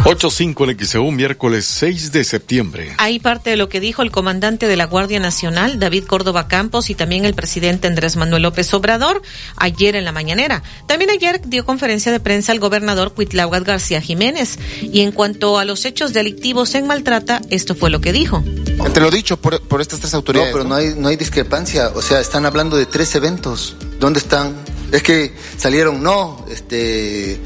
8.5 0.06 0.70
en 0.70 0.86
XEU, 0.86 1.10
miércoles 1.10 1.64
6 1.64 2.12
de 2.12 2.22
septiembre. 2.22 2.94
Ahí 2.98 3.18
parte 3.18 3.50
de 3.50 3.56
lo 3.56 3.68
que 3.68 3.80
dijo 3.80 4.02
el 4.02 4.12
comandante 4.12 4.68
de 4.68 4.76
la 4.76 4.86
Guardia 4.86 5.18
Nacional, 5.18 5.80
David 5.80 6.04
Córdoba 6.04 6.46
Campos, 6.46 6.90
y 6.90 6.94
también 6.94 7.24
el 7.24 7.34
presidente 7.34 7.88
Andrés 7.88 8.14
Manuel 8.14 8.44
López 8.44 8.72
Obrador, 8.72 9.20
ayer 9.56 9.96
en 9.96 10.04
la 10.04 10.12
mañanera. 10.12 10.62
También 10.86 11.10
ayer 11.10 11.40
dio 11.44 11.64
conferencia 11.64 12.12
de 12.12 12.20
prensa 12.20 12.52
el 12.52 12.60
gobernador 12.60 13.14
Cuitláhuac 13.14 13.64
García 13.64 14.00
Jiménez. 14.00 14.60
Y 14.80 15.00
en 15.00 15.10
cuanto 15.10 15.58
a 15.58 15.64
los 15.64 15.84
hechos 15.84 16.12
delictivos 16.12 16.76
en 16.76 16.86
Maltrata, 16.86 17.40
esto 17.50 17.74
fue 17.74 17.90
lo 17.90 18.00
que 18.00 18.12
dijo. 18.12 18.44
Entre 18.86 19.02
lo 19.02 19.10
dicho 19.10 19.38
por, 19.38 19.80
estas 19.80 19.98
tres 19.98 20.14
autoridades. 20.14 20.52
No, 20.52 20.58
pero 20.58 20.68
no 20.68 20.76
hay, 20.76 20.94
no 20.96 21.08
hay 21.08 21.16
discrepancia. 21.16 21.90
O 21.96 22.00
sea, 22.00 22.20
están 22.20 22.46
hablando 22.46 22.76
de 22.76 22.86
tres 22.86 23.12
eventos. 23.16 23.74
¿Dónde 23.98 24.20
están? 24.20 24.54
Es 24.92 25.02
que 25.02 25.34
salieron, 25.58 26.00
no, 26.00 26.46
este 26.48 27.40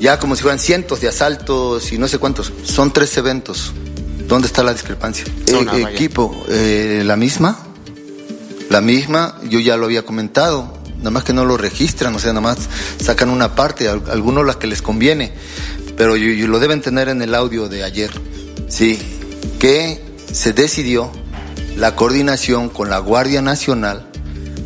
ya 0.00 0.18
como 0.18 0.36
si 0.36 0.42
fueran 0.42 0.58
cientos 0.58 1.00
de 1.00 1.08
asaltos 1.08 1.92
y 1.92 1.98
no 1.98 2.08
sé 2.08 2.18
cuántos. 2.18 2.52
Son 2.64 2.92
tres 2.92 3.16
eventos. 3.16 3.72
¿Dónde 4.26 4.46
está 4.46 4.62
la 4.62 4.72
discrepancia? 4.72 5.24
Equipo, 5.88 6.44
eh, 6.48 7.02
la 7.04 7.16
misma, 7.16 7.58
la 8.68 8.82
misma, 8.82 9.40
yo 9.48 9.58
ya 9.58 9.78
lo 9.78 9.86
había 9.86 10.04
comentado, 10.04 10.78
nada 10.98 11.10
más 11.10 11.24
que 11.24 11.32
no 11.32 11.46
lo 11.46 11.56
registran, 11.56 12.14
o 12.14 12.18
sea, 12.18 12.32
nada 12.32 12.42
más 12.42 12.58
sacan 13.02 13.30
una 13.30 13.54
parte, 13.54 13.88
algunos 13.88 14.44
las 14.44 14.56
que 14.56 14.66
les 14.66 14.82
conviene, 14.82 15.32
pero 15.96 16.16
yo, 16.16 16.46
lo 16.46 16.58
deben 16.58 16.82
tener 16.82 17.08
en 17.08 17.22
el 17.22 17.34
audio 17.34 17.68
de 17.68 17.84
ayer, 17.84 18.10
sí, 18.68 18.98
que 19.58 20.02
se 20.30 20.52
decidió 20.52 21.10
la 21.78 21.96
coordinación 21.96 22.68
con 22.68 22.90
la 22.90 22.98
Guardia 22.98 23.40
Nacional 23.40 24.08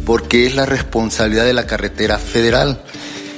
porque 0.04 0.46
es 0.46 0.54
la 0.54 0.66
responsabilidad 0.66 1.44
de 1.44 1.52
la 1.52 1.66
carretera 1.66 2.18
federal. 2.18 2.82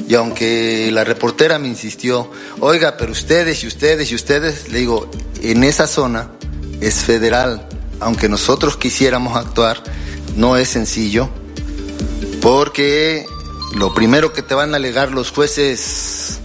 Y 0.06 0.14
aunque 0.14 0.90
la 0.92 1.04
reportera 1.04 1.58
me 1.58 1.68
insistió, 1.68 2.30
oiga, 2.60 2.96
pero 2.96 3.12
ustedes 3.12 3.64
y 3.64 3.66
ustedes 3.66 4.12
y 4.12 4.14
ustedes, 4.14 4.68
le 4.68 4.80
digo, 4.80 5.10
en 5.40 5.64
esa 5.64 5.86
zona 5.86 6.30
es 6.80 6.96
federal. 6.96 7.66
Aunque 8.00 8.28
nosotros 8.28 8.76
quisiéramos 8.76 9.36
actuar, 9.36 9.82
no 10.36 10.56
es 10.56 10.68
sencillo, 10.68 11.30
porque 12.42 13.24
lo 13.76 13.94
primero 13.94 14.32
que 14.32 14.42
te 14.42 14.54
van 14.54 14.74
a 14.74 14.76
alegar 14.76 15.10
los 15.10 15.30
jueces 15.30 16.40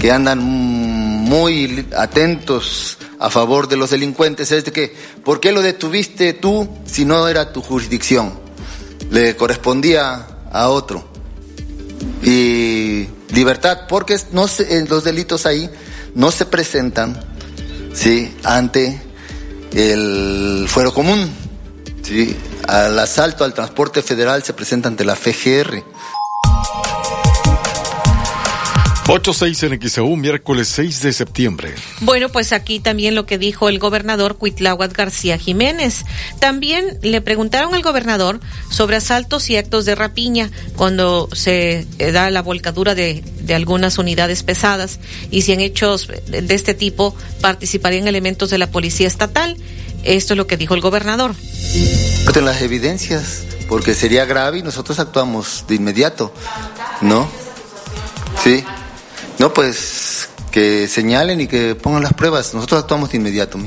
que 0.00 0.10
andan 0.10 0.38
muy 0.38 1.86
atentos 1.96 2.96
a 3.18 3.28
favor 3.28 3.68
de 3.68 3.76
los 3.76 3.90
delincuentes 3.90 4.50
es 4.52 4.64
de 4.64 4.72
que, 4.72 4.94
¿por 5.24 5.40
qué 5.40 5.52
lo 5.52 5.60
detuviste 5.60 6.32
tú 6.32 6.68
si 6.86 7.04
no 7.04 7.28
era 7.28 7.52
tu 7.52 7.60
jurisdicción? 7.60 8.32
Le 9.10 9.36
correspondía 9.36 10.26
a 10.50 10.68
otro 10.68 11.07
y 12.22 13.08
libertad, 13.32 13.86
porque 13.88 14.18
no 14.32 14.46
los 14.88 15.04
delitos 15.04 15.46
ahí 15.46 15.70
no 16.14 16.30
se 16.30 16.46
presentan 16.46 17.18
¿sí? 17.94 18.36
ante 18.44 19.00
el 19.72 20.66
fuero 20.68 20.92
común. 20.92 21.30
¿sí? 22.02 22.36
Al 22.66 22.98
asalto 22.98 23.44
al 23.44 23.54
transporte 23.54 24.02
federal 24.02 24.42
se 24.42 24.52
presenta 24.52 24.88
ante 24.88 25.04
la 25.04 25.16
FGR. 25.16 25.84
8-6 29.08 29.72
en 29.72 29.88
XEU, 29.88 30.16
miércoles 30.16 30.68
6 30.68 31.00
de 31.00 31.12
septiembre. 31.14 31.74
Bueno, 32.00 32.28
pues 32.28 32.52
aquí 32.52 32.78
también 32.78 33.14
lo 33.14 33.24
que 33.24 33.38
dijo 33.38 33.70
el 33.70 33.78
gobernador 33.78 34.36
Cuitláhuac 34.36 34.94
García 34.94 35.38
Jiménez. 35.38 36.04
También 36.40 36.98
le 37.00 37.22
preguntaron 37.22 37.74
al 37.74 37.82
gobernador 37.82 38.38
sobre 38.70 38.96
asaltos 38.96 39.48
y 39.48 39.56
actos 39.56 39.86
de 39.86 39.94
rapiña 39.94 40.50
cuando 40.76 41.30
se 41.32 41.86
eh, 41.98 42.12
da 42.12 42.28
la 42.30 42.42
volcadura 42.42 42.94
de, 42.94 43.24
de 43.40 43.54
algunas 43.54 43.96
unidades 43.96 44.42
pesadas 44.42 45.00
y 45.30 45.40
si 45.40 45.52
en 45.52 45.60
hechos 45.60 46.08
de 46.26 46.54
este 46.54 46.74
tipo 46.74 47.16
participarían 47.40 48.08
elementos 48.08 48.50
de 48.50 48.58
la 48.58 48.70
policía 48.70 49.08
estatal. 49.08 49.56
Esto 50.04 50.34
es 50.34 50.38
lo 50.38 50.46
que 50.46 50.58
dijo 50.58 50.74
el 50.74 50.80
gobernador. 50.82 51.34
En 52.38 52.44
las 52.44 52.62
evidencias, 52.62 53.42
porque 53.68 53.94
sería 53.94 54.24
grave 54.24 54.58
y 54.58 54.62
nosotros 54.62 55.00
actuamos 55.00 55.64
de 55.66 55.74
inmediato, 55.74 56.32
¿no? 57.00 57.28
Sí. 58.44 58.64
No, 59.38 59.52
pues 59.52 60.28
que 60.50 60.88
señalen 60.88 61.40
y 61.40 61.46
que 61.46 61.74
pongan 61.74 62.02
las 62.02 62.12
pruebas. 62.14 62.54
Nosotros 62.54 62.80
actuamos 62.80 63.10
de 63.10 63.18
inmediato. 63.18 63.58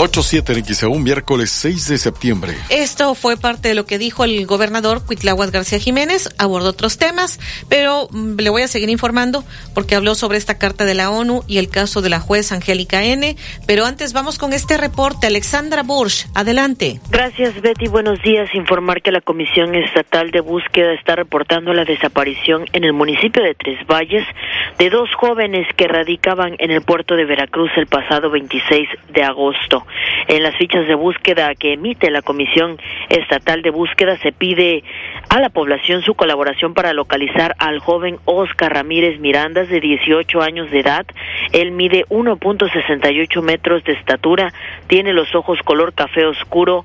8-7 0.00 0.56
en 0.56 0.64
XEU, 0.64 0.94
miércoles 0.94 1.50
6 1.50 1.88
de 1.88 1.98
septiembre. 1.98 2.54
Esto 2.70 3.14
fue 3.14 3.36
parte 3.36 3.68
de 3.68 3.74
lo 3.74 3.84
que 3.84 3.98
dijo 3.98 4.24
el 4.24 4.46
gobernador 4.46 5.04
Cuitláhuac 5.04 5.50
García 5.50 5.78
Jiménez, 5.78 6.34
abordó 6.38 6.70
otros 6.70 6.96
temas, 6.96 7.38
pero 7.68 8.08
mm, 8.10 8.36
le 8.38 8.48
voy 8.48 8.62
a 8.62 8.68
seguir 8.68 8.88
informando 8.88 9.44
porque 9.74 9.96
habló 9.96 10.14
sobre 10.14 10.38
esta 10.38 10.56
carta 10.56 10.86
de 10.86 10.94
la 10.94 11.10
ONU 11.10 11.42
y 11.46 11.58
el 11.58 11.68
caso 11.68 12.00
de 12.00 12.08
la 12.08 12.18
juez 12.18 12.50
Angélica 12.50 13.04
N. 13.04 13.36
Pero 13.66 13.84
antes 13.84 14.14
vamos 14.14 14.38
con 14.38 14.54
este 14.54 14.78
reporte. 14.78 15.26
Alexandra 15.26 15.82
Bursch, 15.82 16.28
adelante. 16.34 16.98
Gracias, 17.10 17.60
Betty. 17.60 17.88
Buenos 17.88 18.22
días. 18.22 18.48
Informar 18.54 19.02
que 19.02 19.12
la 19.12 19.20
Comisión 19.20 19.74
Estatal 19.74 20.30
de 20.30 20.40
Búsqueda 20.40 20.94
está 20.94 21.14
reportando 21.14 21.74
la 21.74 21.84
desaparición 21.84 22.64
en 22.72 22.84
el 22.84 22.94
municipio 22.94 23.42
de 23.42 23.54
Tres 23.54 23.86
Valles 23.86 24.24
de 24.78 24.88
dos 24.88 25.10
jóvenes 25.14 25.66
que 25.76 25.88
radicaban 25.88 26.56
en 26.58 26.70
el 26.70 26.80
puerto 26.80 27.16
de 27.16 27.26
Veracruz 27.26 27.70
el 27.76 27.86
pasado 27.86 28.30
26 28.30 28.88
de 29.12 29.22
agosto. 29.24 29.84
En 30.28 30.42
las 30.42 30.56
fichas 30.56 30.86
de 30.86 30.94
búsqueda 30.94 31.54
que 31.54 31.72
emite 31.72 32.10
la 32.10 32.22
Comisión 32.22 32.78
Estatal 33.08 33.62
de 33.62 33.70
Búsqueda 33.70 34.16
se 34.18 34.32
pide 34.32 34.84
a 35.28 35.40
la 35.40 35.50
población 35.50 36.02
su 36.02 36.14
colaboración 36.14 36.74
para 36.74 36.92
localizar 36.92 37.54
al 37.58 37.78
joven 37.80 38.18
Oscar 38.24 38.72
Ramírez 38.72 39.20
Mirandas 39.20 39.68
de 39.68 39.80
18 39.80 40.40
años 40.42 40.70
de 40.70 40.80
edad. 40.80 41.06
Él 41.52 41.72
mide 41.72 42.04
1.68 42.08 43.42
metros 43.42 43.84
de 43.84 43.92
estatura, 43.92 44.52
tiene 44.86 45.12
los 45.12 45.34
ojos 45.34 45.58
color 45.64 45.92
café 45.94 46.24
oscuro, 46.26 46.84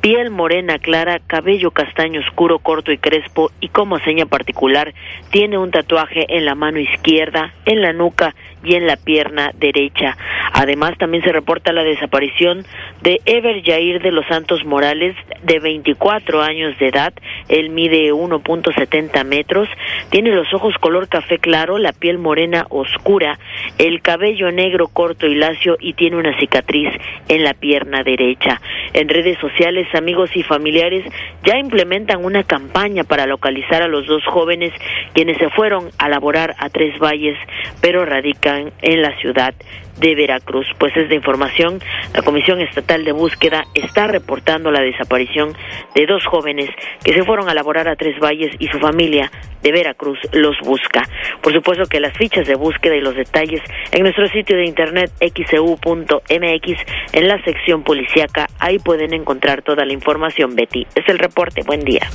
piel 0.00 0.30
morena 0.30 0.78
clara, 0.78 1.20
cabello 1.26 1.70
castaño 1.70 2.20
oscuro, 2.20 2.58
corto 2.58 2.92
y 2.92 2.98
crespo 2.98 3.50
y 3.60 3.68
como 3.68 3.98
seña 3.98 4.26
particular 4.26 4.94
tiene 5.30 5.58
un 5.58 5.70
tatuaje 5.70 6.26
en 6.28 6.44
la 6.44 6.54
mano 6.54 6.78
izquierda, 6.78 7.52
en 7.64 7.82
la 7.82 7.92
nuca 7.92 8.34
y 8.64 8.74
en 8.74 8.86
la 8.86 8.96
pierna 8.96 9.52
derecha. 9.54 10.16
Además, 10.52 10.96
también 10.98 11.22
se 11.22 11.32
reporta 11.32 11.72
la 11.72 11.84
desaparición 11.84 12.64
de 13.02 13.20
Ever 13.26 13.62
Jair 13.62 14.02
de 14.02 14.10
los 14.10 14.26
Santos 14.26 14.64
Morales, 14.64 15.14
de 15.42 15.60
24 15.60 16.42
años 16.42 16.78
de 16.78 16.88
edad. 16.88 17.12
Él 17.48 17.70
mide 17.70 18.12
1.70 18.12 19.24
metros, 19.24 19.68
tiene 20.10 20.30
los 20.30 20.52
ojos 20.54 20.74
color 20.78 21.08
café 21.08 21.38
claro, 21.38 21.78
la 21.78 21.92
piel 21.92 22.18
morena 22.18 22.66
oscura, 22.70 23.38
el 23.78 24.02
cabello 24.02 24.50
negro 24.50 24.88
corto 24.88 25.26
y 25.26 25.34
lacio 25.34 25.76
y 25.78 25.92
tiene 25.92 26.16
una 26.16 26.38
cicatriz 26.38 26.90
en 27.28 27.44
la 27.44 27.54
pierna 27.54 28.02
derecha. 28.02 28.60
En 28.92 29.08
redes 29.08 29.38
sociales, 29.38 29.86
amigos 29.96 30.30
y 30.34 30.42
familiares 30.42 31.04
ya 31.44 31.58
implementan 31.58 32.24
una 32.24 32.44
campaña 32.44 33.04
para 33.04 33.26
localizar 33.26 33.82
a 33.82 33.88
los 33.88 34.06
dos 34.06 34.24
jóvenes 34.26 34.72
quienes 35.14 35.38
se 35.38 35.50
fueron 35.50 35.90
a 35.98 36.08
laborar 36.08 36.54
a 36.58 36.68
Tres 36.68 36.98
Valles, 36.98 37.38
pero 37.80 38.04
radican 38.04 38.72
en 38.82 39.02
la 39.02 39.16
ciudad 39.18 39.54
de 39.98 40.14
Veracruz. 40.14 40.66
Pues 40.78 40.96
es 40.96 41.08
de 41.08 41.14
información, 41.14 41.80
la 42.14 42.22
Comisión 42.22 42.60
Estatal 42.60 43.04
de 43.04 43.12
Búsqueda 43.12 43.64
está 43.74 44.06
reportando 44.06 44.70
la 44.70 44.80
desaparición 44.80 45.54
de 45.94 46.06
dos 46.06 46.24
jóvenes 46.26 46.70
que 47.04 47.12
se 47.12 47.24
fueron 47.24 47.48
a 47.48 47.54
laborar 47.54 47.88
a 47.88 47.96
Tres 47.96 48.18
Valles 48.18 48.54
y 48.58 48.68
su 48.68 48.78
familia 48.78 49.30
de 49.62 49.72
Veracruz 49.72 50.18
los 50.32 50.56
busca. 50.60 51.02
Por 51.42 51.52
supuesto 51.52 51.86
que 51.86 52.00
las 52.00 52.16
fichas 52.16 52.46
de 52.46 52.54
búsqueda 52.54 52.96
y 52.96 53.00
los 53.00 53.16
detalles 53.16 53.60
en 53.92 54.02
nuestro 54.02 54.28
sitio 54.28 54.56
de 54.56 54.66
internet 54.66 55.10
xcu.mx 55.20 56.78
en 57.12 57.28
la 57.28 57.42
sección 57.42 57.82
policíaca, 57.82 58.46
ahí 58.58 58.78
pueden 58.78 59.12
encontrar 59.12 59.62
toda 59.62 59.84
la 59.84 59.92
información, 59.92 60.54
Betty. 60.54 60.86
Es 60.94 61.08
el 61.08 61.18
reporte. 61.18 61.62
Buen 61.64 61.80
día. 61.80 62.08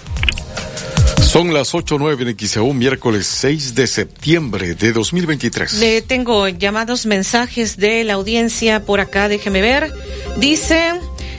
Son 1.22 1.54
las 1.54 1.74
8.09 1.74 2.28
en 2.28 2.38
XEU, 2.38 2.74
miércoles 2.74 3.26
6 3.28 3.76
de 3.76 3.88
septiembre 3.88 4.76
de 4.76 4.92
2023. 4.92 5.74
Le 5.76 6.02
tengo 6.02 6.48
llamados 6.50 7.06
mensajes 7.06 7.78
de 7.78 8.04
la 8.04 8.14
audiencia 8.14 8.84
por 8.86 9.00
acá, 9.00 9.30
déjeme 9.30 9.62
ver. 9.62 9.94
Dice, 10.38 10.92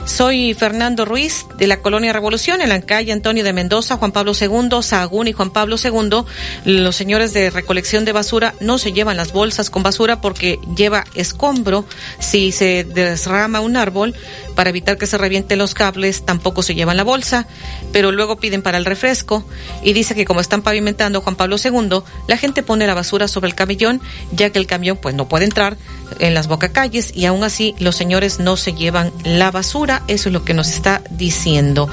soy 0.05 0.53
Fernando 0.53 1.05
Ruiz 1.05 1.45
de 1.57 1.67
la 1.67 1.81
Colonia 1.81 2.13
Revolución 2.13 2.61
en 2.61 2.69
la 2.69 2.81
calle 2.81 3.11
Antonio 3.11 3.43
de 3.43 3.53
Mendoza, 3.53 3.97
Juan 3.97 4.11
Pablo 4.11 4.33
II, 4.39 4.81
Sahagún 4.81 5.27
y 5.27 5.33
Juan 5.33 5.51
Pablo 5.51 5.77
II. 5.81 6.23
Los 6.65 6.95
señores 6.95 7.33
de 7.33 7.49
recolección 7.49 8.05
de 8.05 8.11
basura 8.11 8.53
no 8.59 8.77
se 8.77 8.93
llevan 8.93 9.17
las 9.17 9.31
bolsas 9.31 9.69
con 9.69 9.83
basura 9.83 10.21
porque 10.21 10.59
lleva 10.75 11.05
escombro. 11.15 11.85
Si 12.19 12.51
se 12.51 12.83
desrama 12.83 13.61
un 13.61 13.77
árbol, 13.77 14.13
para 14.55 14.69
evitar 14.69 14.97
que 14.97 15.07
se 15.07 15.17
revienten 15.17 15.57
los 15.57 15.73
cables, 15.73 16.25
tampoco 16.25 16.61
se 16.63 16.75
llevan 16.75 16.97
la 16.97 17.03
bolsa, 17.03 17.47
pero 17.91 18.11
luego 18.11 18.37
piden 18.37 18.61
para 18.61 18.77
el 18.77 18.85
refresco 18.85 19.45
y 19.83 19.93
dice 19.93 20.15
que 20.15 20.25
como 20.25 20.39
están 20.39 20.61
pavimentando 20.61 21.21
Juan 21.21 21.35
Pablo 21.35 21.57
II, 21.63 22.01
la 22.27 22.37
gente 22.37 22.63
pone 22.63 22.87
la 22.87 22.93
basura 22.93 23.27
sobre 23.27 23.47
el 23.47 23.55
camellón, 23.55 24.01
ya 24.31 24.49
que 24.49 24.59
el 24.59 24.67
camión 24.67 24.97
pues 24.97 25.15
no 25.15 25.27
puede 25.27 25.45
entrar 25.45 25.77
en 26.19 26.33
las 26.33 26.47
bocacalles 26.47 27.15
y 27.15 27.25
aún 27.25 27.43
así 27.43 27.75
los 27.79 27.95
señores 27.95 28.39
no 28.39 28.57
se 28.57 28.73
llevan 28.73 29.11
la 29.23 29.51
basura, 29.51 29.92
eso 30.07 30.29
es 30.29 30.33
lo 30.33 30.43
que 30.43 30.53
nos 30.53 30.69
está 30.69 31.01
diciendo. 31.11 31.89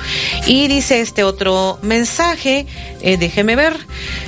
Y 0.47 0.68
dice 0.68 1.01
este 1.01 1.24
otro 1.24 1.78
mensaje, 1.82 2.66
eh, 3.02 3.16
déjeme 3.16 3.56
ver, 3.56 3.77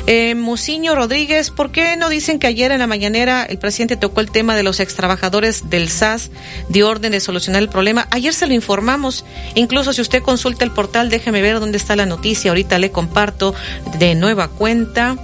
eh, 0.07 0.35
Musiño 0.35 0.95
Rodríguez, 0.95 1.51
¿por 1.51 1.71
qué 1.71 1.97
no 1.97 2.09
dicen 2.09 2.39
que 2.39 2.47
ayer 2.47 2.73
en 2.73 2.81
la 2.81 2.87
mañanera 2.87 3.45
el 3.45 3.59
presidente 3.59 3.97
tocó 3.97 4.21
el 4.21 4.31
tema 4.31 4.57
de 4.57 4.63
los 4.63 4.81
extrabajadores 4.81 5.71
del 5.71 5.89
SAS 5.89 6.31
de 6.69 6.83
orden 6.83 7.13
de 7.13 7.21
solucionar 7.21 7.63
el 7.63 7.69
problema? 7.69 8.09
Ayer 8.11 8.35
se 8.35 8.47
lo 8.47 8.55
informamos, 8.55 9.25
incluso 9.55 9.93
si 9.93 10.01
usted 10.01 10.23
consulta 10.23 10.65
el 10.65 10.71
portal, 10.71 11.11
déjeme 11.11 11.43
ver 11.43 11.61
dónde 11.61 11.79
está 11.79 11.97
la 11.97 12.07
noticia, 12.07 12.51
ahorita 12.51 12.79
le 12.79 12.91
comparto 12.91 13.55
de 13.99 14.15
nueva 14.15 14.49
cuenta 14.49 15.17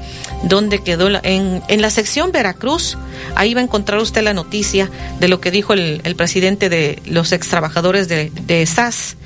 dónde 0.44 0.82
quedó 0.82 1.08
en, 1.22 1.62
en 1.68 1.82
la 1.82 1.90
sección 1.90 2.32
Veracruz, 2.32 2.96
ahí 3.34 3.54
va 3.54 3.60
a 3.60 3.64
encontrar 3.64 4.00
usted 4.00 4.22
la 4.22 4.34
noticia 4.34 4.90
de 5.18 5.28
lo 5.28 5.40
que 5.40 5.50
dijo 5.50 5.72
el, 5.72 6.00
el 6.04 6.16
presidente 6.16 6.68
de 6.68 7.02
los 7.06 7.32
ex 7.32 7.48
trabajadores 7.48 8.08
de, 8.08 8.30
de 8.46 8.64
SAS. 8.66 9.16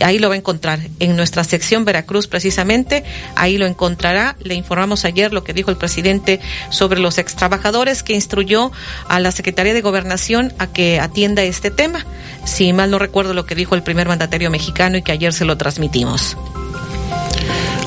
Ahí 0.00 0.18
lo 0.18 0.28
va 0.28 0.34
a 0.34 0.38
encontrar 0.38 0.80
en 1.00 1.16
nuestra 1.16 1.44
sección 1.44 1.84
Veracruz 1.84 2.26
precisamente, 2.26 3.04
ahí 3.36 3.58
lo 3.58 3.66
encontrará. 3.66 4.36
Le 4.42 4.54
informamos 4.54 5.04
ayer 5.04 5.32
lo 5.32 5.44
que 5.44 5.52
dijo 5.52 5.70
el 5.70 5.76
presidente 5.76 6.40
sobre 6.70 7.00
los 7.00 7.18
ex 7.18 7.36
trabajadores 7.36 8.02
que 8.02 8.14
instruyó 8.14 8.72
a 9.08 9.20
la 9.20 9.32
Secretaría 9.32 9.74
de 9.74 9.80
Gobernación 9.80 10.52
a 10.58 10.66
que 10.66 11.00
atienda 11.00 11.42
este 11.42 11.70
tema. 11.70 12.04
Si 12.44 12.72
mal 12.72 12.90
no 12.90 12.98
recuerdo 12.98 13.34
lo 13.34 13.46
que 13.46 13.54
dijo 13.54 13.74
el 13.74 13.82
primer 13.82 14.08
mandatario 14.08 14.50
mexicano 14.50 14.96
y 14.96 15.02
que 15.02 15.12
ayer 15.12 15.32
se 15.32 15.44
lo 15.44 15.56
transmitimos. 15.56 16.36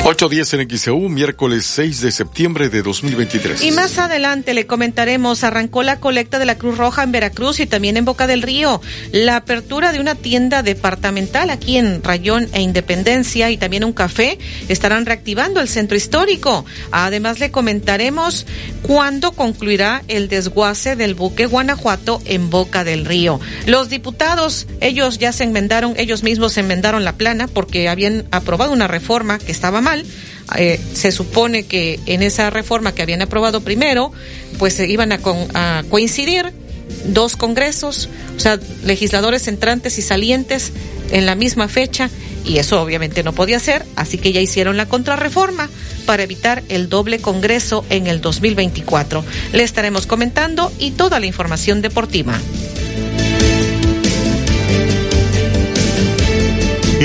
8.10 0.05 0.61
en 0.61 0.77
XEU, 0.77 1.09
miércoles 1.09 1.65
6 1.65 2.01
de 2.01 2.11
septiembre 2.11 2.69
de 2.69 2.83
2023. 2.83 3.63
Y 3.63 3.71
más 3.71 3.97
adelante 3.97 4.53
le 4.53 4.67
comentaremos, 4.67 5.43
arrancó 5.43 5.81
la 5.81 5.99
colecta 5.99 6.37
de 6.37 6.45
la 6.45 6.59
Cruz 6.59 6.77
Roja 6.77 7.01
en 7.01 7.11
Veracruz 7.11 7.59
y 7.59 7.65
también 7.65 7.97
en 7.97 8.05
Boca 8.05 8.27
del 8.27 8.43
Río, 8.43 8.81
la 9.11 9.35
apertura 9.35 9.91
de 9.93 9.99
una 9.99 10.13
tienda 10.13 10.61
departamental 10.61 11.49
aquí 11.49 11.77
en 11.77 12.03
Rayón 12.03 12.47
e 12.53 12.61
Independencia 12.61 13.49
y 13.49 13.57
también 13.57 13.83
un 13.83 13.93
café 13.93 14.37
estarán 14.67 15.07
reactivando 15.07 15.59
el 15.59 15.67
centro 15.67 15.97
histórico. 15.97 16.65
Además 16.91 17.39
le 17.39 17.49
comentaremos 17.49 18.45
cuándo 18.83 19.31
concluirá 19.31 20.03
el 20.07 20.29
desguace 20.29 20.95
del 20.95 21.15
buque 21.15 21.47
Guanajuato 21.47 22.21
en 22.25 22.51
Boca 22.51 22.83
del 22.83 23.05
Río. 23.05 23.39
Los 23.65 23.89
diputados, 23.89 24.67
ellos 24.81 25.17
ya 25.17 25.31
se 25.31 25.45
enmendaron, 25.45 25.95
ellos 25.97 26.21
mismos 26.21 26.53
se 26.53 26.59
enmendaron 26.59 27.03
la 27.03 27.13
plana 27.13 27.47
porque 27.47 27.89
habían 27.89 28.25
aprobado 28.29 28.71
una 28.71 28.87
reforma 28.87 29.39
que 29.39 29.51
estaba 29.51 29.81
mal 29.81 29.94
eh, 30.57 30.79
se 30.93 31.11
supone 31.11 31.63
que 31.63 31.99
en 32.05 32.23
esa 32.23 32.49
reforma 32.49 32.93
que 32.93 33.01
habían 33.01 33.21
aprobado 33.21 33.61
primero, 33.61 34.11
pues 34.57 34.79
iban 34.79 35.11
a, 35.11 35.19
a 35.53 35.83
coincidir 35.89 36.51
dos 37.05 37.35
congresos, 37.35 38.09
o 38.35 38.39
sea, 38.39 38.59
legisladores 38.83 39.47
entrantes 39.47 39.97
y 39.97 40.01
salientes 40.01 40.71
en 41.11 41.25
la 41.25 41.35
misma 41.35 41.67
fecha, 41.67 42.09
y 42.45 42.57
eso 42.57 42.81
obviamente 42.81 43.23
no 43.23 43.33
podía 43.33 43.59
ser, 43.59 43.85
así 43.95 44.17
que 44.17 44.31
ya 44.31 44.41
hicieron 44.41 44.77
la 44.77 44.87
contrarreforma 44.87 45.69
para 46.05 46.23
evitar 46.23 46.63
el 46.69 46.89
doble 46.89 47.19
congreso 47.19 47.85
en 47.89 48.07
el 48.07 48.21
2024. 48.21 49.23
Le 49.53 49.63
estaremos 49.63 50.05
comentando 50.05 50.71
y 50.79 50.91
toda 50.91 51.19
la 51.19 51.25
información 51.25 51.81
deportiva. 51.81 52.39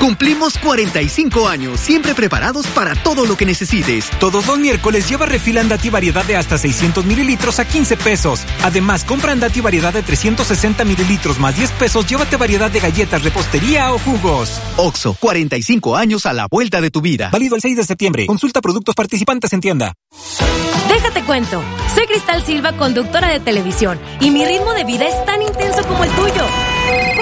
Cumplimos 0.00 0.58
45 0.58 1.48
años, 1.48 1.80
siempre 1.80 2.14
preparados 2.14 2.66
para 2.68 2.94
todo 2.94 3.26
lo 3.26 3.36
que 3.36 3.46
necesites. 3.46 4.10
Todos 4.20 4.46
los 4.46 4.58
miércoles 4.58 5.08
lleva 5.08 5.26
refil 5.26 5.58
Andati 5.58 5.90
variedad 5.90 6.24
de 6.24 6.36
hasta 6.36 6.58
600 6.58 7.04
mililitros 7.04 7.58
a 7.58 7.66
15 7.66 7.96
pesos. 7.96 8.40
Además, 8.62 9.04
compra 9.04 9.32
Andati 9.32 9.60
variedad 9.60 9.92
de 9.92 10.02
360 10.02 10.84
mililitros 10.84 11.38
más 11.38 11.56
10 11.56 11.70
pesos, 11.72 12.06
llévate 12.06 12.36
variedad 12.36 12.70
de 12.70 12.80
galletas, 12.80 13.22
repostería 13.22 13.92
o 13.92 13.98
jugos. 13.98 14.60
Oxo, 14.76 15.16
45 15.18 15.96
años 15.96 16.26
a 16.26 16.32
la 16.32 16.46
vuelta 16.46 16.80
de 16.80 16.90
tu 16.90 17.00
vida. 17.00 17.30
Válido 17.32 17.56
el 17.56 17.62
6 17.62 17.76
de 17.76 17.84
septiembre. 17.84 18.26
Consulta 18.26 18.60
productos 18.60 18.94
participantes 18.94 19.52
en 19.52 19.60
tienda. 19.60 19.94
Déjate 20.88 21.22
cuento. 21.24 21.62
Soy 21.94 22.06
Cristal 22.06 22.44
Silva, 22.44 22.76
conductora 22.76 23.28
de 23.28 23.40
televisión, 23.40 23.98
y 24.20 24.30
mi 24.30 24.44
ritmo 24.44 24.72
de 24.72 24.84
vida 24.84 25.06
es 25.06 25.24
tan 25.24 25.42
intenso 25.42 25.82
como 25.86 26.04
el 26.04 26.10
tuyo. 26.10 26.44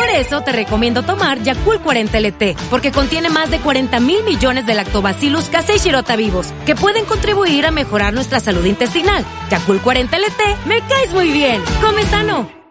Por 0.05 0.13
eso 0.13 0.43
te 0.43 0.53
recomiendo 0.53 1.03
tomar 1.03 1.43
Yakult 1.43 1.83
40 1.83 2.21
LT, 2.21 2.57
porque 2.69 2.93
contiene 2.93 3.31
más 3.31 3.51
de 3.51 3.59
40 3.59 4.01
mil 4.01 4.23
millones 4.23 4.67
de 4.67 4.75
lactobacillus 4.75 5.49
casei 5.49 5.79
shirota 5.79 6.15
vivos, 6.15 6.53
que 6.67 6.75
pueden 6.75 7.07
contribuir 7.07 7.65
a 7.65 7.71
mejorar 7.71 8.13
nuestra 8.13 8.39
salud 8.39 8.67
intestinal. 8.67 9.25
Yakult 9.49 9.83
40 9.83 10.19
LT, 10.19 10.67
me 10.67 10.83
caes 10.83 11.11
muy 11.15 11.33
bien. 11.33 11.63
Come 11.81 12.03
sano. 12.03 12.64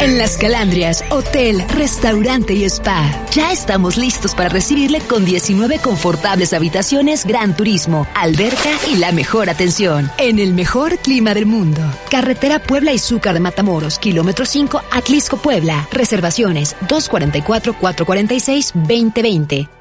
En 0.00 0.18
Las 0.18 0.36
Calandrias, 0.36 1.04
hotel, 1.10 1.64
restaurante 1.68 2.54
y 2.54 2.64
spa. 2.64 3.10
Ya 3.32 3.50
estamos 3.50 3.96
listos 3.96 4.34
para 4.34 4.50
recibirle 4.50 5.00
con 5.00 5.24
19 5.24 5.78
confortables 5.78 6.52
habitaciones, 6.52 7.24
gran 7.24 7.56
turismo, 7.56 8.06
alberca 8.14 8.68
y 8.88 8.98
la 8.98 9.12
mejor 9.12 9.48
atención. 9.48 10.10
En 10.18 10.38
el 10.38 10.52
mejor 10.52 10.98
clima 10.98 11.32
del 11.34 11.46
mundo. 11.46 11.80
Carretera 12.10 12.58
Puebla 12.58 12.92
y 12.92 12.98
Zúcar 12.98 13.32
de 13.34 13.40
Matamoros, 13.40 13.98
kilómetro 13.98 14.44
5, 14.44 14.82
Atlisco, 14.92 15.38
Puebla. 15.38 15.88
Reservaciones 15.90 16.76
244-446-2020. 16.88 19.75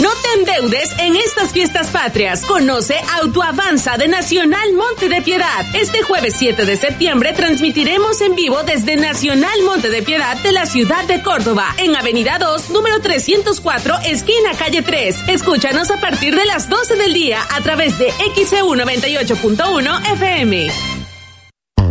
No 0.00 0.10
te 0.10 0.38
endeudes 0.38 0.90
en 0.98 1.16
estas 1.16 1.52
fiestas 1.52 1.88
patrias. 1.88 2.44
Conoce 2.44 2.96
Autoavanza 3.22 3.96
de 3.96 4.08
Nacional 4.08 4.74
Monte 4.74 5.08
de 5.08 5.22
Piedad. 5.22 5.64
Este 5.74 6.02
jueves 6.02 6.34
7 6.36 6.66
de 6.66 6.76
septiembre 6.76 7.32
transmitiremos 7.32 8.20
en 8.20 8.34
vivo 8.34 8.62
desde 8.62 8.96
Nacional 8.96 9.62
Monte 9.64 9.88
de 9.88 10.02
Piedad 10.02 10.36
de 10.42 10.52
la 10.52 10.66
ciudad 10.66 11.04
de 11.04 11.22
Córdoba, 11.22 11.74
en 11.78 11.96
Avenida 11.96 12.36
2, 12.38 12.68
número 12.70 13.00
304, 13.00 13.94
esquina 14.04 14.50
calle 14.58 14.82
3. 14.82 15.28
Escúchanos 15.28 15.90
a 15.90 15.98
partir 15.98 16.36
de 16.36 16.44
las 16.44 16.68
12 16.68 16.96
del 16.96 17.14
día 17.14 17.40
a 17.48 17.62
través 17.62 17.98
de 17.98 18.12
XEU 18.34 18.74
98.1 18.74 20.12
FM. 20.12 20.95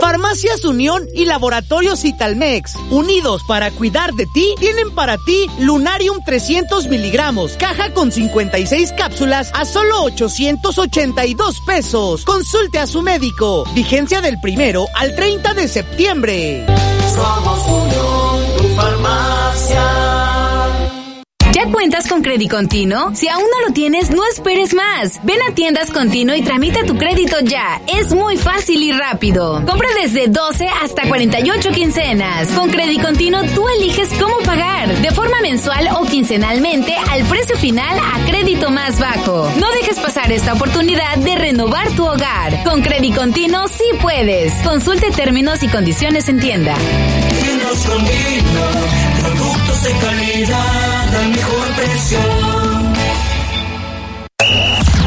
Farmacias 0.00 0.64
Unión 0.64 1.06
y 1.14 1.26
Laboratorios 1.26 2.04
Italmex, 2.04 2.74
unidos 2.90 3.42
para 3.46 3.70
cuidar 3.70 4.14
de 4.14 4.26
ti, 4.26 4.54
tienen 4.58 4.90
para 4.94 5.18
ti 5.18 5.46
Lunarium 5.58 6.24
300 6.24 6.88
miligramos, 6.88 7.52
caja 7.58 7.92
con 7.92 8.10
56 8.10 8.92
cápsulas 8.96 9.50
a 9.54 9.64
solo 9.64 10.02
882 10.04 11.60
pesos. 11.66 12.24
Consulte 12.24 12.78
a 12.78 12.86
su 12.86 13.02
médico. 13.02 13.64
Vigencia 13.74 14.20
del 14.20 14.40
primero 14.40 14.86
al 14.96 15.14
30 15.14 15.54
de 15.54 15.68
septiembre. 15.68 16.66
Somos 17.14 17.66
Unión, 17.66 18.56
tu 18.56 18.68
farmacia. 18.74 19.39
¿Ya 21.62 21.70
cuentas 21.70 22.08
con 22.08 22.22
Crédito 22.22 22.56
Continuo? 22.56 23.14
Si 23.14 23.28
aún 23.28 23.44
no 23.44 23.68
lo 23.68 23.74
tienes, 23.74 24.10
no 24.10 24.22
esperes 24.24 24.72
más. 24.72 25.20
Ven 25.24 25.36
a 25.46 25.54
Tiendas 25.54 25.90
Continuo 25.90 26.34
y 26.34 26.40
tramita 26.40 26.86
tu 26.86 26.96
crédito 26.96 27.36
ya. 27.42 27.82
Es 27.86 28.14
muy 28.14 28.38
fácil 28.38 28.82
y 28.82 28.92
rápido. 28.92 29.62
Compra 29.66 29.88
desde 30.00 30.28
12 30.28 30.66
hasta 30.82 31.06
48 31.06 31.70
quincenas. 31.72 32.48
Con 32.52 32.70
Crédito 32.70 33.04
Continuo 33.04 33.42
tú 33.54 33.68
eliges 33.68 34.08
cómo 34.18 34.38
pagar, 34.38 34.88
de 35.02 35.10
forma 35.10 35.38
mensual 35.42 35.90
o 35.98 36.06
quincenalmente 36.06 36.94
al 37.10 37.24
precio 37.24 37.58
final 37.58 37.98
a 37.98 38.24
crédito 38.24 38.70
más 38.70 38.98
bajo. 38.98 39.52
No 39.58 39.70
dejes 39.72 39.98
pasar 39.98 40.32
esta 40.32 40.54
oportunidad 40.54 41.18
de 41.18 41.36
renovar 41.36 41.90
tu 41.90 42.06
hogar. 42.06 42.64
Con 42.64 42.80
Crédito 42.80 43.20
Continuo 43.20 43.68
sí 43.68 43.84
puedes. 44.00 44.54
Consulte 44.62 45.10
términos 45.10 45.62
y 45.62 45.68
condiciones 45.68 46.26
en 46.30 46.40
tienda. 46.40 46.74
Tiendas 47.42 47.84
Continuo, 47.84 48.70
productos 49.20 49.82
de 49.82 49.92
calidad 49.92 50.99
al 51.14 51.28
mejor 51.30 51.74
precio. 51.76 52.69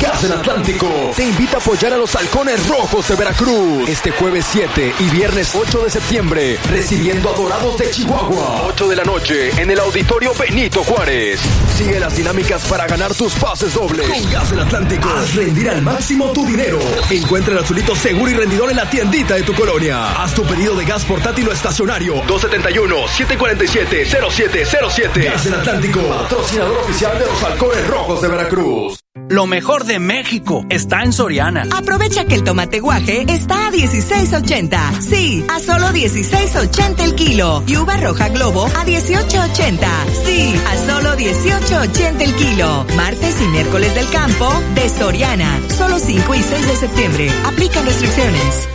Gas 0.03 0.21
del 0.21 0.33
Atlántico 0.33 0.87
te 1.15 1.23
invita 1.23 1.55
a 1.55 1.59
apoyar 1.61 1.93
a 1.93 1.97
los 1.97 2.13
halcones 2.13 2.67
rojos 2.67 3.07
de 3.07 3.15
Veracruz 3.15 3.87
este 3.87 4.11
jueves 4.11 4.45
7 4.51 4.95
y 4.99 5.09
viernes 5.09 5.55
8 5.55 5.81
de 5.81 5.89
septiembre, 5.89 6.59
recibiendo 6.69 7.29
a 7.29 7.33
Dorados 7.37 7.77
de 7.77 7.89
Chihuahua. 7.89 8.63
8 8.67 8.89
de 8.89 8.97
la 8.97 9.05
noche 9.05 9.51
en 9.61 9.71
el 9.71 9.79
Auditorio 9.79 10.33
Benito 10.37 10.83
Juárez. 10.83 11.39
Sigue 11.77 12.01
las 12.01 12.17
dinámicas 12.17 12.65
para 12.65 12.85
ganar 12.85 13.15
tus 13.15 13.31
pases 13.35 13.75
dobles. 13.75 14.09
Con 14.09 14.29
Gas 14.29 14.49
del 14.49 14.59
Atlántico, 14.59 15.07
haz 15.07 15.35
rendir 15.35 15.69
al 15.69 15.81
máximo 15.81 16.33
tu 16.33 16.45
dinero. 16.45 16.79
Encuentra 17.09 17.53
el 17.53 17.59
azulito 17.59 17.95
seguro 17.95 18.29
y 18.29 18.33
rendidor 18.33 18.71
en 18.71 18.75
la 18.75 18.89
tiendita 18.89 19.35
de 19.35 19.43
tu 19.43 19.53
colonia. 19.53 20.21
Haz 20.21 20.33
tu 20.33 20.43
pedido 20.43 20.75
de 20.75 20.83
gas 20.83 21.05
portátil 21.05 21.47
o 21.47 21.53
estacionario. 21.53 22.21
271-747-0707. 22.25 25.23
Gas 25.23 25.45
del 25.45 25.53
Atlántico, 25.53 26.01
patrocinador 26.01 26.79
oficial 26.79 27.17
de 27.17 27.25
los 27.25 27.41
halcones 27.41 27.87
rojos 27.87 28.21
de 28.21 28.27
Veracruz. 28.27 29.02
Lo 29.33 29.47
mejor 29.47 29.85
de 29.85 29.97
México 29.97 30.63
está 30.69 31.01
en 31.01 31.11
Soriana. 31.11 31.63
Aprovecha 31.75 32.25
que 32.25 32.35
el 32.35 32.43
tomate 32.43 32.79
guaje 32.79 33.25
está 33.27 33.65
a 33.65 33.71
16.80. 33.71 35.01
Sí, 35.01 35.43
a 35.49 35.59
solo 35.59 35.87
16.80 35.87 36.99
el 36.99 37.15
kilo. 37.15 37.63
Y 37.65 37.77
uva 37.77 37.97
roja 37.97 38.29
globo 38.29 38.67
a 38.67 38.85
18.80. 38.85 39.87
Sí, 40.23 40.53
a 40.67 40.77
solo 40.85 41.15
18.80 41.17 42.21
el 42.21 42.35
kilo. 42.35 42.85
Martes 42.95 43.41
y 43.41 43.47
miércoles 43.47 43.95
del 43.95 44.07
campo 44.11 44.53
de 44.75 44.87
Soriana. 44.87 45.59
Solo 45.75 45.97
5 45.97 46.35
y 46.35 46.43
6 46.43 46.67
de 46.67 46.75
septiembre. 46.75 47.31
Aplican 47.43 47.87
restricciones. 47.87 48.67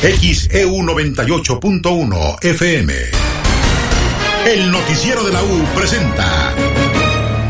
XEU 0.00 0.76
98.1 0.76 2.42
FM. 2.42 2.94
El 4.46 4.70
noticiero 4.70 5.24
de 5.24 5.32
la 5.34 5.42
U 5.42 5.62
presenta 5.74 6.54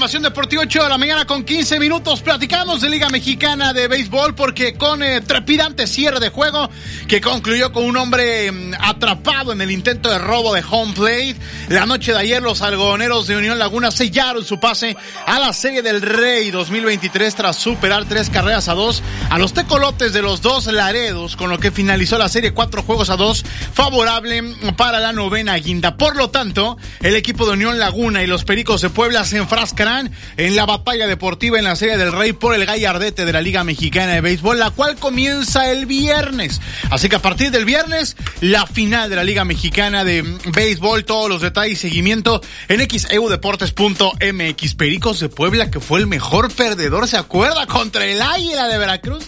Información 0.00 0.22
deportiva 0.22 0.62
8 0.62 0.82
de 0.84 0.88
la 0.88 0.96
mañana 0.96 1.26
con 1.26 1.44
15 1.44 1.78
minutos. 1.78 2.22
Platicamos 2.22 2.80
de 2.80 2.88
Liga 2.88 3.10
Mexicana 3.10 3.74
de 3.74 3.86
Béisbol 3.86 4.34
porque 4.34 4.72
con 4.72 5.02
eh, 5.02 5.20
trepidante 5.20 5.86
cierre 5.86 6.20
de 6.20 6.30
juego 6.30 6.70
que 7.06 7.20
concluyó 7.20 7.70
con 7.70 7.84
un 7.84 7.98
hombre 7.98 8.50
mm, 8.50 8.76
atrapado 8.80 9.52
en 9.52 9.60
el 9.60 9.70
intento 9.70 10.08
de 10.08 10.18
robo 10.18 10.54
de 10.54 10.64
home 10.66 10.94
plate. 10.94 11.36
La 11.68 11.84
noche 11.84 12.12
de 12.12 12.18
ayer 12.18 12.40
los 12.42 12.62
algodoneros 12.62 13.26
de 13.26 13.36
Unión 13.36 13.58
Laguna 13.58 13.90
sellaron 13.90 14.42
su 14.42 14.58
pase 14.58 14.96
a 15.26 15.38
la 15.38 15.52
Serie 15.52 15.82
del 15.82 16.00
Rey 16.00 16.50
2023 16.50 17.34
tras 17.34 17.56
superar 17.56 18.06
tres 18.06 18.30
carreras 18.30 18.68
a 18.68 18.74
dos 18.74 19.02
a 19.28 19.38
los 19.38 19.52
tecolotes 19.52 20.14
de 20.14 20.22
los 20.22 20.40
dos 20.40 20.64
Laredos, 20.64 21.36
con 21.36 21.50
lo 21.50 21.58
que 21.58 21.72
finalizó 21.72 22.16
la 22.16 22.30
serie 22.30 22.54
cuatro 22.54 22.82
juegos 22.82 23.10
a 23.10 23.16
dos 23.16 23.44
favorable 23.74 24.56
para 24.78 24.98
la 24.98 25.12
novena 25.12 25.56
guinda. 25.56 25.98
Por 25.98 26.16
lo 26.16 26.30
tanto, 26.30 26.78
el 27.02 27.16
equipo 27.16 27.44
de 27.44 27.52
Unión 27.52 27.78
Laguna 27.78 28.22
y 28.22 28.26
los 28.26 28.44
Pericos 28.44 28.80
de 28.80 28.88
Puebla 28.88 29.26
se 29.26 29.36
enfrascarán 29.36 29.89
en 30.36 30.56
la 30.56 30.66
batalla 30.66 31.06
deportiva 31.06 31.58
en 31.58 31.64
la 31.64 31.76
Serie 31.76 31.96
del 31.96 32.12
Rey 32.12 32.32
por 32.32 32.54
el 32.54 32.64
gallardete 32.64 33.24
de 33.24 33.32
la 33.32 33.40
Liga 33.40 33.64
Mexicana 33.64 34.12
de 34.12 34.20
Béisbol, 34.20 34.58
la 34.58 34.70
cual 34.70 34.96
comienza 34.96 35.70
el 35.70 35.86
viernes. 35.86 36.60
Así 36.90 37.08
que 37.08 37.16
a 37.16 37.22
partir 37.22 37.50
del 37.50 37.64
viernes, 37.64 38.16
la 38.40 38.66
final 38.66 39.10
de 39.10 39.16
la 39.16 39.24
Liga 39.24 39.44
Mexicana 39.44 40.04
de 40.04 40.22
Béisbol, 40.54 41.04
todos 41.04 41.28
los 41.28 41.40
detalles 41.40 41.72
y 41.72 41.76
seguimiento 41.88 42.40
en 42.68 42.88
xeudeportes.mx. 42.88 44.74
Pericos 44.74 45.20
de 45.20 45.28
Puebla, 45.28 45.70
que 45.70 45.80
fue 45.80 45.98
el 46.00 46.06
mejor 46.06 46.52
perdedor, 46.52 47.08
¿se 47.08 47.16
acuerda? 47.16 47.66
Contra 47.66 48.04
el 48.06 48.22
Águila 48.22 48.68
de 48.68 48.78
Veracruz. 48.78 49.24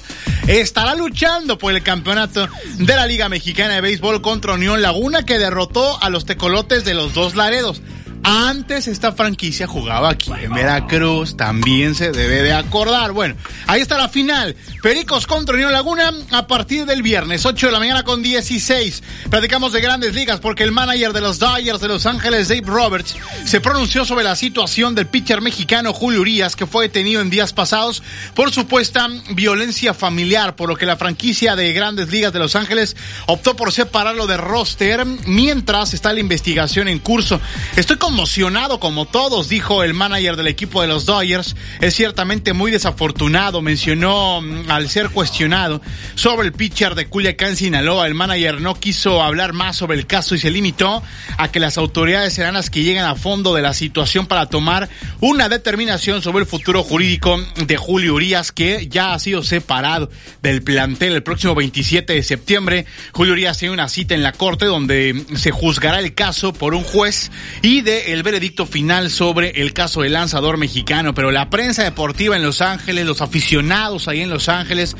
Estará 0.46 0.94
luchando 0.94 1.56
por 1.56 1.72
el 1.72 1.82
campeonato 1.82 2.48
de 2.78 2.96
la 2.96 3.06
Liga 3.06 3.28
Mexicana 3.28 3.74
de 3.74 3.80
Béisbol 3.80 4.22
contra 4.22 4.54
Unión 4.54 4.82
Laguna, 4.82 5.24
que 5.24 5.38
derrotó 5.38 6.02
a 6.02 6.10
los 6.10 6.24
tecolotes 6.24 6.84
de 6.84 6.94
los 6.94 7.14
dos 7.14 7.36
Laredos. 7.36 7.80
Antes 8.24 8.86
esta 8.86 9.12
franquicia 9.12 9.66
jugaba 9.66 10.10
aquí 10.10 10.30
en 10.40 10.52
Veracruz, 10.54 11.36
también 11.36 11.96
se 11.96 12.12
debe 12.12 12.42
de 12.42 12.52
acordar. 12.52 13.10
Bueno, 13.12 13.34
ahí 13.66 13.80
está 13.80 13.98
la 13.98 14.08
final. 14.08 14.54
Pericos 14.80 15.26
contra 15.26 15.56
Unión 15.56 15.72
Laguna 15.72 16.12
a 16.30 16.46
partir 16.46 16.86
del 16.86 17.02
viernes, 17.02 17.44
8 17.44 17.66
de 17.66 17.72
la 17.72 17.80
mañana 17.80 18.04
con 18.04 18.22
16. 18.22 19.02
Platicamos 19.28 19.72
de 19.72 19.80
grandes 19.80 20.14
ligas 20.14 20.38
porque 20.38 20.62
el 20.62 20.70
manager 20.70 21.12
de 21.12 21.20
los 21.20 21.40
Dodgers 21.40 21.80
de 21.80 21.88
Los 21.88 22.06
Ángeles, 22.06 22.48
Dave 22.48 22.62
Roberts, 22.64 23.16
se 23.44 23.60
pronunció 23.60 24.04
sobre 24.04 24.24
la 24.24 24.36
situación 24.36 24.94
del 24.94 25.08
pitcher 25.08 25.40
mexicano 25.40 25.92
Julio 25.92 26.20
Urias, 26.20 26.54
que 26.54 26.66
fue 26.66 26.84
detenido 26.84 27.20
en 27.20 27.30
días 27.30 27.52
pasados 27.52 28.04
por 28.34 28.52
supuesta 28.52 29.08
violencia 29.30 29.94
familiar, 29.94 30.54
por 30.54 30.68
lo 30.68 30.76
que 30.76 30.86
la 30.86 30.96
franquicia 30.96 31.56
de 31.56 31.72
grandes 31.72 32.10
ligas 32.10 32.32
de 32.32 32.38
Los 32.38 32.54
Ángeles 32.54 32.96
optó 33.26 33.56
por 33.56 33.72
separarlo 33.72 34.28
de 34.28 34.36
roster 34.36 35.04
mientras 35.26 35.92
está 35.92 36.12
la 36.12 36.20
investigación 36.20 36.86
en 36.86 37.00
curso. 37.00 37.40
Estoy 37.76 37.96
conmocionado 38.12 38.78
como 38.78 39.06
todos, 39.06 39.48
dijo 39.48 39.82
el 39.82 39.94
manager 39.94 40.36
del 40.36 40.46
equipo 40.46 40.82
de 40.82 40.86
los 40.86 41.06
Dodgers. 41.06 41.56
Es 41.80 41.94
ciertamente 41.94 42.52
muy 42.52 42.70
desafortunado, 42.70 43.62
mencionó 43.62 44.42
mm, 44.42 44.70
al 44.70 44.90
ser 44.90 45.08
cuestionado 45.08 45.80
sobre 46.14 46.46
el 46.46 46.52
pitcher 46.52 46.94
de 46.94 47.06
Culiacán, 47.06 47.56
Sinaloa. 47.56 48.06
El 48.06 48.12
manager 48.12 48.60
no 48.60 48.74
quiso 48.74 49.22
hablar 49.22 49.54
más 49.54 49.76
sobre 49.76 49.96
el 49.96 50.06
caso 50.06 50.34
y 50.34 50.38
se 50.38 50.50
limitó 50.50 51.02
a 51.38 51.50
que 51.50 51.58
las 51.58 51.78
autoridades 51.78 52.34
serán 52.34 52.52
las 52.52 52.68
que 52.68 52.82
lleguen 52.82 53.04
a 53.04 53.14
fondo 53.14 53.54
de 53.54 53.62
la 53.62 53.72
situación 53.72 54.26
para 54.26 54.44
tomar 54.44 54.90
una 55.20 55.48
determinación 55.48 56.20
sobre 56.20 56.40
el 56.42 56.46
futuro 56.46 56.82
jurídico 56.82 57.40
de 57.64 57.78
Julio 57.78 58.12
Urias, 58.12 58.52
que 58.52 58.88
ya 58.88 59.14
ha 59.14 59.18
sido 59.20 59.42
separado 59.42 60.10
del 60.42 60.60
plantel 60.60 61.14
el 61.14 61.22
próximo 61.22 61.54
27 61.54 62.12
de 62.12 62.22
septiembre. 62.22 62.84
Julio 63.12 63.32
Urias 63.32 63.56
tiene 63.56 63.72
una 63.72 63.88
cita 63.88 64.14
en 64.14 64.22
la 64.22 64.32
corte 64.32 64.66
donde 64.66 65.24
se 65.34 65.50
juzgará 65.50 65.98
el 65.98 66.12
caso 66.12 66.52
por 66.52 66.74
un 66.74 66.84
juez 66.84 67.30
y 67.62 67.80
de 67.80 68.01
el 68.06 68.22
veredicto 68.22 68.66
final 68.66 69.10
sobre 69.10 69.62
el 69.62 69.72
caso 69.72 70.02
del 70.02 70.14
lanzador 70.14 70.56
mexicano, 70.56 71.14
pero 71.14 71.30
la 71.30 71.50
prensa 71.50 71.84
deportiva 71.84 72.36
en 72.36 72.42
Los 72.42 72.60
Ángeles, 72.60 73.06
los 73.06 73.20
aficionados 73.20 74.08
ahí 74.08 74.20
en 74.20 74.30
Los 74.30 74.48
Ángeles, 74.48 74.96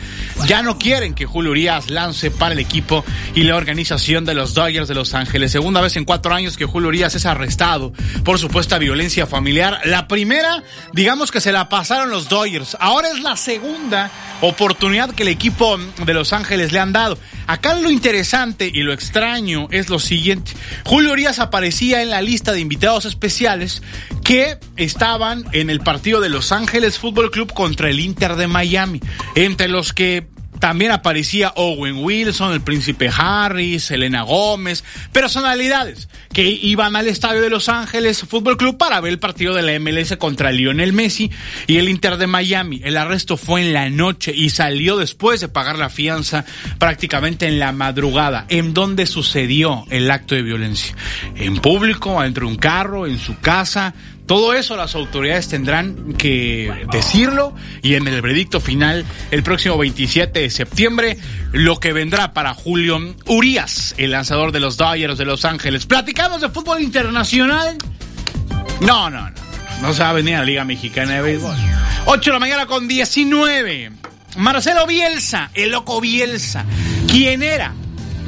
ya 0.47 0.63
no 0.63 0.79
quieren 0.79 1.15
que 1.15 1.27
Julio 1.27 1.51
Urias 1.51 1.91
lance 1.91 2.31
para 2.31 2.53
el 2.53 2.61
equipo 2.61 3.05
y 3.35 3.43
la 3.45 3.57
organización 3.57 4.25
de 4.25 4.35
los 4.35 4.55
Dodgers 4.55 4.89
de 4.89 4.95
Los 4.95 5.15
Ángeles. 5.15 5.53
Segunda 5.53 5.81
vez 5.81 5.97
en 5.97 6.05
cuatro 6.05 6.35
años 6.35 6.57
que 6.57 6.67
Julio 6.67 6.89
Urias 6.89 7.15
es 7.15 7.27
arrestado 7.27 7.93
por 8.25 8.39
supuesta 8.39 8.79
violencia 8.79 9.27
familiar. 9.27 9.81
La 9.85 10.09
primera, 10.09 10.63
digamos 10.93 11.31
que 11.31 11.41
se 11.41 11.53
la 11.53 11.69
pasaron 11.69 12.11
los 12.11 12.29
Dodgers. 12.29 12.77
Ahora 12.81 13.09
es 13.09 13.21
la 13.21 13.37
segunda 13.37 14.11
oportunidad 14.41 15.15
que 15.15 15.23
el 15.23 15.29
equipo 15.29 15.79
de 15.79 16.15
Los 16.15 16.33
Ángeles 16.33 16.73
le 16.73 16.79
han 16.79 16.93
dado. 16.93 17.19
Acá 17.47 17.75
lo 17.75 17.91
interesante 17.91 18.71
y 18.73 18.83
lo 18.83 18.93
extraño 18.93 19.69
es 19.71 19.89
lo 19.89 19.99
siguiente. 19.99 20.53
Julio 20.85 21.13
Urias 21.13 21.39
aparecía 21.39 22.03
en 22.03 22.11
la 22.11 22.23
lista 22.23 22.53
de 22.53 22.61
invitados 22.61 22.92
especiales 23.01 23.83
que 24.25 24.59
estaban 24.77 25.45
en 25.53 25.71
el 25.71 25.81
partido 25.81 26.21
de 26.21 26.29
Los 26.29 26.53
Ángeles 26.53 26.99
Fútbol 26.99 27.31
Club 27.31 27.53
contra 27.53 27.91
el 27.91 28.01
Inter 28.01 28.37
de 28.37 28.47
Miami, 28.47 29.01
entre 29.35 29.69
los 29.69 29.93
que 29.93 30.27
también 30.63 30.93
aparecía 30.93 31.53
Owen 31.57 32.05
Wilson, 32.05 32.53
el 32.53 32.61
príncipe 32.61 33.11
Harris, 33.13 33.91
Elena 33.91 34.23
Gómez, 34.23 34.85
personalidades 35.11 36.09
que 36.33 36.49
iban 36.49 36.95
al 36.95 37.09
estadio 37.09 37.43
de 37.43 37.51
Los 37.51 37.69
Ángeles 37.69 38.23
Fútbol 38.23 38.57
Club 38.57 38.79
para 38.79 39.01
ver 39.01 39.13
el 39.13 39.19
partido 39.19 39.55
de 39.55 39.63
la 39.63 39.77
MLS 39.81 40.17
contra 40.19 40.53
Lionel 40.53 40.93
Messi 40.93 41.33
y 41.67 41.79
el 41.79 41.89
Inter 41.89 42.17
de 42.17 42.29
Miami. 42.29 42.81
El 42.85 42.97
arresto 42.97 43.37
fue 43.37 43.63
en 43.63 43.73
la 43.73 43.91
noche 43.91 44.33
y 44.33 44.51
salió 44.51 44.97
después 44.97 45.41
de 45.41 45.49
pagar 45.49 45.81
la 45.81 45.91
fianza 45.91 46.45
prácticamente 46.79 47.49
en 47.49 47.59
la 47.59 47.73
madrugada. 47.73 48.47
¿En 48.49 48.73
dónde 48.73 49.07
sucedió 49.07 49.85
el 49.91 50.09
acto 50.13 50.37
de 50.37 50.43
violencia? 50.43 50.95
En 51.35 51.57
público, 51.57 52.21
adentro 52.21 52.47
de 52.47 52.53
un 52.53 52.59
carro, 52.59 53.09
en 53.09 53.19
su 53.19 53.37
casa. 53.41 53.95
Todo 54.27 54.55
eso 54.55 54.77
las 54.77 54.95
autoridades 54.95 55.49
tendrán 55.49 56.15
que 56.15 56.87
decirlo 56.93 57.55
y 57.83 57.95
en 57.95 58.07
el 58.07 58.23
veredicto 58.23 58.61
final 58.61 59.05
el 59.31 59.43
próximo 59.43 59.77
27 59.77 60.41
de 60.41 60.51
septiembre 60.51 61.19
lo 61.53 61.81
que 61.81 61.93
vendrá 61.93 62.33
para 62.33 62.55
Julio 62.55 62.99
Urias, 63.27 63.95
el 63.99 64.13
lanzador 64.13 64.53
de 64.53 64.61
los 64.61 64.77
Dodgers 64.77 65.19
de 65.19 65.25
Los 65.25 65.45
Ángeles. 65.45 65.87
¿Platicamos 65.87 66.41
de 66.41 66.49
fútbol 66.49 66.81
internacional? 66.81 67.77
No, 68.81 69.11
no, 69.11 69.29
no. 69.29 69.43
No 69.83 69.93
se 69.93 70.03
va 70.03 70.11
a 70.11 70.13
venir 70.13 70.37
a 70.37 70.39
la 70.39 70.45
Liga 70.45 70.65
Mexicana 70.65 71.15
de 71.15 71.23
Béisbol. 71.23 71.57
8 72.07 72.31
de 72.31 72.33
la 72.33 72.39
mañana 72.39 72.67
con 72.67 72.87
19. 72.87 73.91
Marcelo 74.37 74.87
Bielsa, 74.87 75.51
el 75.55 75.73
loco 75.73 76.01
Bielsa, 76.01 76.65
¿quién 77.09 77.43
era 77.43 77.75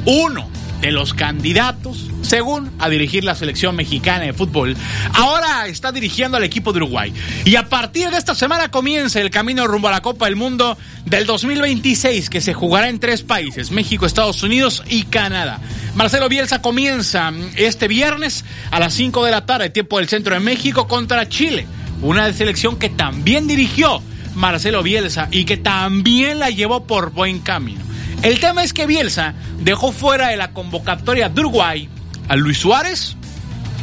uno 0.05 0.54
de 0.81 0.91
los 0.91 1.13
candidatos, 1.13 2.09
según 2.21 2.71
a 2.79 2.89
dirigir 2.89 3.23
la 3.23 3.35
selección 3.35 3.75
mexicana 3.75 4.25
de 4.25 4.33
fútbol, 4.33 4.75
ahora 5.13 5.67
está 5.67 5.91
dirigiendo 5.91 6.37
al 6.37 6.43
equipo 6.43 6.73
de 6.73 6.77
Uruguay. 6.77 7.13
Y 7.45 7.55
a 7.55 7.69
partir 7.69 8.09
de 8.09 8.17
esta 8.17 8.35
semana 8.35 8.69
comienza 8.69 9.21
el 9.21 9.29
camino 9.29 9.67
rumbo 9.67 9.87
a 9.87 9.91
la 9.91 10.01
Copa 10.01 10.25
del 10.25 10.35
Mundo 10.35 10.77
del 11.05 11.25
2026, 11.25 12.29
que 12.29 12.41
se 12.41 12.53
jugará 12.53 12.89
en 12.89 12.99
tres 12.99 13.23
países, 13.23 13.71
México, 13.71 14.05
Estados 14.05 14.43
Unidos 14.43 14.83
y 14.87 15.03
Canadá. 15.03 15.59
Marcelo 15.95 16.29
Bielsa 16.29 16.61
comienza 16.61 17.31
este 17.55 17.87
viernes 17.87 18.43
a 18.71 18.79
las 18.79 18.93
5 18.93 19.25
de 19.25 19.31
la 19.31 19.45
tarde, 19.45 19.69
tiempo 19.69 19.99
del 19.99 20.09
centro 20.09 20.33
de 20.33 20.41
México, 20.41 20.87
contra 20.87 21.29
Chile, 21.29 21.67
una 22.01 22.31
selección 22.33 22.77
que 22.77 22.89
también 22.89 23.47
dirigió 23.47 24.01
Marcelo 24.35 24.83
Bielsa 24.83 25.29
y 25.31 25.45
que 25.45 25.57
también 25.57 26.39
la 26.39 26.49
llevó 26.49 26.85
por 26.85 27.11
buen 27.11 27.39
camino. 27.39 27.81
El 28.25 28.39
tema 28.39 28.63
es 28.63 28.73
que 28.73 28.87
Bielsa 28.87 29.35
dejó 29.59 29.91
fuera 29.91 30.29
de 30.29 30.35
la 30.35 30.51
convocatoria 30.51 31.29
de 31.29 31.41
Uruguay 31.41 31.87
a 32.27 32.35
Luis 32.35 32.57
Suárez 32.57 33.15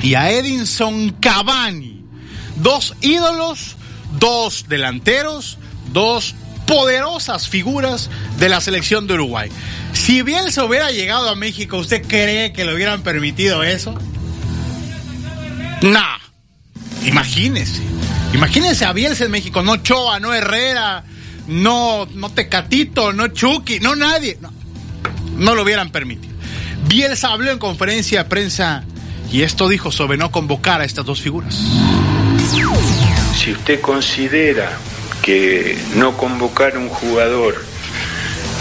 y 0.02 0.14
a 0.14 0.32
Edinson 0.32 1.10
Cavani. 1.20 2.04
Dos 2.56 2.96
ídolos, 3.02 3.76
dos 4.18 4.66
delanteros, 4.68 5.58
dos 5.92 6.34
poderosas 6.66 7.46
figuras 7.48 8.10
de 8.40 8.48
la 8.48 8.60
selección 8.60 9.06
de 9.06 9.14
Uruguay. 9.14 9.48
Si 9.92 10.22
Bielsa 10.22 10.64
hubiera 10.64 10.90
llegado 10.90 11.28
a 11.28 11.36
México, 11.36 11.76
¿usted 11.76 12.04
cree 12.04 12.52
que 12.52 12.64
le 12.64 12.74
hubieran 12.74 13.04
permitido 13.04 13.62
eso? 13.62 13.94
Nah. 15.82 16.18
Imagínese. 17.06 17.80
Imagínense 18.34 18.84
a 18.86 18.92
Bielsa 18.92 19.24
en 19.24 19.30
México, 19.30 19.62
no 19.62 19.76
Choa, 19.76 20.18
no 20.18 20.34
Herrera, 20.34 21.04
no, 21.52 22.06
no 22.14 22.30
Tecatito, 22.30 23.12
no 23.12 23.28
Chucky, 23.28 23.80
no 23.80 23.94
nadie. 23.94 24.38
No, 25.36 25.54
lo 25.54 25.62
hubieran 25.62 25.90
permitido. 25.90 26.34
Bielsa 26.88 27.32
habló 27.32 27.50
en 27.50 27.58
conferencia 27.58 28.24
de 28.24 28.28
prensa 28.28 28.84
y 29.30 29.42
esto 29.42 29.68
dijo 29.68 29.92
sobre 29.92 30.18
no 30.18 30.30
convocar 30.30 30.80
a 30.80 30.84
estas 30.84 31.04
dos 31.04 31.20
figuras. 31.20 31.58
Si 33.36 33.52
usted 33.52 33.80
considera 33.80 34.78
que 35.22 35.78
no 35.96 36.16
convocar 36.16 36.76
a 36.76 36.78
un 36.78 36.88
jugador 36.88 37.64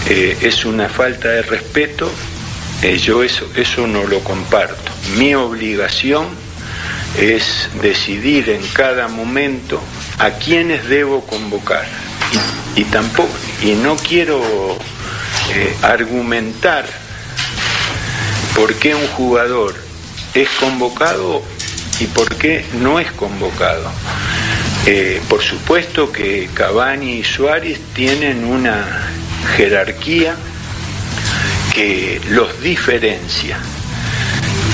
eh, 0.07 0.37
es 0.41 0.65
una 0.65 0.87
falta 0.87 1.29
de 1.29 1.41
respeto, 1.41 2.11
eh, 2.81 2.97
yo 2.97 3.23
eso, 3.23 3.47
eso 3.55 3.87
no 3.87 4.05
lo 4.05 4.19
comparto. 4.23 4.91
Mi 5.17 5.35
obligación 5.35 6.25
es 7.19 7.69
decidir 7.81 8.49
en 8.49 8.65
cada 8.73 9.07
momento 9.07 9.81
a 10.19 10.31
quienes 10.31 10.87
debo 10.87 11.25
convocar. 11.25 11.85
Y, 12.75 12.83
tampoco, 12.85 13.29
y 13.61 13.73
no 13.73 13.95
quiero 13.97 14.41
eh, 15.53 15.75
argumentar 15.81 16.85
por 18.55 18.73
qué 18.75 18.95
un 18.95 19.07
jugador 19.09 19.75
es 20.33 20.49
convocado 20.59 21.41
y 21.99 22.05
por 22.05 22.35
qué 22.35 22.65
no 22.79 22.99
es 22.99 23.11
convocado. 23.11 23.91
Eh, 24.85 25.21
por 25.29 25.41
supuesto 25.41 26.11
que 26.11 26.49
Cavani 26.53 27.19
y 27.19 27.23
Suárez 27.23 27.79
tienen 27.93 28.43
una 28.45 29.11
jerarquía 29.55 30.35
que 31.73 32.19
los 32.29 32.61
diferencia, 32.61 33.57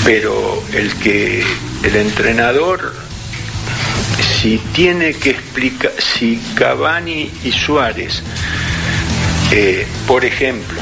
pero 0.05 0.63
el 0.73 0.95
que 0.95 1.43
el 1.83 1.95
entrenador 1.95 2.93
si 4.41 4.59
tiene 4.73 5.13
que 5.13 5.31
explicar, 5.31 5.91
si 5.97 6.39
Cavani 6.53 7.31
y 7.43 7.51
Suárez, 7.51 8.21
eh, 9.51 9.87
por 10.05 10.23
ejemplo, 10.25 10.79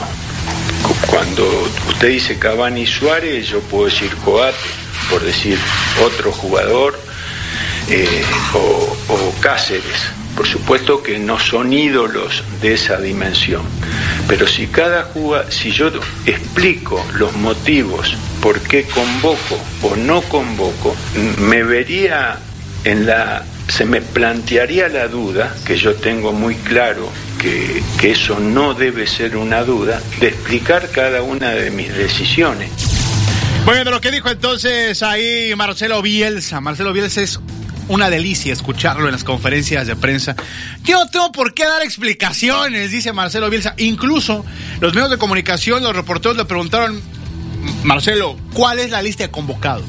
cuando 1.08 1.48
usted 1.88 2.10
dice 2.10 2.38
Cavani 2.38 2.82
y 2.82 2.86
Suárez, 2.86 3.48
yo 3.48 3.62
puedo 3.62 3.86
decir 3.86 4.14
Coate, 4.26 4.58
por 5.10 5.24
decir 5.24 5.58
otro 6.04 6.34
jugador, 6.34 7.00
eh, 7.90 8.24
o, 8.54 8.98
o 9.10 9.36
Cáceres. 9.40 10.10
Por 10.36 10.46
supuesto 10.46 11.02
que 11.02 11.18
no 11.18 11.40
son 11.40 11.72
ídolos 11.72 12.44
de 12.62 12.74
esa 12.74 13.00
dimensión, 13.00 13.62
pero 14.28 14.48
si 14.48 14.68
cada 14.68 15.04
jugador, 15.04 15.50
si 15.50 15.72
yo 15.72 15.90
explico 16.26 17.02
los 17.14 17.34
motivos 17.38 18.18
por 18.42 18.60
qué 18.60 18.84
convoco 18.84 19.58
o 19.82 19.96
no 19.96 20.22
convoco, 20.24 20.94
me 21.40 21.64
vería 21.64 22.38
en 22.86 23.06
la 23.06 23.44
se 23.68 23.84
me 23.84 24.00
plantearía 24.00 24.88
la 24.88 25.08
duda, 25.08 25.54
que 25.66 25.76
yo 25.76 25.96
tengo 25.96 26.32
muy 26.32 26.56
claro 26.56 27.12
que, 27.40 27.84
que, 28.00 28.12
eso 28.12 28.40
no 28.40 28.76
debe 28.76 29.08
ser 29.08 29.36
una 29.36 29.64
duda, 29.64 30.00
de 30.20 30.28
explicar 30.28 30.90
cada 30.92 31.24
una 31.24 31.50
de 31.50 31.72
mis 31.72 31.94
decisiones. 31.94 32.70
Bueno, 33.66 33.90
lo 33.90 34.00
que 34.00 34.12
dijo 34.12 34.30
entonces 34.30 35.02
ahí 35.02 35.54
Marcelo 35.56 36.02
Bielsa. 36.04 36.62
Marcelo 36.62 36.94
Bielsa 36.94 37.22
es 37.22 37.40
una 37.88 38.10
delicia 38.10 38.54
escucharlo 38.54 39.06
en 39.06 39.12
las 39.12 39.24
conferencias 39.24 39.88
de 39.88 39.96
prensa. 39.96 40.36
Yo 40.84 41.04
no 41.04 41.10
tengo 41.10 41.32
por 41.32 41.56
qué 41.56 41.66
dar 41.66 41.82
explicaciones, 41.82 42.92
dice 42.92 43.14
Marcelo 43.14 43.50
Bielsa. 43.50 43.74
Incluso 43.78 44.46
los 44.80 44.94
medios 44.94 45.10
de 45.10 45.18
comunicación, 45.18 45.84
los 45.84 45.96
reporteros 45.96 46.38
le 46.38 46.46
preguntaron, 46.46 47.02
Marcelo, 47.84 48.38
¿cuál 48.54 48.78
es 48.78 48.92
la 48.92 49.02
lista 49.02 49.24
de 49.24 49.32
convocados? 49.32 49.86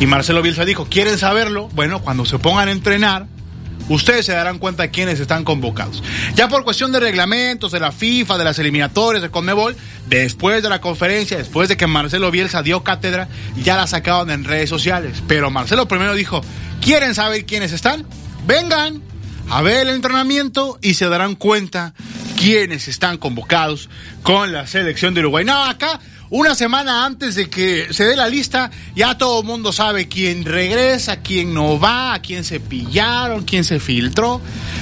Y 0.00 0.06
Marcelo 0.06 0.42
Bielsa 0.42 0.64
dijo, 0.64 0.86
¿quieren 0.86 1.18
saberlo? 1.18 1.68
Bueno, 1.68 2.02
cuando 2.02 2.24
se 2.24 2.38
pongan 2.38 2.68
a 2.68 2.72
entrenar, 2.72 3.26
ustedes 3.88 4.26
se 4.26 4.32
darán 4.32 4.58
cuenta 4.58 4.82
de 4.82 4.90
quiénes 4.90 5.20
están 5.20 5.44
convocados. 5.44 6.02
Ya 6.34 6.48
por 6.48 6.64
cuestión 6.64 6.92
de 6.92 7.00
reglamentos, 7.00 7.72
de 7.72 7.80
la 7.80 7.92
FIFA, 7.92 8.38
de 8.38 8.44
las 8.44 8.58
eliminatorias, 8.58 9.22
de 9.22 9.30
Conmebol, 9.30 9.76
después 10.08 10.62
de 10.62 10.68
la 10.68 10.80
conferencia, 10.80 11.38
después 11.38 11.68
de 11.68 11.76
que 11.76 11.86
Marcelo 11.86 12.30
Bielsa 12.30 12.62
dio 12.62 12.82
cátedra, 12.82 13.28
ya 13.62 13.76
la 13.76 13.86
sacaban 13.86 14.30
en 14.30 14.44
redes 14.44 14.68
sociales. 14.68 15.22
Pero 15.26 15.50
Marcelo 15.50 15.86
primero 15.88 16.14
dijo, 16.14 16.40
¿quieren 16.80 17.14
saber 17.14 17.46
quiénes 17.46 17.72
están? 17.72 18.06
Vengan 18.46 19.02
a 19.50 19.62
ver 19.62 19.86
el 19.86 19.94
entrenamiento 19.94 20.78
y 20.82 20.94
se 20.94 21.08
darán 21.08 21.34
cuenta 21.34 21.94
quiénes 22.38 22.88
están 22.88 23.16
convocados 23.18 23.88
con 24.22 24.52
la 24.52 24.66
selección 24.66 25.14
de 25.14 25.20
Uruguay. 25.20 25.44
No, 25.44 25.64
acá 25.64 26.00
una 26.30 26.54
semana 26.54 27.04
antes 27.04 27.34
de 27.34 27.48
que 27.48 27.92
se 27.92 28.04
dé 28.04 28.16
la 28.16 28.28
lista, 28.28 28.70
ya 28.94 29.16
todo 29.16 29.40
el 29.40 29.46
mundo 29.46 29.72
sabe 29.72 30.08
quién 30.08 30.44
regresa, 30.44 31.16
quién 31.16 31.54
no 31.54 31.78
va, 31.78 32.14
a 32.14 32.22
quién 32.22 32.44
se 32.44 32.60
pillaron, 32.60 33.44
quién 33.44 33.64
se 33.64 33.80
filtró. 33.80 34.40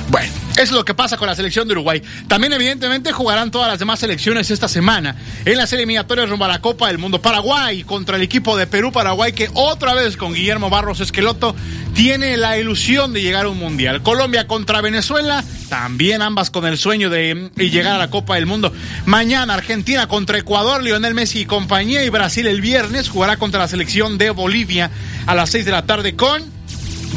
Bueno, 0.09 0.33
es 0.57 0.71
lo 0.71 0.85
que 0.85 0.95
pasa 0.95 1.17
con 1.17 1.27
la 1.29 1.35
selección 1.35 1.67
de 1.67 1.73
Uruguay. 1.73 2.03
También, 2.29 2.53
evidentemente, 2.53 3.13
jugarán 3.13 3.51
todas 3.51 3.69
las 3.69 3.79
demás 3.79 4.01
selecciones 4.01 4.51
esta 4.51 4.69
semana 4.69 5.17
en 5.45 5.57
las 5.57 5.73
eliminatorias 5.73 6.29
rumbo 6.29 6.45
a 6.45 6.49
la 6.49 6.61
Copa 6.61 6.89
del 6.89 6.99
Mundo. 6.99 7.21
Paraguay 7.21 7.85
contra 7.85 8.17
el 8.17 8.23
equipo 8.23 8.57
de 8.57 8.67
Perú-Paraguay, 8.67 9.33
que 9.33 9.51
otra 9.55 9.95
vez 9.95 10.17
con 10.17 10.35
Guillermo 10.35 10.71
Barros 10.71 11.01
Esqueloto 11.01 11.55
tiene 11.95 12.37
la 12.37 12.59
ilusión 12.59 13.13
de 13.13 13.23
llegar 13.23 13.47
a 13.47 13.49
un 13.49 13.59
mundial. 13.59 14.03
Colombia 14.03 14.47
contra 14.47 14.81
Venezuela, 14.81 15.45
también 15.69 16.23
ambas 16.23 16.51
con 16.51 16.67
el 16.67 16.79
sueño 16.79 17.11
de 17.11 17.51
llegar 17.57 17.95
a 17.95 17.99
la 17.99 18.11
Copa 18.11 18.37
del 18.37 18.47
Mundo. 18.47 18.73
Mañana, 19.07 19.55
Argentina 19.55 20.09
contra 20.09 20.39
Ecuador, 20.39 20.83
Lionel 20.83 21.15
Messi 21.15 21.41
y 21.41 21.45
compañía. 21.47 22.05
Y 22.05 22.09
Brasil 22.09 22.47
el 22.47 22.61
viernes 22.61 23.09
jugará 23.09 23.37
contra 23.37 23.61
la 23.61 23.69
selección 23.69 24.19
de 24.19 24.31
Bolivia 24.31 24.91
a 25.27 25.35
las 25.35 25.51
6 25.51 25.65
de 25.65 25.71
la 25.71 25.87
tarde 25.87 26.15
con 26.15 26.62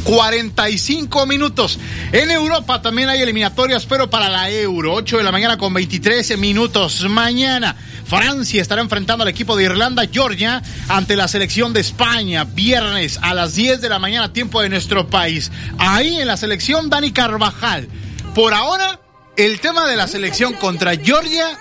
45 0.04 1.26
minutos. 1.26 1.80
En 2.12 2.32
Europa 2.32 2.82
también 2.82 3.10
hay 3.10 3.22
eliminatorias, 3.22 3.86
pero 3.86 4.10
para 4.10 4.30
la 4.30 4.50
Euro, 4.50 4.94
8 4.94 5.18
de 5.18 5.24
la 5.24 5.32
mañana 5.32 5.58
con 5.58 5.74
23 5.74 6.38
minutos. 6.38 7.08
Mañana 7.10 7.76
Francia 8.06 8.62
estará 8.62 8.82
enfrentando 8.82 9.24
al 9.24 9.30
equipo 9.30 9.56
de 9.56 9.64
Irlanda, 9.64 10.04
Georgia, 10.12 10.62
ante 10.88 11.16
la 11.16 11.28
selección 11.28 11.74
de 11.74 11.82
España, 11.82 12.44
viernes 12.44 13.20
a 13.22 13.34
las 13.34 13.56
10 13.56 13.82
de 13.82 13.90
la 13.90 14.00
mañana, 14.00 14.32
tiempo 14.32 14.62
de 14.62 14.70
nuestro 14.70 15.08
país. 15.08 15.52
Ahí 15.78 16.20
en 16.20 16.28
la 16.28 16.38
selección, 16.38 16.90
Dani 16.90 17.12
Carvajal. 17.12 17.88
Por 18.36 18.54
ahora, 18.54 19.00
el 19.38 19.60
tema 19.60 19.88
de 19.88 19.96
la 19.96 20.08
selección 20.08 20.54
contra 20.54 20.96
Georgia 20.96 21.58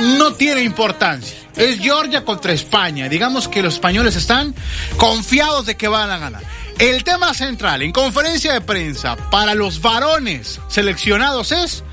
no 0.00 0.34
tiene 0.34 0.62
importancia. 0.62 1.36
Es 1.56 1.78
Georgia 1.78 2.24
contra 2.24 2.52
España. 2.52 3.08
Digamos 3.08 3.48
que 3.48 3.62
los 3.62 3.74
españoles 3.74 4.16
están 4.16 4.54
confiados 4.96 5.66
de 5.66 5.76
que 5.76 5.88
van 5.88 6.10
a 6.10 6.18
ganar. 6.18 6.42
El 6.78 7.04
tema 7.04 7.32
central 7.34 7.82
en 7.82 7.92
conferencia 7.92 8.52
de 8.52 8.60
prensa 8.60 9.16
para 9.30 9.54
los 9.54 9.80
varones 9.80 10.60
seleccionados 10.68 11.52
es 11.52 11.84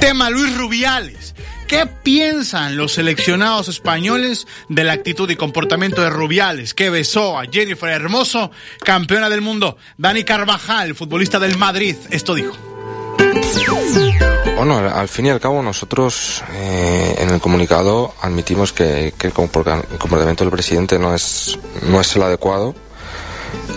tema 0.00 0.30
Luis 0.30 0.56
Rubiales. 0.56 1.34
¿Qué 1.68 1.86
piensan 1.86 2.76
los 2.76 2.94
seleccionados 2.94 3.68
españoles 3.68 4.46
de 4.68 4.84
la 4.84 4.94
actitud 4.94 5.30
y 5.30 5.36
comportamiento 5.36 6.02
de 6.02 6.10
Rubiales, 6.10 6.74
que 6.74 6.90
besó 6.90 7.38
a 7.38 7.44
Jennifer 7.44 7.90
Hermoso, 7.90 8.50
campeona 8.84 9.28
del 9.28 9.42
mundo? 9.42 9.76
Dani 9.96 10.24
Carvajal, 10.24 10.94
futbolista 10.94 11.38
del 11.38 11.56
Madrid, 11.56 11.96
esto 12.10 12.34
dijo. 12.34 12.56
Bueno, 14.56 14.78
al 14.78 15.08
fin 15.08 15.26
y 15.26 15.30
al 15.30 15.40
cabo 15.40 15.62
nosotros 15.62 16.42
eh, 16.52 17.16
en 17.18 17.30
el 17.30 17.40
comunicado 17.40 18.14
admitimos 18.20 18.72
que, 18.72 19.12
el 19.18 19.32
comportamiento 19.32 20.44
del 20.44 20.50
presidente 20.50 20.98
no 20.98 21.14
es, 21.14 21.58
no 21.82 22.00
es 22.00 22.16
el 22.16 22.22
adecuado 22.22 22.74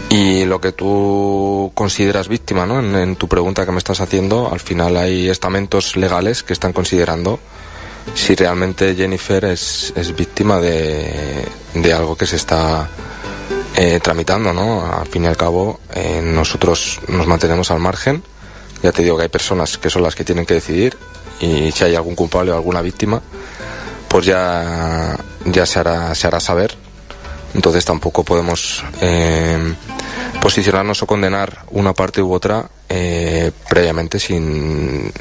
y 0.09 0.45
lo 0.45 0.61
que 0.61 0.71
tú 0.71 1.71
consideras 1.73 2.27
víctima, 2.27 2.65
¿no? 2.65 2.79
En, 2.79 3.15
tu 3.15 3.27
pregunta 3.27 3.65
que 3.65 3.71
me 3.71 3.77
estás 3.77 4.01
haciendo, 4.01 4.51
al 4.51 4.59
final 4.59 4.97
hay 4.97 5.29
estamentos 5.29 5.95
legales 5.95 6.43
que 6.43 6.53
están 6.53 6.73
considerando 6.73 7.39
si 8.13 8.35
realmente 8.35 8.95
Jennifer 8.95 9.45
es, 9.45 9.91
es 9.95 10.15
víctima 10.15 10.59
de, 10.59 11.45
de, 11.73 11.93
algo 11.93 12.15
que 12.15 12.27
se 12.27 12.35
está 12.35 12.87
eh, 13.75 13.99
tramitando, 14.01 14.53
¿no? 14.53 14.85
Al 14.85 15.07
fin 15.07 15.23
y 15.23 15.27
al 15.27 15.35
cabo, 15.37 15.79
eh, 15.93 16.21
nosotros 16.23 16.99
nos 17.07 17.25
mantenemos 17.25 17.71
al 17.71 17.79
margen 17.79 18.21
ya 18.85 18.91
te 18.91 19.01
digo 19.01 19.17
que 19.17 19.23
hay 19.23 19.29
personas 19.29 19.79
que 19.79 19.89
son 19.89 20.03
las 20.03 20.13
que 20.13 20.23
tienen 20.23 20.45
que 20.45 20.55
decidir 20.55 20.95
y 21.39 21.71
si 21.71 21.83
hay 21.83 21.95
algún 21.95 22.13
culpable 22.13 22.51
o 22.51 22.55
alguna 22.55 22.81
víctima, 22.81 23.19
pues 24.07 24.27
ya, 24.27 25.17
ya 25.45 25.65
se, 25.65 25.79
hará, 25.79 26.13
se 26.13 26.27
hará 26.27 26.39
saber. 26.39 26.75
Entonces 27.55 27.85
tampoco 27.85 28.23
podemos 28.23 28.83
eh, 29.01 29.73
posicionarnos 30.41 31.01
o 31.01 31.07
condenar 31.07 31.63
una 31.71 31.93
parte 31.93 32.21
u 32.21 32.33
otra 32.33 32.69
eh, 32.89 33.51
previamente 33.69 34.19
sin, 34.19 35.11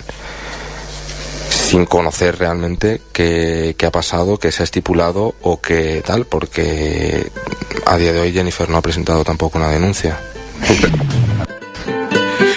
sin 1.48 1.86
conocer 1.86 2.36
realmente 2.36 3.00
qué, 3.12 3.76
qué, 3.78 3.86
ha 3.86 3.92
pasado, 3.92 4.38
qué 4.38 4.50
se 4.50 4.62
ha 4.62 4.64
estipulado 4.64 5.36
o 5.42 5.60
qué 5.60 6.02
tal, 6.04 6.26
porque 6.26 7.30
a 7.86 7.96
día 7.96 8.12
de 8.12 8.20
hoy 8.20 8.32
Jennifer 8.32 8.68
no 8.68 8.78
ha 8.78 8.82
presentado 8.82 9.22
tampoco 9.24 9.58
una 9.58 9.70
denuncia. 9.70 10.18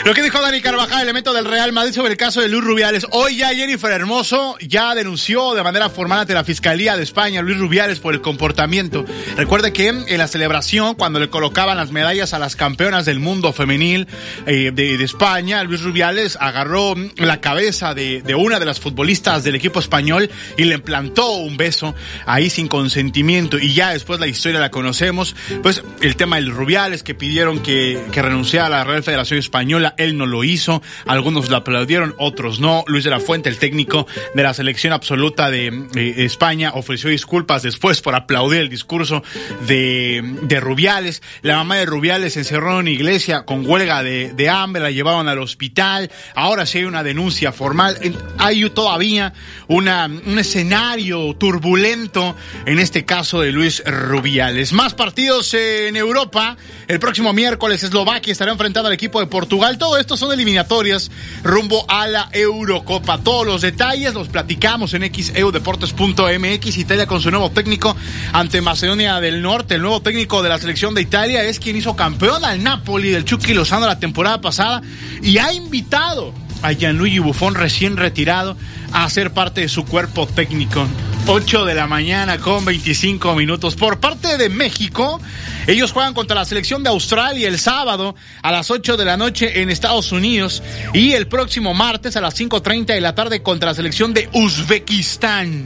Lo 0.07 0.13
que 0.13 0.21
dijo 0.21 0.39
Dani 0.39 0.61
Carvajal, 0.61 1.01
elemento 1.01 1.33
del 1.33 1.43
Real 1.43 1.73
Madrid 1.73 1.91
sobre 1.91 2.13
el 2.13 2.17
caso 2.17 2.39
de 2.39 2.47
Luis 2.47 2.63
Rubiales. 2.63 3.05
Hoy 3.11 3.35
ya 3.35 3.49
Jennifer 3.49 3.91
Hermoso 3.91 4.55
ya 4.61 4.95
denunció 4.95 5.53
de 5.53 5.61
manera 5.63 5.89
formal 5.89 6.19
ante 6.19 6.33
la 6.33 6.45
Fiscalía 6.45 6.95
de 6.95 7.03
España 7.03 7.41
a 7.41 7.43
Luis 7.43 7.57
Rubiales 7.57 7.99
por 7.99 8.13
el 8.13 8.21
comportamiento. 8.21 9.03
Recuerde 9.35 9.73
que 9.73 9.89
en 9.89 10.17
la 10.17 10.29
celebración, 10.29 10.95
cuando 10.95 11.19
le 11.19 11.29
colocaban 11.29 11.75
las 11.75 11.91
medallas 11.91 12.33
a 12.33 12.39
las 12.39 12.55
campeonas 12.55 13.03
del 13.03 13.19
mundo 13.19 13.51
femenil 13.51 14.07
eh, 14.45 14.71
de, 14.73 15.03
España, 15.03 15.61
Luis 15.65 15.81
Rubiales 15.81 16.37
agarró 16.39 16.95
la 17.17 17.41
cabeza 17.41 17.93
de, 17.93 18.23
una 18.33 18.61
de 18.61 18.65
las 18.65 18.79
futbolistas 18.79 19.43
del 19.43 19.55
equipo 19.55 19.81
español 19.81 20.29
y 20.55 20.63
le 20.63 20.75
implantó 20.75 21.31
un 21.33 21.57
beso 21.57 21.95
ahí 22.25 22.49
sin 22.49 22.69
consentimiento. 22.69 23.59
Y 23.59 23.73
ya 23.73 23.91
después 23.91 24.21
la 24.21 24.27
historia 24.27 24.61
la 24.61 24.71
conocemos. 24.71 25.35
Pues 25.61 25.83
el 25.99 26.15
tema 26.15 26.37
del 26.37 26.49
Rubiales 26.49 27.03
que 27.03 27.13
pidieron 27.13 27.59
que, 27.59 28.01
que 28.13 28.21
renunciara 28.21 28.67
a 28.67 28.69
la 28.69 28.83
Real 28.85 29.03
Federación 29.03 29.37
Española 29.37 29.95
él 29.97 30.17
no 30.17 30.25
lo 30.25 30.43
hizo, 30.43 30.81
algunos 31.05 31.49
lo 31.49 31.57
aplaudieron, 31.57 32.15
otros 32.17 32.59
no. 32.59 32.83
Luis 32.87 33.03
de 33.03 33.09
la 33.09 33.19
Fuente, 33.19 33.49
el 33.49 33.57
técnico 33.57 34.07
de 34.33 34.43
la 34.43 34.53
selección 34.53 34.93
absoluta 34.93 35.49
de 35.49 35.67
eh, 35.95 36.13
España, 36.17 36.71
ofreció 36.73 37.09
disculpas 37.09 37.63
después 37.63 38.01
por 38.01 38.15
aplaudir 38.15 38.61
el 38.61 38.69
discurso 38.69 39.23
de, 39.67 40.23
Rubiales. 40.59 41.21
La 41.43 41.57
mamá 41.57 41.77
de 41.77 41.85
Rubiales 41.85 42.35
encerró 42.35 42.71
en 42.71 42.77
una 42.77 42.89
iglesia 42.89 43.45
con 43.45 43.65
huelga 43.67 44.03
de, 44.03 44.33
de 44.33 44.49
hambre, 44.49 44.81
la 44.81 44.91
llevaron 44.91 45.27
al 45.27 45.39
hospital. 45.39 46.11
Ahora 46.35 46.65
sí 46.65 46.79
hay 46.79 46.85
una 46.85 47.03
denuncia 47.03 47.51
formal. 47.51 47.97
Hay 48.37 48.67
todavía 48.69 49.33
una, 49.67 50.05
un 50.05 50.39
escenario 50.39 51.35
turbulento 51.35 52.35
en 52.65 52.79
este 52.79 53.05
caso 53.05 53.41
de 53.41 53.51
Luis 53.51 53.83
Rubiales. 53.85 54.73
Más 54.73 54.93
partidos 54.93 55.53
en 55.53 55.95
Europa. 55.95 56.57
El 56.87 56.99
próximo 56.99 57.33
miércoles 57.33 57.83
Eslovaquia 57.83 58.31
estará 58.31 58.51
enfrentando 58.51 58.87
al 58.87 58.93
equipo 58.93 59.19
de 59.19 59.27
Portugal 59.27 59.76
todo 59.77 59.97
esto 59.97 60.17
son 60.17 60.31
eliminatorias 60.31 61.11
rumbo 61.43 61.85
a 61.87 62.07
la 62.07 62.29
Eurocopa. 62.31 63.19
Todos 63.19 63.45
los 63.45 63.61
detalles 63.61 64.13
los 64.13 64.27
platicamos 64.27 64.93
en 64.93 65.03
xeudeportes.mx. 65.13 66.77
Italia 66.77 67.07
con 67.07 67.21
su 67.21 67.31
nuevo 67.31 67.51
técnico 67.51 67.95
ante 68.33 68.61
Macedonia 68.61 69.19
del 69.19 69.41
Norte. 69.41 69.75
El 69.75 69.81
nuevo 69.81 70.01
técnico 70.01 70.43
de 70.43 70.49
la 70.49 70.59
selección 70.59 70.93
de 70.93 71.01
Italia 71.01 71.43
es 71.43 71.59
quien 71.59 71.75
hizo 71.75 71.95
campeón 71.95 72.43
al 72.43 72.63
Napoli 72.63 73.09
del 73.09 73.25
Chucky 73.25 73.53
Lozano 73.53 73.85
la 73.85 73.99
temporada 73.99 74.41
pasada 74.41 74.81
y 75.21 75.37
ha 75.37 75.53
invitado 75.53 76.33
a 76.61 76.71
Gianluigi 76.73 77.19
Buffon 77.19 77.55
recién 77.55 77.97
retirado 77.97 78.57
a 78.91 79.09
ser 79.09 79.31
parte 79.31 79.61
de 79.61 79.69
su 79.69 79.85
cuerpo 79.85 80.27
técnico. 80.27 80.87
8 81.27 81.65
de 81.65 81.75
la 81.75 81.87
mañana 81.87 82.37
con 82.37 82.63
25 82.63 83.35
minutos. 83.35 83.75
Por 83.75 83.99
parte 83.99 84.37
de 84.37 84.49
México, 84.49 85.19
ellos 85.67 85.91
juegan 85.91 86.13
contra 86.13 86.35
la 86.35 86.45
selección 86.45 86.81
de 86.81 86.89
Australia 86.89 87.47
el 87.47 87.59
sábado 87.59 88.15
a 88.41 88.51
las 88.51 88.71
8 88.71 88.95
de 88.95 89.05
la 89.05 89.17
noche 89.17 89.61
en 89.61 89.69
Estados 89.69 90.13
Unidos 90.13 90.63
y 90.93 91.11
el 91.11 91.27
próximo 91.27 91.73
martes 91.73 92.15
a 92.15 92.21
las 92.21 92.39
5.30 92.39 92.85
de 92.85 93.01
la 93.01 93.13
tarde 93.13 93.43
contra 93.43 93.69
la 93.69 93.75
selección 93.75 94.13
de 94.13 94.29
Uzbekistán. 94.31 95.65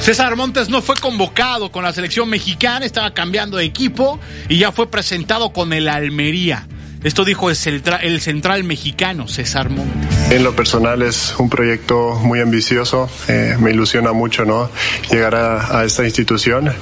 César 0.00 0.36
Montes 0.36 0.68
no 0.68 0.82
fue 0.82 0.96
convocado 0.96 1.72
con 1.72 1.82
la 1.82 1.92
selección 1.94 2.28
mexicana, 2.28 2.84
estaba 2.84 3.14
cambiando 3.14 3.56
de 3.56 3.64
equipo 3.64 4.20
y 4.50 4.58
ya 4.58 4.70
fue 4.70 4.90
presentado 4.90 5.50
con 5.52 5.72
el 5.72 5.88
Almería. 5.88 6.66
Esto 7.04 7.26
dijo 7.26 7.50
el 7.50 7.56
central, 7.56 8.00
el 8.02 8.20
central 8.22 8.64
mexicano 8.64 9.28
César 9.28 9.68
Montes. 9.68 10.30
En 10.30 10.42
lo 10.42 10.56
personal 10.56 11.02
es 11.02 11.34
un 11.38 11.50
proyecto 11.50 12.18
muy 12.22 12.40
ambicioso, 12.40 13.10
eh, 13.28 13.56
me 13.60 13.72
ilusiona 13.72 14.12
mucho 14.12 14.46
¿no? 14.46 14.70
llegar 15.10 15.34
a, 15.34 15.80
a, 15.80 15.84
esta 15.84 16.02
institución 16.02 16.72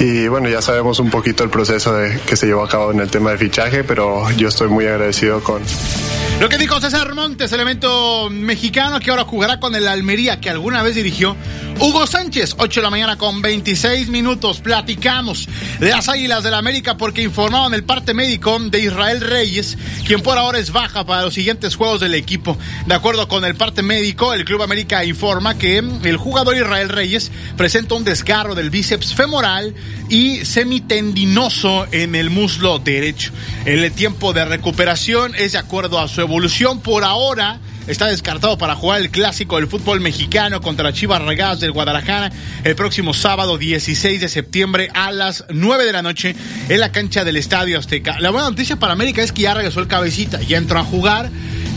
y 0.00 0.26
bueno, 0.26 0.48
ya 0.48 0.62
sabemos 0.62 0.98
un 1.00 1.10
poquito 1.10 1.44
el 1.44 1.50
proceso 1.50 1.94
de, 1.94 2.18
que 2.26 2.34
se 2.34 2.46
llevó 2.46 2.62
a 2.64 2.68
cabo 2.68 2.92
en 2.92 3.00
el 3.00 3.10
tema 3.10 3.30
de 3.30 3.36
fichaje, 3.36 3.84
pero 3.84 4.30
yo 4.32 4.48
estoy 4.48 4.68
muy 4.68 4.86
agradecido 4.86 5.42
con... 5.42 5.62
Lo 6.40 6.48
que 6.48 6.56
dijo 6.56 6.80
César 6.80 7.14
Montes, 7.14 7.52
elemento 7.52 8.30
mexicano 8.30 9.00
que 9.00 9.10
ahora 9.10 9.24
jugará 9.24 9.60
con 9.60 9.74
el 9.74 9.86
Almería 9.86 10.40
que 10.40 10.48
alguna 10.48 10.82
vez 10.82 10.94
dirigió 10.94 11.36
Hugo 11.80 12.08
Sánchez, 12.08 12.56
8 12.58 12.80
de 12.80 12.84
la 12.84 12.90
mañana 12.90 13.16
con 13.16 13.40
26 13.40 14.08
minutos. 14.08 14.60
Platicamos 14.60 15.48
de 15.78 15.90
las 15.90 16.08
Águilas 16.08 16.42
del 16.42 16.50
la 16.50 16.58
América 16.58 16.96
porque 16.96 17.22
informaban 17.22 17.72
el 17.72 17.84
parte 17.84 18.14
médico 18.14 18.58
de 18.58 18.80
Israel 18.80 19.20
Reyes, 19.20 19.78
quien 20.04 20.20
por 20.20 20.36
ahora 20.38 20.58
es 20.58 20.72
baja 20.72 21.06
para 21.06 21.22
los 21.22 21.34
siguientes 21.34 21.76
juegos 21.76 22.00
del 22.00 22.14
equipo. 22.14 22.58
De 22.86 22.94
acuerdo 22.94 23.28
con 23.28 23.44
el 23.44 23.54
parte 23.54 23.82
médico, 23.82 24.34
el 24.34 24.44
Club 24.44 24.62
América 24.62 25.04
informa 25.04 25.56
que 25.56 25.78
el 25.78 26.16
jugador 26.16 26.56
Israel 26.56 26.88
Reyes 26.88 27.30
presenta 27.56 27.94
un 27.94 28.02
desgarro 28.02 28.56
del 28.56 28.70
bíceps 28.70 29.14
femoral 29.14 29.72
y 30.08 30.44
semitendinoso 30.44 31.86
en 31.92 32.16
el 32.16 32.30
muslo 32.30 32.80
derecho. 32.80 33.30
El 33.64 33.92
tiempo 33.92 34.32
de 34.32 34.44
recuperación 34.44 35.36
es 35.36 35.52
de 35.52 35.58
acuerdo 35.58 36.00
a 36.00 36.08
su 36.08 36.22
evolución. 36.22 36.80
Por 36.80 37.04
ahora, 37.04 37.60
está 37.88 38.06
descartado 38.06 38.58
para 38.58 38.76
jugar 38.76 39.00
el 39.00 39.10
clásico 39.10 39.56
del 39.56 39.66
fútbol 39.66 40.00
mexicano 40.00 40.60
contra 40.60 40.92
Chivas 40.92 41.22
Regadas 41.22 41.60
del 41.60 41.72
Guadalajara 41.72 42.30
el 42.64 42.76
próximo 42.76 43.14
sábado 43.14 43.58
16 43.58 44.20
de 44.20 44.28
septiembre 44.28 44.90
a 44.94 45.10
las 45.10 45.44
9 45.48 45.84
de 45.84 45.92
la 45.92 46.02
noche 46.02 46.36
en 46.68 46.80
la 46.80 46.92
cancha 46.92 47.24
del 47.24 47.36
Estadio 47.36 47.78
Azteca. 47.78 48.20
La 48.20 48.30
buena 48.30 48.50
noticia 48.50 48.76
para 48.76 48.92
América 48.92 49.22
es 49.22 49.32
que 49.32 49.42
ya 49.42 49.54
regresó 49.54 49.80
el 49.80 49.88
cabecita, 49.88 50.40
ya 50.42 50.58
entró 50.58 50.78
a 50.78 50.84
jugar 50.84 51.30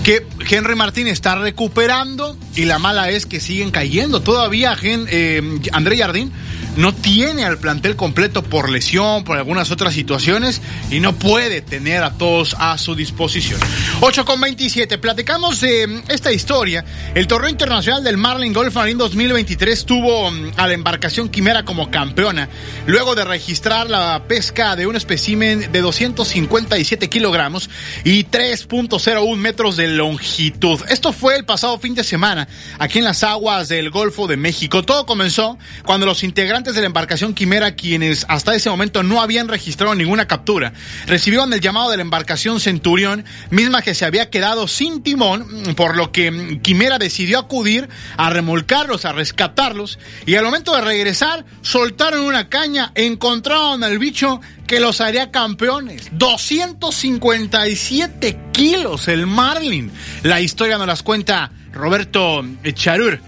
que 0.04 0.26
Henry 0.50 0.76
Martín 0.76 1.08
está 1.08 1.36
recuperando 1.36 2.38
y 2.56 2.66
la 2.66 2.80
mala 2.80 3.10
es 3.10 3.26
que 3.26 3.40
siguen 3.40 3.72
cayendo. 3.72 4.22
Todavía 4.22 4.76
eh, 4.84 5.60
André 5.72 5.98
Jardín 5.98 6.32
no 6.78 6.94
tiene 6.94 7.46
al 7.46 7.58
plantel 7.58 7.96
completo 7.96 8.44
por 8.44 8.70
lesión, 8.70 9.24
por 9.24 9.38
algunas 9.38 9.72
otras 9.72 9.94
situaciones 9.94 10.62
y 10.90 11.00
no 11.00 11.14
puede 11.14 11.62
tener 11.62 12.04
a 12.04 12.12
todos 12.12 12.56
a 12.60 12.78
su 12.78 12.96
disposición. 12.96 13.60
8 14.00 14.26
con 14.26 14.40
27. 14.40 14.98
Platicamos 14.98 15.60
de 15.62 15.88
mm, 15.88 16.04
esta 16.10 16.32
historia. 16.32 16.86
El 17.14 17.28
torneo 17.28 17.50
internacional 17.50 18.04
del 18.04 18.18
Marlin 18.18 18.54
Golf 18.54 18.76
Marine 18.76 18.98
2023 18.98 19.86
tuvo 19.86 20.32
mm, 20.32 20.52
a 20.58 20.68
la 20.68 20.74
embarcación 20.74 21.30
Quimera 21.30 21.64
como 21.64 21.92
campeona, 21.92 22.50
luego 22.86 23.16
de 23.16 23.26
registrar 23.26 23.90
la 23.90 24.24
pesca 24.28 24.76
de 24.76 24.88
un 24.88 24.96
espécimen 24.96 25.72
de 25.72 25.82
257 25.82 27.10
kilogramos 27.10 27.70
y 28.04 28.24
3.01 28.26 29.36
metros 29.38 29.78
de 29.78 29.88
longitud. 29.88 30.80
Esto 30.90 31.14
fue 31.14 31.36
el 31.36 31.46
pasado 31.46 31.78
fin 31.80 31.96
de 31.96 32.04
semana 32.04 32.48
aquí 32.80 33.00
en 33.00 33.06
las 33.06 33.24
aguas 33.24 33.68
del 33.68 33.90
Golfo 33.90 34.28
de 34.28 34.38
México. 34.38 34.84
Todo 34.84 35.06
comenzó 35.06 35.58
cuando 35.86 36.06
los 36.06 36.24
integrantes 36.24 36.61
de 36.64 36.80
la 36.80 36.86
embarcación 36.86 37.34
Quimera, 37.34 37.76
quienes 37.76 38.24
hasta 38.30 38.54
ese 38.54 38.70
momento 38.70 39.02
no 39.02 39.20
habían 39.20 39.48
registrado 39.48 39.96
ninguna 39.96 40.28
captura, 40.28 40.74
recibieron 41.08 41.52
el 41.52 41.60
llamado 41.60 41.90
de 41.90 41.98
la 41.98 42.04
embarcación 42.04 42.60
Centurión, 42.60 43.26
misma 43.50 43.82
que 43.82 43.96
se 43.96 44.06
había 44.06 44.30
quedado 44.30 44.68
sin 44.68 45.02
timón, 45.02 45.74
por 45.76 45.98
lo 45.98 46.12
que 46.12 46.60
Quimera 46.62 47.00
decidió 47.00 47.40
acudir 47.40 47.90
a 48.16 48.30
remolcarlos, 48.30 49.06
a 49.06 49.12
rescatarlos, 49.12 49.98
y 50.28 50.36
al 50.36 50.46
momento 50.46 50.76
de 50.76 50.82
regresar, 50.82 51.46
soltaron 51.62 52.22
una 52.22 52.48
caña, 52.48 52.92
encontraron 52.94 53.84
al 53.84 53.98
bicho 53.98 54.40
que 54.68 54.80
los 54.80 55.02
haría 55.02 55.32
campeones. 55.32 56.10
257 56.12 58.38
kilos 58.54 59.08
el 59.08 59.26
Marlin. 59.26 59.92
La 60.22 60.42
historia 60.42 60.78
nos 60.78 60.86
las 60.86 61.02
cuenta 61.02 61.52
Roberto 61.74 62.46
Charur. 62.74 63.20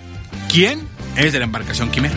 ¿Quién 0.52 0.88
es 1.18 1.34
de 1.34 1.40
la 1.40 1.46
embarcación 1.46 1.90
Quimera? 1.90 2.14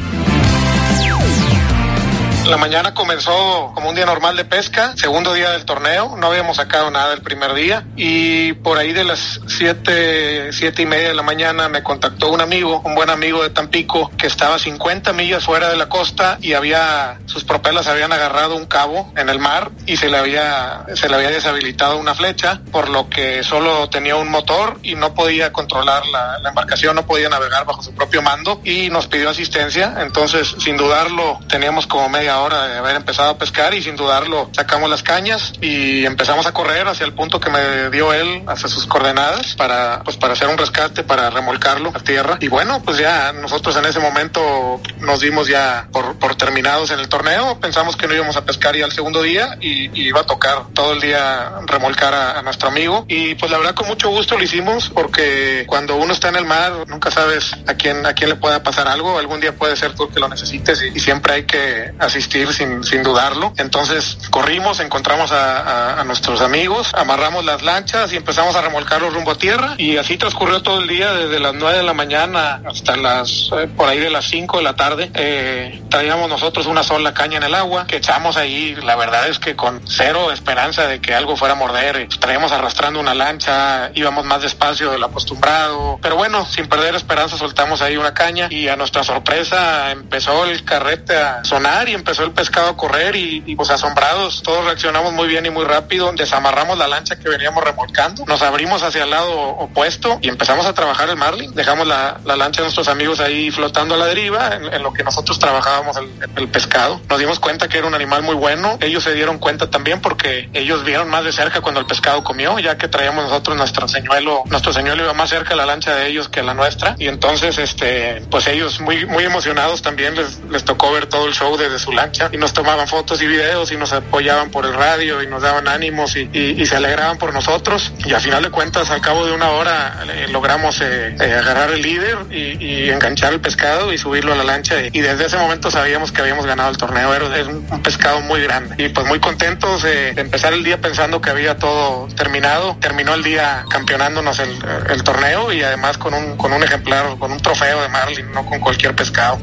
La 2.49 2.57
mañana 2.57 2.95
comenzó 2.95 3.73
como 3.75 3.89
un 3.89 3.97
día 3.97 4.07
normal 4.07 4.37
de 4.37 4.45
pesca, 4.45 4.93
segundo 4.97 5.35
día 5.35 5.51
del 5.51 5.65
torneo, 5.65 6.17
no 6.17 6.29
habíamos 6.29 6.59
sacado 6.59 6.93
nada 6.93 7.13
el 7.13 7.21
primer 7.21 7.55
día 7.55 7.85
y 7.97 8.53
por 8.53 8.79
ahí 8.79 8.93
de 8.93 9.03
las 9.03 9.41
siete, 9.49 10.53
siete 10.53 10.83
y 10.83 10.87
media 10.87 11.09
de 11.09 11.15
la 11.15 11.25
mañana 11.25 11.69
me 11.69 11.83
contactó 11.83 12.31
un 12.31 12.41
amigo, 12.41 12.83
un 12.85 12.95
buen 12.95 13.11
amigo 13.11 13.43
de 13.43 13.51
Tampico, 13.51 14.13
que 14.17 14.29
estaba 14.29 14.61
50 14.61 15.13
millas 15.13 15.45
fuera 15.45 15.71
de 15.71 15.77
la 15.77 15.89
costa 15.89 16.39
y 16.41 16.53
había, 16.53 17.19
sus 17.27 17.43
propelas 17.43 17.89
habían 17.89 18.13
agarrado 18.13 18.55
un 18.55 18.67
cabo 18.67 19.13
en 19.17 19.29
el 19.29 19.41
mar 19.41 19.73
y 19.85 19.97
se 19.97 20.09
le 20.09 20.17
había, 20.17 20.87
se 20.95 21.09
le 21.09 21.17
había 21.17 21.31
deshabilitado 21.31 21.99
una 21.99 22.15
flecha, 22.15 22.61
por 22.71 22.91
lo 22.91 23.09
que 23.11 23.43
solo 23.43 23.91
tenía 23.91 24.15
un 24.15 24.31
motor 24.31 24.79
y 24.85 24.95
no 24.95 25.15
podía 25.15 25.53
controlar 25.53 26.07
la, 26.07 26.39
la 26.39 26.51
embarcación, 26.51 26.95
no 26.95 27.07
podía 27.07 27.29
navegar 27.29 27.65
bajo 27.65 27.83
su 27.83 27.93
propio 27.93 28.23
mando 28.23 28.61
y 28.63 28.89
nos 28.89 29.09
pidió 29.09 29.31
asistencia, 29.31 29.97
entonces 29.99 30.55
sin 30.61 30.77
dudarlo 30.77 31.41
teníamos 31.49 31.89
como 31.89 32.09
media 32.09 32.36
hora 32.41 32.67
de 32.69 32.79
haber 32.79 32.97
empezado 32.97 33.31
a 33.31 33.39
pescar 33.39 33.75
y 33.75 33.83
sin 33.83 33.97
dudarlo 33.97 34.51
sacamos 34.53 34.91
las 34.91 35.03
cañas 35.03 35.53
y 35.61 36.05
empezamos 36.05 36.47
a 36.47 36.53
correr 36.53 36.87
hacia 36.89 37.07
el 37.07 37.13
punto 37.13 37.41
que 37.41 37.51
me 37.51 37.91
dio 37.91 38.13
él, 38.13 38.43
hacia 38.47 38.69
sus 38.69 38.87
coordenadas 38.87 39.55
para 39.55 40.03
pues 40.05 40.17
para 40.17 40.35
hacer 40.35 40.49
un 40.49 40.59
rescate, 40.59 41.03
para 41.03 41.31
remolcarlo 41.31 41.93
a 41.95 42.01
tierra. 42.01 42.39
Y 42.41 42.49
bueno 42.49 42.83
pues 42.83 42.99
ya 42.99 43.33
nosotros 43.33 43.77
en 43.77 43.87
ese 43.87 44.01
momento 44.01 44.81
nos 44.99 45.21
dimos 45.21 45.49
ya 45.49 45.89
por, 45.93 46.19
por 46.19 46.35
terminados 46.37 46.91
en 46.91 47.01
el 47.01 47.09
torneo, 47.09 47.59
pensamos 47.61 47.97
que 47.97 48.07
no 48.07 48.15
íbamos 48.15 48.37
a 48.37 48.45
pescar 48.45 48.77
ya 48.77 48.85
el 48.85 48.93
segundo 48.93 49.23
día 49.23 49.57
y, 49.61 49.91
y 49.99 50.09
iba 50.09 50.21
a 50.21 50.27
tocar 50.27 50.67
todo 50.75 50.93
el 50.93 51.01
día 51.01 51.53
remolcar 51.67 52.15
a, 52.15 52.39
a 52.39 52.43
nuestro 52.43 52.69
amigo. 52.69 53.05
Y 53.09 53.35
pues 53.35 53.51
la 53.51 53.59
verdad 53.59 53.75
con 53.75 53.89
mucho 53.89 54.11
gusto 54.11 54.37
lo 54.37 54.45
hicimos 54.45 54.91
porque 54.91 55.65
cuando 55.67 55.97
uno 55.97 56.13
está 56.13 56.29
en 56.29 56.37
el 56.37 56.45
mar 56.45 56.73
nunca 56.87 57.11
sabes 57.11 57.53
a 57.67 57.75
quién 57.75 58.05
a 58.07 58.15
quién 58.15 58.31
le 58.31 58.37
pueda 58.37 58.63
pasar 58.63 58.89
algo, 58.89 59.19
algún 59.19 59.41
día 59.41 59.55
puede 59.55 59.77
ser 59.77 59.95
tú 59.95 60.09
que 60.09 60.21
lo 60.21 60.29
necesites 60.29 60.83
y, 60.83 60.97
y 60.97 61.01
siempre 61.01 61.35
hay 61.35 61.45
que 61.45 61.93
sin, 62.31 62.85
sin 62.85 63.03
dudarlo. 63.03 63.53
Entonces 63.57 64.19
corrimos, 64.31 64.81
encontramos 64.81 65.33
a, 65.33 65.61
a, 65.61 66.01
a, 66.01 66.05
nuestros 66.05 66.41
amigos, 66.41 66.93
amarramos 66.95 67.45
las 67.45 67.63
lanchas 67.63 68.13
y 68.13 68.17
empezamos 68.17 68.57
a 68.57 68.63
remolcarlos 68.63 69.13
rumbo 69.13 69.33
a 69.33 69.39
tierra 69.39 69.75
y 69.79 69.97
así 69.97 70.17
transcurrió 70.17 70.63
todo 70.63 70.81
el 70.81 70.89
día 70.89 71.13
desde 71.13 71.41
las 71.41 71.55
nueve 71.55 71.79
de 71.79 71.85
la 71.85 71.95
mañana 71.95 72.61
hasta 72.67 72.97
las 72.97 73.51
eh, 73.57 73.69
por 73.77 73.89
ahí 73.89 73.99
de 73.99 74.11
las 74.11 74.27
cinco 74.27 74.59
de 74.59 74.65
la 74.65 74.77
tarde. 74.77 75.11
Eh, 75.15 75.83
traíamos 75.91 76.29
nosotros 76.29 76.67
una 76.67 76.83
sola 76.83 77.15
caña 77.15 77.39
en 77.39 77.45
el 77.45 77.55
agua 77.55 77.87
que 77.87 77.97
echamos 77.97 78.37
ahí. 78.37 78.75
La 78.77 78.97
verdad 78.97 79.29
es 79.29 79.39
que 79.39 79.57
con 79.57 79.81
cero 79.87 80.33
esperanza 80.33 80.87
de 80.87 81.01
que 81.01 81.15
algo 81.15 81.37
fuera 81.37 81.55
a 81.55 81.57
morder. 81.57 82.09
Traíamos 82.21 82.53
arrastrando 82.53 83.01
una 83.01 83.15
lancha, 83.15 83.91
íbamos 83.95 84.25
más 84.25 84.43
despacio 84.43 84.91
de 84.91 84.99
lo 84.99 85.07
acostumbrado. 85.07 85.99
Pero 86.03 86.17
bueno, 86.17 86.45
sin 86.47 86.69
perder 86.69 86.95
esperanza 86.95 87.37
soltamos 87.37 87.83
ahí 87.83 87.97
una 87.97 88.15
caña 88.15 88.49
y 88.51 88.69
a 88.69 88.77
nuestra 88.77 89.05
sorpresa 89.05 89.91
empezó 89.91 90.45
el 90.45 90.65
carrete 90.65 91.17
a 91.17 91.45
sonar 91.45 91.89
y 91.89 91.95
empezó 91.95 92.16
el 92.25 92.33
pescado 92.33 92.69
a 92.69 92.77
correr 92.77 93.17
y, 93.17 93.43
y, 93.47 93.57
pues 93.57 93.71
asombrados, 93.71 94.43
todos 94.43 94.65
reaccionamos 94.65 95.13
muy 95.13 95.29
bien 95.29 95.47
y 95.47 95.51
muy 95.51 95.65
rápido, 95.65 96.13
desamarramos 96.13 96.79
la 96.79 96.89
lancha 96.89 97.17
que 97.19 97.29
veníamos 97.29 97.63
remolcando, 97.63 98.25
nos 98.27 98.43
abrimos 98.43 98.83
hacia 98.83 99.05
el 99.05 99.11
lado 99.11 99.33
opuesto 99.33 100.19
y 100.23 100.29
empezamos 100.29 100.67
a 100.67 100.73
trabajar 100.73 101.09
el 101.09 101.17
marlin, 101.17 101.55
dejamos 101.55 101.87
la, 101.87 102.21
la 102.25 102.37
lancha 102.37 102.63
de 102.63 102.67
nuestros 102.67 102.89
amigos 102.89 103.21
ahí 103.21 103.51
flotando 103.51 103.95
a 103.95 103.99
la 103.99 104.07
deriva 104.07 104.55
en, 104.55 104.73
en 104.73 104.83
lo 104.83 104.93
que 104.93 105.05
nosotros 105.05 105.39
trabajábamos 105.39 105.97
el, 105.97 106.09
el, 106.37 106.49
pescado, 106.49 107.01
nos 107.09 107.19
dimos 107.19 107.39
cuenta 107.41 107.69
que 107.69 107.79
era 107.79 107.87
un 107.87 107.95
animal 107.95 108.23
muy 108.23 108.35
bueno, 108.35 108.79
ellos 108.81 109.03
se 109.03 109.15
dieron 109.15 109.39
cuenta 109.39 109.69
también 109.71 110.01
porque 110.01 110.49
ellos 110.53 110.85
vieron 110.85 111.09
más 111.09 111.25
de 111.25 111.33
cerca 111.33 111.61
cuando 111.61 111.81
el 111.81 111.87
pescado 111.87 112.25
comió, 112.25 112.59
ya 112.59 112.77
que 112.79 112.89
traíamos 112.89 113.25
nosotros 113.25 113.57
nuestro 113.57 113.89
señuelo, 113.89 114.43
nuestro 114.47 114.73
señuelo 114.73 115.05
iba 115.05 115.13
más 115.13 115.31
cerca 115.31 115.55
a 115.55 115.57
la 115.57 115.67
lancha 115.67 115.95
de 115.95 116.09
ellos 116.09 116.29
que 116.29 116.41
a 116.41 116.43
la 116.43 116.55
nuestra. 116.55 116.95
Y 116.99 117.09
entonces 117.09 117.59
este 117.59 118.23
pues 118.31 118.47
ellos 118.47 118.81
muy 118.81 119.07
muy 119.07 119.25
emocionados 119.25 119.83
también 119.83 120.15
les, 120.15 120.41
les 120.51 120.65
tocó 120.65 120.93
ver 120.93 121.07
todo 121.07 121.27
el 121.27 121.35
show 121.35 121.57
desde 121.57 121.79
su 121.79 121.93
lancha 121.93 122.06
y 122.33 122.37
nos 122.37 122.53
tomaban 122.53 122.89
fotos 122.89 123.21
y 123.23 123.27
videos 123.27 123.73
y 123.73 123.77
nos 123.77 123.93
apoyaban 123.93 124.51
por 124.51 124.65
el 124.67 124.75
radio 124.75 125.23
y 125.23 125.27
nos 125.27 125.43
daban 125.43 125.69
ánimos 125.69 126.17
y, 126.17 126.67
se 126.67 126.77
alegraban 126.77 127.19
por 127.19 127.33
nosotros. 127.33 127.93
Y 128.05 128.13
a 128.13 128.21
final 128.21 128.43
de 128.43 128.51
cuentas 128.51 128.91
al 128.91 129.01
cabo 129.01 129.25
de 129.25 129.33
una 129.33 129.51
hora 129.51 130.03
eh, 130.13 130.27
logramos 130.31 130.81
eh, 130.81 131.15
eh, 131.21 131.35
agarrar 131.35 131.71
el 131.71 131.83
líder 131.83 132.19
y, 132.31 132.91
enganchar 132.91 133.33
el 133.33 133.41
pescado 133.41 133.93
y 133.93 133.99
subirlo 133.99 134.33
a 134.33 134.37
la 134.37 134.45
lancha. 134.45 134.75
Y, 134.93 135.01
desde 135.01 135.27
ese 135.27 135.37
momento 135.37 135.71
sabíamos 135.71 136.13
que 136.13 136.21
habíamos 136.23 136.47
ganado 136.47 136.71
el 136.71 136.77
torneo. 136.77 137.15
Era 137.15 137.45
un, 137.47 137.83
pescado 137.83 138.21
muy 138.21 138.43
grande. 138.43 138.75
Y 138.79 138.89
pues 138.89 139.07
muy 139.07 139.21
contentos 139.21 139.83
de 139.83 140.11
empezar 140.11 140.53
el 140.53 140.65
día 140.65 140.81
pensando 140.81 141.21
que 141.21 141.31
había 141.31 141.57
todo 141.57 142.09
terminado. 142.17 142.77
Terminó 142.81 143.15
el 143.15 143.23
día 143.23 143.65
campeonándonos 143.71 144.39
el, 144.41 145.03
torneo 145.05 145.53
y 145.53 145.63
además 145.63 145.99
con 145.99 146.15
un, 146.15 146.37
con 146.37 146.53
un 146.53 146.63
ejemplar 146.65 147.17
con 147.19 147.31
un 147.31 147.39
trofeo 147.39 147.83
de 147.83 147.89
marlin 147.89 148.33
no 148.33 148.45
con 148.45 148.59
cualquier 148.61 148.95
pescado 148.97 149.39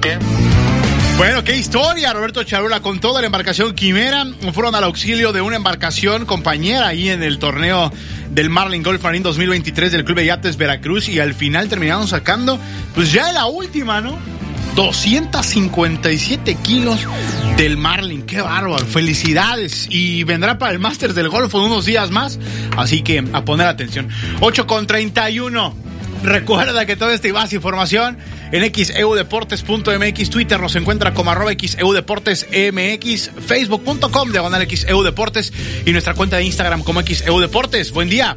bueno, 1.18 1.44
qué 1.44 1.57
historia, 1.57 2.14
Roberto 2.14 2.44
Charula, 2.44 2.81
con 2.81 2.99
toda 2.99 3.22
la 3.22 3.27
embarcación 3.27 3.73
Quimera. 3.73 4.26
Fueron 4.53 4.76
al 4.76 4.84
auxilio 4.85 5.31
de 5.31 5.41
una 5.41 5.56
embarcación 5.56 6.26
compañera 6.26 6.88
ahí 6.88 7.10
en 7.10 7.23
el 7.23 7.40
torneo 7.40 7.91
del 8.31 8.49
Marlin 8.49 8.84
Golf 8.84 9.03
Marine 9.03 9.23
2023 9.23 9.91
del 9.91 10.06
Club 10.06 10.18
de 10.18 10.26
Yates 10.26 10.57
Veracruz 10.57 11.10
y 11.10 11.19
al 11.19 11.34
final 11.34 11.69
terminaron 11.69 12.07
sacando, 12.07 12.60
pues 12.95 13.11
ya 13.11 13.31
la 13.31 13.45
última, 13.45 14.02
¿no? 14.02 14.18
257 14.76 16.56
kilos 16.56 17.07
del 17.57 17.77
Marlin, 17.77 18.23
qué 18.23 18.41
bárbaro, 18.41 18.84
felicidades 18.85 19.88
y 19.90 20.23
vendrá 20.23 20.57
para 20.57 20.72
el 20.72 20.80
Masters 20.80 21.14
del 21.14 21.30
Golfo 21.30 21.60
en 21.60 21.72
unos 21.72 21.85
días 21.85 22.10
más, 22.10 22.40
así 22.76 23.03
que 23.03 23.23
a 23.34 23.45
poner 23.45 23.68
atención. 23.68 24.10
8 24.40 24.65
con 24.65 24.88
31. 24.88 25.92
Recuerda 26.23 26.85
que 26.85 26.95
toda 26.95 27.13
esta 27.13 27.27
y 27.27 27.33
más 27.33 27.51
información 27.53 28.17
en 28.51 28.73
xeudeportes.mx, 28.73 30.29
Twitter 30.29 30.59
nos 30.59 30.75
encuentra 30.75 31.13
como 31.13 31.31
arroba 31.31 31.51
xeudeportesmx, 31.51 33.31
facebook.com 33.45 34.31
diagonal 34.31 34.65
xeudeportes 34.67 35.51
y 35.85 35.91
nuestra 35.91 36.13
cuenta 36.13 36.37
de 36.37 36.45
Instagram 36.45 36.83
como 36.83 37.01
xeudeportes. 37.01 37.91
Buen 37.91 38.09
día. 38.09 38.35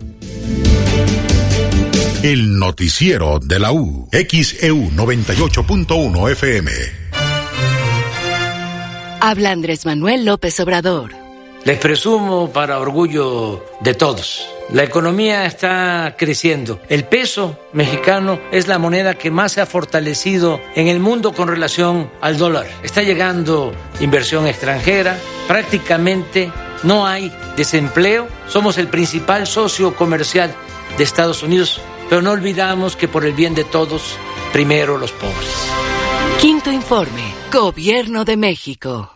El 2.23 2.59
noticiero 2.59 3.39
de 3.39 3.61
la 3.61 3.71
U, 3.73 4.09
XEU 4.11 4.91
98.1 4.91 6.33
FM. 6.33 6.73
Habla 9.21 9.53
Andrés 9.53 9.87
Manuel 9.87 10.25
López 10.25 10.59
Obrador. 10.61 11.13
Les 11.65 11.79
presumo 11.79 12.53
para 12.53 12.81
orgullo 12.81 13.65
de 13.81 13.95
todos. 13.95 14.56
La 14.73 14.83
economía 14.83 15.47
está 15.47 16.17
creciendo. 16.19 16.81
El 16.89 17.05
peso 17.05 17.59
mexicano 17.73 18.41
es 18.51 18.67
la 18.67 18.79
moneda 18.79 19.15
que 19.15 19.31
más 19.31 19.53
se 19.53 19.61
ha 19.61 19.67
fortalecido 19.67 20.61
en 20.75 20.89
el 20.89 20.99
mundo 20.99 21.33
con 21.33 21.47
relación 21.47 22.11
al 22.21 22.37
dólar. 22.37 22.67
Está 22.83 23.03
llegando 23.03 23.73
inversión 24.01 24.47
extranjera. 24.47 25.19
Prácticamente 25.47 26.51
no 26.83 27.07
hay 27.07 27.33
desempleo. 27.57 28.27
Somos 28.49 28.77
el 28.79 28.89
principal 28.89 29.47
socio 29.47 29.95
comercial 29.95 30.53
de 30.99 31.05
Estados 31.05 31.45
Unidos. 31.45 31.81
Pero 32.09 32.23
no 32.23 32.33
olvidamos 32.33 32.97
que 32.97 33.09
por 33.09 33.25
el 33.25 33.33
bien 33.33 33.55
de 33.55 33.65
todos, 33.65 34.17
primero 34.53 34.99
los 34.99 35.13
pobres. 35.13 35.71
Quinto 36.41 36.73
informe. 36.73 37.23
Gobierno 37.53 38.25
de 38.25 38.37
México. 38.37 39.16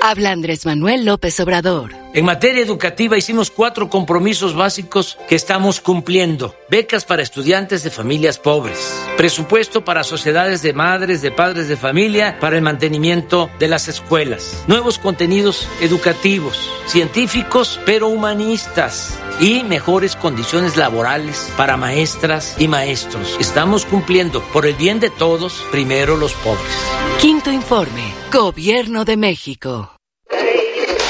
Habla 0.00 0.30
Andrés 0.30 0.64
Manuel 0.64 1.04
López 1.04 1.38
Obrador. 1.40 1.92
En 2.14 2.24
materia 2.24 2.62
educativa 2.62 3.18
hicimos 3.18 3.50
cuatro 3.50 3.90
compromisos 3.90 4.54
básicos 4.54 5.18
que 5.28 5.34
estamos 5.34 5.80
cumpliendo. 5.80 6.54
Becas 6.70 7.04
para 7.04 7.22
estudiantes 7.22 7.82
de 7.82 7.90
familias 7.90 8.38
pobres. 8.38 8.78
Presupuesto 9.16 9.84
para 9.84 10.04
sociedades 10.04 10.62
de 10.62 10.72
madres, 10.72 11.20
de 11.20 11.32
padres 11.32 11.68
de 11.68 11.76
familia, 11.76 12.38
para 12.40 12.56
el 12.56 12.62
mantenimiento 12.62 13.50
de 13.58 13.68
las 13.68 13.88
escuelas. 13.88 14.64
Nuevos 14.68 14.98
contenidos 14.98 15.68
educativos, 15.80 16.58
científicos, 16.86 17.80
pero 17.84 18.08
humanistas. 18.08 19.18
Y 19.40 19.62
mejores 19.62 20.16
condiciones 20.16 20.76
laborales 20.76 21.52
para 21.56 21.76
maestras 21.76 22.56
y 22.58 22.66
maestros. 22.66 23.36
Estamos 23.38 23.86
cumpliendo 23.86 24.42
por 24.52 24.66
el 24.66 24.74
bien 24.74 24.98
de 24.98 25.10
todos, 25.10 25.64
primero 25.70 26.16
los 26.16 26.32
pobres. 26.34 26.66
Quinto 27.20 27.52
informe. 27.52 28.02
Gobierno 28.32 29.04
de 29.04 29.16
México. 29.16 29.94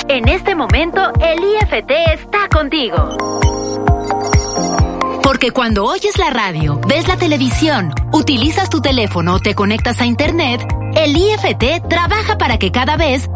En 0.08 0.28
este 0.28 0.54
momento, 0.54 1.00
el 1.20 1.38
IFT 1.42 1.90
está 2.12 2.48
contigo. 2.48 3.16
Porque 5.22 5.50
cuando 5.50 5.84
oyes 5.84 6.16
la 6.18 6.30
radio, 6.30 6.80
ves 6.86 7.06
la 7.06 7.16
televisión, 7.16 7.92
utilizas 8.12 8.70
tu 8.70 8.80
teléfono 8.80 9.34
o 9.34 9.40
te 9.40 9.54
conectas 9.54 10.00
a 10.00 10.06
Internet, 10.06 10.66
el 10.94 11.16
IFT 11.16 11.86
trabaja 11.88 12.38
para 12.38 12.58
que 12.58 12.72
cada 12.72 12.96
vez 12.96 13.28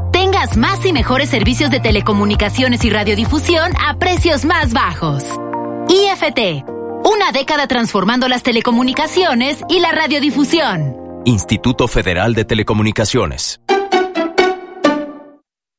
más 0.57 0.85
y 0.85 0.93
mejores 0.93 1.31
servicios 1.31 1.71
de 1.71 1.81
telecomunicaciones 1.81 2.85
y 2.85 2.91
radiodifusión 2.91 3.73
a 3.81 3.97
precios 3.99 4.45
más 4.45 4.73
bajos. 4.73 5.25
IFT, 5.89 6.65
una 7.05 7.33
década 7.33 7.67
transformando 7.69 8.29
las 8.29 8.43
telecomunicaciones 8.43 9.63
y 9.69 9.79
la 9.79 9.93
radiodifusión. 9.93 10.97
Instituto 11.25 11.87
Federal 11.87 12.35
de 12.35 12.45
Telecomunicaciones. 12.45 13.61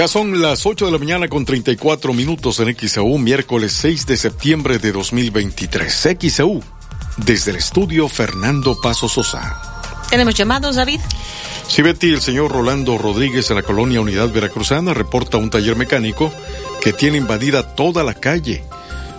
Ya 0.00 0.08
son 0.08 0.40
las 0.40 0.64
8 0.64 0.86
de 0.86 0.92
la 0.92 0.96
mañana 0.96 1.28
con 1.28 1.44
34 1.44 2.14
minutos 2.14 2.58
en 2.58 2.74
XEU, 2.74 3.18
miércoles 3.18 3.74
6 3.74 4.06
de 4.06 4.16
septiembre 4.16 4.78
de 4.78 4.92
2023. 4.92 6.08
XEU, 6.18 6.62
desde 7.18 7.50
el 7.50 7.58
estudio 7.58 8.08
Fernando 8.08 8.80
Paso 8.80 9.10
Sosa. 9.10 9.60
¿Tenemos 10.08 10.32
llamados, 10.32 10.76
David? 10.76 11.00
Sí, 11.68 11.82
Betty, 11.82 12.14
el 12.14 12.22
señor 12.22 12.50
Rolando 12.50 12.96
Rodríguez 12.96 13.50
en 13.50 13.56
la 13.56 13.62
colonia 13.62 14.00
Unidad 14.00 14.32
Veracruzana 14.32 14.94
reporta 14.94 15.36
un 15.36 15.50
taller 15.50 15.76
mecánico 15.76 16.32
que 16.80 16.94
tiene 16.94 17.18
invadida 17.18 17.74
toda 17.74 18.02
la 18.02 18.14
calle. 18.14 18.64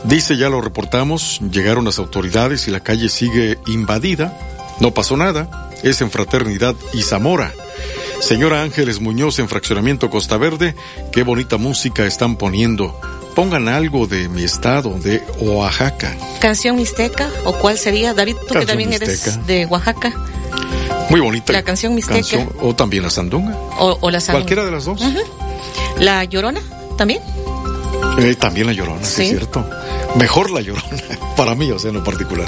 Dice, 0.06 0.36
ya 0.36 0.50
lo 0.50 0.62
reportamos, 0.62 1.42
llegaron 1.52 1.86
las 1.86 2.00
autoridades 2.00 2.68
y 2.68 2.72
la 2.72 2.80
calle 2.80 3.10
sigue 3.10 3.60
invadida. 3.68 4.36
No 4.80 4.96
pasó 4.96 5.16
nada, 5.16 5.70
es 5.84 6.02
en 6.02 6.10
Fraternidad 6.10 6.74
y 6.92 7.04
Zamora. 7.04 7.54
Señora 8.22 8.62
Ángeles 8.62 9.02
Muñoz 9.02 9.40
en 9.40 9.50
Fraccionamiento 9.50 10.12
Costa 10.12 10.38
Verde, 10.38 10.76
qué 11.12 11.24
bonita 11.24 11.58
música 11.58 12.06
están 12.06 12.36
poniendo. 12.36 12.98
Pongan 13.36 13.68
algo 13.68 14.06
de 14.06 14.30
mi 14.30 14.44
estado, 14.44 14.98
de 15.00 15.24
Oaxaca. 15.40 16.16
¿Canción 16.40 16.76
mixteca? 16.76 17.30
¿O 17.46 17.54
cuál 17.54 17.80
sería? 17.80 18.14
David, 18.14 18.36
tú 18.48 18.54
que 18.54 18.66
también 18.66 18.94
eres 18.94 19.46
de 19.48 19.66
Oaxaca. 19.66 20.14
Muy 21.10 21.20
bonita. 21.20 21.52
La 21.52 21.64
canción 21.64 21.96
mixteca. 21.96 22.48
o 22.62 22.76
también 22.76 23.04
la 23.04 23.10
sandunga. 23.10 23.58
O, 23.80 24.10
la 24.12 24.20
sandunga. 24.20 24.46
Cualquiera 24.46 24.66
de 24.66 24.72
las 24.72 24.86
dos. 24.86 25.02
¿La 25.98 26.24
llorona 26.24 26.62
también? 26.98 27.22
Eh, 28.20 28.36
también 28.36 28.68
la 28.68 28.74
llorona, 28.74 29.04
sí. 29.04 29.24
es 29.24 29.30
cierto. 29.30 29.68
Mejor 30.16 30.52
la 30.52 30.62
llorona, 30.62 30.86
para 31.36 31.56
mí, 31.56 31.72
o 31.72 31.80
sea, 31.80 31.90
en 31.90 31.98
lo 31.98 32.04
particular. 32.04 32.48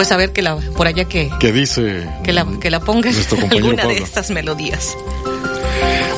Pues 0.00 0.12
a 0.12 0.16
ver 0.16 0.32
que 0.32 0.40
la, 0.40 0.56
por 0.56 0.86
allá 0.86 1.04
que... 1.04 1.30
Que 1.40 1.52
dice... 1.52 2.08
Que 2.24 2.32
la, 2.32 2.46
que 2.58 2.70
la 2.70 2.80
ponga 2.80 3.10
alguna 3.50 3.84
de 3.84 3.98
estas 3.98 4.30
melodías. 4.30 4.96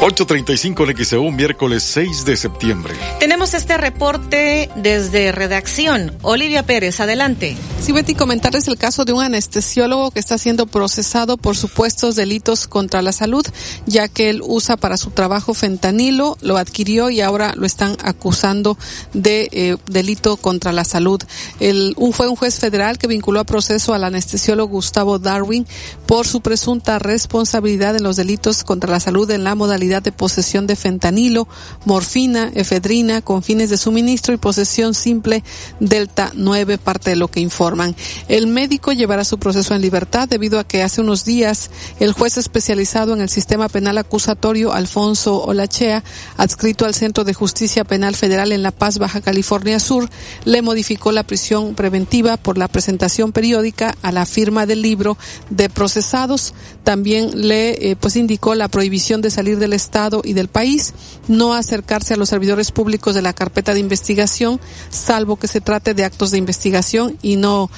8.35 0.02 0.90
en 0.90 1.04
XEU, 1.04 1.30
miércoles 1.30 1.84
6 1.84 2.24
de 2.24 2.36
septiembre. 2.36 2.92
Tenemos 3.20 3.54
este 3.54 3.76
reporte 3.76 4.68
desde 4.74 5.30
redacción. 5.30 6.18
Olivia 6.22 6.64
Pérez, 6.64 6.98
adelante. 6.98 7.56
Sí, 7.80 7.92
Betty, 7.92 8.16
comentarles 8.16 8.66
el 8.66 8.76
caso 8.76 9.04
de 9.04 9.12
un 9.12 9.22
anestesiólogo 9.22 10.10
que 10.10 10.18
está 10.18 10.38
siendo 10.38 10.66
procesado 10.66 11.36
por 11.36 11.56
supuestos 11.56 12.16
delitos 12.16 12.66
contra 12.66 13.00
la 13.00 13.12
salud, 13.12 13.46
ya 13.86 14.08
que 14.08 14.28
él 14.28 14.40
usa 14.44 14.76
para 14.76 14.96
su 14.96 15.12
trabajo 15.12 15.54
fentanilo, 15.54 16.36
lo 16.40 16.56
adquirió 16.56 17.08
y 17.08 17.20
ahora 17.20 17.54
lo 17.54 17.64
están 17.64 17.96
acusando 18.02 18.76
de 19.12 19.48
eh, 19.52 19.76
delito 19.86 20.36
contra 20.36 20.72
la 20.72 20.82
salud. 20.82 21.22
El, 21.60 21.94
un, 21.96 22.12
fue 22.12 22.26
un 22.26 22.34
juez 22.34 22.58
federal 22.58 22.98
que 22.98 23.06
vinculó 23.06 23.38
a 23.38 23.44
proceso 23.44 23.94
al 23.94 24.02
anestesiólogo 24.02 24.72
Gustavo 24.72 25.20
Darwin 25.20 25.64
por 26.06 26.26
su 26.26 26.40
presunta 26.40 26.98
responsabilidad 26.98 27.94
en 27.94 28.02
los 28.02 28.16
delitos 28.16 28.64
contra 28.64 28.90
la 28.90 28.98
salud 28.98 29.30
en 29.30 29.44
la 29.44 29.54
modalidad 29.54 29.91
de 30.00 30.12
posesión 30.12 30.66
de 30.66 30.76
fentanilo, 30.76 31.48
morfina, 31.84 32.50
efedrina 32.54 33.20
con 33.20 33.42
fines 33.42 33.70
de 33.70 33.76
suministro 33.76 34.32
y 34.32 34.38
posesión 34.38 34.94
simple 34.94 35.42
delta 35.80 36.32
9, 36.34 36.78
parte 36.78 37.10
de 37.10 37.16
lo 37.16 37.28
que 37.28 37.40
informan. 37.40 37.94
El 38.28 38.46
médico 38.46 38.92
llevará 38.92 39.24
su 39.24 39.38
proceso 39.38 39.74
en 39.74 39.82
libertad 39.82 40.28
debido 40.28 40.58
a 40.58 40.64
que 40.64 40.82
hace 40.82 41.00
unos 41.00 41.24
días 41.24 41.70
el 42.00 42.12
juez 42.12 42.36
especializado 42.36 43.12
en 43.12 43.20
el 43.20 43.28
sistema 43.28 43.68
penal 43.68 43.98
acusatorio 43.98 44.72
Alfonso 44.72 45.42
Olachea, 45.42 46.02
adscrito 46.36 46.84
al 46.84 46.94
Centro 46.94 47.24
de 47.24 47.34
Justicia 47.34 47.84
Penal 47.84 48.14
Federal 48.14 48.52
en 48.52 48.62
La 48.62 48.70
Paz, 48.70 48.98
Baja 48.98 49.20
California 49.20 49.78
Sur, 49.80 50.08
le 50.44 50.62
modificó 50.62 51.12
la 51.12 51.24
prisión 51.24 51.74
preventiva 51.74 52.36
por 52.36 52.58
la 52.58 52.68
presentación 52.68 53.32
periódica 53.32 53.94
a 54.02 54.12
la 54.12 54.26
firma 54.26 54.66
del 54.66 54.82
libro 54.82 55.16
de 55.50 55.68
procesados. 55.68 56.54
También 56.84 57.48
le 57.48 57.90
eh, 57.90 57.96
pues 57.96 58.16
indicó 58.16 58.54
la 58.54 58.68
prohibición 58.68 59.20
de 59.20 59.30
salir 59.30 59.58
del 59.58 59.72
Estado 59.82 60.22
y 60.24 60.32
del 60.32 60.48
país, 60.48 60.94
no 61.28 61.54
acercarse 61.54 62.14
a 62.14 62.16
los 62.16 62.28
servidores 62.28 62.70
públicos 62.70 63.14
de 63.14 63.22
la 63.22 63.32
carpeta 63.32 63.74
de 63.74 63.80
investigación, 63.80 64.60
salvo 64.90 65.36
que 65.36 65.48
se 65.48 65.60
trate 65.60 65.94
de 65.94 66.04
actos 66.04 66.30
de 66.30 66.38
investigación 66.38 67.18
y 67.22 67.36
no 67.36 67.70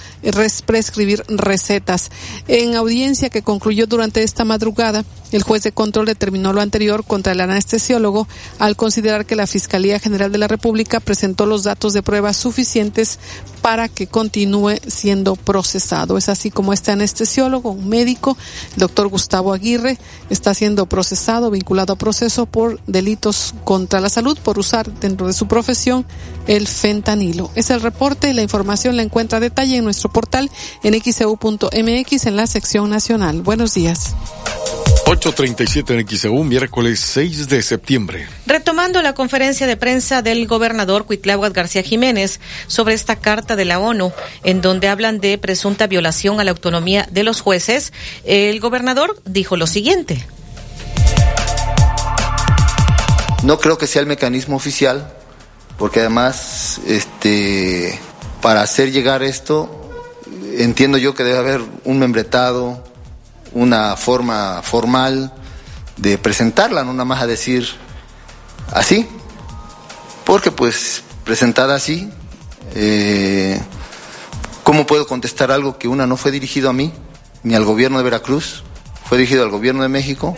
prescribir 0.67 1.25
recetas. 1.29 2.11
En 2.47 2.77
audiencia 2.77 3.31
que 3.31 3.43
concluyó 3.43 3.87
durante 3.87 4.23
esta 4.23 4.45
madrugada, 4.45 5.05
el 5.33 5.43
juez 5.43 5.63
de 5.63 5.73
control 5.73 6.07
determinó 6.07 6.53
lo 6.53 6.61
anterior 6.61 7.05
contra 7.05 7.33
el 7.33 7.41
anestesiólogo 7.41 8.29
al 8.59 8.77
considerar 8.77 9.27
que 9.27 9.37
la 9.37 9.47
Fiscalía 9.47 9.99
General 9.99 10.31
de 10.31 10.39
la 10.39 10.49
República 10.49 11.01
presentó 11.01 11.47
los 11.47 11.65
datos 11.65 11.93
de 11.93 12.03
pruebas 12.03 12.37
suficientes 12.37 13.19
para 13.65 13.89
que 13.89 14.07
continúe 14.07 14.75
siendo 14.89 15.37
procesado. 15.37 16.19
Es 16.19 16.29
así 16.29 16.51
como 16.51 16.75
este 16.75 16.93
anestesiólogo, 16.93 17.71
un 17.71 17.89
médico, 17.89 18.37
el 18.75 18.81
doctor 18.81 19.09
Gustavo 19.09 19.55
Aguirre, 19.55 19.97
está 20.29 20.53
siendo 20.53 20.85
procesado, 20.85 21.51
vinculado 21.51 21.95
a 21.95 21.97
proceso 21.97 22.45
por 22.45 22.79
delitos 22.87 23.55
contra 23.65 24.01
la 24.01 24.11
salud 24.11 24.37
por 24.45 24.59
usar 24.59 24.93
dentro 25.01 25.29
de 25.29 25.33
su 25.33 25.49
profesión 25.49 26.05
el 26.47 26.69
fentanilo. 26.69 27.51
Es 27.55 27.71
el 27.71 27.81
reporte 27.81 28.35
la 28.35 28.43
información 28.43 28.99
la 28.99 29.03
encuentra 29.03 29.39
a 29.39 29.41
detalle 29.41 29.79
en 29.79 29.85
nuestro 29.85 30.13
portal 30.13 30.51
en 30.83 31.01
xeu.mx 31.01 32.27
en 32.27 32.37
la 32.37 32.47
sección 32.47 32.91
nacional. 32.91 33.41
Buenos 33.41 33.73
días. 33.73 34.15
8.37 35.05 36.01
en 36.01 36.09
XEU, 36.09 36.45
miércoles 36.45 36.99
6 36.99 37.49
de 37.49 37.61
septiembre. 37.61 38.27
Retomando 38.47 39.03
la 39.03 39.13
conferencia 39.13 39.67
de 39.67 39.77
prensa 39.77 40.23
del 40.23 40.47
gobernador 40.47 41.05
Cuitláhuac 41.05 41.53
García 41.53 41.83
Jiménez 41.83 42.41
sobre 42.69 42.95
esta 42.95 43.17
carta 43.17 43.55
de 43.55 43.67
la 43.67 43.79
ONU, 43.79 44.13
en 44.45 44.63
donde 44.63 44.89
hablan 44.89 45.21
de 45.21 45.37
presunta 45.37 45.87
violación 45.87 46.41
a 46.41 46.45
la 46.45 46.53
autonomía 46.53 47.07
de 47.11 47.23
los 47.23 47.43
jueces, 47.43 47.93
el 48.25 48.59
gobernador 48.61 49.21
dijo 49.27 49.59
lo 49.59 49.67
siguiente. 49.67 50.27
No 53.43 53.59
creo 53.59 53.77
que 53.77 53.87
sea 53.87 54.01
el 54.01 54.07
mecanismo 54.07 54.57
oficial, 54.57 55.13
porque 55.77 56.01
además, 56.01 56.81
este, 56.87 58.01
para 58.41 58.63
hacer 58.63 58.91
llegar 58.91 59.23
esto, 59.23 59.91
entiendo 60.57 60.97
yo 60.97 61.15
que 61.15 61.25
debe 61.25 61.39
haber 61.39 61.61
un 61.85 61.99
membretado, 61.99 62.83
una 63.55 63.97
forma 63.97 64.61
formal 64.63 65.33
de 65.97 66.19
presentarla, 66.19 66.85
no 66.85 66.93
nada 66.93 67.05
más 67.05 67.23
a 67.23 67.27
decir 67.27 67.67
así, 68.73 69.09
porque 70.25 70.51
pues 70.51 71.03
presentada 71.25 71.77
así, 71.77 72.11
eh, 72.75 73.61
¿cómo 74.63 74.87
puedo 74.87 75.07
contestar 75.07 75.51
algo 75.51 75.79
que 75.79 75.89
una 75.89 76.07
no 76.07 76.17
fue 76.17 76.31
dirigido 76.31 76.69
a 76.69 76.73
mí, 76.73 76.93
ni 77.43 77.55
al 77.55 77.65
gobierno 77.65 77.99
de 77.99 78.05
Veracruz, 78.05 78.65
fue 79.05 79.19
dirigido 79.19 79.45
al 79.45 79.51
gobierno 79.51 79.83
de 79.83 79.89
México? 79.89 80.37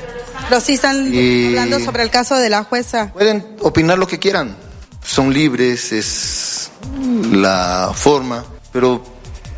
Pero 0.49 0.61
sí 0.61 0.75
están 0.75 1.07
hablando 1.07 1.81
sobre 1.81 2.03
el 2.03 2.11
caso 2.11 2.37
de 2.37 2.51
la 2.51 2.63
jueza. 2.65 3.13
Pueden 3.13 3.57
opinar 3.63 3.99
lo 3.99 4.07
que 4.07 4.19
quieran, 4.19 4.57
son 5.05 5.33
libres, 5.33 5.93
es 5.93 6.71
la 7.33 7.93
forma, 7.95 8.45
pero 8.73 9.03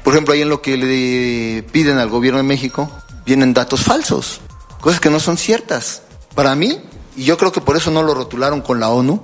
por 0.05 0.15
ejemplo 0.15 0.35
ahí 0.35 0.43
en 0.43 0.49
lo 0.49 0.63
que 0.63 0.77
le 0.77 1.63
piden 1.65 1.99
al 1.99 2.09
gobierno 2.09 2.39
de 2.39 2.45
México, 2.45 2.91
vienen 3.29 3.53
datos 3.53 3.83
falsos, 3.83 4.41
cosas 4.81 5.01
que 5.01 5.11
no 5.11 5.21
son 5.21 5.37
ciertas. 5.37 6.01
Para 6.35 6.55
mí, 6.55 6.81
y 7.15 7.25
yo 7.25 7.37
creo 7.37 7.53
que 7.53 7.61
por 7.61 7.77
eso 7.77 7.91
no 7.91 8.03
lo 8.03 8.15
rotularon 8.15 8.63
con 8.63 8.81
la 8.81 8.89
ONU, 8.89 9.23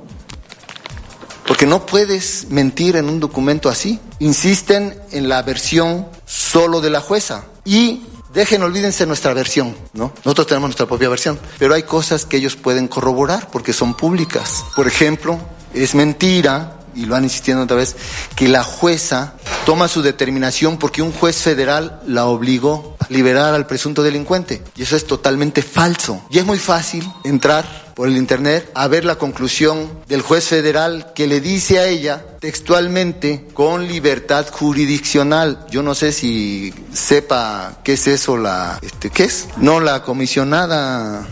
porque 1.46 1.64
no 1.64 1.86
puedes 1.86 2.50
mentir 2.50 2.96
en 2.96 3.08
un 3.08 3.18
documento 3.18 3.70
así. 3.70 3.98
Insisten 4.18 5.00
en 5.10 5.30
la 5.30 5.40
versión 5.40 6.06
solo 6.26 6.82
de 6.82 6.90
la 6.90 7.00
jueza 7.00 7.46
y 7.64 8.02
dejen, 8.34 8.62
olvídense 8.62 9.06
nuestra 9.06 9.32
versión, 9.32 9.74
¿no? 9.94 10.12
Nosotros 10.22 10.48
tenemos 10.48 10.68
nuestra 10.68 10.86
propia 10.86 11.08
versión, 11.08 11.38
pero 11.58 11.72
hay 11.72 11.84
cosas 11.84 12.26
que 12.26 12.36
ellos 12.36 12.56
pueden 12.56 12.88
corroborar 12.88 13.48
porque 13.50 13.72
son 13.72 13.94
públicas. 13.94 14.64
Por 14.76 14.86
ejemplo, 14.86 15.38
es 15.72 15.94
mentira 15.94 16.76
y 16.94 17.06
lo 17.06 17.16
han 17.16 17.24
insistiendo 17.24 17.62
otra 17.62 17.76
vez, 17.76 17.96
que 18.36 18.48
la 18.48 18.62
jueza 18.62 19.34
toma 19.66 19.88
su 19.88 20.02
determinación 20.02 20.78
porque 20.78 21.02
un 21.02 21.12
juez 21.12 21.36
federal 21.36 22.00
la 22.06 22.26
obligó 22.26 22.96
a 23.00 23.06
liberar 23.08 23.54
al 23.54 23.66
presunto 23.66 24.02
delincuente. 24.02 24.62
Y 24.76 24.82
eso 24.82 24.96
es 24.96 25.06
totalmente 25.06 25.62
falso. 25.62 26.22
Y 26.30 26.38
es 26.38 26.44
muy 26.44 26.58
fácil 26.58 27.10
entrar 27.24 27.84
por 27.94 28.08
el 28.08 28.16
internet 28.16 28.70
a 28.74 28.88
ver 28.88 29.04
la 29.04 29.16
conclusión 29.16 29.88
del 30.08 30.22
juez 30.22 30.48
federal 30.48 31.12
que 31.14 31.26
le 31.26 31.40
dice 31.40 31.78
a 31.78 31.86
ella 31.86 32.24
textualmente 32.40 33.46
con 33.54 33.86
libertad 33.86 34.46
jurisdiccional. 34.50 35.64
Yo 35.70 35.82
no 35.82 35.94
sé 35.94 36.12
si 36.12 36.74
sepa 36.92 37.78
qué 37.84 37.92
es 37.92 38.06
eso 38.08 38.36
la 38.36 38.78
este 38.82 39.10
qué 39.10 39.24
es? 39.24 39.46
No 39.58 39.80
la 39.80 40.02
comisionada 40.02 41.26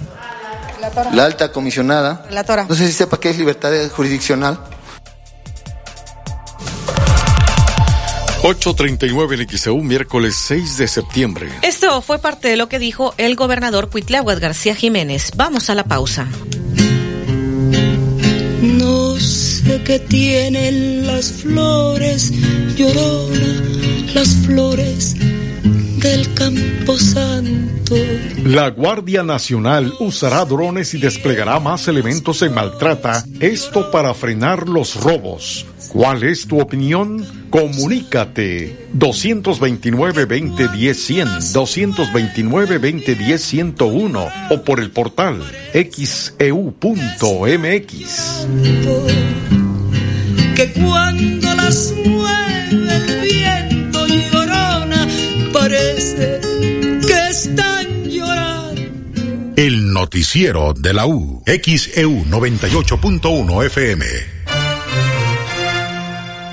la, 1.13 1.25
alta 1.25 1.53
comisionada. 1.53 2.27
No 2.69 2.75
sé 2.75 2.87
si 2.87 2.93
sepa 2.93 3.19
qué 3.19 3.31
es 3.31 3.39
libertad 3.39 3.73
jurisdiccional. 3.95 4.59
8.39 8.43 9.41
en 9.41 9.49
XEU, 9.57 9.83
miércoles 9.83 10.35
6 10.35 10.77
de 10.79 10.89
septiembre. 10.89 11.49
Esto 11.63 12.03
fue 12.03 12.19
parte 12.19 12.49
de 12.49 12.57
lo 12.57 12.69
que 12.69 12.81
dijo 12.81 13.15
el 13.17 13.37
gobernador 13.37 13.89
Cuitláhuac 13.89 14.41
García 14.41 14.75
Jiménez. 14.75 15.31
Vamos 15.37 15.71
a 15.71 15.77
la 15.77 15.85
pausa. 15.85 16.27
No 18.63 19.17
sé 19.21 19.81
qué 19.85 20.01
tienen 20.01 21.07
las 21.07 21.31
flores, 21.31 22.33
llorona, 22.75 23.63
las 24.13 24.35
flores 24.45 25.15
del 26.01 26.35
Campo 26.35 26.99
Santo. 26.99 27.95
La 28.45 28.71
Guardia 28.71 29.23
Nacional 29.23 29.95
usará 30.01 30.45
drones 30.45 30.95
y 30.95 30.99
desplegará 30.99 31.61
más 31.61 31.87
elementos 31.87 32.43
en 32.43 32.55
maltrata, 32.55 33.25
esto 33.39 33.89
para 33.93 34.13
frenar 34.15 34.69
los 34.69 34.97
robos. 34.97 35.65
¿Cuál 35.93 36.23
es 36.23 36.47
tu 36.47 36.59
opinión? 36.59 37.23
Comunícate 37.51 38.89
229-2010-100, 38.97 41.53
229-2010-101 41.53 44.33
o 44.51 44.65
por 44.65 44.81
el 44.81 44.91
portal 44.91 45.43
xeu.mx. 45.75 46.33
Que 50.57 50.73
cuando 50.73 51.55
las 51.57 51.93
mueve 52.07 52.71
el 52.71 53.21
viento 53.21 54.07
llorona, 54.07 55.07
parece 55.53 56.41
que 57.07 57.29
están 57.29 58.05
llorando. 58.05 58.81
El 59.57 59.93
noticiero 59.93 60.73
de 60.73 60.95
la 60.95 61.07
U, 61.07 61.43
XEU 61.47 62.25
98.1 62.25 63.67
FM. 63.67 64.42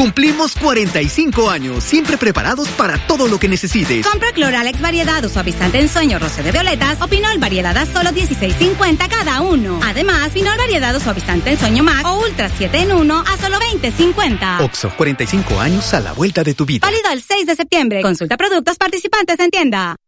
Cumplimos 0.00 0.54
45 0.54 1.50
años, 1.50 1.84
siempre 1.84 2.16
preparados 2.16 2.70
para 2.70 2.96
todo 3.06 3.28
lo 3.28 3.38
que 3.38 3.50
necesites. 3.50 4.06
Compra 4.06 4.32
Cloralex 4.32 4.80
variedad 4.80 5.22
o 5.22 5.28
suavizante 5.28 5.78
en 5.78 5.90
sueño 5.90 6.18
roce 6.18 6.42
de 6.42 6.52
violetas 6.52 6.96
o 7.02 7.06
Pinol 7.06 7.36
variedad 7.36 7.76
a 7.76 7.84
solo 7.84 8.08
16.50 8.08 9.10
cada 9.10 9.42
uno. 9.42 9.78
Además, 9.84 10.30
Pinol 10.30 10.56
variedad 10.56 10.96
o 10.96 11.00
suavizante 11.00 11.50
en 11.50 11.58
sueño 11.58 11.82
más 11.82 12.02
o 12.06 12.18
Ultra 12.20 12.48
7 12.48 12.78
en 12.78 12.92
1 12.92 13.24
a 13.26 13.36
solo 13.36 13.58
20.50. 13.58 14.64
Oxo, 14.64 14.90
45 14.96 15.60
años 15.60 15.92
a 15.92 16.00
la 16.00 16.14
vuelta 16.14 16.42
de 16.42 16.54
tu 16.54 16.64
vida. 16.64 16.86
Válido 16.86 17.10
el 17.12 17.20
6 17.20 17.44
de 17.44 17.56
septiembre. 17.56 18.00
Consulta 18.00 18.38
productos 18.38 18.78
participantes 18.78 19.38
en 19.38 19.50
tienda. 19.50 19.96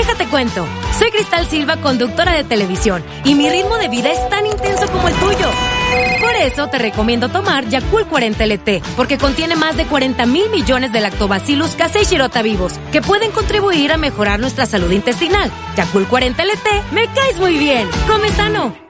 Déjate 0.00 0.28
cuento. 0.28 0.66
Soy 0.98 1.10
Cristal 1.10 1.44
Silva, 1.44 1.76
conductora 1.76 2.32
de 2.32 2.42
televisión, 2.42 3.04
y 3.22 3.34
mi 3.34 3.50
ritmo 3.50 3.76
de 3.76 3.88
vida 3.88 4.10
es 4.10 4.30
tan 4.30 4.46
intenso 4.46 4.90
como 4.90 5.06
el 5.08 5.14
tuyo. 5.16 5.50
Por 6.22 6.34
eso 6.36 6.68
te 6.68 6.78
recomiendo 6.78 7.28
tomar 7.28 7.68
Yakult 7.68 8.08
40 8.08 8.46
LT, 8.46 8.82
porque 8.96 9.18
contiene 9.18 9.56
más 9.56 9.76
de 9.76 9.84
40 9.84 10.24
mil 10.24 10.48
millones 10.48 10.90
de 10.92 11.02
lactobacillus 11.02 11.76
casei 11.76 12.04
shirota 12.06 12.40
vivos, 12.40 12.80
que 12.92 13.02
pueden 13.02 13.30
contribuir 13.30 13.92
a 13.92 13.98
mejorar 13.98 14.40
nuestra 14.40 14.64
salud 14.64 14.90
intestinal. 14.90 15.52
Yakult 15.76 16.08
40 16.08 16.44
LT, 16.46 16.92
me 16.92 17.06
caes 17.08 17.38
muy 17.38 17.58
bien. 17.58 17.86
Come 18.08 18.30
sano. 18.30 18.89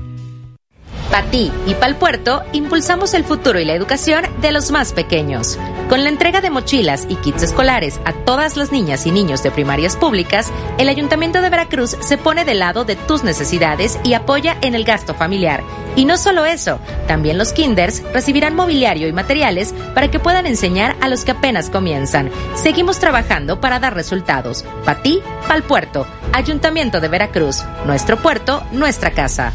Para 1.10 1.30
ti 1.30 1.52
y 1.66 1.74
para 1.74 1.88
el 1.88 1.96
puerto, 1.96 2.42
impulsamos 2.52 3.12
el 3.12 3.24
futuro 3.24 3.60
y 3.60 3.66
la 3.66 3.74
educación 3.74 4.24
de 4.40 4.50
los 4.50 4.70
más 4.70 4.94
pequeños. 4.94 5.58
Con 5.92 6.04
la 6.04 6.08
entrega 6.08 6.40
de 6.40 6.48
mochilas 6.48 7.04
y 7.10 7.16
kits 7.16 7.42
escolares 7.42 8.00
a 8.06 8.14
todas 8.14 8.56
las 8.56 8.72
niñas 8.72 9.04
y 9.04 9.10
niños 9.10 9.42
de 9.42 9.50
primarias 9.50 9.94
públicas, 9.94 10.50
el 10.78 10.88
Ayuntamiento 10.88 11.42
de 11.42 11.50
Veracruz 11.50 11.98
se 12.00 12.16
pone 12.16 12.46
del 12.46 12.60
lado 12.60 12.86
de 12.86 12.96
tus 12.96 13.24
necesidades 13.24 14.00
y 14.02 14.14
apoya 14.14 14.56
en 14.62 14.74
el 14.74 14.84
gasto 14.84 15.12
familiar. 15.12 15.62
Y 15.94 16.06
no 16.06 16.16
solo 16.16 16.46
eso, 16.46 16.80
también 17.06 17.36
los 17.36 17.52
kinders 17.52 18.02
recibirán 18.14 18.56
mobiliario 18.56 19.06
y 19.06 19.12
materiales 19.12 19.74
para 19.94 20.10
que 20.10 20.18
puedan 20.18 20.46
enseñar 20.46 20.96
a 21.02 21.10
los 21.10 21.26
que 21.26 21.32
apenas 21.32 21.68
comienzan. 21.68 22.30
Seguimos 22.54 22.98
trabajando 22.98 23.60
para 23.60 23.78
dar 23.78 23.94
resultados. 23.94 24.64
Para 24.86 25.02
ti, 25.02 25.20
para 25.42 25.56
el 25.56 25.62
puerto. 25.62 26.06
Ayuntamiento 26.32 27.02
de 27.02 27.08
Veracruz. 27.08 27.64
Nuestro 27.84 28.16
puerto, 28.16 28.62
nuestra 28.72 29.10
casa. 29.10 29.52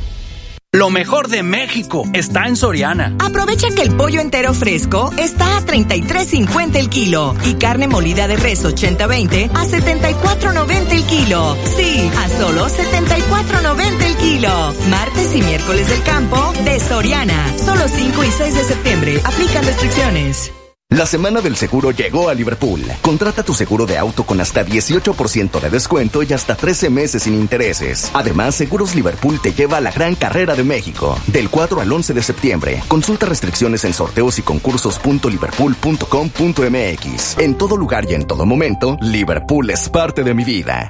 Lo 0.78 0.92
mejor 0.92 1.28
de 1.28 1.42
México 1.42 2.04
está 2.14 2.46
en 2.46 2.56
Soriana. 2.56 3.16
Aprovecha 3.18 3.70
que 3.76 3.82
el 3.82 3.96
pollo 3.96 4.22
entero 4.22 4.54
fresco 4.54 5.12
está 5.18 5.58
a 5.58 5.62
33.50 5.62 6.76
el 6.76 6.88
kilo 6.88 7.34
y 7.46 7.56
carne 7.56 7.88
molida 7.88 8.28
de 8.28 8.36
res 8.36 8.64
80-20 8.64 9.50
a 9.56 9.66
74.90 9.66 10.92
el 10.92 11.04
kilo. 11.06 11.58
Sí, 11.76 12.12
a 12.16 12.30
solo 12.30 12.68
74.90 12.68 14.04
el 14.04 14.18
kilo. 14.18 14.76
Martes 14.88 15.36
y 15.36 15.42
miércoles 15.42 15.90
del 15.90 16.04
campo 16.04 16.54
de 16.64 16.80
Soriana. 16.80 17.58
Solo 17.58 17.88
5 17.88 18.24
y 18.24 18.30
6 18.30 18.54
de 18.54 18.64
septiembre. 18.64 19.22
Aplican 19.26 19.66
restricciones. 19.66 20.57
La 20.98 21.06
semana 21.06 21.40
del 21.42 21.56
seguro 21.56 21.92
llegó 21.92 22.28
a 22.28 22.34
Liverpool. 22.34 22.82
Contrata 23.04 23.44
tu 23.44 23.54
seguro 23.54 23.86
de 23.86 24.00
auto 24.00 24.24
con 24.24 24.42
hasta 24.42 24.66
18% 24.66 25.60
de 25.60 25.70
descuento 25.70 26.24
y 26.24 26.34
hasta 26.34 26.56
13 26.56 26.90
meses 26.90 27.22
sin 27.22 27.36
intereses. 27.36 28.10
Además, 28.16 28.56
Seguros 28.56 28.96
Liverpool 28.96 29.40
te 29.40 29.54
lleva 29.54 29.78
a 29.78 29.82
la 29.82 29.92
gran 29.92 30.16
carrera 30.16 30.56
de 30.56 30.64
México. 30.64 31.16
Del 31.28 31.52
4 31.52 31.82
al 31.82 31.92
11 31.92 32.16
de 32.16 32.24
septiembre. 32.24 32.82
Consulta 32.88 33.28
restricciones 33.28 33.86
en 33.86 33.94
sorteos 33.94 34.40
y 34.40 34.42
concursos.liverpool.com.mx. 34.42 37.38
En 37.38 37.58
todo 37.60 37.78
lugar 37.78 38.06
y 38.10 38.16
en 38.16 38.26
todo 38.26 38.48
momento, 38.48 38.98
Liverpool 39.00 39.70
es 39.70 39.90
parte 39.90 40.24
de 40.24 40.34
mi 40.34 40.46
vida. 40.46 40.90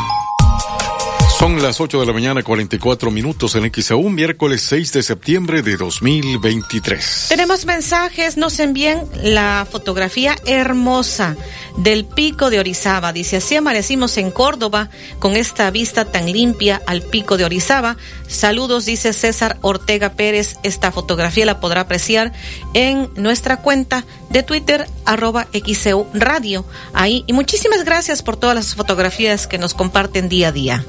Son 1.41 1.59
las 1.59 1.81
8 1.81 1.99
de 1.99 2.05
la 2.05 2.13
mañana, 2.13 2.43
44 2.43 3.09
minutos 3.09 3.55
en 3.55 3.71
XAU, 3.73 4.09
miércoles 4.11 4.61
6 4.61 4.93
de 4.93 5.01
septiembre 5.01 5.63
de 5.63 5.75
2023. 5.75 7.25
Tenemos 7.29 7.65
mensajes, 7.65 8.37
nos 8.37 8.59
envían 8.59 9.07
la 9.23 9.67
fotografía 9.67 10.35
hermosa 10.45 11.35
del 11.77 12.05
pico 12.05 12.51
de 12.51 12.59
Orizaba. 12.59 13.11
Dice, 13.11 13.37
así 13.37 13.55
amanecimos 13.55 14.17
en 14.17 14.29
Córdoba 14.29 14.91
con 15.17 15.35
esta 15.35 15.71
vista 15.71 16.05
tan 16.05 16.31
limpia 16.31 16.79
al 16.85 17.01
pico 17.01 17.37
de 17.37 17.45
Orizaba. 17.45 17.97
Saludos, 18.27 18.85
dice 18.85 19.11
César 19.11 19.57
Ortega 19.61 20.13
Pérez. 20.13 20.57
Esta 20.61 20.91
fotografía 20.91 21.47
la 21.47 21.59
podrá 21.59 21.81
apreciar 21.81 22.33
en 22.75 23.09
nuestra 23.15 23.63
cuenta 23.63 24.05
de 24.29 24.43
Twitter, 24.43 24.85
arroba 25.05 25.47
XEU 25.53 26.05
Radio. 26.13 26.65
Ahí, 26.93 27.23
y 27.25 27.33
muchísimas 27.33 27.83
gracias 27.83 28.21
por 28.21 28.37
todas 28.37 28.55
las 28.55 28.75
fotografías 28.75 29.47
que 29.47 29.57
nos 29.57 29.73
comparten 29.73 30.29
día 30.29 30.49
a 30.49 30.51
día. 30.51 30.85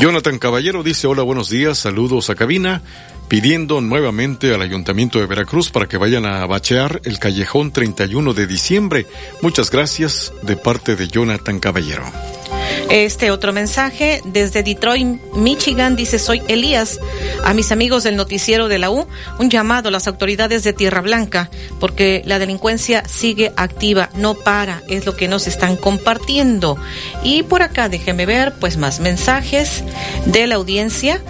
Jonathan 0.00 0.38
Caballero 0.38 0.82
dice 0.82 1.06
hola, 1.06 1.22
buenos 1.22 1.50
días, 1.50 1.78
saludos 1.78 2.30
a 2.30 2.34
cabina, 2.34 2.82
pidiendo 3.28 3.80
nuevamente 3.80 4.54
al 4.54 4.62
Ayuntamiento 4.62 5.18
de 5.18 5.26
Veracruz 5.26 5.70
para 5.70 5.86
que 5.86 5.96
vayan 5.96 6.24
a 6.24 6.46
bachear 6.46 7.00
el 7.04 7.18
callejón 7.18 7.72
31 7.72 8.32
de 8.32 8.46
diciembre. 8.46 9.06
Muchas 9.42 9.70
gracias 9.70 10.32
de 10.42 10.56
parte 10.56 10.94
de 10.94 11.08
Jonathan 11.08 11.58
Caballero. 11.58 12.04
Este 12.90 13.30
otro 13.30 13.52
mensaje 13.52 14.22
desde 14.24 14.62
Detroit, 14.62 15.06
Michigan, 15.34 15.94
dice 15.94 16.18
soy 16.18 16.40
Elías. 16.48 16.98
A 17.44 17.52
mis 17.52 17.70
amigos 17.70 18.02
del 18.02 18.16
noticiero 18.16 18.66
de 18.68 18.78
la 18.78 18.90
U, 18.90 19.06
un 19.38 19.50
llamado 19.50 19.88
a 19.88 19.92
las 19.92 20.08
autoridades 20.08 20.64
de 20.64 20.72
Tierra 20.72 21.02
Blanca, 21.02 21.50
porque 21.80 22.22
la 22.24 22.38
delincuencia 22.38 23.04
sigue 23.06 23.52
activa, 23.56 24.08
no 24.14 24.34
para, 24.34 24.82
es 24.88 25.04
lo 25.04 25.16
que 25.16 25.28
nos 25.28 25.46
están 25.46 25.76
compartiendo. 25.76 26.78
Y 27.22 27.42
por 27.42 27.60
acá 27.60 27.90
déjeme 27.90 28.24
ver 28.24 28.54
pues 28.58 28.78
más 28.78 29.00
mensajes 29.00 29.84
de 30.24 30.46
la 30.46 30.54
audiencia 30.54 31.20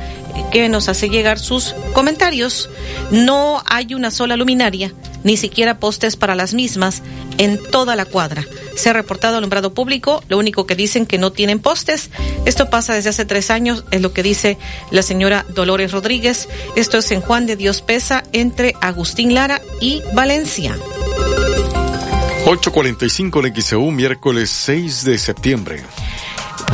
que 0.50 0.68
nos 0.68 0.88
hace 0.88 1.09
llegar 1.09 1.38
sus 1.38 1.74
comentarios. 1.92 2.70
No 3.10 3.62
hay 3.66 3.94
una 3.94 4.10
sola 4.10 4.36
luminaria, 4.36 4.92
ni 5.24 5.36
siquiera 5.36 5.78
postes 5.78 6.16
para 6.16 6.34
las 6.34 6.55
mismas 6.55 7.02
en 7.38 7.59
toda 7.70 7.96
la 7.96 8.05
cuadra. 8.05 8.44
Se 8.76 8.90
ha 8.90 8.92
reportado 8.92 9.36
alumbrado 9.36 9.74
público, 9.74 10.22
lo 10.28 10.38
único 10.38 10.66
que 10.66 10.74
dicen 10.74 11.06
que 11.06 11.18
no 11.18 11.32
tienen 11.32 11.59
postes. 11.59 12.10
Esto 12.44 12.70
pasa 12.70 12.94
desde 12.94 13.10
hace 13.10 13.24
tres 13.24 13.50
años, 13.50 13.84
es 13.90 14.00
lo 14.00 14.12
que 14.12 14.22
dice 14.22 14.59
la 14.90 15.02
señora 15.02 15.44
Dolores 15.48 15.92
Rodríguez. 15.92 16.48
Esto 16.76 16.98
es 16.98 17.10
en 17.10 17.20
Juan 17.20 17.46
de 17.46 17.56
Dios 17.56 17.82
Pesa, 17.82 18.22
entre 18.32 18.74
Agustín 18.80 19.34
Lara 19.34 19.60
y 19.80 20.02
Valencia. 20.14 20.76
8.45 22.44 23.46
en 23.46 23.62
XEU, 23.62 23.90
miércoles 23.90 24.48
6 24.50 25.05
de 25.05 25.18
septiembre 25.18 25.82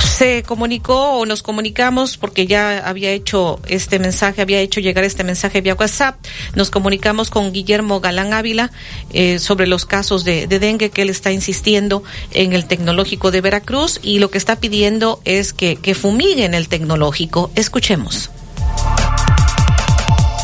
se 0.00 0.42
comunicó 0.42 1.18
o 1.18 1.26
nos 1.26 1.42
comunicamos 1.42 2.16
porque 2.16 2.46
ya 2.46 2.78
había 2.88 3.10
hecho 3.10 3.58
este 3.66 3.98
mensaje, 3.98 4.42
había 4.42 4.60
hecho 4.60 4.80
llegar 4.80 5.04
este 5.04 5.24
mensaje 5.24 5.60
vía 5.60 5.74
WhatsApp. 5.74 6.16
Nos 6.54 6.70
comunicamos 6.70 7.30
con 7.30 7.52
Guillermo 7.52 8.00
Galán 8.00 8.32
Ávila 8.32 8.70
eh, 9.12 9.38
sobre 9.38 9.66
los 9.66 9.86
casos 9.86 10.24
de, 10.24 10.46
de, 10.46 10.58
dengue 10.58 10.90
que 10.90 11.02
él 11.02 11.10
está 11.10 11.32
insistiendo 11.32 12.02
en 12.32 12.52
el 12.52 12.66
tecnológico 12.66 13.30
de 13.30 13.40
Veracruz 13.40 14.00
y 14.02 14.18
lo 14.18 14.30
que 14.30 14.38
está 14.38 14.56
pidiendo 14.56 15.20
es 15.24 15.52
que, 15.52 15.76
que 15.76 15.94
fumiguen 15.94 16.54
el 16.54 16.68
tecnológico. 16.68 17.50
Escuchemos. 17.54 18.30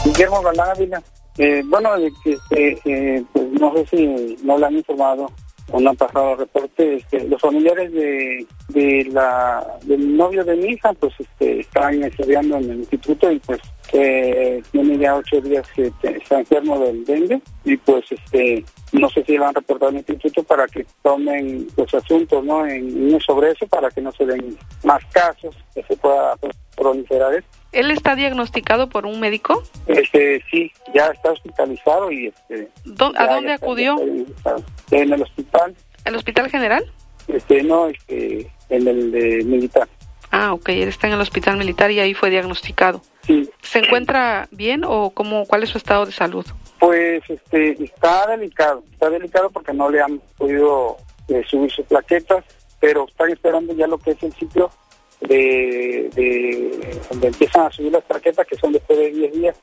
Guillermo 0.05 0.43
Galán 0.43 0.71
Ávila. 0.71 1.03
Eh, 1.39 1.63
bueno, 1.67 1.91
eh, 1.97 3.25
pues 3.33 3.53
no 3.53 3.73
sé 3.73 3.87
si 3.91 4.37
no 4.43 4.59
le 4.59 4.67
han 4.67 4.75
informado 4.75 5.31
no 5.79 5.91
han 5.91 5.97
pasado 5.97 6.37
reporte 6.37 6.97
este, 6.97 7.29
los 7.29 7.41
familiares 7.41 7.93
de, 7.93 8.47
del 8.69 10.17
novio 10.17 10.45
de 10.45 10.57
mi 10.57 10.73
hija 10.73 10.93
pues 10.95 11.15
este 11.19 11.61
están 11.61 12.03
estudiando 12.03 12.57
en 12.57 12.71
el 12.71 12.79
instituto 12.79 13.31
y 13.31 13.39
pues 13.41 13.61
eh, 13.93 14.63
tiene 14.71 14.99
ya 14.99 15.17
ocho 15.17 15.41
días 15.41 15.67
que 15.75 15.93
está 16.03 16.41
enfermo 16.41 16.79
del 16.79 17.05
dengue 17.05 17.41
y 17.65 17.77
pues 17.77 18.05
este 18.11 18.65
no 18.93 19.09
sé 19.11 19.25
si 19.25 19.37
lo 19.37 19.47
han 19.47 19.55
reportado 19.55 19.91
en 19.91 19.99
el 19.99 20.05
instituto 20.09 20.43
para 20.43 20.67
que 20.67 20.87
tomen 21.03 21.69
los 21.77 21.95
asuntos 21.95 22.45
no 22.45 22.67
en, 22.67 23.21
sobre 23.21 23.51
eso 23.51 23.67
para 23.67 23.91
que 23.91 24.01
no 24.01 24.13
se 24.13 24.27
den 24.27 24.57
más 24.85 25.05
casos 25.13 25.55
que 25.75 25.83
se 25.83 25.97
pueda 25.97 26.37
proliferar 26.77 27.35
esto. 27.35 27.60
¿Él 27.73 27.91
está 27.91 28.17
diagnosticado 28.17 28.89
por 28.89 29.07
un 29.07 29.21
médico? 29.21 29.63
Este, 29.87 30.43
sí, 30.51 30.73
ya 30.93 31.07
está 31.07 31.33
hospitalizado 31.33 32.11
y 32.11 32.27
este. 32.27 32.69
¿A 33.17 33.27
dónde 33.27 33.53
acudió? 33.53 33.97
En 34.91 35.13
el 35.13 35.23
hospital. 35.23 35.75
¿El 36.05 36.17
hospital 36.17 36.51
general? 36.51 36.85
Este, 37.29 37.63
no, 37.63 37.87
este, 37.87 38.51
en 38.71 38.89
el 38.89 39.13
de 39.13 39.45
militar. 39.45 39.89
Ah, 40.33 40.53
ok, 40.53 40.69
él 40.71 40.89
está 40.89 41.07
en 41.07 41.15
el 41.15 41.21
hospital 41.21 41.57
militar 41.57 41.91
y 41.91 42.01
ahí 42.01 42.15
fue 42.15 42.31
diagnosticado. 42.31 43.03
Sí. 43.27 43.51
¿Se 43.63 43.81
encuentra 43.81 44.49
bien 44.51 44.83
o 44.85 45.11
cómo, 45.11 45.45
cuál 45.47 45.63
es 45.63 45.71
su 45.71 45.79
estado 45.79 46.07
de 46.07 46.13
salud? 46.13 46.47
Pues 46.79 47.23
este, 47.29 47.83
está 47.85 48.27
delicado, 48.27 48.83
está 48.93 49.11
delicado 49.11 49.51
porque 49.51 49.73
no 49.73 49.91
le 49.91 50.01
han 50.01 50.21
podido 50.39 50.97
eh, 51.29 51.43
subir 51.47 51.71
sus 51.71 51.87
plaquetas, 51.87 52.45
pero 52.81 53.07
están 53.07 53.31
esperando 53.31 53.75
ya 53.75 53.87
lo 53.87 53.99
que 53.99 54.13
es 54.13 54.23
el 54.23 54.33
ciclo 54.33 54.71
de, 55.21 56.11
de 56.15 57.01
donde 57.11 57.29
empiezan 57.29 57.67
a 57.67 57.71
subir 57.71 57.93
las 57.93 58.05
plaquetas, 58.05 58.47
que 58.47 58.57
son 58.57 58.73
después 58.73 58.99
de 58.99 59.11
10 59.11 59.33
días, 59.33 59.57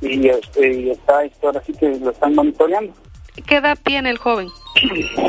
y, 0.00 0.28
este, 0.28 0.72
y 0.72 0.90
está 0.90 1.24
esto 1.24 1.48
ahora 1.48 1.62
sí 1.64 1.72
que 1.72 1.88
lo 1.98 2.10
están 2.10 2.34
monitoreando. 2.34 2.92
¿Qué 3.46 3.56
edad 3.56 3.78
tiene 3.84 4.10
el 4.10 4.18
joven? 4.18 4.48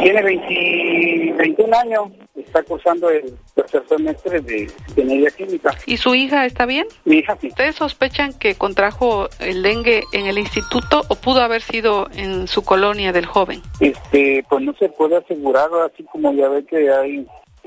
Tiene 0.03 0.21
20 0.21 1.33
21 1.37 1.77
años, 1.77 2.07
está 2.35 2.61
cursando 2.63 3.09
el 3.09 3.33
tercer 3.55 3.83
semestre 3.87 4.41
de 4.41 4.69
ingeniería 4.89 5.29
química. 5.31 5.75
¿Y 5.85 5.97
su 5.97 6.13
hija 6.13 6.45
está 6.45 6.65
bien? 6.65 6.85
Mi 7.05 7.17
hija 7.17 7.37
sí. 7.39 7.47
¿Ustedes 7.47 7.75
sospechan 7.75 8.33
que 8.33 8.55
contrajo 8.55 9.29
el 9.39 9.63
dengue 9.63 10.03
en 10.13 10.25
el 10.25 10.37
instituto 10.37 11.01
o 11.07 11.15
pudo 11.15 11.41
haber 11.41 11.61
sido 11.61 12.07
en 12.13 12.47
su 12.47 12.63
colonia 12.63 13.11
del 13.11 13.25
joven? 13.25 13.61
Este, 13.79 14.43
pues 14.49 14.63
no 14.63 14.73
se 14.73 14.89
puede 14.89 15.17
asegurar, 15.17 15.69
así 15.85 16.03
como 16.03 16.33
ya 16.33 16.49
ve 16.49 16.65
que 16.65 16.91
hay 16.91 17.25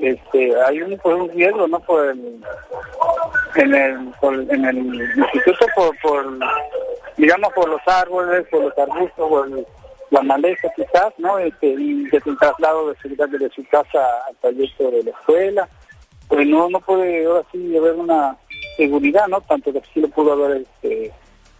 este 0.09 0.61
hay 0.63 0.81
un, 0.81 0.97
pues, 0.97 1.15
un 1.15 1.29
riesgo 1.29 1.67
no 1.67 1.79
por 1.79 2.05
el 2.09 2.39
en 3.55 3.75
el 3.75 4.07
por- 4.19 4.33
en 4.53 4.65
el 4.65 4.77
instituto 4.77 5.65
por, 5.75 5.97
por 6.01 6.25
digamos 7.17 7.53
por 7.53 7.69
los 7.69 7.81
árboles 7.87 8.45
por 8.49 8.63
los 8.63 8.77
arbustos 8.77 9.29
por 9.29 9.47
el- 9.47 9.65
la 10.11 10.21
maleza 10.21 10.71
quizás 10.75 11.11
no 11.17 11.39
este 11.39 11.67
y 11.67 12.03
desde 12.05 12.29
el 12.31 12.37
traslado 12.37 12.89
de 12.89 12.95
seguridad 12.97 13.29
desde 13.29 13.49
su 13.49 13.65
casa 13.67 14.05
al 14.27 14.35
trayecto 14.37 14.91
de 14.91 15.03
la 15.03 15.09
escuela. 15.11 15.67
Pues 16.27 16.47
no 16.47 16.69
no 16.69 16.79
puede 16.81 17.25
ahora 17.25 17.43
sí 17.51 17.75
haber 17.77 17.93
una 17.95 18.37
seguridad 18.77 19.27
no 19.27 19.41
tanto 19.41 19.73
que 19.73 19.81
sí 19.93 20.01
lo 20.01 20.07
pudo 20.09 20.33
haber 20.33 20.61
este 20.61 21.11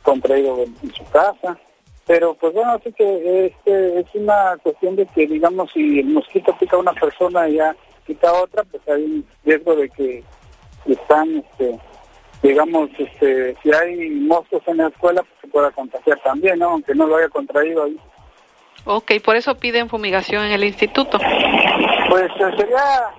contraído 0.03 0.61
en, 0.63 0.75
en 0.83 0.93
su 0.93 1.03
casa. 1.11 1.57
Pero 2.05 2.33
pues 2.35 2.53
bueno 2.53 2.73
así 2.73 2.91
que 2.93 3.45
este 3.47 3.99
es 3.99 4.05
una 4.13 4.57
cuestión 4.61 4.95
de 4.97 5.05
que 5.07 5.25
digamos 5.25 5.71
si 5.71 5.99
el 5.99 6.05
mosquito 6.07 6.55
pica 6.59 6.75
a 6.75 6.79
una 6.79 6.93
persona 6.93 7.47
ya 7.47 7.75
pica 8.05 8.29
a 8.29 8.33
otra 8.41 8.63
pues 8.63 8.81
hay 8.87 9.03
un 9.03 9.25
riesgo 9.45 9.75
de 9.75 9.89
que 9.89 10.23
están 10.85 11.35
este 11.37 11.79
digamos 12.41 12.89
este 12.97 13.55
si 13.63 13.73
hay 13.73 14.09
moscos 14.11 14.61
en 14.67 14.77
la 14.77 14.87
escuela 14.87 15.21
pues 15.23 15.33
se 15.41 15.47
pueda 15.47 15.71
contagiar 15.71 16.19
también 16.23 16.59
no 16.59 16.69
aunque 16.71 16.93
no 16.95 17.07
lo 17.07 17.17
haya 17.17 17.29
contraído 17.29 17.83
ahí. 17.85 17.97
Ok, 18.85 19.13
por 19.23 19.37
eso 19.37 19.55
piden 19.55 19.87
fumigación 19.89 20.43
en 20.43 20.51
el 20.51 20.63
instituto. 20.65 21.17
pues 22.09 22.31
eh, 22.31 22.57
sería 22.57 23.09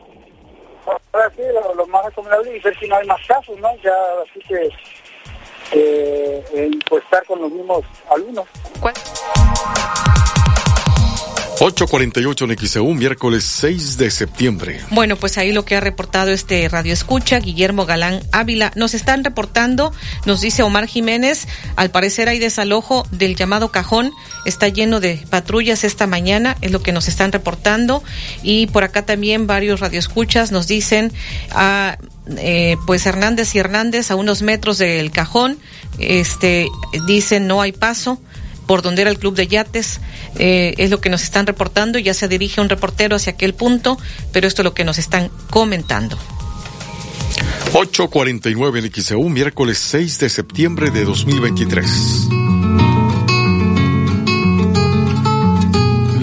ahora 0.85 1.31
sí 1.35 1.43
lo, 1.55 1.75
lo 1.75 1.87
más 1.87 2.05
recomendable 2.05 2.57
y 2.57 2.61
ver 2.61 2.79
si 2.79 2.87
no 2.87 2.97
hay 2.97 3.07
más 3.07 3.27
casos 3.27 3.59
no 3.61 3.69
ya 3.83 3.95
así 4.23 4.41
que 4.47 4.69
eh, 5.73 6.45
eh, 6.53 6.71
pues 6.89 7.03
estar 7.05 7.25
con 7.25 7.41
los 7.41 7.51
mismos 7.51 7.83
alumnos 8.11 8.47
848 11.61 12.45
en 12.47 12.59
XEU, 12.59 12.95
miércoles 12.95 13.45
6 13.45 13.97
de 13.97 14.11
septiembre. 14.11 14.81
Bueno, 14.91 15.15
pues 15.15 15.39
ahí 15.39 15.53
lo 15.53 15.65
que 15.65 15.77
ha 15.77 15.81
reportado 15.81 16.33
este 16.33 16.69
Radio 16.69 16.93
Escucha, 16.93 17.39
Guillermo 17.39 17.87
Galán 17.87 18.23
Ávila. 18.33 18.73
Nos 18.75 18.93
están 18.93 19.23
reportando, 19.23 19.93
nos 20.27 20.41
dice 20.41 20.65
Omar 20.65 20.89
Jiménez, 20.89 21.47
al 21.77 21.91
parecer 21.91 22.29
hay 22.29 22.41
desalojo 22.41 23.07
del 23.13 23.37
llamado 23.37 23.71
cajón, 23.71 24.13
está 24.45 24.69
lleno 24.69 24.99
de 24.99 25.25
patrullas 25.31 25.85
esta 25.85 26.09
mañana, 26.09 26.57
es 26.61 26.73
lo 26.73 26.83
que 26.83 26.93
nos 26.93 27.07
están 27.07 27.31
reportando. 27.31 28.03
Y 28.43 28.67
por 28.67 28.83
acá 28.83 29.07
también 29.07 29.47
varios 29.47 29.79
radioescuchas 29.79 30.51
nos 30.51 30.67
dicen, 30.67 31.13
ah, 31.53 31.99
eh, 32.37 32.77
pues 32.85 33.07
Hernández 33.07 33.55
y 33.55 33.61
Hernández 33.61 34.11
a 34.11 34.17
unos 34.17 34.43
metros 34.43 34.79
del 34.79 35.13
cajón, 35.13 35.59
este, 36.01 36.67
dicen 37.07 37.47
no 37.47 37.63
hay 37.63 37.71
paso 37.71 38.19
por 38.67 38.83
donde 38.83 39.03
era 39.03 39.11
el 39.11 39.19
club 39.19 39.35
de 39.35 39.47
yates, 39.47 40.01
eh, 40.39 40.75
es 40.79 40.91
lo 40.91 41.01
que 41.01 41.11
nos 41.11 41.23
están 41.23 41.47
reportando, 41.47 41.99
ya 41.99 42.15
se 42.15 42.29
dirige 42.29 42.61
un 42.61 42.69
reportero 42.69 43.17
hacia 43.17 43.33
aquel 43.33 43.55
punto, 43.55 43.99
pero 44.33 44.47
esto 44.47 44.63
es 44.63 44.65
lo 44.65 44.75
que 44.75 44.85
nos 44.85 44.99
están 44.99 45.31
comentando. 45.51 46.19
849 47.73 48.79
en 48.79 48.93
XEU, 48.93 49.29
miércoles 49.29 49.79
6 49.79 50.19
de 50.21 50.29
septiembre 50.29 50.91
de 50.91 51.05
2023. 51.05 52.44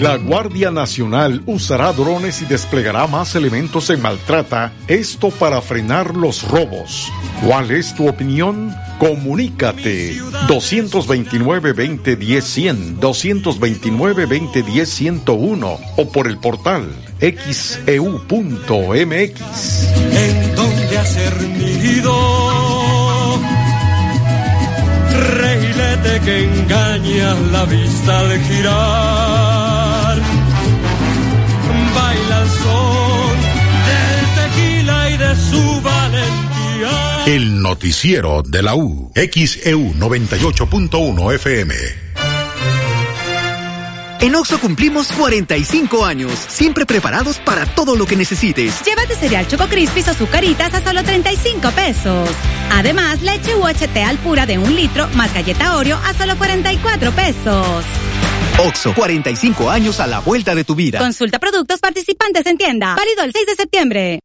La 0.02 0.16
Guardia 0.16 0.70
Nacional 0.72 1.42
usará 1.46 1.92
drones 1.92 2.42
y 2.42 2.46
desplegará 2.46 3.06
más 3.06 3.36
elementos 3.36 3.88
en 3.88 4.02
maltrata, 4.02 4.72
esto 4.88 5.30
para 5.30 5.62
frenar 5.62 6.16
los 6.16 6.42
robos. 6.48 7.12
¿Cuál 7.46 7.70
es 7.70 7.94
tu 7.94 8.08
opinión? 8.08 8.74
Comunícate 8.98 10.16
229-2010-100, 10.48 12.98
229-2010-101 12.98 15.78
o 15.96 16.10
por 16.10 16.26
el 16.26 16.38
portal 16.38 16.88
E 17.20 17.36
xeu.mx. 17.36 17.86
en 20.16 20.56
donde 20.56 20.98
hacer 20.98 21.42
nido. 21.42 23.38
Reilete 25.36 26.20
que 26.24 26.42
engaña 26.42 27.36
la 27.52 27.64
vista 27.66 28.18
al 28.18 28.40
girar. 28.40 29.51
Su 35.52 35.80
valentía. 35.82 37.24
El 37.26 37.60
noticiero 37.62 38.42
de 38.42 38.62
la 38.62 38.74
U. 38.74 39.12
XEU 39.14 39.94
98.1 39.94 41.34
FM. 41.34 41.74
En 44.20 44.36
Oxo 44.36 44.60
cumplimos 44.60 45.08
45 45.08 46.06
años, 46.06 46.32
siempre 46.48 46.86
preparados 46.86 47.38
para 47.38 47.66
todo 47.66 47.96
lo 47.96 48.06
que 48.06 48.14
necesites. 48.14 48.80
Llévate 48.84 49.16
cereal 49.16 49.48
Choco 49.48 49.66
Crispis 49.66 50.06
o 50.08 50.14
Zucaritas 50.14 50.72
a 50.74 50.80
solo 50.80 51.02
35 51.02 51.70
pesos. 51.72 52.30
Además, 52.70 53.20
leche 53.20 53.56
UHT 53.56 53.96
al 54.06 54.18
pura 54.18 54.46
de 54.46 54.58
un 54.58 54.76
litro 54.76 55.08
más 55.14 55.34
galleta 55.34 55.76
Oreo 55.76 55.96
a 55.96 56.14
solo 56.14 56.38
44 56.38 57.10
pesos. 57.10 57.84
Oxo, 58.58 58.94
45 58.94 59.68
años 59.68 59.98
a 59.98 60.06
la 60.06 60.20
vuelta 60.20 60.54
de 60.54 60.62
tu 60.62 60.76
vida. 60.76 61.00
Consulta 61.00 61.40
productos 61.40 61.80
participantes 61.80 62.46
en 62.46 62.56
tienda. 62.56 62.94
Válido 62.94 63.24
el 63.24 63.32
6 63.32 63.46
de 63.46 63.54
septiembre. 63.56 64.20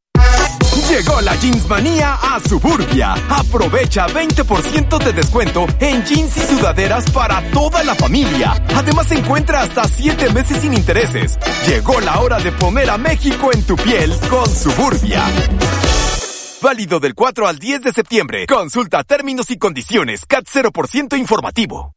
Llegó 0.90 1.20
la 1.22 1.36
Jeans 1.36 1.68
Manía 1.68 2.14
a 2.14 2.40
Suburbia. 2.40 3.14
Aprovecha 3.30 4.08
20% 4.08 4.98
de 5.04 5.14
descuento 5.14 5.68
en 5.80 6.04
jeans 6.06 6.38
y 6.38 6.40
sudaderas 6.40 7.10
para 7.12 7.42
toda 7.52 7.84
la 7.84 7.94
familia. 7.94 8.54
Además 8.74 9.12
encuentra 9.12 9.62
hasta 9.62 9.88
7 9.88 10.32
meses 10.32 10.62
sin 10.62 10.74
intereses. 10.74 11.38
Llegó 11.68 12.00
la 12.00 12.20
hora 12.20 12.40
de 12.40 12.52
poner 12.54 12.90
a 12.90 12.98
México 12.98 13.52
en 13.54 13.64
tu 13.64 13.76
piel 13.76 14.18
con 14.30 14.50
Suburbia. 14.50 15.24
Válido 16.62 17.00
del 17.00 17.14
4 17.14 17.48
al 17.48 17.60
10 17.60 17.82
de 17.82 17.92
septiembre. 17.92 18.46
Consulta 18.48 19.04
términos 19.04 19.52
y 19.52 19.58
condiciones. 19.58 20.26
CAT 20.26 20.46
0% 20.46 21.18
informativo. 21.18 21.97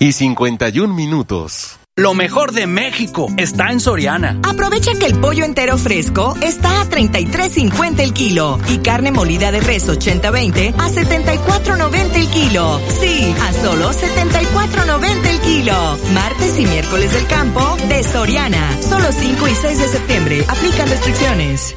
y 0.00 0.12
51 0.12 0.92
minutos. 0.92 1.76
Lo 1.94 2.14
mejor 2.14 2.52
de 2.52 2.66
México 2.66 3.28
está 3.36 3.70
en 3.70 3.78
Soriana. 3.78 4.40
Aprovecha 4.42 4.92
que 4.98 5.04
el 5.04 5.18
pollo 5.20 5.44
entero 5.44 5.76
fresco 5.76 6.34
está 6.40 6.80
a 6.80 6.86
33.50 6.86 8.00
el 8.00 8.14
kilo 8.14 8.58
y 8.70 8.78
carne 8.78 9.12
molida 9.12 9.52
de 9.52 9.60
res 9.60 9.86
80-20 9.86 10.74
a 10.78 10.88
74.90 10.88 12.14
el 12.14 12.28
kilo. 12.28 12.80
Sí, 13.00 13.34
a 13.42 13.52
solo 13.52 13.90
74.90 13.90 15.26
el 15.26 15.40
kilo. 15.40 15.98
Martes 16.14 16.58
y 16.58 16.64
miércoles 16.64 17.12
del 17.12 17.26
campo 17.26 17.76
de 17.88 18.02
Soriana. 18.02 18.80
Solo 18.80 19.12
5 19.12 19.48
y 19.48 19.54
6 19.54 19.78
de 19.78 19.88
septiembre. 19.88 20.44
Aplican 20.48 20.88
restricciones. 20.88 21.76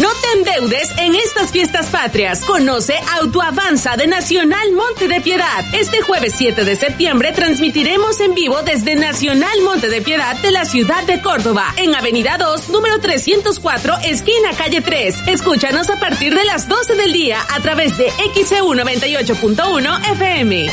No 0.00 0.08
te 0.08 0.38
endeudes 0.38 0.88
en 0.96 1.14
estas 1.14 1.50
fiestas 1.50 1.88
patrias. 1.88 2.42
Conoce 2.46 2.94
Autoavanza 3.20 3.94
de 3.96 4.06
Nacional 4.06 4.72
Monte 4.72 5.06
de 5.06 5.20
Piedad. 5.20 5.64
Este 5.74 6.00
jueves 6.00 6.32
7 6.34 6.64
de 6.64 6.76
septiembre 6.76 7.32
transmitiremos 7.32 8.18
en 8.20 8.34
vivo 8.34 8.62
desde 8.62 8.94
Nacional 8.94 9.60
Monte 9.62 9.90
de 9.90 10.00
Piedad 10.00 10.34
de 10.36 10.50
la 10.50 10.64
ciudad 10.64 11.04
de 11.04 11.20
Córdoba, 11.20 11.74
en 11.76 11.94
Avenida 11.94 12.38
2, 12.38 12.70
número 12.70 13.00
304, 13.00 13.98
esquina 14.04 14.52
calle 14.56 14.80
3. 14.80 15.28
Escúchanos 15.28 15.90
a 15.90 16.00
partir 16.00 16.34
de 16.34 16.44
las 16.46 16.68
12 16.68 16.94
del 16.94 17.12
día 17.12 17.38
a 17.54 17.60
través 17.60 17.98
de 17.98 18.10
XEU 18.34 18.72
98.1 18.72 20.10
FM. 20.12 20.70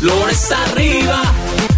Lores 0.00 0.50
arriba 0.50 1.22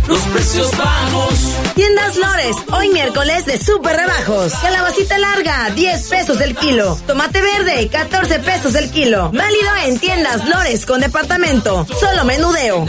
los 0.09 0.21
precios 0.29 0.77
bajos. 0.77 1.57
Tiendas 1.75 2.17
Lores, 2.17 2.57
hoy 2.73 2.89
miércoles 2.91 3.47
de 3.47 3.59
super 3.59 3.97
rebajos. 3.97 4.53
Calabacita 4.55 5.19
larga, 5.19 5.71
10 5.71 6.09
pesos 6.09 6.41
el 6.41 6.57
kilo. 6.57 6.97
Tomate 7.07 7.41
verde, 7.41 7.89
14 7.89 8.39
pesos 8.41 8.75
el 8.75 8.91
kilo. 8.91 9.31
Válido 9.33 9.71
en 9.87 9.99
Tiendas 9.99 10.49
Lores 10.49 10.87
con 10.87 11.01
departamento. 11.01 11.87
Solo 11.99 12.25
menudeo. 12.25 12.87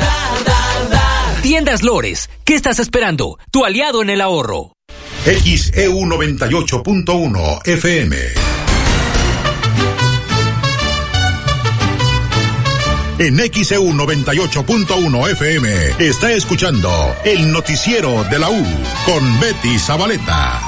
Tiendas 1.41 1.83
Lores, 1.83 2.29
¿qué 2.43 2.55
estás 2.55 2.79
esperando? 2.79 3.39
Tu 3.51 3.65
aliado 3.65 4.01
en 4.01 4.09
el 4.09 4.21
ahorro. 4.21 4.73
XEU 5.25 6.05
98.1 6.05 7.67
FM. 7.67 8.66
En 13.19 13.35
XEU 13.35 13.83
98.1 13.93 15.31
FM 15.31 15.69
está 16.07 16.31
escuchando 16.33 16.91
el 17.25 17.51
noticiero 17.51 18.23
de 18.25 18.37
la 18.37 18.51
U 18.51 18.63
con 19.05 19.39
Betty 19.39 19.79
Zabaleta. 19.79 20.61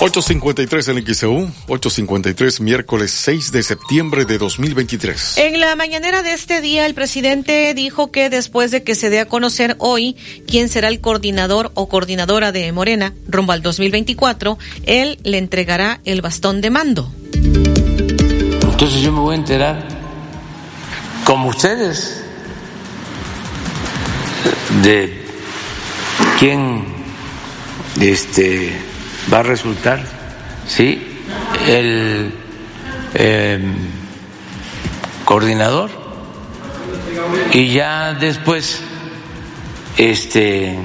853 0.00 0.88
en 0.88 1.04
XEU, 1.12 1.50
853 1.66 2.60
miércoles 2.60 3.10
6 3.10 3.50
de 3.50 3.64
septiembre 3.64 4.24
de 4.24 4.38
2023. 4.38 5.38
En 5.38 5.58
la 5.58 5.74
mañanera 5.74 6.22
de 6.22 6.34
este 6.34 6.60
día, 6.60 6.86
el 6.86 6.94
presidente 6.94 7.74
dijo 7.74 8.12
que 8.12 8.30
después 8.30 8.70
de 8.70 8.84
que 8.84 8.94
se 8.94 9.10
dé 9.10 9.18
a 9.18 9.26
conocer 9.26 9.74
hoy 9.78 10.16
quién 10.46 10.68
será 10.68 10.86
el 10.86 11.00
coordinador 11.00 11.72
o 11.74 11.88
coordinadora 11.88 12.52
de 12.52 12.70
Morena 12.70 13.12
rumbo 13.26 13.50
al 13.50 13.62
2024, 13.62 14.56
él 14.86 15.18
le 15.24 15.38
entregará 15.38 16.00
el 16.04 16.22
bastón 16.22 16.60
de 16.60 16.70
mando. 16.70 17.10
Entonces 17.32 19.02
yo 19.02 19.10
me 19.10 19.18
voy 19.18 19.34
a 19.34 19.38
enterar 19.38 19.99
como 21.30 21.50
ustedes, 21.50 22.24
de 24.82 25.24
quién 26.40 26.84
este, 28.00 28.76
va 29.32 29.38
a 29.38 29.42
resultar, 29.44 30.02
¿sí? 30.66 31.22
El 31.68 32.34
em, 33.14 33.74
coordinador 35.24 35.90
y 37.52 37.74
ya 37.74 38.12
después, 38.14 38.82
este, 39.98 40.76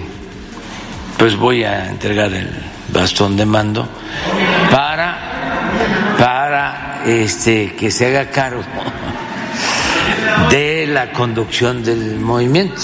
pues 1.18 1.36
voy 1.38 1.64
a 1.64 1.90
entregar 1.90 2.32
el 2.32 2.52
bastón 2.90 3.36
de 3.36 3.48
mando 3.48 3.90
para, 4.70 6.14
para 6.20 7.02
este, 7.08 7.74
que 7.76 7.90
se 7.90 8.06
haga 8.06 8.30
cargo 8.30 8.62
de 10.50 10.88
la 10.88 11.12
conducción 11.12 11.84
del 11.84 12.20
movimiento. 12.20 12.82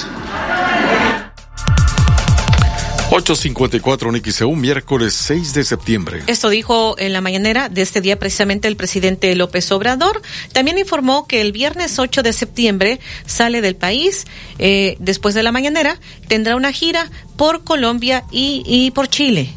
854 3.14 4.10
XEU, 4.24 4.56
miércoles 4.56 5.14
6 5.14 5.54
de 5.54 5.66
septiembre. 5.66 6.24
Esto 6.28 6.48
dijo 6.48 6.96
en 6.98 7.12
la 7.12 7.20
mañanera 7.20 7.68
de 7.68 7.82
este 7.82 8.00
día 8.00 8.18
precisamente 8.18 8.70
el 8.70 8.78
presidente 8.78 9.36
López 9.36 9.70
Obrador. 9.74 10.22
También 10.54 10.78
informó 10.78 11.28
que 11.28 11.42
el 11.42 11.52
viernes 11.52 12.00
8 12.00 12.24
de 12.24 12.32
septiembre 12.32 13.02
sale 13.26 13.60
del 13.60 13.76
país. 13.76 14.28
Eh, 14.60 14.96
después 15.00 15.36
de 15.36 15.44
la 15.44 15.52
mañanera 15.52 16.00
tendrá 16.30 16.56
una 16.56 16.72
gira 16.72 17.12
por 17.36 17.66
Colombia 17.66 18.24
y, 18.32 18.64
y 18.66 18.92
por 18.92 19.10
Chile. 19.10 19.50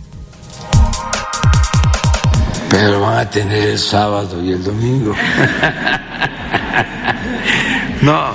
Pero 2.71 3.01
van 3.03 3.19
a 3.19 3.31
tener 3.31 3.69
el 3.69 3.79
sábado 3.79 4.43
y 4.45 4.51
el 4.51 4.65
domingo. 4.65 5.15
No, 8.05 8.33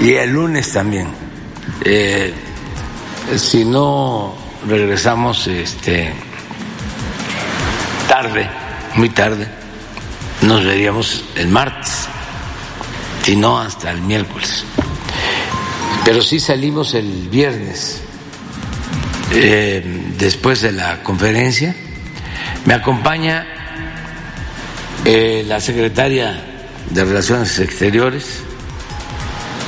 y 0.00 0.14
el 0.14 0.30
lunes 0.30 0.72
también. 0.72 1.06
Eh, 1.84 2.32
si 3.36 3.62
no 3.62 4.34
regresamos 4.66 5.46
este, 5.48 6.14
tarde, 8.08 8.48
muy 8.94 9.10
tarde, 9.10 9.46
nos 10.40 10.64
veríamos 10.64 11.26
el 11.34 11.48
martes, 11.48 12.08
si 13.22 13.36
no 13.36 13.60
hasta 13.60 13.90
el 13.90 14.00
miércoles. 14.00 14.64
Pero 16.02 16.22
sí 16.22 16.40
salimos 16.40 16.94
el 16.94 17.28
viernes, 17.28 18.00
eh, 19.32 20.14
después 20.16 20.62
de 20.62 20.72
la 20.72 21.02
conferencia. 21.02 21.76
Me 22.64 22.72
acompaña 22.72 23.46
eh, 25.04 25.44
la 25.46 25.60
secretaria 25.60 26.42
de 26.88 27.04
Relaciones 27.04 27.58
Exteriores, 27.58 28.44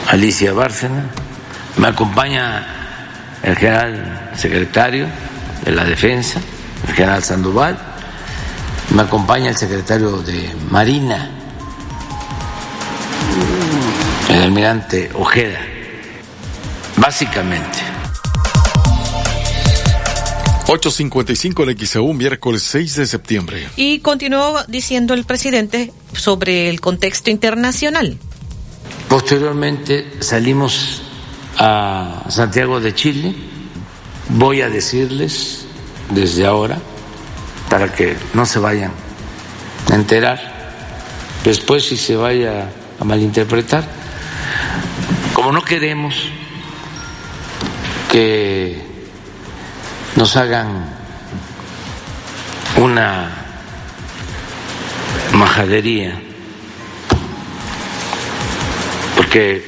Alicia 0.09 0.53
Bárcena, 0.53 1.05
me 1.77 1.89
acompaña 1.89 2.66
el 3.43 3.57
general 3.57 4.31
secretario 4.37 5.07
de 5.65 5.73
la 5.73 5.85
Defensa, 5.85 6.41
el 6.89 6.95
general 6.95 7.23
Sandoval, 7.23 7.79
me 8.95 9.03
acompaña 9.03 9.51
el 9.51 9.57
secretario 9.57 10.19
de 10.23 10.51
Marina, 10.70 11.31
el 14.29 14.43
almirante 14.43 15.11
Ojeda, 15.15 15.61
básicamente. 16.97 17.79
8.55 20.66 21.70
en 21.70 21.87
XEU, 21.87 22.12
miércoles 22.15 22.62
6 22.62 22.97
de 22.97 23.07
septiembre. 23.07 23.69
Y 23.77 23.99
continuó 23.99 24.62
diciendo 24.69 25.12
el 25.12 25.24
presidente 25.24 25.93
sobre 26.15 26.70
el 26.70 26.81
contexto 26.81 27.31
internacional. 27.31 28.19
Posteriormente 29.12 30.10
salimos 30.20 31.02
a 31.59 32.24
Santiago 32.30 32.80
de 32.80 32.94
Chile. 32.94 33.34
Voy 34.30 34.62
a 34.62 34.70
decirles 34.70 35.66
desde 36.09 36.47
ahora, 36.47 36.78
para 37.68 37.93
que 37.93 38.16
no 38.32 38.47
se 38.47 38.59
vayan 38.59 38.90
a 39.90 39.97
enterar, 39.97 40.40
después 41.44 41.84
si 41.84 41.98
se 41.98 42.16
vaya 42.16 42.70
a 42.98 43.05
malinterpretar, 43.05 43.84
como 45.34 45.52
no 45.52 45.62
queremos 45.62 46.14
que 48.10 48.80
nos 50.16 50.34
hagan 50.36 50.86
una 52.78 53.28
majadería 55.34 56.18
que 59.32 59.64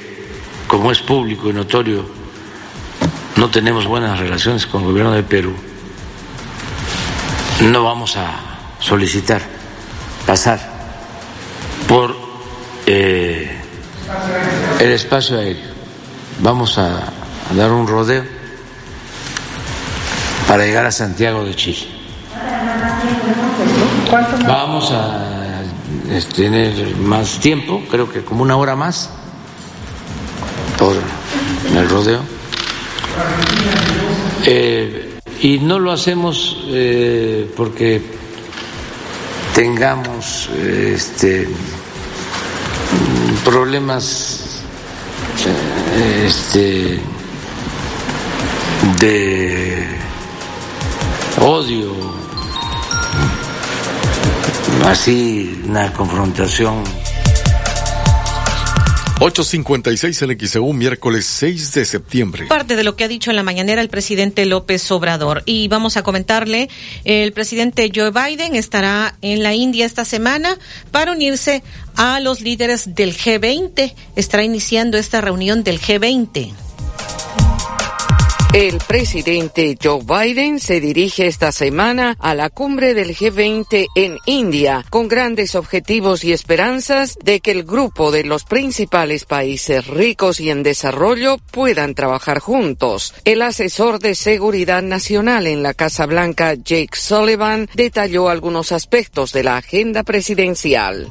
como 0.68 0.92
es 0.92 1.00
público 1.00 1.48
y 1.48 1.54
notorio, 1.54 2.04
no 3.36 3.50
tenemos 3.50 3.86
buenas 3.86 4.18
relaciones 4.18 4.66
con 4.66 4.82
el 4.82 4.88
gobierno 4.88 5.12
de 5.12 5.22
Perú, 5.22 5.54
no 7.62 7.82
vamos 7.82 8.16
a 8.18 8.28
solicitar 8.78 9.40
pasar 10.26 10.60
por 11.88 12.14
eh, 12.84 13.56
el 14.80 14.90
espacio 14.90 15.38
aéreo. 15.38 15.72
Vamos 16.40 16.76
a, 16.76 16.98
a 16.98 17.54
dar 17.54 17.72
un 17.72 17.88
rodeo 17.88 18.24
para 20.46 20.66
llegar 20.66 20.84
a 20.84 20.92
Santiago 20.92 21.42
de 21.42 21.54
Chile. 21.54 21.88
Vamos 24.46 24.92
a 24.92 25.62
tener 26.36 26.96
más 26.96 27.38
tiempo, 27.40 27.82
creo 27.90 28.12
que 28.12 28.22
como 28.22 28.42
una 28.42 28.56
hora 28.56 28.76
más 28.76 29.08
por 30.84 30.96
el 31.78 31.88
rodeo. 31.88 32.20
Eh, 34.44 35.18
y 35.40 35.58
no 35.60 35.78
lo 35.78 35.92
hacemos 35.92 36.58
eh, 36.66 37.50
porque 37.56 38.02
tengamos 39.54 40.50
este, 40.50 41.48
problemas 43.46 44.62
este, 46.26 47.00
de 49.00 49.86
odio, 51.40 51.94
así 54.84 55.62
una 55.66 55.90
confrontación 55.94 57.03
856 59.24 60.20
en 60.20 60.38
XEU, 60.38 60.72
miércoles 60.74 61.24
6 61.24 61.72
de 61.72 61.86
septiembre. 61.86 62.44
Parte 62.46 62.76
de 62.76 62.84
lo 62.84 62.94
que 62.94 63.04
ha 63.04 63.08
dicho 63.08 63.30
en 63.30 63.36
la 63.36 63.42
mañanera 63.42 63.80
el 63.80 63.88
presidente 63.88 64.44
López 64.44 64.90
Obrador. 64.90 65.42
Y 65.46 65.66
vamos 65.68 65.96
a 65.96 66.02
comentarle, 66.02 66.68
el 67.04 67.32
presidente 67.32 67.90
Joe 67.94 68.10
Biden 68.10 68.54
estará 68.54 69.16
en 69.22 69.42
la 69.42 69.54
India 69.54 69.86
esta 69.86 70.04
semana 70.04 70.58
para 70.90 71.12
unirse 71.12 71.62
a 71.96 72.20
los 72.20 72.42
líderes 72.42 72.94
del 72.94 73.16
G20. 73.16 73.94
Estará 74.14 74.44
iniciando 74.44 74.98
esta 74.98 75.22
reunión 75.22 75.64
del 75.64 75.80
G20. 75.80 76.63
El 78.54 78.78
presidente 78.78 79.76
Joe 79.82 80.04
Biden 80.04 80.60
se 80.60 80.78
dirige 80.78 81.26
esta 81.26 81.50
semana 81.50 82.16
a 82.20 82.36
la 82.36 82.50
cumbre 82.50 82.94
del 82.94 83.16
G20 83.16 83.88
en 83.96 84.18
India 84.26 84.84
con 84.90 85.08
grandes 85.08 85.56
objetivos 85.56 86.22
y 86.22 86.32
esperanzas 86.32 87.18
de 87.20 87.40
que 87.40 87.50
el 87.50 87.64
grupo 87.64 88.12
de 88.12 88.22
los 88.22 88.44
principales 88.44 89.24
países 89.24 89.88
ricos 89.88 90.38
y 90.38 90.50
en 90.50 90.62
desarrollo 90.62 91.38
puedan 91.50 91.96
trabajar 91.96 92.38
juntos. 92.38 93.12
El 93.24 93.42
asesor 93.42 93.98
de 93.98 94.14
seguridad 94.14 94.84
nacional 94.84 95.48
en 95.48 95.64
la 95.64 95.74
Casa 95.74 96.06
Blanca, 96.06 96.54
Jake 96.54 96.96
Sullivan, 96.96 97.68
detalló 97.74 98.28
algunos 98.28 98.70
aspectos 98.70 99.32
de 99.32 99.42
la 99.42 99.56
agenda 99.56 100.04
presidencial. 100.04 101.10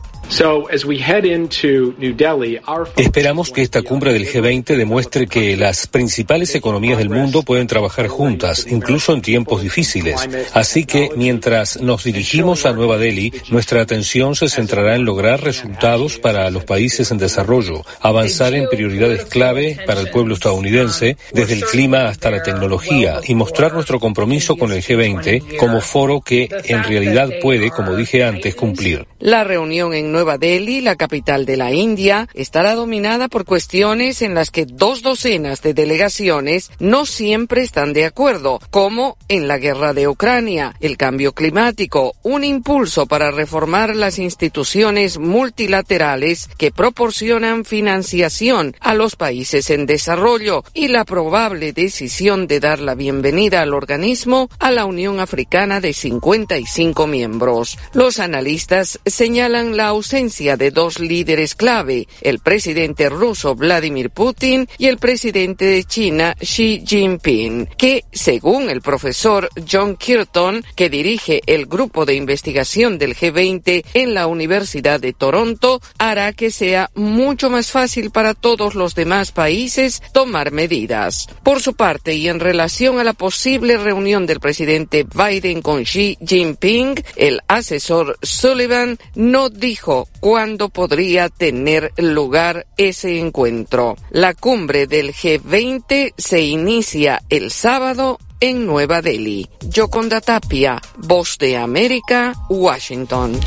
Esperamos 2.98 3.52
que 3.52 3.62
esta 3.62 3.84
cumbre 3.84 4.14
del 4.14 4.28
G20 4.28 4.76
demuestre 4.76 5.28
que 5.28 5.56
las 5.56 5.86
principales 5.86 6.56
economías 6.56 6.98
del 6.98 7.12
mundo 7.12 7.44
pueden 7.44 7.68
trabajar 7.68 8.08
juntas, 8.08 8.66
incluso 8.68 9.14
en 9.14 9.22
tiempos 9.22 9.62
difíciles. 9.62 10.28
Así 10.54 10.86
que 10.86 11.12
mientras 11.16 11.80
nos 11.82 12.06
dirigimos 12.06 12.66
a 12.66 12.74
Nueva 12.74 12.98
Delhi, 12.98 13.32
nuestra 13.52 13.82
atención 13.82 14.36
se 14.36 14.50
centrará 14.50 14.96
en 14.96 15.06
lograr 15.06 15.44
resultados 15.44 16.18
para 16.18 16.50
los 16.50 16.64
países 16.64 17.12
en 17.12 17.20
desarrollo, 17.20 17.86
avanzar 18.02 18.56
en 18.56 18.68
prioridades 18.70 19.26
clave 19.26 19.78
para 19.86 20.02
el 20.02 20.10
pueblo 20.10 20.34
estadounidense, 20.34 21.16
desde 21.32 21.54
el 21.54 21.64
clima 21.66 22.08
hasta 22.08 22.32
la 22.32 22.42
tecnología, 22.42 23.20
y 23.28 23.36
mostrar 23.36 23.74
nuestro 23.74 24.00
compromiso 24.00 24.56
con 24.56 24.72
el 24.72 24.82
G20 24.82 25.58
como 25.58 25.80
foro 25.80 26.22
que 26.22 26.50
en 26.66 26.84
realidad 26.84 27.30
puede, 27.40 27.70
como 27.70 27.96
dije 27.96 28.24
antes, 28.24 28.56
cumplir. 28.56 29.06
La 29.20 29.44
reunión 29.44 29.94
en 29.94 30.12
Nueva 30.12 30.23
Delhi, 30.24 30.82
la 30.82 30.96
capital 30.96 31.46
de 31.46 31.58
la 31.58 31.72
India, 31.74 32.28
estará 32.34 32.76
dominada 32.76 33.28
por 33.28 33.46
cuestiones 33.46 34.22
en 34.22 34.34
las 34.34 34.52
que 34.52 34.66
dos 34.66 35.02
docenas 35.02 35.62
de 35.62 35.74
delegaciones 35.74 36.72
no 36.80 37.06
siempre 37.06 37.62
están 37.62 37.94
de 37.94 38.06
acuerdo, 38.06 38.60
como 38.72 39.18
en 39.28 39.48
la 39.48 39.58
guerra 39.58 39.94
de 39.94 40.08
Ucrania, 40.08 40.76
el 40.80 40.98
cambio 40.98 41.34
climático, 41.34 42.16
un 42.24 42.44
impulso 42.44 43.06
para 43.06 43.32
reformar 43.32 43.96
las 43.96 44.18
instituciones 44.18 45.18
multilaterales 45.18 46.50
que 46.58 46.72
proporcionan 46.72 47.66
financiación 47.66 48.76
a 48.80 48.94
los 48.94 49.16
países 49.16 49.70
en 49.70 49.86
desarrollo 49.86 50.64
y 50.74 50.88
la 50.88 51.04
probable 51.04 51.74
decisión 51.74 52.48
de 52.48 52.60
dar 52.60 52.80
la 52.80 52.96
bienvenida 52.96 53.62
al 53.62 53.74
organismo 53.74 54.50
a 54.60 54.72
la 54.72 54.86
Unión 54.86 55.20
Africana 55.20 55.82
de 55.82 55.94
55 55.94 57.08
miembros. 57.08 57.78
Los 57.94 58.20
analistas 58.20 59.00
señalan 59.06 59.78
la 59.78 59.88
ausencia 59.88 60.03
de 60.12 60.72
dos 60.72 61.00
líderes 61.00 61.56
clave, 61.56 62.08
el 62.22 62.40
presidente 62.40 63.08
ruso 63.10 63.56
Vladimir 63.56 64.10
Putin 64.10 64.68
y 64.78 64.88
el 64.88 64.98
presidente 64.98 65.66
de 65.66 65.84
China 65.86 66.36
Xi 66.40 66.84
Jinping, 66.86 67.68
que, 67.78 68.04
según 68.12 68.70
el 68.70 68.82
profesor 68.82 69.50
John 69.70 69.96
Kirton, 69.96 70.64
que 70.76 70.90
dirige 70.90 71.42
el 71.46 71.68
grupo 71.68 72.06
de 72.06 72.16
investigación 72.16 72.98
del 72.98 73.16
G20 73.16 73.86
en 73.94 74.14
la 74.14 74.28
Universidad 74.28 75.00
de 75.00 75.14
Toronto, 75.14 75.82
hará 75.98 76.34
que 76.34 76.52
sea 76.52 76.92
mucho 76.94 77.50
más 77.50 77.72
fácil 77.72 78.12
para 78.12 78.34
todos 78.34 78.76
los 78.76 78.96
demás 78.96 79.32
países 79.32 80.02
tomar 80.12 80.52
medidas. 80.52 81.28
Por 81.44 81.62
su 81.62 81.76
parte, 81.76 82.14
y 82.16 82.28
en 82.28 82.42
relación 82.42 83.00
a 83.00 83.04
la 83.04 83.14
posible 83.14 83.78
reunión 83.78 84.26
del 84.26 84.42
presidente 84.42 85.06
Biden 85.06 85.62
con 85.62 85.84
Xi 85.84 86.18
Jinping, 86.26 86.96
el 87.16 87.40
asesor 87.48 88.18
Sullivan 88.22 88.98
no 89.16 89.50
dijo 89.50 89.93
cuándo 90.20 90.70
podría 90.70 91.30
tener 91.30 91.92
lugar 91.98 92.66
ese 92.78 93.20
encuentro. 93.20 93.96
La 94.12 94.34
cumbre 94.34 94.88
del 94.88 95.14
G20 95.14 96.14
se 96.18 96.42
inicia 96.42 97.22
el 97.30 97.52
sábado 97.52 98.20
en 98.40 98.66
Nueva 98.66 99.02
Delhi. 99.02 99.50
Yoconda 99.62 100.20
Tapia, 100.22 100.82
Voz 100.98 101.38
de 101.38 101.58
América, 101.58 102.34
Washington. 102.50 103.40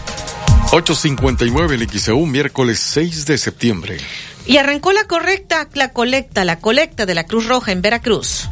859 0.72 1.74
el 1.76 1.88
XEU, 1.88 2.26
miércoles 2.26 2.80
6 2.80 3.26
de 3.26 3.38
septiembre. 3.38 3.98
Y 4.46 4.56
arrancó 4.56 4.92
la 4.92 5.04
correcta, 5.04 5.68
la 5.74 5.92
colecta, 5.92 6.44
la 6.44 6.58
colecta 6.60 7.06
de 7.06 7.14
la 7.14 7.24
Cruz 7.24 7.46
Roja 7.46 7.72
en 7.72 7.82
Veracruz. 7.82 8.48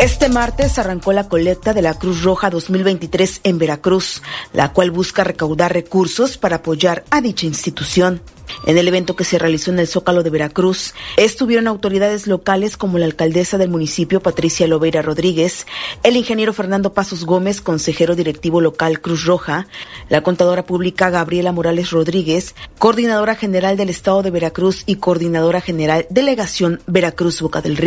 Este 0.00 0.28
martes 0.28 0.78
arrancó 0.78 1.12
la 1.12 1.28
colecta 1.28 1.72
de 1.72 1.80
la 1.80 1.94
Cruz 1.94 2.22
Roja 2.24 2.50
2023 2.50 3.40
en 3.44 3.58
Veracruz, 3.58 4.22
la 4.52 4.72
cual 4.72 4.90
busca 4.90 5.22
recaudar 5.22 5.72
recursos 5.72 6.36
para 6.36 6.56
apoyar 6.56 7.04
a 7.10 7.20
dicha 7.20 7.46
institución. 7.46 8.20
En 8.66 8.76
el 8.76 8.88
evento 8.88 9.16
que 9.16 9.24
se 9.24 9.38
realizó 9.38 9.70
en 9.70 9.78
el 9.78 9.86
Zócalo 9.86 10.22
de 10.22 10.30
Veracruz, 10.30 10.94
estuvieron 11.16 11.68
autoridades 11.68 12.26
locales 12.26 12.76
como 12.76 12.98
la 12.98 13.06
alcaldesa 13.06 13.56
del 13.56 13.70
municipio 13.70 14.20
Patricia 14.20 14.66
Lobeira 14.66 15.00
Rodríguez, 15.00 15.66
el 16.02 16.16
ingeniero 16.16 16.52
Fernando 16.52 16.92
Pasos 16.92 17.24
Gómez, 17.24 17.60
consejero 17.60 18.16
directivo 18.16 18.60
local 18.60 19.00
Cruz 19.00 19.24
Roja, 19.24 19.68
la 20.08 20.22
contadora 20.22 20.64
pública 20.64 21.08
Gabriela 21.08 21.52
Morales 21.52 21.90
Rodríguez, 21.90 22.54
coordinadora 22.78 23.36
general 23.36 23.76
del 23.76 23.90
Estado 23.90 24.22
de 24.22 24.30
Veracruz 24.30 24.82
y 24.86 24.96
coordinadora 24.96 25.60
general 25.60 26.06
Delegación 26.10 26.80
Veracruz 26.86 27.40
Boca 27.40 27.62
del 27.62 27.76
Río. 27.76 27.82